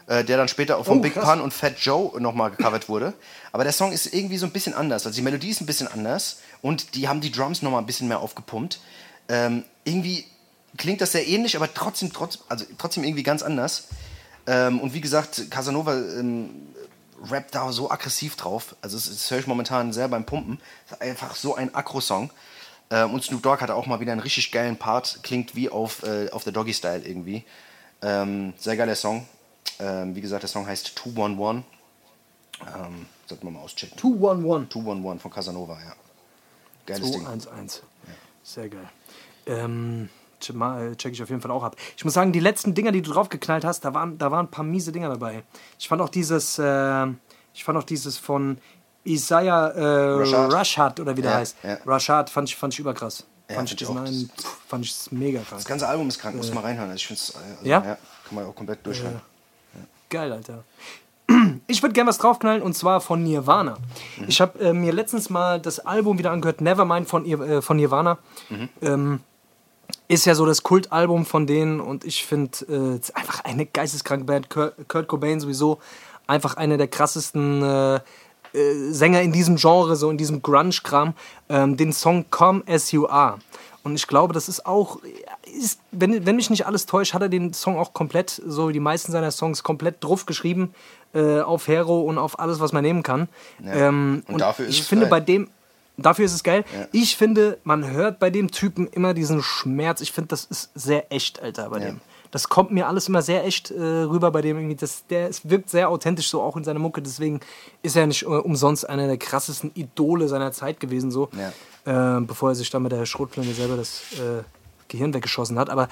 äh, 0.07 0.23
der 0.23 0.37
dann 0.37 0.47
später 0.47 0.77
auch 0.77 0.85
von 0.85 0.99
Oh, 0.99 1.01
Big. 1.01 1.15
Pun 1.15 1.41
und 1.41 1.53
Fat 1.53 1.79
Joe 1.79 2.19
nochmal 2.21 2.51
gecovert 2.51 2.87
wurde. 2.87 3.13
Aber 3.51 3.63
der 3.63 3.73
Song 3.73 3.91
ist 3.91 4.13
irgendwie 4.13 4.37
so 4.37 4.45
ein 4.45 4.51
bisschen 4.51 4.75
anders. 4.75 5.05
Also 5.05 5.15
die 5.15 5.23
Melodie 5.23 5.49
ist 5.49 5.61
ein 5.61 5.65
bisschen 5.65 5.87
anders 5.87 6.39
und 6.61 6.95
die 6.95 7.07
haben 7.07 7.21
die 7.21 7.31
Drums 7.31 7.61
nochmal 7.61 7.81
ein 7.81 7.87
bisschen 7.87 8.07
mehr 8.07 8.19
aufgepumpt. 8.19 8.79
Ähm, 9.27 9.63
irgendwie 9.83 10.25
klingt 10.77 11.01
das 11.01 11.13
sehr 11.13 11.27
ähnlich, 11.27 11.55
aber 11.55 11.73
trotzdem, 11.73 12.13
trotz, 12.13 12.39
also 12.47 12.65
trotzdem 12.77 13.03
irgendwie 13.03 13.23
ganz 13.23 13.41
anders. 13.41 13.85
Ähm, 14.45 14.79
und 14.79 14.93
wie 14.93 15.01
gesagt, 15.01 15.49
Casanova 15.49 15.95
ähm, 15.95 16.67
rappt 17.29 17.55
da 17.55 17.71
so 17.71 17.89
aggressiv 17.89 18.35
drauf. 18.35 18.75
Also 18.81 18.97
das, 18.97 19.07
das 19.09 19.31
höre 19.31 19.39
ich 19.39 19.47
momentan 19.47 19.93
sehr 19.93 20.07
beim 20.07 20.25
Pumpen. 20.25 20.59
Das 20.87 20.99
ist 20.99 21.01
einfach 21.01 21.35
so 21.35 21.55
ein 21.55 21.73
Aggro-Song. 21.73 22.29
Ähm, 22.89 23.13
und 23.13 23.23
Snoop 23.23 23.41
Dogg 23.41 23.61
hat 23.61 23.71
auch 23.71 23.87
mal 23.87 23.99
wieder 23.99 24.11
einen 24.11 24.21
richtig 24.21 24.51
geilen 24.51 24.77
Part. 24.77 25.19
Klingt 25.23 25.55
wie 25.55 25.69
auf, 25.69 26.03
äh, 26.03 26.29
auf 26.29 26.43
der 26.43 26.53
Doggy-Style 26.53 27.05
irgendwie. 27.05 27.43
Ähm, 28.01 28.53
sehr 28.57 28.77
geiler 28.77 28.95
Song. 28.95 29.27
Ähm, 29.79 30.15
wie 30.15 30.21
gesagt, 30.21 30.43
der 30.43 30.49
Song 30.49 30.67
heißt 30.67 30.93
211. 30.95 31.63
Ähm, 32.61 33.05
sollten 33.25 33.47
wir 33.47 33.51
mal 33.51 33.61
auschecken. 33.61 33.97
211. 33.97 34.69
211 34.69 35.21
von 35.21 35.31
Casanova, 35.31 35.79
ja. 35.81 35.95
Geiles 36.85 37.11
Ding. 37.11 37.23
211. 37.23 37.81
Sehr 38.43 38.69
geil. 38.69 38.89
Ähm, 39.47 40.09
mal, 40.53 40.95
check 40.95 41.13
ich 41.13 41.23
auf 41.23 41.29
jeden 41.29 41.41
Fall 41.41 41.51
auch 41.51 41.63
ab. 41.63 41.75
Ich 41.97 42.05
muss 42.05 42.13
sagen, 42.13 42.31
die 42.31 42.39
letzten 42.39 42.75
Dinger, 42.75 42.91
die 42.91 43.01
du 43.01 43.11
draufgeknallt 43.11 43.65
hast, 43.65 43.83
da 43.83 43.93
waren, 43.93 44.17
da 44.17 44.31
waren 44.31 44.45
ein 44.45 44.51
paar 44.51 44.63
miese 44.63 44.91
Dinger 44.91 45.09
dabei. 45.09 45.43
Ich 45.79 45.87
fand 45.87 46.01
auch 46.01 46.09
dieses, 46.09 46.59
äh, 46.59 47.07
ich 47.53 47.63
fand 47.63 47.77
auch 47.77 47.83
dieses 47.83 48.17
von 48.17 48.59
Isaiah 49.05 49.67
äh, 49.69 50.19
Rashad. 50.19 50.53
Rashad 50.53 50.99
oder 50.99 51.15
wie 51.17 51.21
der 51.21 51.31
Ja, 51.31 51.37
heißt. 51.37 51.55
ja. 51.63 51.77
Rashad 51.85 52.29
fand 52.29 52.49
ich, 52.49 52.55
fand 52.55 52.73
ich 52.73 52.79
überkrass. 52.79 53.25
Ja, 53.49 53.55
fand 53.55 53.71
ich 53.71 53.87
auch. 53.87 53.95
einen, 53.95 54.29
pff, 54.37 54.57
fand 54.67 54.85
ich 54.85 54.95
mega 55.11 55.39
krass. 55.39 55.59
Das 55.59 55.65
ganze 55.65 55.87
Album 55.87 56.07
ist 56.07 56.19
krank, 56.19 56.35
muss 56.35 56.51
mal 56.53 56.61
reinhören. 56.61 56.89
Also 56.89 56.95
ich 56.97 57.07
find's, 57.07 57.29
äh, 57.31 57.37
also, 57.57 57.65
Ja? 57.69 57.81
Kann 57.81 57.97
man 58.31 58.45
auch 58.45 58.55
komplett 58.55 58.85
durchhören. 58.85 59.21
Geil, 60.09 60.31
Alter. 60.31 60.63
Ich 61.67 61.81
würde 61.81 61.93
gerne 61.93 62.09
was 62.09 62.19
draufknallen 62.19 62.61
und 62.61 62.75
zwar 62.75 63.01
von 63.01 63.23
Nirvana. 63.23 63.77
Ich 64.27 64.39
habe 64.41 64.59
äh, 64.59 64.73
mir 64.73 64.93
letztens 64.93 65.31
mal 65.31 65.59
das 65.59 65.79
Album 65.79 66.19
wieder 66.19 66.29
angehört, 66.29 66.61
Nevermind 66.61 67.07
von, 67.09 67.25
äh, 67.25 67.61
von 67.63 67.77
Nirvana. 67.77 68.19
Ähm, 68.83 69.21
ist 70.07 70.25
ja 70.25 70.35
so 70.35 70.45
das 70.45 70.61
Kultalbum 70.61 71.25
von 71.25 71.47
denen 71.47 71.79
und 71.79 72.03
ich 72.05 72.23
finde 72.25 72.51
äh, 72.69 72.99
es 73.01 73.09
einfach 73.15 73.43
eine 73.43 73.65
geisteskranke 73.65 74.25
Band. 74.25 74.49
Kurt, 74.51 74.75
Kurt 74.87 75.07
Cobain 75.07 75.39
sowieso 75.39 75.79
einfach 76.27 76.57
einer 76.57 76.77
der 76.77 76.87
krassesten 76.87 77.63
äh, 78.55 78.89
äh, 78.89 78.91
Sänger 78.93 79.21
in 79.21 79.31
diesem 79.31 79.55
Genre, 79.57 79.95
so 79.95 80.09
in 80.09 80.17
diesem 80.17 80.41
Grunge-Kram. 80.41 81.13
Ähm, 81.49 81.77
den 81.77 81.93
Song 81.93 82.25
Come 82.31 82.63
As 82.67 82.91
You 82.91 83.07
Are. 83.07 83.39
Und 83.83 83.95
ich 83.95 84.07
glaube, 84.07 84.33
das 84.33 84.49
ist 84.49 84.65
auch, 84.65 84.97
ist, 85.59 85.79
wenn, 85.91 86.25
wenn 86.25 86.35
mich 86.37 86.49
nicht 86.49 86.65
alles 86.65 86.87
täuscht, 86.87 87.13
hat 87.13 87.21
er 87.21 87.29
den 87.29 87.53
Song 87.53 87.77
auch 87.77 87.93
komplett, 87.93 88.41
so 88.47 88.69
wie 88.69 88.73
die 88.73 88.79
meisten 88.79 89.11
seiner 89.11 89.29
Songs, 89.29 89.61
komplett 89.61 90.03
drauf 90.03 90.25
geschrieben 90.25 90.73
äh, 91.13 91.41
auf 91.41 91.67
Hero 91.67 92.01
und 92.01 92.17
auf 92.17 92.39
alles, 92.39 92.59
was 92.59 92.71
man 92.73 92.83
nehmen 92.83 93.03
kann. 93.03 93.29
Ähm, 93.63 94.23
Und 94.27 94.41
dafür 94.41 94.65
ist 94.65 94.73
ich 94.73 94.81
es 94.81 94.87
finde 94.87 95.03
geil. 95.05 95.11
bei 95.11 95.19
dem, 95.19 95.49
dafür 95.97 96.25
ist 96.25 96.33
es 96.33 96.43
geil. 96.43 96.65
Ja. 96.75 96.87
Ich 96.93 97.15
finde, 97.15 97.59
man 97.63 97.87
hört 97.91 98.17
bei 98.17 98.31
dem 98.31 98.49
Typen 98.49 98.87
immer 98.87 99.13
diesen 99.13 99.43
Schmerz. 99.43 100.01
Ich 100.01 100.11
finde, 100.11 100.29
das 100.29 100.45
ist 100.45 100.71
sehr 100.73 101.11
echt, 101.11 101.41
Alter, 101.43 101.69
bei 101.69 101.77
Ja. 101.79 101.85
dem. 101.85 102.01
Das 102.35 102.49
kommt 102.49 102.69
mir 102.71 102.85
alles 102.85 103.07
immer 103.07 103.21
sehr 103.21 103.45
echt 103.45 103.71
äh, 103.71 103.81
rüber 103.81 104.29
bei 104.29 104.41
dem. 104.41 104.57
Irgendwie. 104.57 104.75
Das, 104.75 105.07
der 105.07 105.29
es 105.29 105.49
wirkt 105.49 105.69
sehr 105.69 105.87
authentisch 105.87 106.27
so 106.27 106.41
auch 106.41 106.57
in 106.57 106.65
seiner 106.65 106.79
Mucke. 106.79 107.01
Deswegen 107.01 107.39
ist 107.81 107.95
er 107.95 108.07
nicht 108.07 108.23
äh, 108.23 108.25
umsonst 108.25 108.89
einer 108.89 109.07
der 109.07 109.15
krassesten 109.15 109.71
Idole 109.73 110.27
seiner 110.27 110.51
Zeit 110.51 110.81
gewesen, 110.81 111.11
so. 111.11 111.29
Äh, 111.85 112.19
bevor 112.19 112.49
er 112.49 112.55
sich 112.55 112.69
dann 112.69 112.83
mit 112.83 112.91
der 112.91 113.05
Schrotflinte 113.05 113.53
selber 113.53 113.77
das 113.77 114.01
äh, 114.19 114.43
Gehirn 114.89 115.13
weggeschossen 115.13 115.57
hat. 115.57 115.69
Aber 115.69 115.87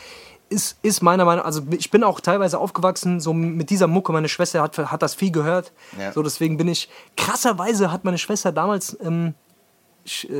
ist, 0.50 0.78
ist 0.82 1.02
meiner 1.02 1.24
Meinung 1.24 1.46
also 1.46 1.62
ich 1.72 1.90
bin 1.90 2.04
auch 2.04 2.20
teilweise 2.20 2.60
aufgewachsen 2.60 3.22
so 3.22 3.32
mit 3.32 3.70
dieser 3.70 3.88
Mucke. 3.88 4.12
Meine 4.12 4.28
Schwester 4.28 4.62
hat, 4.62 4.78
hat 4.78 5.02
das 5.02 5.16
viel 5.16 5.32
gehört. 5.32 5.72
Ja. 5.98 6.12
So, 6.12 6.24
deswegen 6.24 6.58
bin 6.58 6.68
ich. 6.68 6.90
Krasserweise 7.16 7.90
hat 7.90 8.04
meine 8.04 8.18
Schwester 8.18 8.52
damals. 8.52 8.98
Ähm, 9.02 9.34
ich 10.06 10.30
äh, 10.30 10.32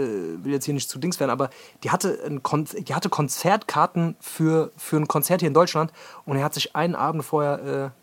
will 0.44 0.52
jetzt 0.52 0.66
hier 0.66 0.74
nicht 0.74 0.90
zu 0.90 1.00
Dings 1.00 1.20
werden, 1.20 1.32
aber 1.32 1.50
die 1.84 1.92
hatte, 1.92 2.20
ein 2.26 2.44
Kon 2.44 2.66
die 2.66 2.94
hatte 2.96 3.10
Konzertkarten 3.10 4.16
für, 4.20 4.72
für 4.78 4.98
ein 4.98 5.08
Konzert 5.08 5.42
hier 5.42 5.48
in 5.48 5.54
Deutschland 5.54 5.92
und 6.26 6.38
er 6.38 6.44
hat 6.44 6.54
sich 6.54 6.76
einen 6.76 6.96
Abend 6.96 7.24
vorher 7.24 7.92
äh, 7.94 8.00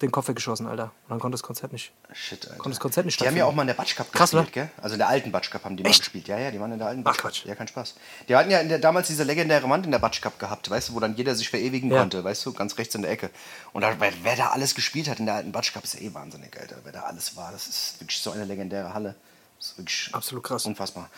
den 0.00 0.12
Kopf 0.12 0.28
weggeschossen, 0.28 0.68
Alter. 0.68 0.84
Und 0.84 1.10
dann 1.10 1.18
konnte 1.18 1.34
das 1.34 1.42
Konzert 1.42 1.72
nicht. 1.72 1.90
Shit, 2.12 2.44
Alter. 2.44 2.58
Konnte 2.58 2.70
das 2.76 2.78
Konzert 2.80 3.04
nicht 3.04 3.20
Die 3.20 3.26
haben 3.26 3.36
ja 3.36 3.46
auch 3.46 3.52
mal 3.54 3.62
in 3.62 3.66
der 3.66 3.74
Batsch 3.74 3.96
Cup 3.96 4.12
Krass, 4.12 4.30
gespielt, 4.30 4.44
oder? 4.44 4.50
gell? 4.52 4.70
Also 4.80 4.94
in 4.94 4.98
der 5.00 5.08
alten 5.08 5.32
Batsch 5.32 5.50
Cup 5.50 5.64
haben 5.64 5.76
die 5.76 5.82
mal 5.82 5.88
Echt? 5.88 5.98
gespielt. 5.98 6.28
Ja, 6.28 6.38
ja, 6.38 6.52
die 6.52 6.60
waren 6.60 6.70
in 6.70 6.78
der 6.78 6.86
alten 6.86 7.00
Ach, 7.00 7.06
Batsch 7.06 7.16
Cup. 7.16 7.32
Quatsch. 7.32 7.44
Ja, 7.46 7.56
kein 7.56 7.66
Spaß. 7.66 7.96
Die 8.28 8.36
hatten 8.36 8.48
ja 8.48 8.62
der, 8.62 8.78
damals 8.78 9.08
diese 9.08 9.24
legendäre 9.24 9.68
Wand 9.68 9.86
in 9.86 9.90
der 9.90 9.98
Batsch 9.98 10.22
Cup 10.22 10.38
gehabt, 10.38 10.70
weißt 10.70 10.90
du, 10.90 10.94
wo 10.94 11.00
dann 11.00 11.16
jeder 11.16 11.34
sich 11.34 11.50
verewigen 11.50 11.90
Ja. 11.90 11.98
konnte, 11.98 12.22
weißt 12.22 12.46
du, 12.46 12.52
ganz 12.52 12.78
rechts 12.78 12.94
in 12.94 13.02
der 13.02 13.10
Ecke. 13.10 13.30
Und 13.72 13.82
da, 13.82 13.96
wer, 13.98 14.12
wer 14.22 14.36
da 14.36 14.50
alles 14.50 14.76
gespielt 14.76 15.08
hat 15.08 15.18
in 15.18 15.26
der 15.26 15.34
alten 15.34 15.50
Batsch 15.50 15.72
Cup, 15.72 15.82
ist 15.82 16.00
eh 16.00 16.14
wahnsinnig, 16.14 16.56
Alter. 16.60 16.76
Wer 16.84 16.92
da 16.92 17.00
alles 17.02 17.34
war, 17.36 17.50
das 17.50 17.66
ist 17.66 18.00
wirklich 18.00 18.20
so 18.20 18.30
eine 18.30 18.44
legendäre 18.44 18.94
Halle. 18.94 19.16
Das 19.58 19.68
ist 19.70 19.78
wirklich 19.78 20.08
Absolut 20.12 20.44
krass. 20.44 20.66
Unfassbar. 20.66 21.10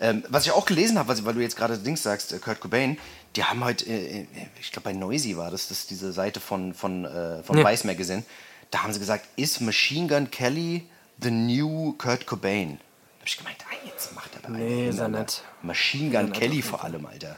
Ähm, 0.00 0.24
was 0.28 0.46
ich 0.46 0.52
auch 0.52 0.64
gelesen 0.64 0.98
habe, 0.98 1.08
weil, 1.08 1.24
weil 1.24 1.34
du 1.34 1.40
jetzt 1.40 1.56
gerade 1.56 1.76
Dings 1.78 2.02
sagst, 2.02 2.32
äh, 2.32 2.38
Kurt 2.38 2.60
Cobain, 2.60 2.98
die 3.36 3.44
haben 3.44 3.62
heute, 3.64 3.84
äh, 3.86 4.22
äh, 4.22 4.26
ich 4.60 4.72
glaube 4.72 4.84
bei 4.84 4.92
Noisy 4.92 5.36
war 5.36 5.50
das, 5.50 5.68
das 5.68 5.80
ist 5.80 5.90
diese 5.90 6.12
Seite 6.12 6.40
von, 6.40 6.72
von, 6.74 7.04
äh, 7.04 7.42
von 7.42 7.58
Ja. 7.58 7.64
Vice 7.64 7.84
Magazine, 7.84 8.24
da 8.70 8.82
haben 8.82 8.92
sie 8.92 8.98
gesagt, 8.98 9.26
ist 9.36 9.60
Machine 9.60 10.08
Gun 10.08 10.30
Kelly 10.30 10.86
The 11.20 11.30
New 11.30 11.92
Kurt 11.98 12.26
Cobain. 12.26 12.78
Da 12.78 13.20
hab 13.20 13.26
ich 13.26 13.36
gemeint, 13.36 13.58
ah, 13.70 13.86
jetzt 13.86 14.14
macht 14.14 14.30
er 14.36 14.46
einen 14.46 14.56
Nee, 14.56 14.88
ist 14.88 14.98
er 14.98 15.08
nicht. 15.08 15.42
Machine 15.62 16.10
Gun 16.10 16.32
Kelly 16.32 16.62
vor 16.62 16.82
allem, 16.82 17.04
Alter. 17.06 17.36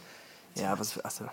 Ja, 0.54 0.78
was. 0.78 1.04
Achso. 1.04 1.24
Jetzt 1.24 1.32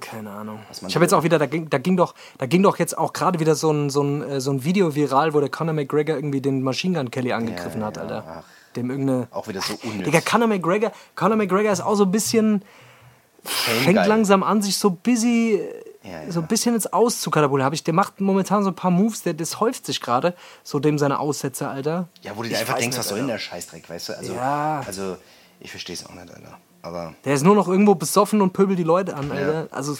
Keine 0.00 0.30
Ahnung. 0.30 0.58
Ich 0.86 0.94
habe 0.96 1.04
jetzt 1.04 1.14
auch 1.14 1.22
wieder, 1.22 1.38
da 1.38 1.46
ging, 1.46 1.70
da 1.70 1.78
ging 1.78 1.96
doch, 1.96 2.14
da 2.38 2.46
ging 2.46 2.62
doch 2.62 2.78
jetzt 2.78 2.96
auch 2.98 3.12
gerade 3.12 3.38
wieder 3.40 3.54
so 3.54 3.70
ein, 3.70 3.88
so, 3.90 4.02
ein, 4.02 4.22
äh, 4.22 4.40
so 4.40 4.50
ein 4.50 4.64
Video 4.64 4.94
viral, 4.94 5.32
wo 5.32 5.40
der 5.40 5.48
Conor 5.48 5.72
McGregor 5.74 6.16
irgendwie 6.16 6.40
den 6.42 6.62
Machine 6.62 6.98
Gun 6.98 7.10
Kelly 7.10 7.32
angegriffen 7.32 7.80
Ja, 7.80 7.86
hat, 7.86 7.96
ja, 7.96 8.02
Alter. 8.02 8.24
ach. 8.40 8.44
Dem 8.76 8.90
irgendeine. 8.90 9.28
Auch 9.30 9.46
wieder 9.48 9.60
so 9.62 9.74
unnütz. 9.84 10.04
Digga, 10.04 10.20
Conor 10.20 10.48
McGregor, 10.48 10.90
Conor 11.14 11.36
McGregor 11.36 11.72
ist 11.72 11.80
auch 11.80 11.94
so 11.94 12.04
ein 12.04 12.10
bisschen, 12.10 12.62
fängt 13.44 13.94
geil. 13.96 14.08
langsam 14.08 14.42
an, 14.42 14.62
sich 14.62 14.76
so 14.76 14.90
busy, 14.90 15.60
Ja, 16.02 16.22
ja. 16.24 16.30
so 16.32 16.40
ein 16.40 16.48
bisschen 16.48 16.74
ins 16.74 16.92
Aus 16.92 17.20
zu 17.20 17.30
katapultieren. 17.30 17.72
Ich, 17.72 17.84
der 17.84 17.94
macht 17.94 18.20
momentan 18.20 18.62
so 18.64 18.70
ein 18.70 18.74
paar 18.76 18.90
Moves, 18.90 19.22
der, 19.22 19.34
das 19.34 19.60
häuft 19.60 19.86
sich 19.86 20.00
gerade, 20.00 20.34
so 20.64 20.80
dem 20.80 20.98
seine 20.98 21.18
Aussätze, 21.18 21.68
Alter. 21.68 22.08
Ja, 22.22 22.36
wo 22.36 22.42
du 22.42 22.48
dir 22.48 22.58
einfach 22.58 22.76
denkst, 22.78 22.98
was 22.98 23.08
soll 23.08 23.18
denn 23.18 23.28
der 23.28 23.38
Scheißdreck, 23.38 23.88
weißt 23.88 24.08
du? 24.10 24.18
Also, 24.18 24.34
Ja. 24.34 24.82
also 24.86 25.16
ich 25.60 25.70
verstehe 25.70 25.94
es 25.94 26.04
auch 26.04 26.12
nicht, 26.14 26.30
Alter. 26.34 26.58
Aber 26.84 27.14
Der 27.24 27.32
ist 27.34 27.42
nur 27.44 27.54
noch 27.54 27.66
irgendwo 27.66 27.94
besoffen 27.94 28.42
und 28.42 28.52
pöbelt 28.52 28.78
die 28.78 28.82
Leute 28.84 29.16
an, 29.16 29.32
Alter. 29.32 29.68
Also, 29.70 29.96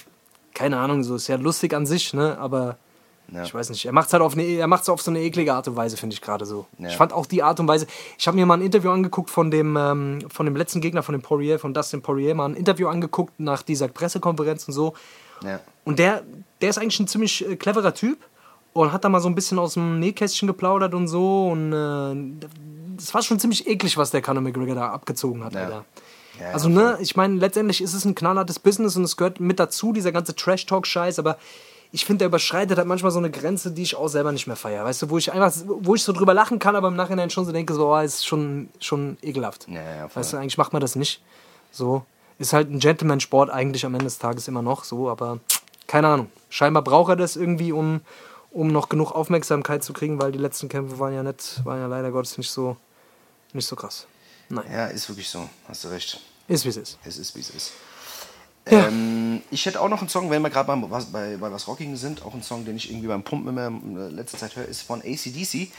keine 0.53 0.79
Ahnung, 0.79 1.03
so 1.03 1.15
ist 1.17 1.29
ja 1.29 1.37
lustig 1.37 1.73
an 1.75 1.87
sich, 1.87 2.13
ne? 2.13 2.37
Aber 2.39 2.77
Ja. 3.33 3.43
ich 3.43 3.55
weiß 3.55 3.71
nicht. 3.71 3.87
Er 3.87 3.93
macht 3.93 4.09
es 4.09 4.13
halt 4.13 4.23
auf, 4.23 4.35
eine, 4.35 4.43
er 4.43 4.67
macht's 4.67 4.89
auf 4.91 5.01
so 5.01 5.11
eine 5.11 5.21
eklige 5.23 5.55
Art 5.55 5.67
und 5.67 5.77
Weise, 5.77 5.97
finde 5.97 6.13
ich 6.13 6.21
gerade 6.21 6.45
so. 6.45 6.67
Ja. 6.79 6.89
Ich 6.89 6.97
fand 6.99 7.15
auch 7.15 7.25
die 7.25 7.43
Art 7.43 7.59
und 7.59 7.67
Weise. 7.69 7.87
Ich 8.19 8.27
habe 8.27 8.37
mir 8.37 8.45
mal 8.45 8.59
ein 8.59 8.61
Interview 8.61 8.91
angeguckt 8.91 9.31
von 9.31 9.51
dem, 9.51 9.77
ähm, 9.79 10.19
von 10.29 10.45
dem 10.45 10.55
letzten 10.57 10.83
Gegner, 10.83 11.03
von 11.03 11.15
dem 11.15 11.23
Poirier, 11.23 11.59
von 11.59 11.73
Dustin 11.73 12.03
Poirier, 12.03 12.35
mal 12.35 12.51
ein 12.51 12.55
Interview 12.55 12.87
angeguckt 12.89 13.33
nach 13.41 13.63
dieser 13.63 13.89
Pressekonferenz 13.89 14.69
und 14.69 14.75
so. 14.75 14.93
ja. 15.43 15.61
Und 15.87 15.99
der, 15.99 16.23
der 16.61 16.69
ist 16.69 16.77
eigentlich 16.79 17.01
ein 17.01 17.09
ziemlich 17.09 17.49
äh, 17.49 17.57
cleverer 17.57 17.95
Typ 17.95 18.19
und 18.75 18.93
hat 18.93 19.05
da 19.05 19.09
mal 19.09 19.21
so 19.21 19.29
ein 19.29 19.35
bisschen 19.35 19.59
aus 19.59 19.73
dem 19.75 20.01
Nähkästchen 20.01 20.47
geplaudert 20.47 20.93
und 20.95 21.09
so. 21.09 21.49
Und 21.49 21.73
äh, 21.73 22.49
das 22.99 23.13
war 23.15 23.23
schon 23.23 23.39
ziemlich 23.41 23.67
eklig, 23.67 23.97
was 23.97 24.11
der 24.11 24.21
Conor 24.21 24.43
McGregor 24.43 24.75
da 24.75 24.91
abgezogen 24.91 25.43
hat, 25.45 25.57
Alter. 25.57 25.85
Ja, 26.41 26.51
also, 26.51 26.69
ne, 26.69 26.99
ich 27.01 27.17
meine, 27.17 27.37
letztendlich 27.37 27.81
ist 27.81 27.95
es 27.95 28.05
ein 28.05 28.15
knallhartes 28.15 28.59
Business 28.59 28.97
und 28.97 29.05
es 29.05 29.17
gehört 29.17 29.41
mit 29.41 29.61
dazu, 29.61 29.93
dieser 29.93 30.13
ganze 30.13 30.35
Trash-Talk-Scheiß, 30.35 31.19
aber 31.19 31.39
ich 31.95 32.05
finde, 32.05 32.19
der 32.19 32.27
überschreitet 32.27 32.77
halt 32.77 32.89
manchmal 32.89 33.13
so 33.13 33.21
eine 33.21 33.31
Grenze, 33.31 33.71
die 33.71 33.83
ich 33.83 33.95
auch 33.95 34.09
selber 34.09 34.33
nicht 34.33 34.49
mehr 34.49 34.57
feiere. 34.57 34.85
Weißt 34.85 35.03
du, 35.03 35.11
wo 35.11 35.19
ich 35.19 35.33
einfach, 35.33 35.53
wo 35.65 35.95
ich 35.95 36.03
so 36.03 36.13
drüber 36.13 36.35
lachen 36.35 36.59
kann, 36.59 36.75
aber 36.75 36.89
im 36.89 36.97
Nachhinein 36.97 37.31
schon 37.31 37.45
so 37.45 37.53
denke, 37.53 37.73
so, 37.73 37.95
oh, 37.95 37.99
ist 38.01 38.27
schon, 38.27 38.69
schon 38.81 39.17
ekelhaft. 39.23 39.69
Ja, 39.69 39.81
ja, 39.81 40.09
voll. 40.09 40.21
weißt 40.21 40.33
du, 40.33 40.37
eigentlich 40.39 40.59
macht 40.59 40.73
man 40.73 40.81
das 40.83 40.97
nicht. 40.97 41.23
So. 41.71 42.05
Ist 42.41 42.53
halt 42.53 42.69
ein 42.69 42.81
Gentleman-Sport 42.81 43.49
eigentlich 43.49 43.87
am 43.87 43.95
Ende 43.95 44.07
des 44.07 44.19
Tages 44.19 44.49
immer 44.49 44.61
noch 44.61 44.83
so, 44.83 45.09
aber 45.09 45.39
keine 45.87 46.09
Ahnung. 46.09 46.33
Scheinbar 46.49 46.83
braucht 46.83 47.11
er 47.11 47.17
das 47.17 47.37
irgendwie, 47.37 47.71
um, 47.71 48.01
um 48.51 48.73
noch 48.73 48.89
genug 48.89 49.13
Aufmerksamkeit 49.13 49.85
zu 49.85 49.93
kriegen, 49.93 50.21
weil 50.21 50.33
die 50.33 50.39
letzten 50.39 50.69
Kämpfe 50.69 50.99
waren 50.99 51.15
ja 51.15 51.23
nicht, 51.23 51.65
waren 51.65 51.79
ja 51.79 51.87
leider 51.87 52.11
Gottes 52.11 52.37
nicht 52.39 52.51
so, 52.51 52.77
nicht 53.53 53.69
so 53.69 53.77
krass. 53.77 54.09
Nein. 54.49 54.65
ja, 54.73 54.87
ist 54.87 55.09
wirklich 55.09 55.29
so. 55.29 55.49
Hast 55.69 55.85
du 55.85 55.89
recht. 55.89 56.21
Ist 56.49 56.65
wie 56.65 56.69
es 56.69 56.77
ist. 56.77 56.99
Es 57.05 57.19
ist, 57.19 57.35
wie 57.37 57.41
es 57.41 57.51
ist. 57.51 57.73
Ja. 58.71 58.87
Ähm, 58.89 59.43
ich 59.51 59.67
hätte 59.67 59.81
auch 59.81 59.89
noch 59.91 60.01
einen 60.01 60.09
Song, 60.09 60.31
wenn 60.31 60.41
wir 60.41 60.49
gerade 60.51 60.73
was- 60.91 61.07
bei, 61.07 61.37
bei 61.37 61.53
was 61.53 61.69
Rockigen 61.69 61.97
sind, 61.97 62.23
auch 62.25 62.33
einen 62.33 62.43
Song, 62.43 62.65
den 62.65 62.77
ich 62.77 62.91
irgendwie 62.91 63.09
beim 63.09 63.23
Pumpen 63.23 63.49
immer 63.49 63.67
in 63.67 63.95
der 63.95 64.11
letzten 64.11 64.39
Zeit 64.39 64.57
höre, 64.57 64.65
ist 64.67 64.81
von 64.83 65.01
ACDC. 65.03 65.71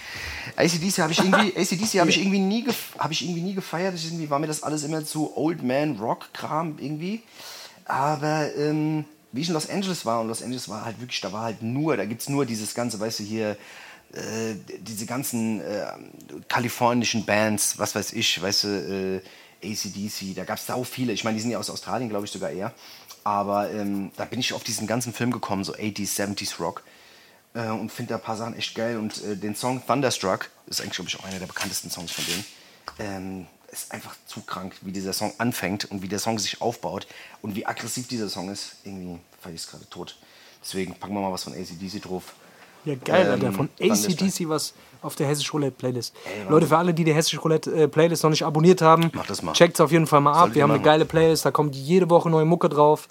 ACDC 0.55 0.99
habe 0.99 1.11
ich 1.11 1.20
irgendwie, 1.20 1.53
ACDC 1.57 1.99
habe 1.99 2.09
ich 2.11 2.18
irgendwie 2.20 2.39
nie, 2.39 2.66
habe 2.99 3.11
ich 3.13 3.24
irgendwie 3.24 3.41
nie 3.41 3.55
gefeiert. 3.55 3.95
Ich 3.95 4.05
irgendwie 4.05 4.30
war 4.30 4.38
mir 4.39 4.47
das 4.47 4.61
alles 4.61 4.84
immer 4.84 5.03
zu 5.03 5.36
Old 5.36 5.63
Man 5.63 5.97
Rock 5.97 6.32
Kram 6.34 6.76
irgendwie. 6.80 7.24
Aber 7.86 8.53
ähm, 8.55 9.05
wie 9.32 9.41
ich 9.41 9.47
in 9.47 9.53
Los 9.55 9.70
Angeles 9.70 10.05
war 10.05 10.22
und 10.22 10.28
Los 10.28 10.41
Angeles 10.43 10.70
war 10.70 10.86
halt 10.86 10.99
wirklich, 10.99 11.22
da 11.22 11.32
war 11.32 11.41
halt 11.43 11.61
nur, 11.63 11.97
da 11.97 12.05
gibt 12.05 12.22
es 12.22 12.30
nur 12.30 12.45
dieses 12.45 12.74
ganze, 12.76 12.99
weißt 12.99 13.20
du 13.20 13.24
hier 13.24 13.57
äh, 14.16 14.55
diese 14.80 15.05
ganzen 15.05 15.61
äh, 15.61 15.88
kalifornischen 16.47 17.26
Bands, 17.26 17.78
was 17.78 17.95
weiß 17.95 18.13
ich, 18.13 18.41
weißt 18.41 18.63
du, 18.63 19.22
äh, 19.61 19.70
ACDC, 19.72 20.36
da 20.36 20.43
gab 20.43 20.57
es 20.57 20.68
sau 20.68 20.84
viele. 20.84 21.13
Ich 21.13 21.24
meine, 21.24 21.36
die 21.36 21.41
sind 21.41 21.51
ja 21.51 21.57
aus 21.57 21.70
Australien, 21.70 22.09
glaube 22.09 22.26
ich 22.26 22.32
sogar 22.32 22.49
eher. 22.49 22.74
Aber 23.24 23.72
ähm, 23.72 24.11
da 24.18 24.26
bin 24.26 24.39
ich 24.39 24.53
auf 24.53 24.63
diesen 24.63 24.88
ganzen 24.88 25.11
Film 25.11 25.32
gekommen, 25.32 25.63
so 25.63 25.74
80s, 25.74 26.16
70s 26.16 26.59
Rock. 26.59 26.84
Äh, 27.53 27.70
und 27.70 27.91
finde 27.91 28.09
da 28.09 28.16
ein 28.16 28.22
paar 28.22 28.38
Sachen 28.38 28.55
echt 28.55 28.76
geil. 28.76 28.97
Und 28.97 29.24
äh, 29.24 29.36
den 29.36 29.55
Song 29.55 29.86
Thunderstruck 29.86 30.49
ist 30.68 30.82
eigentlich, 30.82 30.95
glaube 30.95 31.09
ich, 31.09 31.20
auch 31.20 31.26
einer 31.26 31.39
der 31.39 31.47
bekanntesten 31.47 31.89
Songs 31.89 32.11
von 32.11 32.26
denen. 32.26 32.45
Ähm, 32.99 33.47
ist 33.72 33.91
einfach 33.91 34.16
zu 34.26 34.41
krank, 34.41 34.76
wie 34.82 34.91
dieser 34.91 35.11
Song 35.11 35.34
anfängt 35.39 35.86
und 35.86 36.01
wie 36.01 36.07
der 36.07 36.20
Song 36.20 36.39
sich 36.39 36.61
aufbaut 36.61 37.07
und 37.41 37.55
wie 37.55 37.66
aggressiv 37.66 38.07
dieser 38.07 38.30
Song 38.30 38.49
ist. 38.49 38.76
Irgendwie 38.84 39.20
fand 39.41 39.55
ich 39.55 39.61
es 39.61 39.68
gerade 39.68 39.89
tot. 39.89 40.18
Deswegen 40.63 40.95
packen 40.95 41.13
wir 41.13 41.22
mal 41.22 41.32
was 41.32 41.43
von 41.43 41.53
ACDC 41.53 42.01
drauf. 42.01 42.34
Ja, 42.86 42.95
geil, 43.03 43.25
Ähm, 43.25 43.31
Alter. 43.33 43.51
Von. 43.51 43.69
ACDC 43.81 44.47
was 44.49 44.73
auf 45.01 45.15
der 45.15 45.27
Hessisch 45.27 45.53
Roulette 45.53 45.71
Playlist. 45.77 46.15
Ey. 46.25 46.49
Leute, 46.49 46.65
für 46.67 46.77
alle, 46.77 46.93
die 46.93 47.03
die 47.03 47.13
Hessisch 47.13 47.39
Roulette 47.43 47.71
äh, 47.71 47.88
Playlist 47.88 48.23
noch 48.23 48.29
nicht 48.31 48.43
abonniert 48.43 48.81
haben, 48.81 49.11
Macht 49.13 49.29
das 49.29 49.41
mal. 49.43 49.53
checkt's 49.53 49.79
auf 49.79 49.91
jeden 49.91 50.07
Fall 50.07 50.21
mal 50.21 50.31
ab. 50.31 50.38
Solltet 50.39 50.55
Wir 50.55 50.63
haben 50.63 50.71
eine 50.71 50.79
machen. 50.79 50.86
geile 50.86 51.05
Playlist, 51.05 51.45
da 51.45 51.51
kommt 51.51 51.75
jede 51.75 52.09
Woche 52.09 52.29
neue 52.29 52.45
Mucke 52.45 52.69
drauf, 52.69 53.07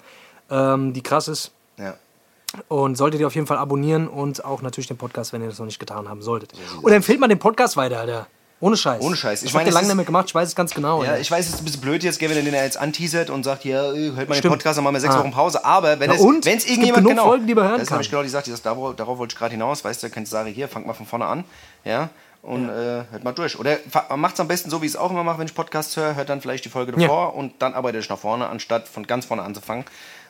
ähm, 0.49 0.91
die 0.93 1.01
krass 1.03 1.27
ist. 1.27 1.51
Ja. 1.77 1.95
Und 2.69 2.95
solltet 2.97 3.19
ihr 3.19 3.27
auf 3.27 3.35
jeden 3.35 3.47
Fall 3.47 3.57
abonnieren 3.57 4.07
und 4.07 4.43
auch 4.45 4.61
natürlich 4.61 4.87
den 4.87 4.97
Podcast, 4.97 5.33
wenn 5.33 5.41
ihr 5.41 5.49
das 5.49 5.59
noch 5.59 5.65
nicht 5.65 5.79
getan 5.79 6.07
haben 6.09 6.21
solltet. 6.21 6.53
Und 6.81 6.91
empfehlt 6.91 7.19
mal 7.19 7.27
den 7.27 7.39
Podcast 7.39 7.75
weiter, 7.75 7.99
Alter. 7.99 8.27
Ohne 8.61 8.77
Scheiß. 8.77 9.01
Ohne 9.03 9.15
Scheiß. 9.15 9.41
Ich 9.43 9.49
Ich 9.49 9.53
meine, 9.53 9.69
lange 9.69 9.93
mehr 9.95 10.05
gemacht, 10.05 10.25
ich 10.29 10.35
weiß 10.35 10.47
es 10.47 10.55
ganz 10.55 10.73
genau. 10.73 11.03
Ja, 11.03 11.09
Alter. 11.11 11.21
ich 11.21 11.29
weiß, 11.29 11.45
es 11.47 11.55
ist 11.55 11.61
ein 11.61 11.65
bisschen 11.65 11.81
blöd 11.81 12.03
jetzt, 12.03 12.21
wenn 12.21 12.31
er 12.31 12.41
den 12.41 12.53
jetzt 12.53 12.77
anteasert 12.77 13.29
und 13.29 13.43
sagt, 13.43 13.65
ja, 13.65 13.91
äh, 13.93 14.11
hört 14.15 14.29
mal 14.29 14.39
den. 14.39 14.49
Podcast, 14.49 14.77
dann 14.77 14.83
machen 14.85 14.95
wir 14.95 15.01
sechs 15.01 15.13
Ah. 15.13 15.19
Wochen 15.19 15.31
Pause. 15.31 15.63
Aber 15.65 15.99
wenn 15.99 16.09
Na 16.09 16.15
es, 16.15 16.21
und? 16.21 16.45
wenn 16.45 16.57
Es 16.57 16.65
irgendjemand 16.65 17.05
genau, 17.07 17.25
Folgen, 17.25 17.47
die 17.47 17.53
man 17.53 17.67
hören 17.67 17.79
das 17.79 17.91
habe 17.91 18.01
ich 18.01 18.09
genau 18.09 18.23
gesagt, 18.23 18.47
das, 18.47 18.61
darauf, 18.61 18.95
darauf 18.95 19.17
wollte 19.17 19.33
ich 19.33 19.37
gerade 19.37 19.51
hinaus, 19.51 19.83
weißt 19.83 20.03
du, 20.03 20.09
könnt 20.09 20.27
ihr 20.27 20.31
sagen, 20.31 20.49
hier, 20.51 20.67
fangt 20.69 20.87
mal 20.87 20.93
von 20.93 21.05
vorne 21.05 21.25
an, 21.25 21.43
ja, 21.83 22.09
und 22.41 22.69
Äh, 22.69 23.03
hört 23.11 23.23
mal 23.23 23.33
durch. 23.33 23.59
Oder 23.59 23.77
macht 24.15 24.35
es 24.35 24.39
am 24.39 24.47
besten 24.47 24.69
so, 24.69 24.81
wie 24.81 24.85
ich 24.85 24.93
es 24.93 24.97
auch 24.97 25.11
immer 25.11 25.23
mache, 25.23 25.39
wenn 25.39 25.47
ich 25.47 25.53
Podcasts 25.55 25.95
höre, 25.97 26.15
hört 26.15 26.29
dann 26.29 26.39
vielleicht 26.41 26.63
die 26.63 26.69
Folge 26.69 26.93
Ja. 26.93 26.99
davor 27.07 27.35
und 27.35 27.53
dann 27.59 27.73
arbeitet 27.73 28.03
ich 28.03 28.09
nach 28.09 28.19
vorne, 28.19 28.47
anstatt 28.47 28.87
von 28.87 29.05
ganz 29.05 29.25
vorne 29.25 29.43
anzufangen, 29.43 29.83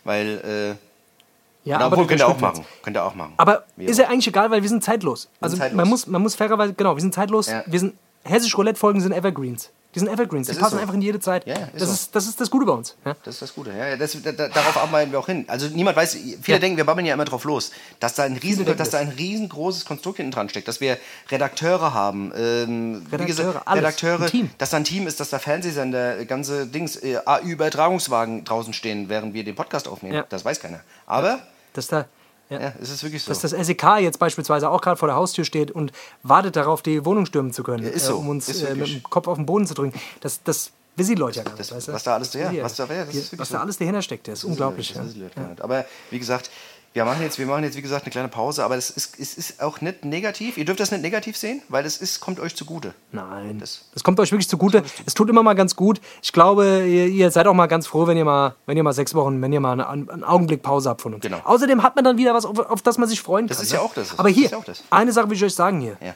weil, 0.04 0.42
äh, 0.44 1.70
ja, 1.70 1.78
na, 1.80 1.86
aber 1.86 1.94
obwohl, 1.98 2.08
könnt 2.08 2.22
ihr 2.22 2.28
auch 2.28 2.40
machen, 2.40 2.64
könnt 2.84 2.96
ihr 2.98 3.04
auch 3.04 3.16
machen. 3.16 3.34
Aber 3.38 3.66
Wie 3.76 3.86
ist 3.86 3.98
ja 4.00 4.08
eigentlich 4.08 4.28
egal, 4.28 4.50
weil 4.52 4.62
wir 4.62 4.70
sind 4.70 4.84
zeitlos. 4.84 5.30
Also 5.42 5.58
zeitlos. 5.58 5.76
Man, 5.78 5.88
muss, 5.90 6.08
man 6.08 6.22
muss 6.22 6.36
fairerweise, 6.36 6.74
genau, 6.74 6.96
wir 6.96 7.02
sind 7.02 7.14
zeitlos. 7.14 7.48
Ja. 7.48 7.64
Wir 7.66 7.80
sind, 7.80 7.96
Hessisch 8.26 8.58
Roulette-Folgen 8.58 9.02
sind 9.02 9.14
Evergreens. 9.14 9.70
Die 9.94 10.00
sind 10.00 10.10
Evergreens, 10.10 10.50
die 10.50 10.56
passen 10.56 10.76
so. 10.76 10.82
einfach 10.82 10.94
in 10.94 11.02
jede 11.02 11.22
Zeit. 11.22 11.48
Ja, 11.48 11.54
ist 11.56 11.76
das, 11.76 11.88
so. 11.88 11.94
ist, 11.94 12.16
das 12.16 12.28
ist 12.28 12.42
das 12.42 12.52
Gute 12.52 12.66
bei 12.66 12.74
uns. 12.74 12.98
Ja? 13.06 13.16
Das 13.24 13.36
ist 13.36 13.42
das 13.44 13.56
Gute. 13.56 13.72
Ja, 13.72 13.96
das, 13.96 14.22
da, 14.22 14.34
da- 14.34 14.50
darauf 14.50 14.76
arbeiten 14.76 15.10
wir 15.14 15.20
auch 15.20 15.26
hin. 15.28 15.46
Also 15.48 15.68
niemand 15.68 15.96
weiß, 15.96 16.18
viele 16.42 16.60
denken, 16.60 16.76
wir 16.76 16.84
babbeln 16.84 17.06
ja 17.08 17.14
immer 17.14 17.24
drauf 17.24 17.46
los, 17.46 17.72
dass 18.02 18.14
da 18.14 18.24
ein, 18.24 18.36
riesen, 18.36 18.66
dass 18.66 18.90
da 18.90 18.98
ein 18.98 19.08
riesengroßes 19.08 19.86
Konstrukt 19.86 20.18
hinten 20.18 20.34
dran 20.34 20.50
steckt, 20.50 20.68
dass 20.68 20.82
wir 20.82 20.98
Redakteure 21.30 21.94
haben, 21.94 22.34
ähm, 22.36 23.06
Redakteure, 23.10 23.26
gesagt, 23.26 23.68
alles. 23.70 23.84
Redakteure, 24.02 24.30
dass 24.58 24.70
da 24.72 24.78
ein 24.78 24.84
Team 24.84 25.08
ist, 25.08 25.22
dass 25.22 25.30
da 25.30 25.40
Fernsehsender, 25.40 26.20
äh, 26.20 26.26
ganze 26.26 26.68
Dings, 26.68 26.98
äh, 26.98 27.18
AÜ-Übertragungswagen 27.26 28.44
draußen 28.44 28.74
stehen, 28.74 29.08
während 29.08 29.34
wir 29.34 29.46
den 29.46 29.56
Podcast 29.56 29.88
aufnehmen. 29.88 30.24
Das 30.28 30.44
weiß 30.44 30.60
keiner. 30.60 30.82
Aber, 31.06 31.40
Dass 31.72 31.88
da. 31.88 32.06
Ja. 32.50 32.60
ja, 32.62 32.74
es 32.82 32.90
ist 32.90 33.04
wirklich 33.04 33.24
so. 33.24 33.30
Dass 33.32 33.40
das 33.42 33.52
SEK 33.52 33.84
jetzt 34.02 34.20
beispielsweise 34.20 34.70
auch 34.70 34.82
gerade 34.82 34.98
vor 34.98 35.08
der 35.08 35.16
Haustür 35.16 35.46
steht 35.46 35.72
und 35.72 35.92
wartet 36.24 36.56
darauf, 36.56 36.82
die 36.84 37.04
Wohnung 37.06 37.26
stürmen 37.26 37.52
zu 37.54 37.64
können, 37.64 37.84
Ja, 37.84 37.90
ist 37.90 38.04
äh, 38.04 38.08
so. 38.08 38.18
um 38.18 38.30
uns 38.30 38.48
Ist 38.50 38.62
äh, 38.62 38.76
mit 38.76 38.88
dem 38.88 39.04
Kopf 39.04 39.28
auf 39.28 39.38
den 39.38 39.46
Boden 39.48 39.66
zu 39.66 39.74
drücken. 39.74 40.00
Das, 40.22 40.44
das 40.44 40.72
wissen 40.96 41.16
die 41.16 41.20
Leute 41.20 41.38
ja 41.40 41.44
gar 41.44 41.52
nicht. 41.52 41.60
Das- 41.62 41.72
weißt 41.76 41.88
du? 41.88 41.94
was 41.94 42.04
da 42.04 42.14
alles- 42.16 42.34
ja, 42.34 42.50
Hier, 42.50 42.64
was 42.64 42.76
da- 42.76 42.86
ja, 42.86 43.04
das 43.06 43.16
ist 43.16 43.16
wirklich 43.32 43.40
was 43.40 43.50
so. 43.50 43.56
da 43.56 43.62
alles 43.62 43.78
dahinter 43.80 44.02
steckt, 44.04 44.28
das 44.28 44.40
ist 44.40 44.44
unglaublich. 44.46 44.94
Das 44.94 45.08
ja. 45.08 45.12
die 45.14 45.20
Leute 45.22 45.36
gar 45.36 45.48
nicht. 45.50 45.62
Aber 45.62 45.86
wie 46.12 46.20
gesagt, 46.20 46.52
wir 46.96 47.04
machen, 47.06 47.22
jetzt, 47.22 47.38
wir 47.38 47.46
machen 47.46 47.64
jetzt, 47.66 47.76
wie 47.78 47.82
gesagt, 47.82 48.06
eine 48.06 48.12
kleine 48.12 48.30
Pause, 48.30 48.64
aber 48.64 48.76
es 48.78 48.90
ist, 48.90 49.20
es 49.20 49.36
ist 49.38 49.62
auch 49.62 49.82
nicht 49.82 50.06
negativ. 50.06 50.58
Ihr 50.58 50.64
dürft 50.66 50.80
das 50.80 50.92
nicht 50.92 51.02
negativ 51.02 51.36
sehen, 51.38 51.62
weil 51.70 51.86
es 51.86 51.98
ist, 51.98 52.22
kommt 52.22 52.40
euch 52.40 52.56
zugute. 52.56 52.94
Nein, 53.12 53.60
Das- 53.60 53.82
das, 53.94 54.04
kommt 54.04 54.18
euch 54.20 54.32
wirklich 54.32 54.48
zugute. 54.48 54.82
Es 55.06 55.14
tut 55.14 55.30
immer 55.30 55.44
mal 55.44 55.56
ganz 55.56 55.76
gut. 55.76 56.00
Ich 56.24 56.32
glaube, 56.32 56.86
ihr, 56.88 57.08
ihr 57.08 57.30
seid 57.32 57.48
auch 57.48 57.54
mal 57.54 57.68
ganz 57.68 57.86
froh, 57.86 58.08
wenn 58.08 58.16
ihr 58.18 58.24
mal, 58.26 58.56
wenn 58.66 58.78
ihr 58.78 58.84
mal 58.84 58.94
sechs 58.94 59.14
Wochen, 59.14 59.42
wenn 59.42 59.52
ihr 59.54 59.60
mal 59.60 59.80
einen, 59.80 60.10
einen 60.10 60.24
Augenblick 60.24 60.64
Pause 60.64 60.90
habt 60.90 61.02
von 61.02 61.14
uns. 61.14 61.22
Genau. 61.22 61.42
Außerdem 61.44 61.84
hat 61.84 61.96
man 61.96 62.06
dann 62.06 62.18
wieder 62.18 62.34
was, 62.34 62.46
auf, 62.46 62.58
auf 62.60 62.82
das 62.82 62.98
man 62.98 63.08
sich 63.10 63.22
freuen 63.22 63.48
Das 63.48 63.58
kann. 63.58 63.66
ist 63.66 63.72
ja 63.74 63.80
ne? 63.80 63.84
auch 63.86 63.94
das. 63.94 64.18
Aber 64.18 64.30
Das 64.30 64.36
hier, 64.38 64.46
ist 64.46 64.52
ja 64.52 64.58
auch 64.58 64.64
das. 64.64 64.82
eine 64.90 65.12
Sache 65.12 65.30
will 65.30 65.36
ich 65.36 65.44
euch 65.44 65.54
sagen 65.54 65.82
hier. 65.82 65.98
Ja. 66.02 66.16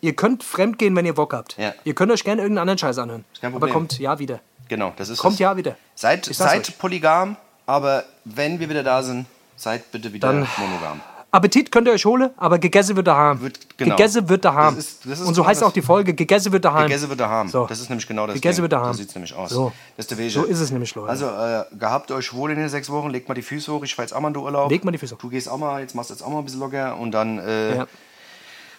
Ihr 0.00 0.14
könnt 0.16 0.42
fremdgehen, 0.42 0.96
wenn 0.96 1.04
ihr 1.04 1.14
Bock 1.14 1.34
habt. 1.34 1.58
Ja. 1.58 1.74
Ihr 1.84 1.94
könnt 1.94 2.10
euch 2.12 2.24
gerne 2.24 2.40
irgendeinen 2.40 2.62
anderen 2.62 2.78
Scheiß 2.78 2.96
anhören. 2.98 3.24
kein 3.40 3.54
Aber 3.54 3.68
kommt 3.68 3.98
ja 3.98 4.18
wieder. 4.18 4.40
Genau, 4.68 4.94
das 4.96 5.10
ist 5.10 5.18
Kommt 5.18 5.34
das. 5.34 5.40
ja 5.40 5.56
wieder. 5.56 5.76
Seid, 5.94 6.24
seid 6.24 6.68
euch. 6.68 6.78
polygam, 6.78 7.36
aber 7.66 8.04
wenn 8.24 8.58
wir 8.60 8.70
wieder 8.70 8.82
da 8.82 9.02
sind, 9.02 9.26
seid 9.58 9.90
bitte 9.92 10.12
wieder 10.12 10.28
Dann- 10.28 10.46
monogam. 10.56 11.00
Appetit 11.30 11.70
könnt 11.70 11.86
ihr 11.86 11.92
euch 11.92 12.06
holen, 12.06 12.30
aber 12.38 12.58
gegessen 12.58 12.96
wird 12.96 13.06
daheim. 13.06 13.42
Wird- 13.42 13.76
genau. 13.76 13.96
Gegessen 13.96 14.26
wird 14.30 14.46
daheim. 14.46 14.76
Das 14.76 14.84
ist- 14.86 15.04
das 15.04 15.20
ist 15.20 15.26
Und 15.26 15.34
so 15.34 15.42
genau 15.42 15.50
heißt 15.50 15.62
auch 15.62 15.72
die 15.72 15.82
Folge, 15.82 16.14
gegessen 16.14 16.52
wird 16.52 16.64
daheim. 16.64 16.86
Gegessen 16.86 17.10
wird 17.10 17.20
daheim. 17.20 17.48
So. 17.48 17.66
Das 17.66 17.80
ist 17.80 17.90
nämlich 17.90 18.06
genau 18.08 18.26
das 18.26 18.32
Gegessen 18.34 18.56
Ding. 18.56 18.62
wird 18.62 18.72
daheim. 18.72 18.92
So 18.94 18.98
sieht 18.98 19.10
es 19.10 19.14
nämlich 19.14 19.34
aus. 19.34 19.50
So. 19.50 19.70
Das 19.98 20.06
ist. 20.06 20.32
So 20.32 20.44
ist 20.44 20.58
es 20.60 20.70
nämlich, 20.70 20.94
Leute. 20.94 21.10
Also, 21.10 21.26
äh, 21.26 21.64
gehabt 21.78 22.10
euch 22.12 22.32
wohl 22.32 22.50
in 22.52 22.58
den 22.58 22.70
sechs 22.70 22.88
Wochen, 22.88 23.10
legt 23.10 23.28
mal 23.28 23.34
die 23.34 23.42
Füße 23.42 23.70
hoch. 23.70 23.82
Ich 23.84 23.94
fahr 23.94 24.04
jetzt 24.06 24.14
auch 24.14 24.20
mal 24.20 24.28
in 24.28 24.34
den 24.34 24.42
Urlaub. 24.42 24.70
Legt 24.70 24.86
mal 24.86 24.90
die 24.90 24.96
Füße 24.96 25.16
hoch. 25.16 25.20
Du 25.20 25.28
gehst 25.28 25.50
auch 25.50 25.58
mal, 25.58 25.82
jetzt 25.82 25.94
machst 25.94 26.08
du 26.08 26.14
jetzt 26.14 26.22
auch 26.22 26.30
mal 26.30 26.38
ein 26.38 26.44
bisschen 26.46 26.60
locker 26.60 26.96
und 26.96 27.10
dann 27.10 27.38
äh, 27.40 27.76
Ja. 27.76 27.86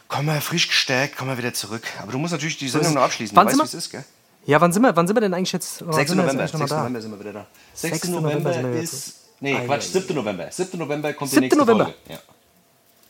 komm 0.08 0.26
mal 0.26 0.42
frisch 0.42 0.68
gestärkt, 0.70 1.18
komm 1.20 1.28
mal 1.28 1.38
wieder 1.38 1.54
zurück. 1.54 1.84
Aber 2.02 2.12
du 2.12 2.18
musst 2.18 2.32
natürlich 2.34 2.58
die 2.58 2.68
Sendung 2.68 2.96
noch 2.96 3.04
abschließen. 3.04 3.38
Wann 3.38 3.46
du 3.46 3.52
sind 3.52 3.62
weißt, 3.62 3.74
wie 3.74 3.76
wir? 3.76 3.80
es 3.80 3.86
ist, 3.86 3.92
gell? 3.92 4.04
Ja, 4.46 4.60
wann 4.60 4.74
sind 4.74 4.82
wir, 4.82 4.96
wann 4.96 5.06
sind 5.06 5.16
wir 5.16 5.22
denn 5.22 5.36
eigentlich 5.36 5.52
jetzt? 5.52 5.86
wann 5.86 5.94
6. 5.94 6.10
sind 6.10 6.18
wir 6.18 6.24
jetzt 6.24 6.34
November. 6.34 6.42
eigentlich 6.42 6.54
noch 6.54 6.60
mal 6.62 6.68
6. 6.68 6.70
da? 6.72 6.78
November 6.80 7.02
sind 7.02 7.12
wir 7.12 7.20
wieder 7.20 7.34
da. 7.34 7.46
6. 7.76 7.94
6. 8.02 8.08
November, 8.10 8.50
November 8.50 8.80
ist. 8.80 9.19
Nee, 9.42 9.56
Ah, 9.56 9.62
Quatsch, 9.66 9.94
ja, 9.94 10.02
7. 10.02 10.16
November. 10.16 10.52
7. 10.52 10.78
November 10.78 11.14
kommt 11.14 11.32
7. 11.32 11.42
die 11.42 11.46
nächste 11.46 11.60
November. 11.60 11.86
Folge. 11.86 12.00
Ja, 12.10 12.20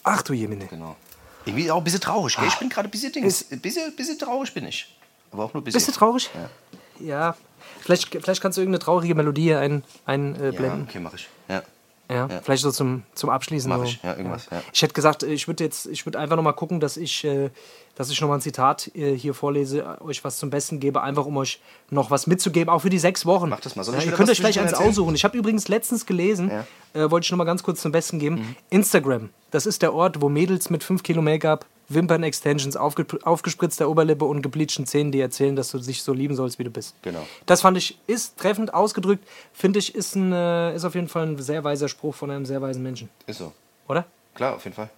Ach 0.04 0.22
du 0.22 0.34
Jemine. 0.34 0.66
genau. 0.68 0.96
Irgendwie 1.46 1.72
auch 1.72 1.78
ein 1.78 1.84
bisschen 1.84 2.02
traurig, 2.02 2.36
gell? 2.36 2.48
Ich 2.48 2.56
bin 2.60 2.70
gerade 2.70 2.88
ein 2.88 2.92
bisschen, 2.92 3.12
Dings, 3.12 3.46
ein 3.52 3.60
bisschen, 3.60 3.96
bisschen 3.96 4.20
traurig 4.20 4.54
bin 4.54 4.66
ich. 4.66 4.96
Aber 5.32 5.46
auch 5.46 5.54
nur 5.54 5.62
ein 5.62 5.64
bisschen. 5.64 5.78
Bist 5.78 5.88
du 5.88 5.92
traurig? 5.94 6.30
Ja. 7.00 7.36
Vielleicht, 7.82 8.10
vielleicht 8.10 8.42
kannst 8.42 8.58
du 8.58 8.62
irgendeine 8.62 8.84
traurige 8.84 9.16
Melodie 9.16 9.54
ein, 9.56 9.84
einblenden. 10.06 10.60
Äh, 10.60 10.64
Ja, 10.64 10.84
okay, 10.88 11.00
mach 11.00 11.14
ich. 11.14 11.28
Ja. 11.48 11.64
Ja, 12.12 12.28
vielleicht 12.42 12.64
so 12.64 12.72
zum, 12.72 13.04
zum 13.14 13.30
Abschließen. 13.30 13.70
Mach 13.70 13.78
so. 13.78 13.84
ich, 13.84 14.02
ja, 14.02 14.16
irgendwas, 14.18 14.48
ja. 14.52 14.62
Ich 14.74 14.82
hätte 14.82 14.94
gesagt, 14.96 15.22
ich 15.24 15.48
würde 15.48 15.64
jetzt, 15.64 15.86
ich 15.86 16.06
würde 16.08 16.18
einfach 16.18 16.36
nochmal 16.36 16.54
gucken, 16.54 16.80
dass 16.80 16.98
ich, 16.98 17.24
äh, 17.24 17.52
dass 17.94 18.10
ich 18.10 18.20
nochmal 18.20 18.40
ein 18.40 18.42
Zitat 18.42 18.90
äh, 18.96 19.16
hier 19.16 19.36
vorlese, 19.36 20.02
euch 20.02 20.24
was 20.24 20.38
zum 20.38 20.50
Besten 20.50 20.80
gebe, 20.80 21.02
einfach 21.04 21.28
um 21.28 21.38
euch 21.38 21.62
noch 21.92 22.10
was 22.10 22.26
mitzugeben, 22.26 22.70
auch 22.74 22.80
für 22.80 22.90
die 22.90 22.98
sechs 22.98 23.28
Wochen. 23.28 23.50
Mach 23.50 23.60
das 23.60 23.76
mal. 23.76 23.84
Soll 23.84 23.94
Ja, 23.96 24.02
ihr 24.02 24.12
könnt 24.14 24.28
euch 24.30 24.40
gleich 24.40 24.54
zwischendrin 24.56 24.64
eins 24.70 24.72
erzählen? 24.74 24.90
aussuchen. 24.90 25.14
Ich 25.16 25.24
habe 25.24 25.38
übrigens 25.38 25.68
letztens 25.68 26.08
gelesen, 26.08 26.50
Ja. 26.50 26.66
Mhm. 26.96 27.00
äh, 27.02 27.12
wollte 27.12 27.26
ich 27.26 27.32
nochmal 27.32 27.46
ganz 27.46 27.62
kurz 27.62 27.82
zum 27.82 27.92
Besten 27.92 28.18
geben. 28.18 28.56
Instagram, 28.72 29.30
das 29.52 29.66
ist 29.68 29.82
der 29.84 29.94
Ort, 29.94 30.20
wo 30.22 30.30
Mädels 30.30 30.70
mit 30.72 30.84
5 30.84 31.04
Kilo 31.04 31.22
Make-up, 31.22 31.66
Wimpern-Extensions, 31.90 32.76
aufge 32.78 33.06
aufgespritzter 33.24 33.90
Oberlippe 33.90 34.26
und 34.26 34.42
gebleachten 34.42 34.86
Zähnen 34.86 35.12
dir 35.12 35.24
erzählen, 35.24 35.56
dass 35.56 35.72
du 35.72 35.80
dich 35.80 36.04
so 36.04 36.14
lieben 36.14 36.36
sollst, 36.36 36.60
wie 36.60 36.64
du 36.64 36.70
bist. 36.70 36.96
Genau. 37.02 37.26
Das 37.46 37.62
fand 37.62 37.78
ich, 37.78 38.00
ist 38.08 38.38
treffend 38.38 38.74
ausgedrückt, 38.74 39.28
finde 39.54 39.80
ich, 39.80 39.96
ist, 39.96 40.16
ein, 40.16 40.32
äh, 40.32 40.76
ist 40.76 40.86
auf 40.86 40.96
jeden 40.96 41.08
Fall 41.08 41.28
ein 41.28 41.38
sehr 41.40 41.64
weiser 41.64 41.88
Spruch 41.88 42.16
von 42.16 42.32
einem 42.32 42.46
sehr 42.46 42.62
weisen 42.62 42.84
Menschen. 42.84 43.10
Ist 43.28 43.40
so. 43.40 43.52
Oder? 43.88 44.06
Klar, 44.36 44.56
auf 44.56 44.64
jeden 44.64 44.76
Fall. 44.76 44.90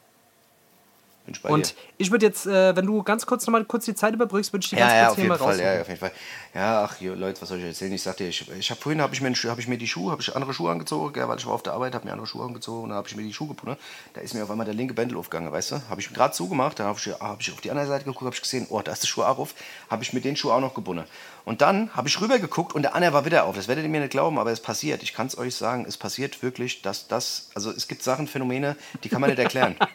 Ich 1.27 1.43
Und 1.45 1.69
dir. 1.69 1.75
ich 1.99 2.11
würde 2.11 2.25
jetzt, 2.25 2.47
äh, 2.47 2.75
wenn 2.75 2.85
du 2.85 3.03
ganz 3.03 3.25
kurz 3.25 3.45
nochmal 3.45 3.63
kurz 3.63 3.85
die 3.85 3.93
Zeit 3.93 4.13
überbrückst, 4.13 4.51
würde 4.53 4.63
ich 4.63 4.69
die 4.69 4.75
ganz 4.75 4.91
Ja, 4.91 4.97
ja, 4.97 5.03
kurz 5.03 5.11
auf 5.11 5.15
hier 5.17 5.23
jeden 5.25 5.37
mal 5.37 5.37
Fall, 5.37 5.59
ja, 5.59 5.81
auf 5.81 5.87
jeden 5.87 5.99
Fall. 5.99 6.11
Ja, 6.53 6.83
ach, 6.83 6.99
Leute, 6.99 7.41
was 7.41 7.49
soll 7.49 7.59
ich 7.59 7.65
erzählen? 7.65 7.93
Ich 7.93 8.01
sagte, 8.01 8.23
ich, 8.23 8.49
ich 8.51 8.69
habe 8.71 8.81
vorhin 8.81 9.01
habe 9.01 9.13
ich, 9.13 9.21
mir, 9.21 9.31
hab 9.31 9.59
ich 9.59 9.67
mir 9.67 9.77
die 9.77 9.87
Schuhe, 9.87 10.11
habe 10.11 10.21
ich 10.21 10.35
andere 10.35 10.53
Schuhe 10.53 10.71
angezogen, 10.71 11.13
gell, 11.13 11.27
weil 11.27 11.37
ich 11.37 11.45
war 11.45 11.53
auf 11.53 11.63
der 11.63 11.73
Arbeit, 11.73 11.93
habe 11.93 12.05
mir 12.05 12.11
andere 12.11 12.27
Schuhe 12.27 12.43
angezogen 12.43 12.83
und 12.83 12.89
dann 12.89 12.97
habe 12.97 13.07
ich 13.07 13.15
mir 13.15 13.21
die 13.21 13.33
Schuhe 13.33 13.49
gepunnert. 13.49 13.79
Da 14.13 14.21
ist 14.21 14.33
mir 14.33 14.43
auf 14.43 14.49
einmal 14.49 14.65
der 14.65 14.73
linke 14.73 14.95
Bändel 14.95 15.17
aufgegangen, 15.17 15.51
weißt 15.51 15.71
du? 15.71 15.81
Habe 15.89 16.01
ich 16.01 16.11
gerade 16.11 16.33
zugemacht, 16.33 16.79
dann 16.79 16.87
habe 16.87 16.97
ich, 16.99 17.13
hab 17.13 17.39
ich 17.39 17.51
auf 17.51 17.61
die 17.61 17.69
andere 17.69 17.85
Seite 17.85 18.05
geguckt, 18.05 18.25
habe 18.25 18.35
ich 18.35 18.41
gesehen, 18.41 18.65
oh, 18.69 18.81
da 18.81 18.91
ist 18.91 19.03
der 19.03 19.07
Schuh 19.07 19.21
auch 19.21 19.37
auf, 19.37 19.53
habe 19.89 20.03
ich 20.03 20.13
mir 20.13 20.21
den 20.21 20.35
Schuh 20.35 20.51
auch 20.51 20.59
noch 20.59 20.73
gebunden. 20.73 21.05
Und 21.45 21.61
dann 21.61 21.89
habe 21.95 22.07
ich 22.07 22.21
rüber 22.21 22.39
geguckt 22.39 22.73
und 22.73 22.83
der 22.83 22.95
andere 22.95 23.13
war 23.13 23.25
wieder 23.25 23.45
auf. 23.45 23.55
Das 23.55 23.67
werdet 23.67 23.83
ihr 23.83 23.89
mir 23.89 24.01
nicht 24.01 24.11
glauben, 24.11 24.37
aber 24.37 24.51
es 24.51 24.59
passiert. 24.59 25.03
Ich 25.03 25.13
kann 25.13 25.27
es 25.27 25.37
euch 25.37 25.55
sagen, 25.55 25.85
es 25.87 25.97
passiert 25.97 26.43
wirklich, 26.43 26.81
dass 26.81 27.07
das, 27.07 27.49
also 27.55 27.71
es 27.71 27.87
gibt 27.87 28.03
Sachen, 28.03 28.27
Phänomene, 28.27 28.75
die 29.03 29.09
kann 29.09 29.21
man 29.21 29.29
nicht 29.29 29.39
erklären. 29.39 29.75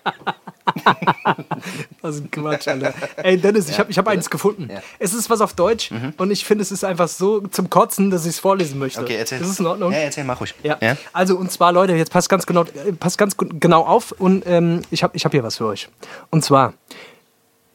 Das 2.03 2.17
ist 2.17 2.25
ein 2.25 2.31
Quatsch, 2.31 2.69
Alter. 2.69 2.93
Ey, 3.17 3.39
Dennis, 3.39 3.69
ich 3.69 3.79
habe 3.79 3.91
ich 3.91 3.99
hab 3.99 4.07
eins 4.09 4.29
gefunden. 4.29 4.69
Ja. 4.71 4.83
Es 4.99 5.15
ist 5.15 5.31
was 5.31 5.41
auf 5.41 5.55
Deutsch 5.55 5.91
und 6.17 6.31
ich 6.31 6.45
finde, 6.45 6.63
es 6.63 6.71
ist 6.71 6.85
einfach 6.85 7.09
so 7.09 7.41
zum 7.41 7.71
Kotzen, 7.71 8.11
dass 8.11 8.25
ich 8.25 8.31
es 8.31 8.39
vorlesen 8.41 8.79
möchte. 8.79 9.01
Okay, 9.01 9.17
erzähl. 9.17 9.41
Ist 9.41 9.49
es 9.49 9.61
in 9.61 9.67
Ordnung? 9.67 9.93
Ja, 9.93 9.99
erzähl, 9.99 10.25
mach 10.25 10.41
ruhig. 10.41 10.55
Ja. 10.63 10.79
Also 11.13 11.37
und 11.37 11.51
zwar 11.51 11.73
Leute, 11.73 11.95
jetzt 11.95 12.11
passt 12.11 12.29
ganz 12.29 12.47
genau, 12.47 12.63
äh, 12.63 12.93
passt 12.93 13.17
ganz 13.17 13.37
genau 13.37 13.85
auf 13.85 14.13
und 14.13 14.45
ähm, 14.47 14.83
ich 14.91 15.03
habe 15.03 15.17
ich 15.17 15.25
hab 15.25 15.33
hier 15.33 15.43
was 15.43 15.57
für 15.57 15.67
euch. 15.67 15.89
Und 16.31 16.45
zwar, 16.45 16.75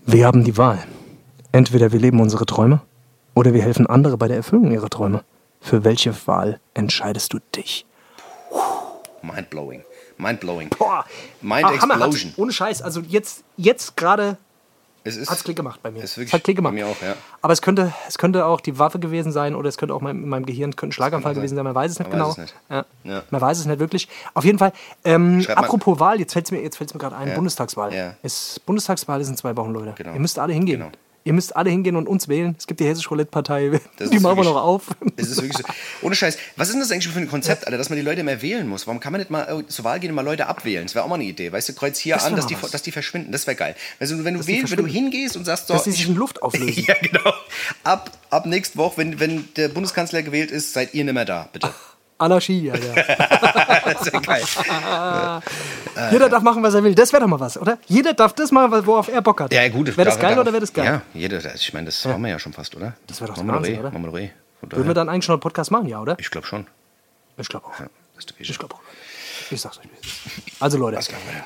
wir 0.06 0.26
haben 0.26 0.44
die 0.44 0.58
Wahl. 0.58 0.84
Entweder 1.52 1.92
wir 1.92 2.00
leben 2.00 2.22
unsere 2.22 2.46
Träume 2.46 2.82
oder 3.36 3.54
wir 3.54 3.62
helfen 3.62 3.88
andere 3.88 4.18
bei 4.18 4.28
der 4.28 4.38
Erfüllung 4.38 4.72
ihrer 4.72 4.90
Träume. 4.90 5.24
Für 5.60 5.84
welche 5.84 6.16
Wahl 6.28 6.60
entscheidest 6.74 7.34
du 7.34 7.40
dich? 7.56 7.86
Mindblowing. 9.22 9.84
Mindblowing. 10.18 10.70
Boah, 10.70 11.06
Mind 11.42 11.66
ah, 11.66 11.74
Explosion. 11.74 12.34
ohne 12.38 12.52
Scheiß. 12.52 12.82
Also 12.82 13.02
jetzt, 13.02 13.44
jetzt 13.58 13.96
gerade 13.96 14.38
Es 15.04 15.16
ist, 15.16 15.30
hat 15.30 15.38
es 15.38 15.44
Klick 15.44 15.56
gemacht 15.56 15.80
bei 15.82 15.92
mir. 15.92 16.00
Ist 16.04 16.12
Es 16.12 16.18
wirklich 16.18 16.34
hat 16.34 16.44
Klick 16.44 16.56
gemacht. 16.56 16.72
Bei 16.72 16.82
mir 16.82 16.88
auch, 16.88 17.02
ja. 17.02 17.16
Aber 17.42 17.54
es 17.54 17.62
könnte, 17.62 17.94
es 18.08 18.18
könnte 18.18 18.46
auch 18.46 18.62
die 18.62 18.78
Waffe 18.80 19.00
gewesen 19.00 19.32
sein 19.32 19.56
oder 19.56 19.70
es 19.70 19.78
könnte 19.78 19.94
auch 19.94 20.02
mein, 20.02 20.24
in 20.24 20.30
meinem 20.30 20.46
Gehirn 20.46 20.76
könnte 20.76 20.92
ein 20.92 20.94
Schlaganfall 20.94 21.34
gewesen 21.36 21.56
sein. 21.56 21.64
Man 21.64 21.76
weiß 21.76 21.92
es 21.92 22.00
nicht 22.00 22.10
Man 22.10 22.18
genau. 22.18 22.30
weiß 22.30 22.38
es 22.38 22.44
nicht. 22.44 22.56
Ja. 22.70 22.86
Ja. 23.04 23.24
Man 23.30 23.42
weiß 23.42 23.60
es 23.60 23.66
nicht 23.66 23.80
wirklich. 23.80 24.08
Auf 24.34 24.46
jeden 24.46 24.58
Fall. 24.58 24.74
Ähm, 25.04 25.46
apropos 25.56 26.00
Wahl, 26.00 26.20
jetzt 26.20 26.34
fällt 26.34 26.46
es 26.46 26.52
mir, 26.52 26.62
jetzt 26.62 26.78
fällt's 26.78 26.94
mir 26.94 27.00
gerade 27.00 27.16
ein. 27.16 27.34
Bundestagswahl. 27.34 27.94
Ja. 27.94 28.16
Es, 28.24 28.60
Bundestagswahl 28.60 29.22
ist 29.22 29.30
in 29.30 29.38
zwei 29.38 29.56
Wochen, 29.58 29.72
Leute. 29.72 29.94
Genau. 29.98 30.14
Ihr 30.14 30.20
müsst 30.20 30.38
alle 30.40 30.54
hingehen. 30.54 30.80
Genau. 30.80 30.92
Ihr 31.24 31.34
müsst 31.34 31.56
alle 31.56 31.70
hingehen 31.70 31.96
und 31.96 32.08
uns 32.08 32.28
wählen. 32.28 32.56
Es 32.58 32.66
gibt 32.66 32.80
die 32.80 32.86
Hessische 32.86 33.10
Roulette-Partei. 33.10 33.80
Das 33.98 34.10
Die 34.12 34.20
machen 34.20 34.38
wir 34.38 34.44
noch 34.44 34.56
auf. 34.56 34.88
Es 35.18 35.30
ist 35.30 35.38
wirklich 35.42 35.56
so. 35.56 35.64
Ohne 36.02 36.16
Scheiß. 36.16 36.36
Was 36.56 36.70
ist 36.70 36.74
denn 36.74 36.82
das 36.82 36.92
eigentlich 36.92 37.08
für 37.10 37.20
ein 37.20 37.28
Konzept, 37.30 37.68
Alter, 37.68 37.78
dass 37.78 37.90
man 37.90 37.98
die 37.98 38.04
Leute 38.04 38.22
immer 38.22 38.42
wählen 38.42 38.68
muss? 38.68 38.88
Warum 38.88 39.00
kann 39.00 39.12
man 39.12 39.22
nicht 39.22 39.30
mal 39.30 39.44
äh, 39.62 39.68
zur 39.68 39.86
Wahl 39.86 40.00
gehen 40.00 40.10
und 40.10 40.16
mal 40.16 40.24
Leute 40.24 40.48
abwählen? 40.48 40.84
Das 40.86 40.96
wäre 40.96 41.06
auch 41.06 41.10
mal 41.10 41.16
eine 41.16 41.26
Idee. 41.26 41.52
Weißt 41.52 41.70
du, 41.70 41.74
kreuz 41.74 42.00
hier 42.00 42.16
Das 42.16 42.26
an, 42.26 42.36
dass 42.36 42.48
die, 42.48 42.58
dass 42.72 42.82
die 42.82 42.92
verschwinden. 42.92 43.32
Das 43.32 43.46
wäre 43.46 43.56
geil. 43.56 43.76
Also, 44.00 44.24
wenn 44.24 44.34
du, 44.34 44.48
wählst, 44.48 44.72
wenn 44.72 44.84
du 44.84 44.88
hingehst 44.92 45.38
und 45.38 45.46
sagst, 45.46 45.68
so, 45.68 45.76
Dass 45.76 45.84
die 45.84 45.92
sich 45.92 46.02
ich- 46.02 46.10
in 46.10 46.16
Luft 46.16 46.42
auflösen. 46.42 46.84
ja, 46.88 46.96
genau. 47.00 47.34
Ab, 47.84 48.18
ab 48.32 48.48
nächste 48.48 48.78
Woche, 48.80 48.98
wenn, 48.98 49.20
wenn 49.20 49.48
der 49.58 49.68
Bundeskanzler 49.68 50.24
gewählt 50.24 50.50
ist, 50.50 50.74
seid 50.74 50.94
ihr 50.96 51.04
nicht 51.04 51.14
mehr 51.14 51.26
da, 51.26 51.50
bitte. 51.54 51.72
Anarchie, 52.22 52.66
ja, 52.68 52.76
ja. 52.76 52.94
Das 53.94 54.06
wäre 54.14 54.22
geil. 54.22 54.44
Jeder 56.12 56.30
darf 56.30 56.44
machen, 56.44 56.64
was 56.64 56.74
er 56.74 56.84
will. 56.84 56.96
Das 56.96 57.12
wäre 57.12 57.22
doch 57.22 57.28
mal 57.28 57.40
was, 57.40 57.58
oder? 57.58 57.78
Jeder 57.88 58.14
darf 58.14 58.34
das 58.34 58.52
machen, 58.52 58.86
worauf 58.86 59.08
er 59.08 59.22
Bock 59.22 59.42
hat. 59.42 59.54
Ja, 59.54 59.68
gut. 59.70 59.88
Wäre 59.98 60.06
das 60.06 60.20
geil 60.20 60.38
oder 60.40 60.52
wäre 60.52 60.62
das 60.62 60.72
geil? 60.72 60.86
Ja, 60.86 61.02
jeder. 61.14 61.54
Ich 61.56 61.74
meine, 61.74 61.88
das 61.88 62.06
machen 62.06 62.22
wir 62.24 62.30
ja 62.30 62.40
schon 62.40 62.54
fast, 62.54 62.76
oder? 62.76 62.94
Das 63.08 63.20
wär 63.20 63.28
doch 63.28 63.38
wir 63.38 63.48
Wahnsinn, 63.48 63.76
eh, 63.76 63.80
oder? 63.80 63.92
Machen 63.92 64.04
wir 64.04 64.12
doch 64.12 64.20
eh. 64.20 64.32
Würden 64.62 64.88
wir 64.88 64.94
dann 64.94 65.10
eigentlich 65.10 65.26
schon 65.26 65.34
einen 65.34 65.42
Podcast 65.42 65.72
machen, 65.72 65.88
ja, 65.88 66.00
oder? 66.00 66.18
Ich 66.20 66.30
glaube 66.30 66.48
schon. 66.48 66.68
Ich 67.38 67.50
glaube 67.50 67.66
auch. 67.66 67.80
Ja, 67.80 67.88
ist 68.18 68.34
Ich 68.38 68.60
glaube 68.60 68.76
auch. 68.76 68.82
Ich 69.50 69.60
sag's 69.60 69.80
euch. 69.80 69.86
ist. 69.86 70.62
Also 70.62 70.78
Leute, 70.78 71.00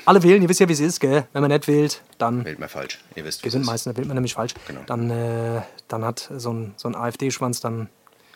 alle 0.04 0.22
wählen, 0.22 0.40
ihr 0.42 0.48
wisst 0.48 0.60
ja, 0.60 0.68
wie 0.68 0.74
es 0.74 0.80
ist, 0.80 1.00
gell? 1.00 1.24
Wenn 1.32 1.42
man 1.42 1.50
nicht 1.50 1.66
wählt, 1.66 2.02
dann. 2.18 2.44
Wählt 2.44 2.58
mal 2.60 2.68
falsch. 2.68 3.00
Ihr 3.16 3.24
wisst, 3.24 3.40
wie 3.40 3.44
Wir 3.44 3.48
es 3.48 3.52
sind 3.54 3.62
ist. 3.62 3.66
meistens, 3.66 3.92
da 3.92 3.96
wählt 3.96 4.06
man 4.06 4.14
nämlich 4.14 4.34
falsch. 4.34 4.52
Genau. 4.68 4.80
Dann, 4.86 5.10
äh, 5.10 5.62
dann 5.88 6.04
hat 6.04 6.30
so 6.36 6.52
ein, 6.52 6.74
so 6.76 6.88
ein 6.88 6.94
AfD-Schwanz 6.94 7.60
dann. 7.60 7.88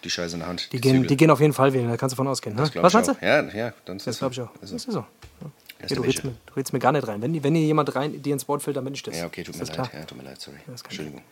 Die 0.05 0.11
Scheiße 0.11 0.35
in 0.35 0.41
der 0.41 0.49
Hand. 0.49 0.73
Die 0.73 0.81
gehen, 0.81 0.95
Zügel. 0.97 1.07
die 1.09 1.17
gehen 1.17 1.31
auf 1.31 1.41
jeden 1.41 1.53
Fall 1.53 1.73
wählen, 1.73 1.89
da 1.89 1.97
kannst 1.97 2.15
du 2.15 2.17
von 2.17 2.27
ausgehen. 2.29 2.57
Ne? 2.57 2.63
Was 2.77 2.93
meinst 2.95 3.11
du? 3.11 3.15
Ja, 3.21 3.43
ja, 3.51 3.73
dann 3.85 3.97
ist 3.99 4.07
Das 4.07 4.19
glaube 4.19 4.33
ich 4.33 4.41
auch. 4.41 4.51
Also, 4.61 4.75
Das 4.75 4.85
ist 4.87 4.93
so. 4.93 5.01
Ja. 5.01 5.07
ist 5.83 5.91
Ja, 5.91 5.97
du, 5.97 6.03
redest 6.03 6.25
mir, 6.25 6.31
du 6.47 6.53
redest 6.55 6.73
mir 6.73 6.79
gar 6.79 6.93
nicht 6.93 7.07
rein. 7.07 7.21
Wenn, 7.23 7.33
die- 7.33 7.43
wenn 7.45 7.55
hier 7.55 7.67
jemand 7.67 7.95
rein, 7.95 8.21
dir 8.23 8.33
ins 8.33 8.47
Wort 8.49 8.63
fällt, 8.63 8.77
dann 8.77 8.85
bin 8.85 8.95
ich 8.95 9.03
das. 9.03 9.17
Ja, 9.19 9.27
okay, 9.27 9.43
tut 9.45 9.55
Ist 9.57 9.71
mir 9.71 9.77
leid. 9.77 9.91
Ja, 9.93 10.05
tut 10.05 10.17
mir 10.19 10.25
leid, 10.25 10.41
sorry. 10.41 10.57
ist 10.75 10.85
Entschuldigung. 10.85 11.21
Ja. 11.21 11.25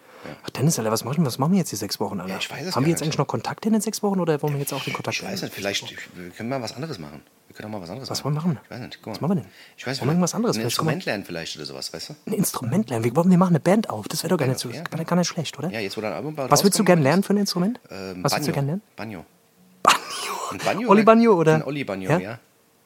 Ach, 0.44 0.50
Dennis, 0.50 0.78
Alter, 0.78 0.90
was 0.90 1.04
machen, 1.04 1.18
wir, 1.22 1.26
was 1.26 1.38
machen 1.38 1.52
wir 1.52 1.58
jetzt 1.58 1.72
die 1.72 1.76
sechs 1.76 1.98
Wochen, 2.00 2.20
Alter? 2.20 2.32
Ja, 2.32 2.38
ich 2.38 2.50
weiß 2.50 2.66
es 2.66 2.76
Haben 2.76 2.84
wir 2.84 2.90
jetzt 2.90 3.00
nicht. 3.00 3.06
eigentlich 3.08 3.18
noch 3.18 3.26
Kontakt 3.26 3.64
in 3.66 3.72
den 3.72 3.80
sechs 3.80 4.02
Wochen 4.02 4.20
oder 4.20 4.40
wollen 4.42 4.54
wir 4.54 4.60
jetzt 4.60 4.72
auch 4.72 4.82
den 4.84 4.92
Kontakt 4.92 5.16
Ich 5.16 5.22
weiß 5.24 5.42
nicht, 5.42 5.54
vielleicht 5.54 5.84
wir 6.14 6.30
können 6.30 6.48
mal 6.48 6.60
was 6.62 6.74
anderes 6.74 6.98
machen. 6.98 7.22
Wir 7.46 7.56
können 7.56 7.68
auch 7.68 7.78
mal 7.78 7.82
was 7.82 7.90
anderes 7.90 8.10
Was 8.10 8.24
machen. 8.24 8.36
wollen 8.36 8.44
wir 8.44 8.54
machen? 8.54 8.60
Ich 8.64 8.70
weiß 8.70 8.80
nicht. 8.80 8.98
Guck 9.02 9.06
mal. 9.06 9.12
Was 9.14 9.20
machen 9.20 9.30
wir 9.36 9.42
denn? 9.42 9.50
Ich 9.76 9.86
weiß 9.86 10.00
Wollen 10.00 10.08
wir 10.08 10.12
irgendwas 10.12 10.34
anderes? 10.34 10.56
Ein 10.56 10.60
Vielleicht. 10.60 10.72
Instrument 10.76 11.04
lernen 11.06 11.24
vielleicht 11.24 11.56
oder 11.56 11.64
sowas, 11.66 11.92
weißt 11.92 12.08
du? 12.10 12.14
Ein 12.26 12.32
Instrument 12.34 12.90
lernen. 12.90 13.04
Wir, 13.04 13.16
wollen- 13.16 13.30
wir 13.30 13.38
machen 13.38 13.50
eine 13.50 13.60
Band 13.60 13.90
auf. 13.90 14.06
Das 14.08 14.22
wäre 14.22 14.30
doch 14.30 14.36
gar 14.38 14.46
nicht 14.46 14.60
so. 14.60 14.68
ja, 14.70 14.82
gar, 14.82 15.04
gar 15.04 15.16
nicht 15.16 15.28
schlecht, 15.28 15.58
oder? 15.58 15.70
Ja, 15.70 15.80
jetzt 15.80 15.96
wo 15.96 16.00
dein 16.00 16.12
Album 16.12 16.36
Was 16.36 16.62
würdest 16.62 16.78
du 16.78 16.84
gerne 16.84 17.02
lernen 17.02 17.22
für 17.22 17.32
ein 17.32 17.38
Instrument? 17.38 17.80
Ähm, 17.90 18.22
Was 18.22 18.32
würdest 18.32 18.48
du 18.48 18.52
gerne 18.52 18.66
lernen? 18.66 18.82
Banjo. 18.96 19.24
Banjo. 19.82 20.50
Ein 20.52 20.58
Banjo? 20.58 20.88
Oli 20.90 21.02
Banjo 21.04 21.32
oder? 21.34 21.54
Ein 21.56 21.62
Oli 21.64 21.84
Banjo, 21.84 22.18
Ja? 22.18 22.38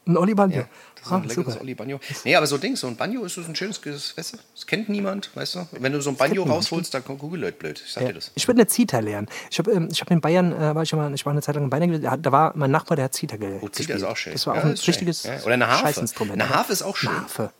Ein 0.05 0.17
Oli 0.17 0.35
Banjo. 0.35 0.57
Ja, 0.59 0.65
das 0.97 1.07
ist 1.07 1.13
ah, 1.13 1.17
ein 1.17 1.23
leckeres 1.29 1.47
super. 1.53 1.61
Oli 1.61 1.75
Banjo. 1.75 2.01
Nee, 2.25 2.35
aber 2.35 2.47
so 2.49 2.59
Ding, 2.59 2.75
so 2.75 2.89
ein 2.89 2.97
Banjo 2.97 3.23
ist 3.25 3.35
so 3.35 3.41
ein 3.43 3.55
schönes, 3.55 3.81
weißt 3.87 4.33
du, 4.33 4.39
das 4.55 4.67
kennt 4.67 4.89
niemand, 4.89 5.31
weißt 5.37 5.55
du. 5.55 5.67
Wenn 5.73 5.93
du 5.93 6.01
so 6.01 6.11
ein 6.11 6.17
Banjo 6.17 6.43
niemand, 6.43 6.59
rausholst, 6.59 6.93
dann 6.95 7.05
google 7.05 7.41
Leute 7.41 7.57
blöd. 7.57 7.81
Ich 7.87 7.93
sag 7.93 8.03
Ja. 8.03 8.09
dir 8.09 8.15
das. 8.15 8.33
Ich 8.35 8.49
würde 8.49 8.61
eine 8.63 8.67
Zither 8.67 9.01
lernen. 9.01 9.29
Ich 9.51 9.59
habe 9.61 9.71
ähm, 9.71 9.89
ich 9.93 10.01
hab 10.01 10.11
in 10.11 10.21
Bayern, 10.21 10.53
äh, 10.53 10.75
war 10.75 10.83
ich, 10.83 10.93
mal, 10.93 11.15
ich 11.15 11.25
war 11.25 11.31
eine 11.33 11.41
Zeit 11.43 11.55
lang 11.55 11.65
in 11.65 11.71
Bayern 11.71 11.89
gewesen, 11.91 12.21
da- 12.21 12.33
war 12.33 12.53
mein 12.57 12.73
Nachbar, 12.73 12.97
der 12.97 13.05
hat 13.05 13.15
Zither 13.15 13.39
ge 13.39 13.59
Oh. 13.61 13.69
Zither 13.69 13.95
ist 13.95 14.03
auch 14.03 14.17
schön. 14.17 14.33
Das 14.33 14.45
war 14.49 14.57
Ja, 14.57 14.61
auch 14.63 14.65
ein 14.65 14.73
richtiges 14.73 15.23
Ja, 15.23 15.41
Oder 15.45 15.55
eine 15.55 15.69
Harfe. 15.69 15.87
Scheißinstrument. 15.87 16.41
Eine 16.41 16.49
Harfe 16.51 16.73
ist 16.73 16.83
auch 16.83 16.97
schön. 16.97 17.11
Eine 17.11 17.21
Harfe. 17.23 17.53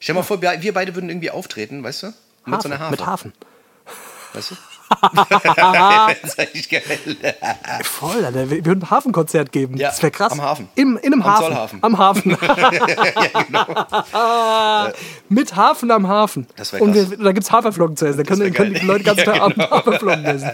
Stell 0.00 0.14
dir 0.14 0.18
mal 0.20 0.24
vor, 0.24 0.40
wir 0.40 0.72
beide 0.74 0.94
würden 0.94 1.10
irgendwie 1.10 1.30
auftreten, 1.30 1.82
weißt 1.84 2.04
du? 2.04 2.06
Mit 2.06 2.14
Harfe. 2.54 2.62
so 2.62 2.68
einer 2.74 2.78
Harfe. 2.80 2.90
Mit 2.90 3.06
Hafen. 3.06 3.32
Weißt 4.32 4.50
du? 4.52 4.54
Das 5.00 6.44
ist 6.52 6.70
geil. 6.70 6.82
Voll, 7.84 8.24
Alter. 8.24 8.50
Wir 8.50 8.64
würden 8.64 8.82
ein 8.82 8.90
Hafenkonzert 8.90 9.52
geben. 9.52 9.76
Ja, 9.76 9.88
das 9.88 10.02
wäre 10.02 10.10
krass. 10.10 10.32
am 10.32 10.42
Hafen. 10.42 10.68
Im, 10.74 10.96
in 10.98 11.12
einem 11.12 11.22
Am 11.22 11.30
Hafen. 11.32 11.44
Zollhafen. 11.44 11.78
Am 11.82 11.98
Hafen. 11.98 12.36
genau. 13.46 13.66
Mit 15.28 15.56
Hafen 15.56 15.90
am 15.90 16.08
Hafen. 16.08 16.46
Das 16.56 16.72
wär 16.72 16.82
Und 16.82 16.92
krass. 16.92 17.10
wir, 17.10 17.18
da 17.18 17.32
gibt 17.32 17.44
es 17.44 17.52
Haferflocken 17.52 17.96
zu 17.96 18.06
essen. 18.06 18.18
Da 18.18 18.24
können, 18.24 18.52
können 18.52 18.74
die. 18.74 18.80
Leute 18.86 19.04
ganz 19.04 19.18
Ja, 19.24 19.24
Tag 19.34 19.54
genau. 19.54 19.70
Haferflocken 19.70 20.24
essen. 20.24 20.50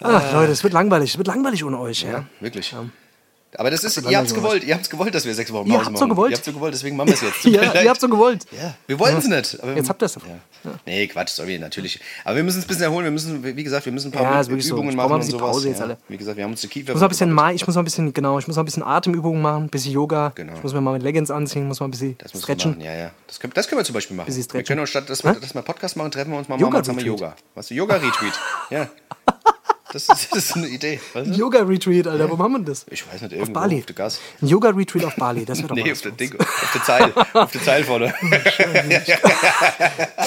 Ach, 0.00 0.32
Leute, 0.32 0.52
es 0.52 0.62
wird 0.62 0.72
langweilig. 0.72 1.10
Es 1.10 1.18
wird 1.18 1.26
langweilig 1.26 1.64
ohne 1.64 1.78
euch. 1.78 2.02
Ja. 2.02 2.10
Ja, 2.10 2.24
wirklich. 2.40 2.74
Aber 3.56 3.70
das 3.70 3.82
ist, 3.82 3.96
ihr 4.08 4.18
habt's 4.18 4.34
gewollt, 4.34 4.62
ihr 4.62 4.74
habt's 4.74 4.90
gewollt, 4.90 5.14
dass 5.14 5.24
wir 5.24 5.34
sechs 5.34 5.50
Wochen 5.52 5.66
Ihr 5.66 5.72
Pause 5.72 5.86
habt's 5.86 6.00
machen. 6.00 6.08
so 6.10 6.14
gewollt? 6.14 6.30
Ihr 6.32 6.36
habt's 6.36 6.46
so 6.46 6.52
gewollt, 6.52 6.74
deswegen 6.74 6.96
machen 6.96 7.08
wir 7.08 7.14
es 7.14 7.20
jetzt. 7.22 7.44
Ja, 7.44 7.80
ihr 7.82 7.88
habt 7.88 8.00
so 8.00 8.08
gewollt. 8.08 8.44
Ja, 8.52 8.74
wir 8.86 8.98
wollten 8.98 9.18
es 9.18 9.26
nicht. 9.26 9.62
aber- 9.62 9.74
Jetzt 9.74 9.88
habt 9.88 10.02
ihr 10.02 10.06
es. 10.06 10.14
Ja. 10.16 10.70
Nee, 10.84 11.06
Quatsch, 11.06 11.30
sorry, 11.30 11.58
natürlich. 11.58 11.98
Aber 12.24 12.36
wir 12.36 12.42
müssen 12.42 12.58
es 12.58 12.64
ein 12.64 12.68
bisschen 12.68 12.82
erholen. 12.84 13.04
Wir 13.04 13.10
müssen, 13.10 13.42
wie 13.42 13.64
gesagt, 13.64 13.86
wir 13.86 13.92
müssen 13.92 14.08
ein 14.08 14.12
paar 14.12 14.22
Ja, 14.22 14.44
so. 14.44 14.50
Übungen 14.50 14.94
brauch 14.96 15.08
machen 15.08 15.08
mal 15.08 15.14
ein 15.16 15.22
und 15.22 15.30
sowas. 15.30 15.40
Pause 15.52 15.68
jetzt 15.68 15.78
ja. 15.78 15.84
alle. 15.84 15.96
Wie 16.08 16.16
gesagt, 16.18 16.36
wir 16.36 16.44
haben 16.44 16.50
uns 16.50 16.60
die 16.60 16.68
Kiefer 16.68 16.88
Ich 16.90 16.94
muss 16.94 17.02
ein 17.02 17.08
bisschen, 17.08 17.32
Ma- 17.32 17.52
ich 17.52 17.66
muss 17.66 17.74
noch 17.74 17.82
ein 17.82 17.84
bisschen, 17.84 18.12
genau, 18.12 18.38
ich 18.38 18.46
muss 18.46 18.56
noch 18.56 18.62
ein 18.62 18.66
bisschen 18.66 18.82
Atemübungen 18.82 19.40
machen, 19.40 19.64
ein 19.64 19.68
bisschen 19.70 19.92
Yoga. 19.92 20.32
Genau. 20.34 20.52
Ich 20.54 20.62
muss 20.62 20.74
mir 20.74 20.80
mal 20.82 20.92
mit 20.92 21.02
Leggings 21.02 21.30
anziehen, 21.30 21.66
muss 21.68 21.80
mal 21.80 21.86
ein 21.86 21.90
bisschen 21.92 22.18
Das 22.18 22.32
stretchen. 22.38 22.80
Ja, 22.80 22.92
ja. 22.94 23.10
Das 23.28 23.40
können, 23.40 23.52
das 23.54 23.66
können 23.68 23.80
wir 23.80 23.84
zum 23.84 23.94
Beispiel 23.94 24.16
machen. 24.16 24.34
Wir 24.52 24.62
können 24.62 24.80
auch 24.82 24.86
statt, 24.86 25.08
dass 25.08 25.24
wir, 25.24 25.32
dass 25.32 25.54
wir 25.54 25.62
Podcast 25.62 25.96
machen, 25.96 26.10
treffen 26.10 26.32
wir 26.32 26.38
uns 26.38 26.48
mal 26.48 26.60
Yoga 26.60 26.78
machen 26.80 26.96
wir. 26.96 27.04
Yoga. 27.04 27.34
Was 27.54 27.68
du 27.68 27.74
Yoga 27.74 27.94
Retweet? 27.94 28.32
Ja. 28.70 28.88
Das 29.92 30.02
ist, 30.08 30.28
das 30.32 30.38
ist 30.50 30.56
eine 30.56 30.68
Idee. 30.68 31.00
Weißt 31.14 31.26
Ein 31.26 31.32
du? 31.32 31.38
Yoga-Retreat, 31.38 32.06
Alter. 32.06 32.30
Wo 32.30 32.36
machen 32.36 32.52
wir 32.52 32.58
das? 32.60 32.84
Ich 32.90 33.06
weiß 33.06 33.22
nicht, 33.22 33.32
Auf 33.32 33.38
irgendwo 33.38 33.52
Bali. 33.52 33.78
auf 33.78 33.86
der 33.86 33.94
Gas. 33.94 34.20
Ein 34.42 34.48
Yoga-Retreat 34.48 35.04
auf 35.06 35.16
Bali, 35.16 35.44
das 35.44 35.58
wäre 35.58 35.68
doch 35.68 35.76
Nee, 35.76 35.82
mal 35.84 35.92
auf 35.92 36.00
der, 36.02 36.12
Ding, 36.12 36.38
auf 36.38 36.70
der 36.74 36.82
Zeil. 36.84 37.12
auf 37.32 37.52
der 37.52 37.62
Zeil 37.62 37.84
vorne. 37.84 38.14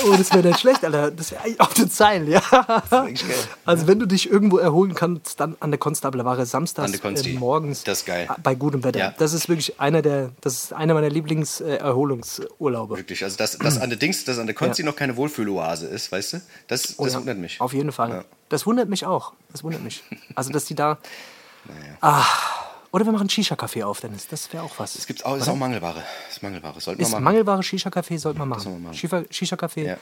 Oh, 0.04 0.16
das 0.18 0.32
wäre 0.34 0.48
nicht 0.48 0.60
schlecht, 0.60 0.84
Alter. 0.84 1.12
Das 1.12 1.32
wäre 1.32 1.42
auf 1.60 1.74
den 1.76 1.90
Zeilen, 1.92 2.28
ja. 2.30 2.42
eigentlich 2.90 3.28
geil. 3.28 3.38
Also 3.66 3.86
wenn 3.88 4.00
du 4.00 4.08
dich 4.08 4.30
irgendwo 4.32 4.58
erholen 4.58 4.96
kannst, 4.96 5.40
dann 5.40 5.56
an 5.60 5.70
der 5.72 5.78
Konstablerware 5.78 6.46
samstags 6.46 6.92
der 6.92 7.00
Konsti. 7.00 7.32
äh, 7.36 7.38
morgens 7.40 7.84
Das 7.84 8.00
ist 8.00 8.06
geil. 8.06 8.28
bei 8.42 8.56
gutem 8.56 8.84
Wetter. 8.84 9.00
Ja. 9.00 9.14
Das 9.18 9.34
ist 9.34 9.48
wirklich 9.48 9.80
einer 9.80 10.02
der, 10.02 10.32
das 10.42 10.64
ist 10.64 10.74
einer 10.74 10.94
meiner 10.96 11.10
Lieblings-Erholungsurlaube. 11.10 12.98
Wirklich. 12.98 13.24
Also, 13.24 13.38
dass, 13.38 13.58
dass 13.58 13.80
an 13.80 13.90
der 13.90 14.00
Dings, 14.00 14.24
dass 14.26 14.40
an 14.40 14.48
der 14.48 14.56
Konzi 14.56 14.84
noch 14.84 14.96
keine 14.96 15.16
Wohlfühloase 15.18 15.86
ist, 15.88 16.12
weißt 16.12 16.34
du? 16.34 16.42
Das, 16.68 16.82
das 16.84 16.96
Oh 17.00 17.06
ja, 17.08 17.14
wundert 17.16 17.38
mich. 17.38 17.62
Auf 17.62 17.74
jeden 17.74 17.92
Fall. 17.92 18.26
Das 18.52 18.66
wundert 18.66 18.90
mich 18.90 19.06
auch. 19.06 19.34
Das 19.52 19.64
wundert 19.64 19.82
mich. 19.82 20.04
Also, 20.36 20.52
dass 20.52 20.66
die 20.66 20.76
da. 20.76 20.98
Ah, 22.02 22.24
oder 22.92 23.06
wir 23.06 23.12
machen 23.14 23.30
Shisha-Café 23.30 23.84
auf, 23.86 24.02
Dennis. 24.02 24.28
Das 24.28 24.52
wäre 24.52 24.64
auch 24.64 24.72
was. 24.78 24.96
Es 24.96 25.06
gibt 25.08 25.26
auch, 25.26 25.38
ist 25.38 25.48
auch 25.48 25.56
Mangelware. 25.56 26.04
Das 26.28 26.36
ist 26.38 26.44
Mangelware. 26.44 26.80
Sollten 26.82 27.02
Ist. 27.02 27.18
Mangelware 27.20 27.62
Shisha-Café, 27.64 28.18
sollte 28.18 28.40
man 28.40 28.50
machen. 28.50 28.84
machen. 28.84 28.96
Shisha- 28.96 29.26
Shisha-Café. 29.32 29.82
Ja. 29.84 29.98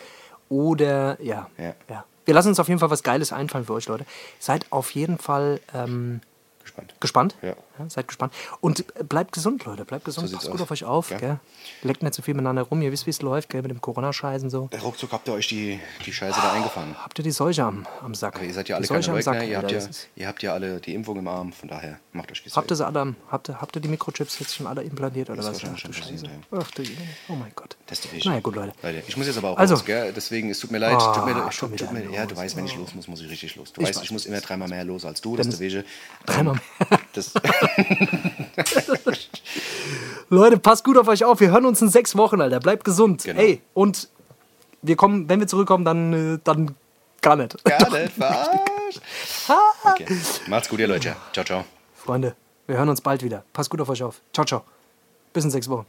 Oder, 0.49 1.21
ja, 1.21 1.47
Ja. 1.57 1.75
ja. 1.89 2.05
Wir 2.25 2.33
lassen 2.33 2.49
uns 2.49 2.59
auf 2.59 2.67
jeden 2.67 2.79
Fall 2.79 2.89
was 2.91 3.03
Geiles 3.03 3.31
einfallen 3.33 3.65
für 3.65 3.73
euch, 3.73 3.87
Leute. 3.87 4.05
Seid 4.39 4.65
auf 4.71 4.91
jeden 4.91 5.17
Fall 5.17 5.59
ähm, 5.73 6.21
Gespannt. 6.63 6.93
gespannt. 6.99 7.35
Ja. 7.41 7.53
Seid 7.87 8.07
gespannt. 8.07 8.33
Und 8.61 8.81
äh, 8.81 9.03
bleibt 9.03 9.31
gesund, 9.31 9.65
Leute. 9.65 9.85
Bleibt 9.85 10.05
gesund. 10.05 10.27
So 10.27 10.35
Passt 10.35 10.51
gut 10.51 10.61
auf 10.61 10.71
euch 10.71 10.83
auf. 10.83 11.11
Ja. 11.11 11.17
Gell? 11.17 11.39
Leckt 11.83 12.03
nicht 12.03 12.13
so 12.13 12.21
viel 12.21 12.33
miteinander 12.33 12.63
rum. 12.63 12.81
Ihr 12.81 12.91
wisst, 12.91 13.05
wie 13.05 13.11
es 13.11 13.21
läuft, 13.21 13.49
gell? 13.49 13.61
mit 13.61 13.71
dem 13.71 13.81
Corona-Scheißen 13.81 14.49
so. 14.49 14.69
Ruckzuck 14.81 15.11
habt 15.11 15.27
ihr 15.27 15.33
euch 15.33 15.47
die, 15.47 15.79
die 16.05 16.13
Scheiße 16.13 16.39
da 16.41 16.53
eingefangen. 16.53 16.95
Habt 16.97 17.17
ihr 17.19 17.23
die 17.23 17.31
Seuche 17.31 17.63
am, 17.63 17.85
am 18.03 18.15
Sack? 18.15 18.35
Aber 18.35 18.45
ihr 18.45 18.53
seid 18.53 18.69
ja 18.69 18.77
alle 18.77 18.87
keine 18.87 18.97
am 19.07 19.21
Sack, 19.21 19.35
Leugner. 19.35 19.49
Ihr 19.49 19.57
habt, 19.57 19.71
ja, 19.71 19.79
Das 19.79 20.07
ihr 20.15 20.27
habt 20.27 20.43
ja 20.43 20.53
alle 20.53 20.79
die 20.79 20.93
Impfung 20.93 21.17
im 21.17 21.27
Arm. 21.27 21.53
Von 21.53 21.69
daher 21.69 21.99
macht 22.13 22.31
euch 22.31 22.43
Habt 22.55 22.71
ihr 22.71 22.75
sie 22.75 22.85
alle, 22.85 23.15
habt 23.29 23.49
ihr, 23.49 23.61
habt 23.61 23.75
ihr 23.75 23.81
die 23.81 23.87
Mikrochips 23.87 24.39
jetzt 24.39 24.55
schon 24.55 24.67
alle 24.67 24.83
implantiert 24.83 25.29
oder 25.29 25.39
ist 25.39 25.45
was? 25.47 25.53
wahrscheinlich 25.53 25.83
Ach, 25.85 25.87
du 25.87 25.93
schon 25.93 26.17
Scheiße. 26.17 26.29
Ach 26.51 26.71
du. 26.71 26.83
Oh 27.29 27.35
mein 27.35 27.51
Gott. 27.55 27.77
Das 27.87 27.99
ist. 27.99 28.25
Naja, 28.25 28.39
gut, 28.39 28.55
Leute. 28.55 28.73
Leute, 28.81 29.03
ich 29.07 29.17
muss 29.17 29.27
jetzt 29.27 29.37
aber 29.37 29.49
auch 29.49 29.57
Also. 29.57 29.75
raus, 29.75 29.85
gell? 29.85 30.11
Deswegen, 30.13 30.49
es 30.49 30.59
tut 30.59 30.71
mir 30.71 30.79
leid. 30.79 30.95
Ah, 30.99 31.13
tut 31.13 31.25
mir, 31.25 31.33
tut, 31.33 31.53
schon 31.53 31.75
tut 31.75 31.91
wieder 31.91 31.91
mir, 31.91 32.11
ja, 32.11 32.25
du 32.25 32.35
weißt, 32.35 32.55
wenn 32.55 32.65
ich 32.65 32.75
los 32.75 32.93
muss, 32.93 33.07
muss 33.07 33.21
ich 33.21 33.29
richtig 33.29 33.55
los. 33.55 33.73
Du 33.73 33.81
weißt, 33.81 33.95
weiß. 33.97 34.03
ich 34.03 34.11
muss 34.11 34.25
immer 34.25 34.41
dreimal 34.41 34.67
mehr 34.67 34.83
los 34.83 35.05
als 35.05 35.21
du. 35.21 35.35
Das 35.35 35.47
ist 35.47 35.59
der. 35.59 35.83
Dreimal 36.25 36.55
mehr. 36.55 36.99
Das, 37.13 37.33
Leute, 40.29 40.59
passt 40.59 40.83
gut 40.83 40.97
auf 40.97 41.07
euch 41.07 41.23
auf. 41.23 41.39
Wir 41.39 41.51
hören 41.51 41.65
uns 41.65 41.81
in 41.81 41.89
sechs 41.89 42.15
Wochen, 42.15 42.41
Alter. 42.41 42.59
Bleibt 42.59 42.83
gesund. 42.83 43.23
Genau. 43.23 43.39
Ey, 43.39 43.61
und 43.73 44.09
wir 44.81 44.95
kommen, 44.95 45.27
wenn 45.29 45.39
wir 45.39 45.47
zurückkommen, 45.47 45.85
dann, 45.85 46.35
äh, 46.35 46.39
dann 46.43 46.75
gar 47.21 47.35
nicht. 47.35 47.63
gar 47.63 47.89
nicht 47.99 48.13
verarscht. 48.13 49.01
Okay. 49.83 50.05
Macht's 50.47 50.69
gut, 50.69 50.79
ihr 50.79 50.87
Leute. 50.87 51.15
Ciao, 51.33 51.45
ciao. 51.45 51.65
Freunde, 51.95 52.35
wir 52.67 52.77
hören 52.77 52.89
uns 52.89 53.01
bald 53.01 53.23
wieder. 53.23 53.43
Passt 53.53 53.69
gut 53.69 53.81
auf 53.81 53.89
euch 53.89 54.03
auf. 54.03 54.21
Ciao, 54.33 54.45
ciao. 54.45 54.63
Bis 55.33 55.43
in 55.43 55.51
sechs 55.51 55.69
Wochen. 55.69 55.85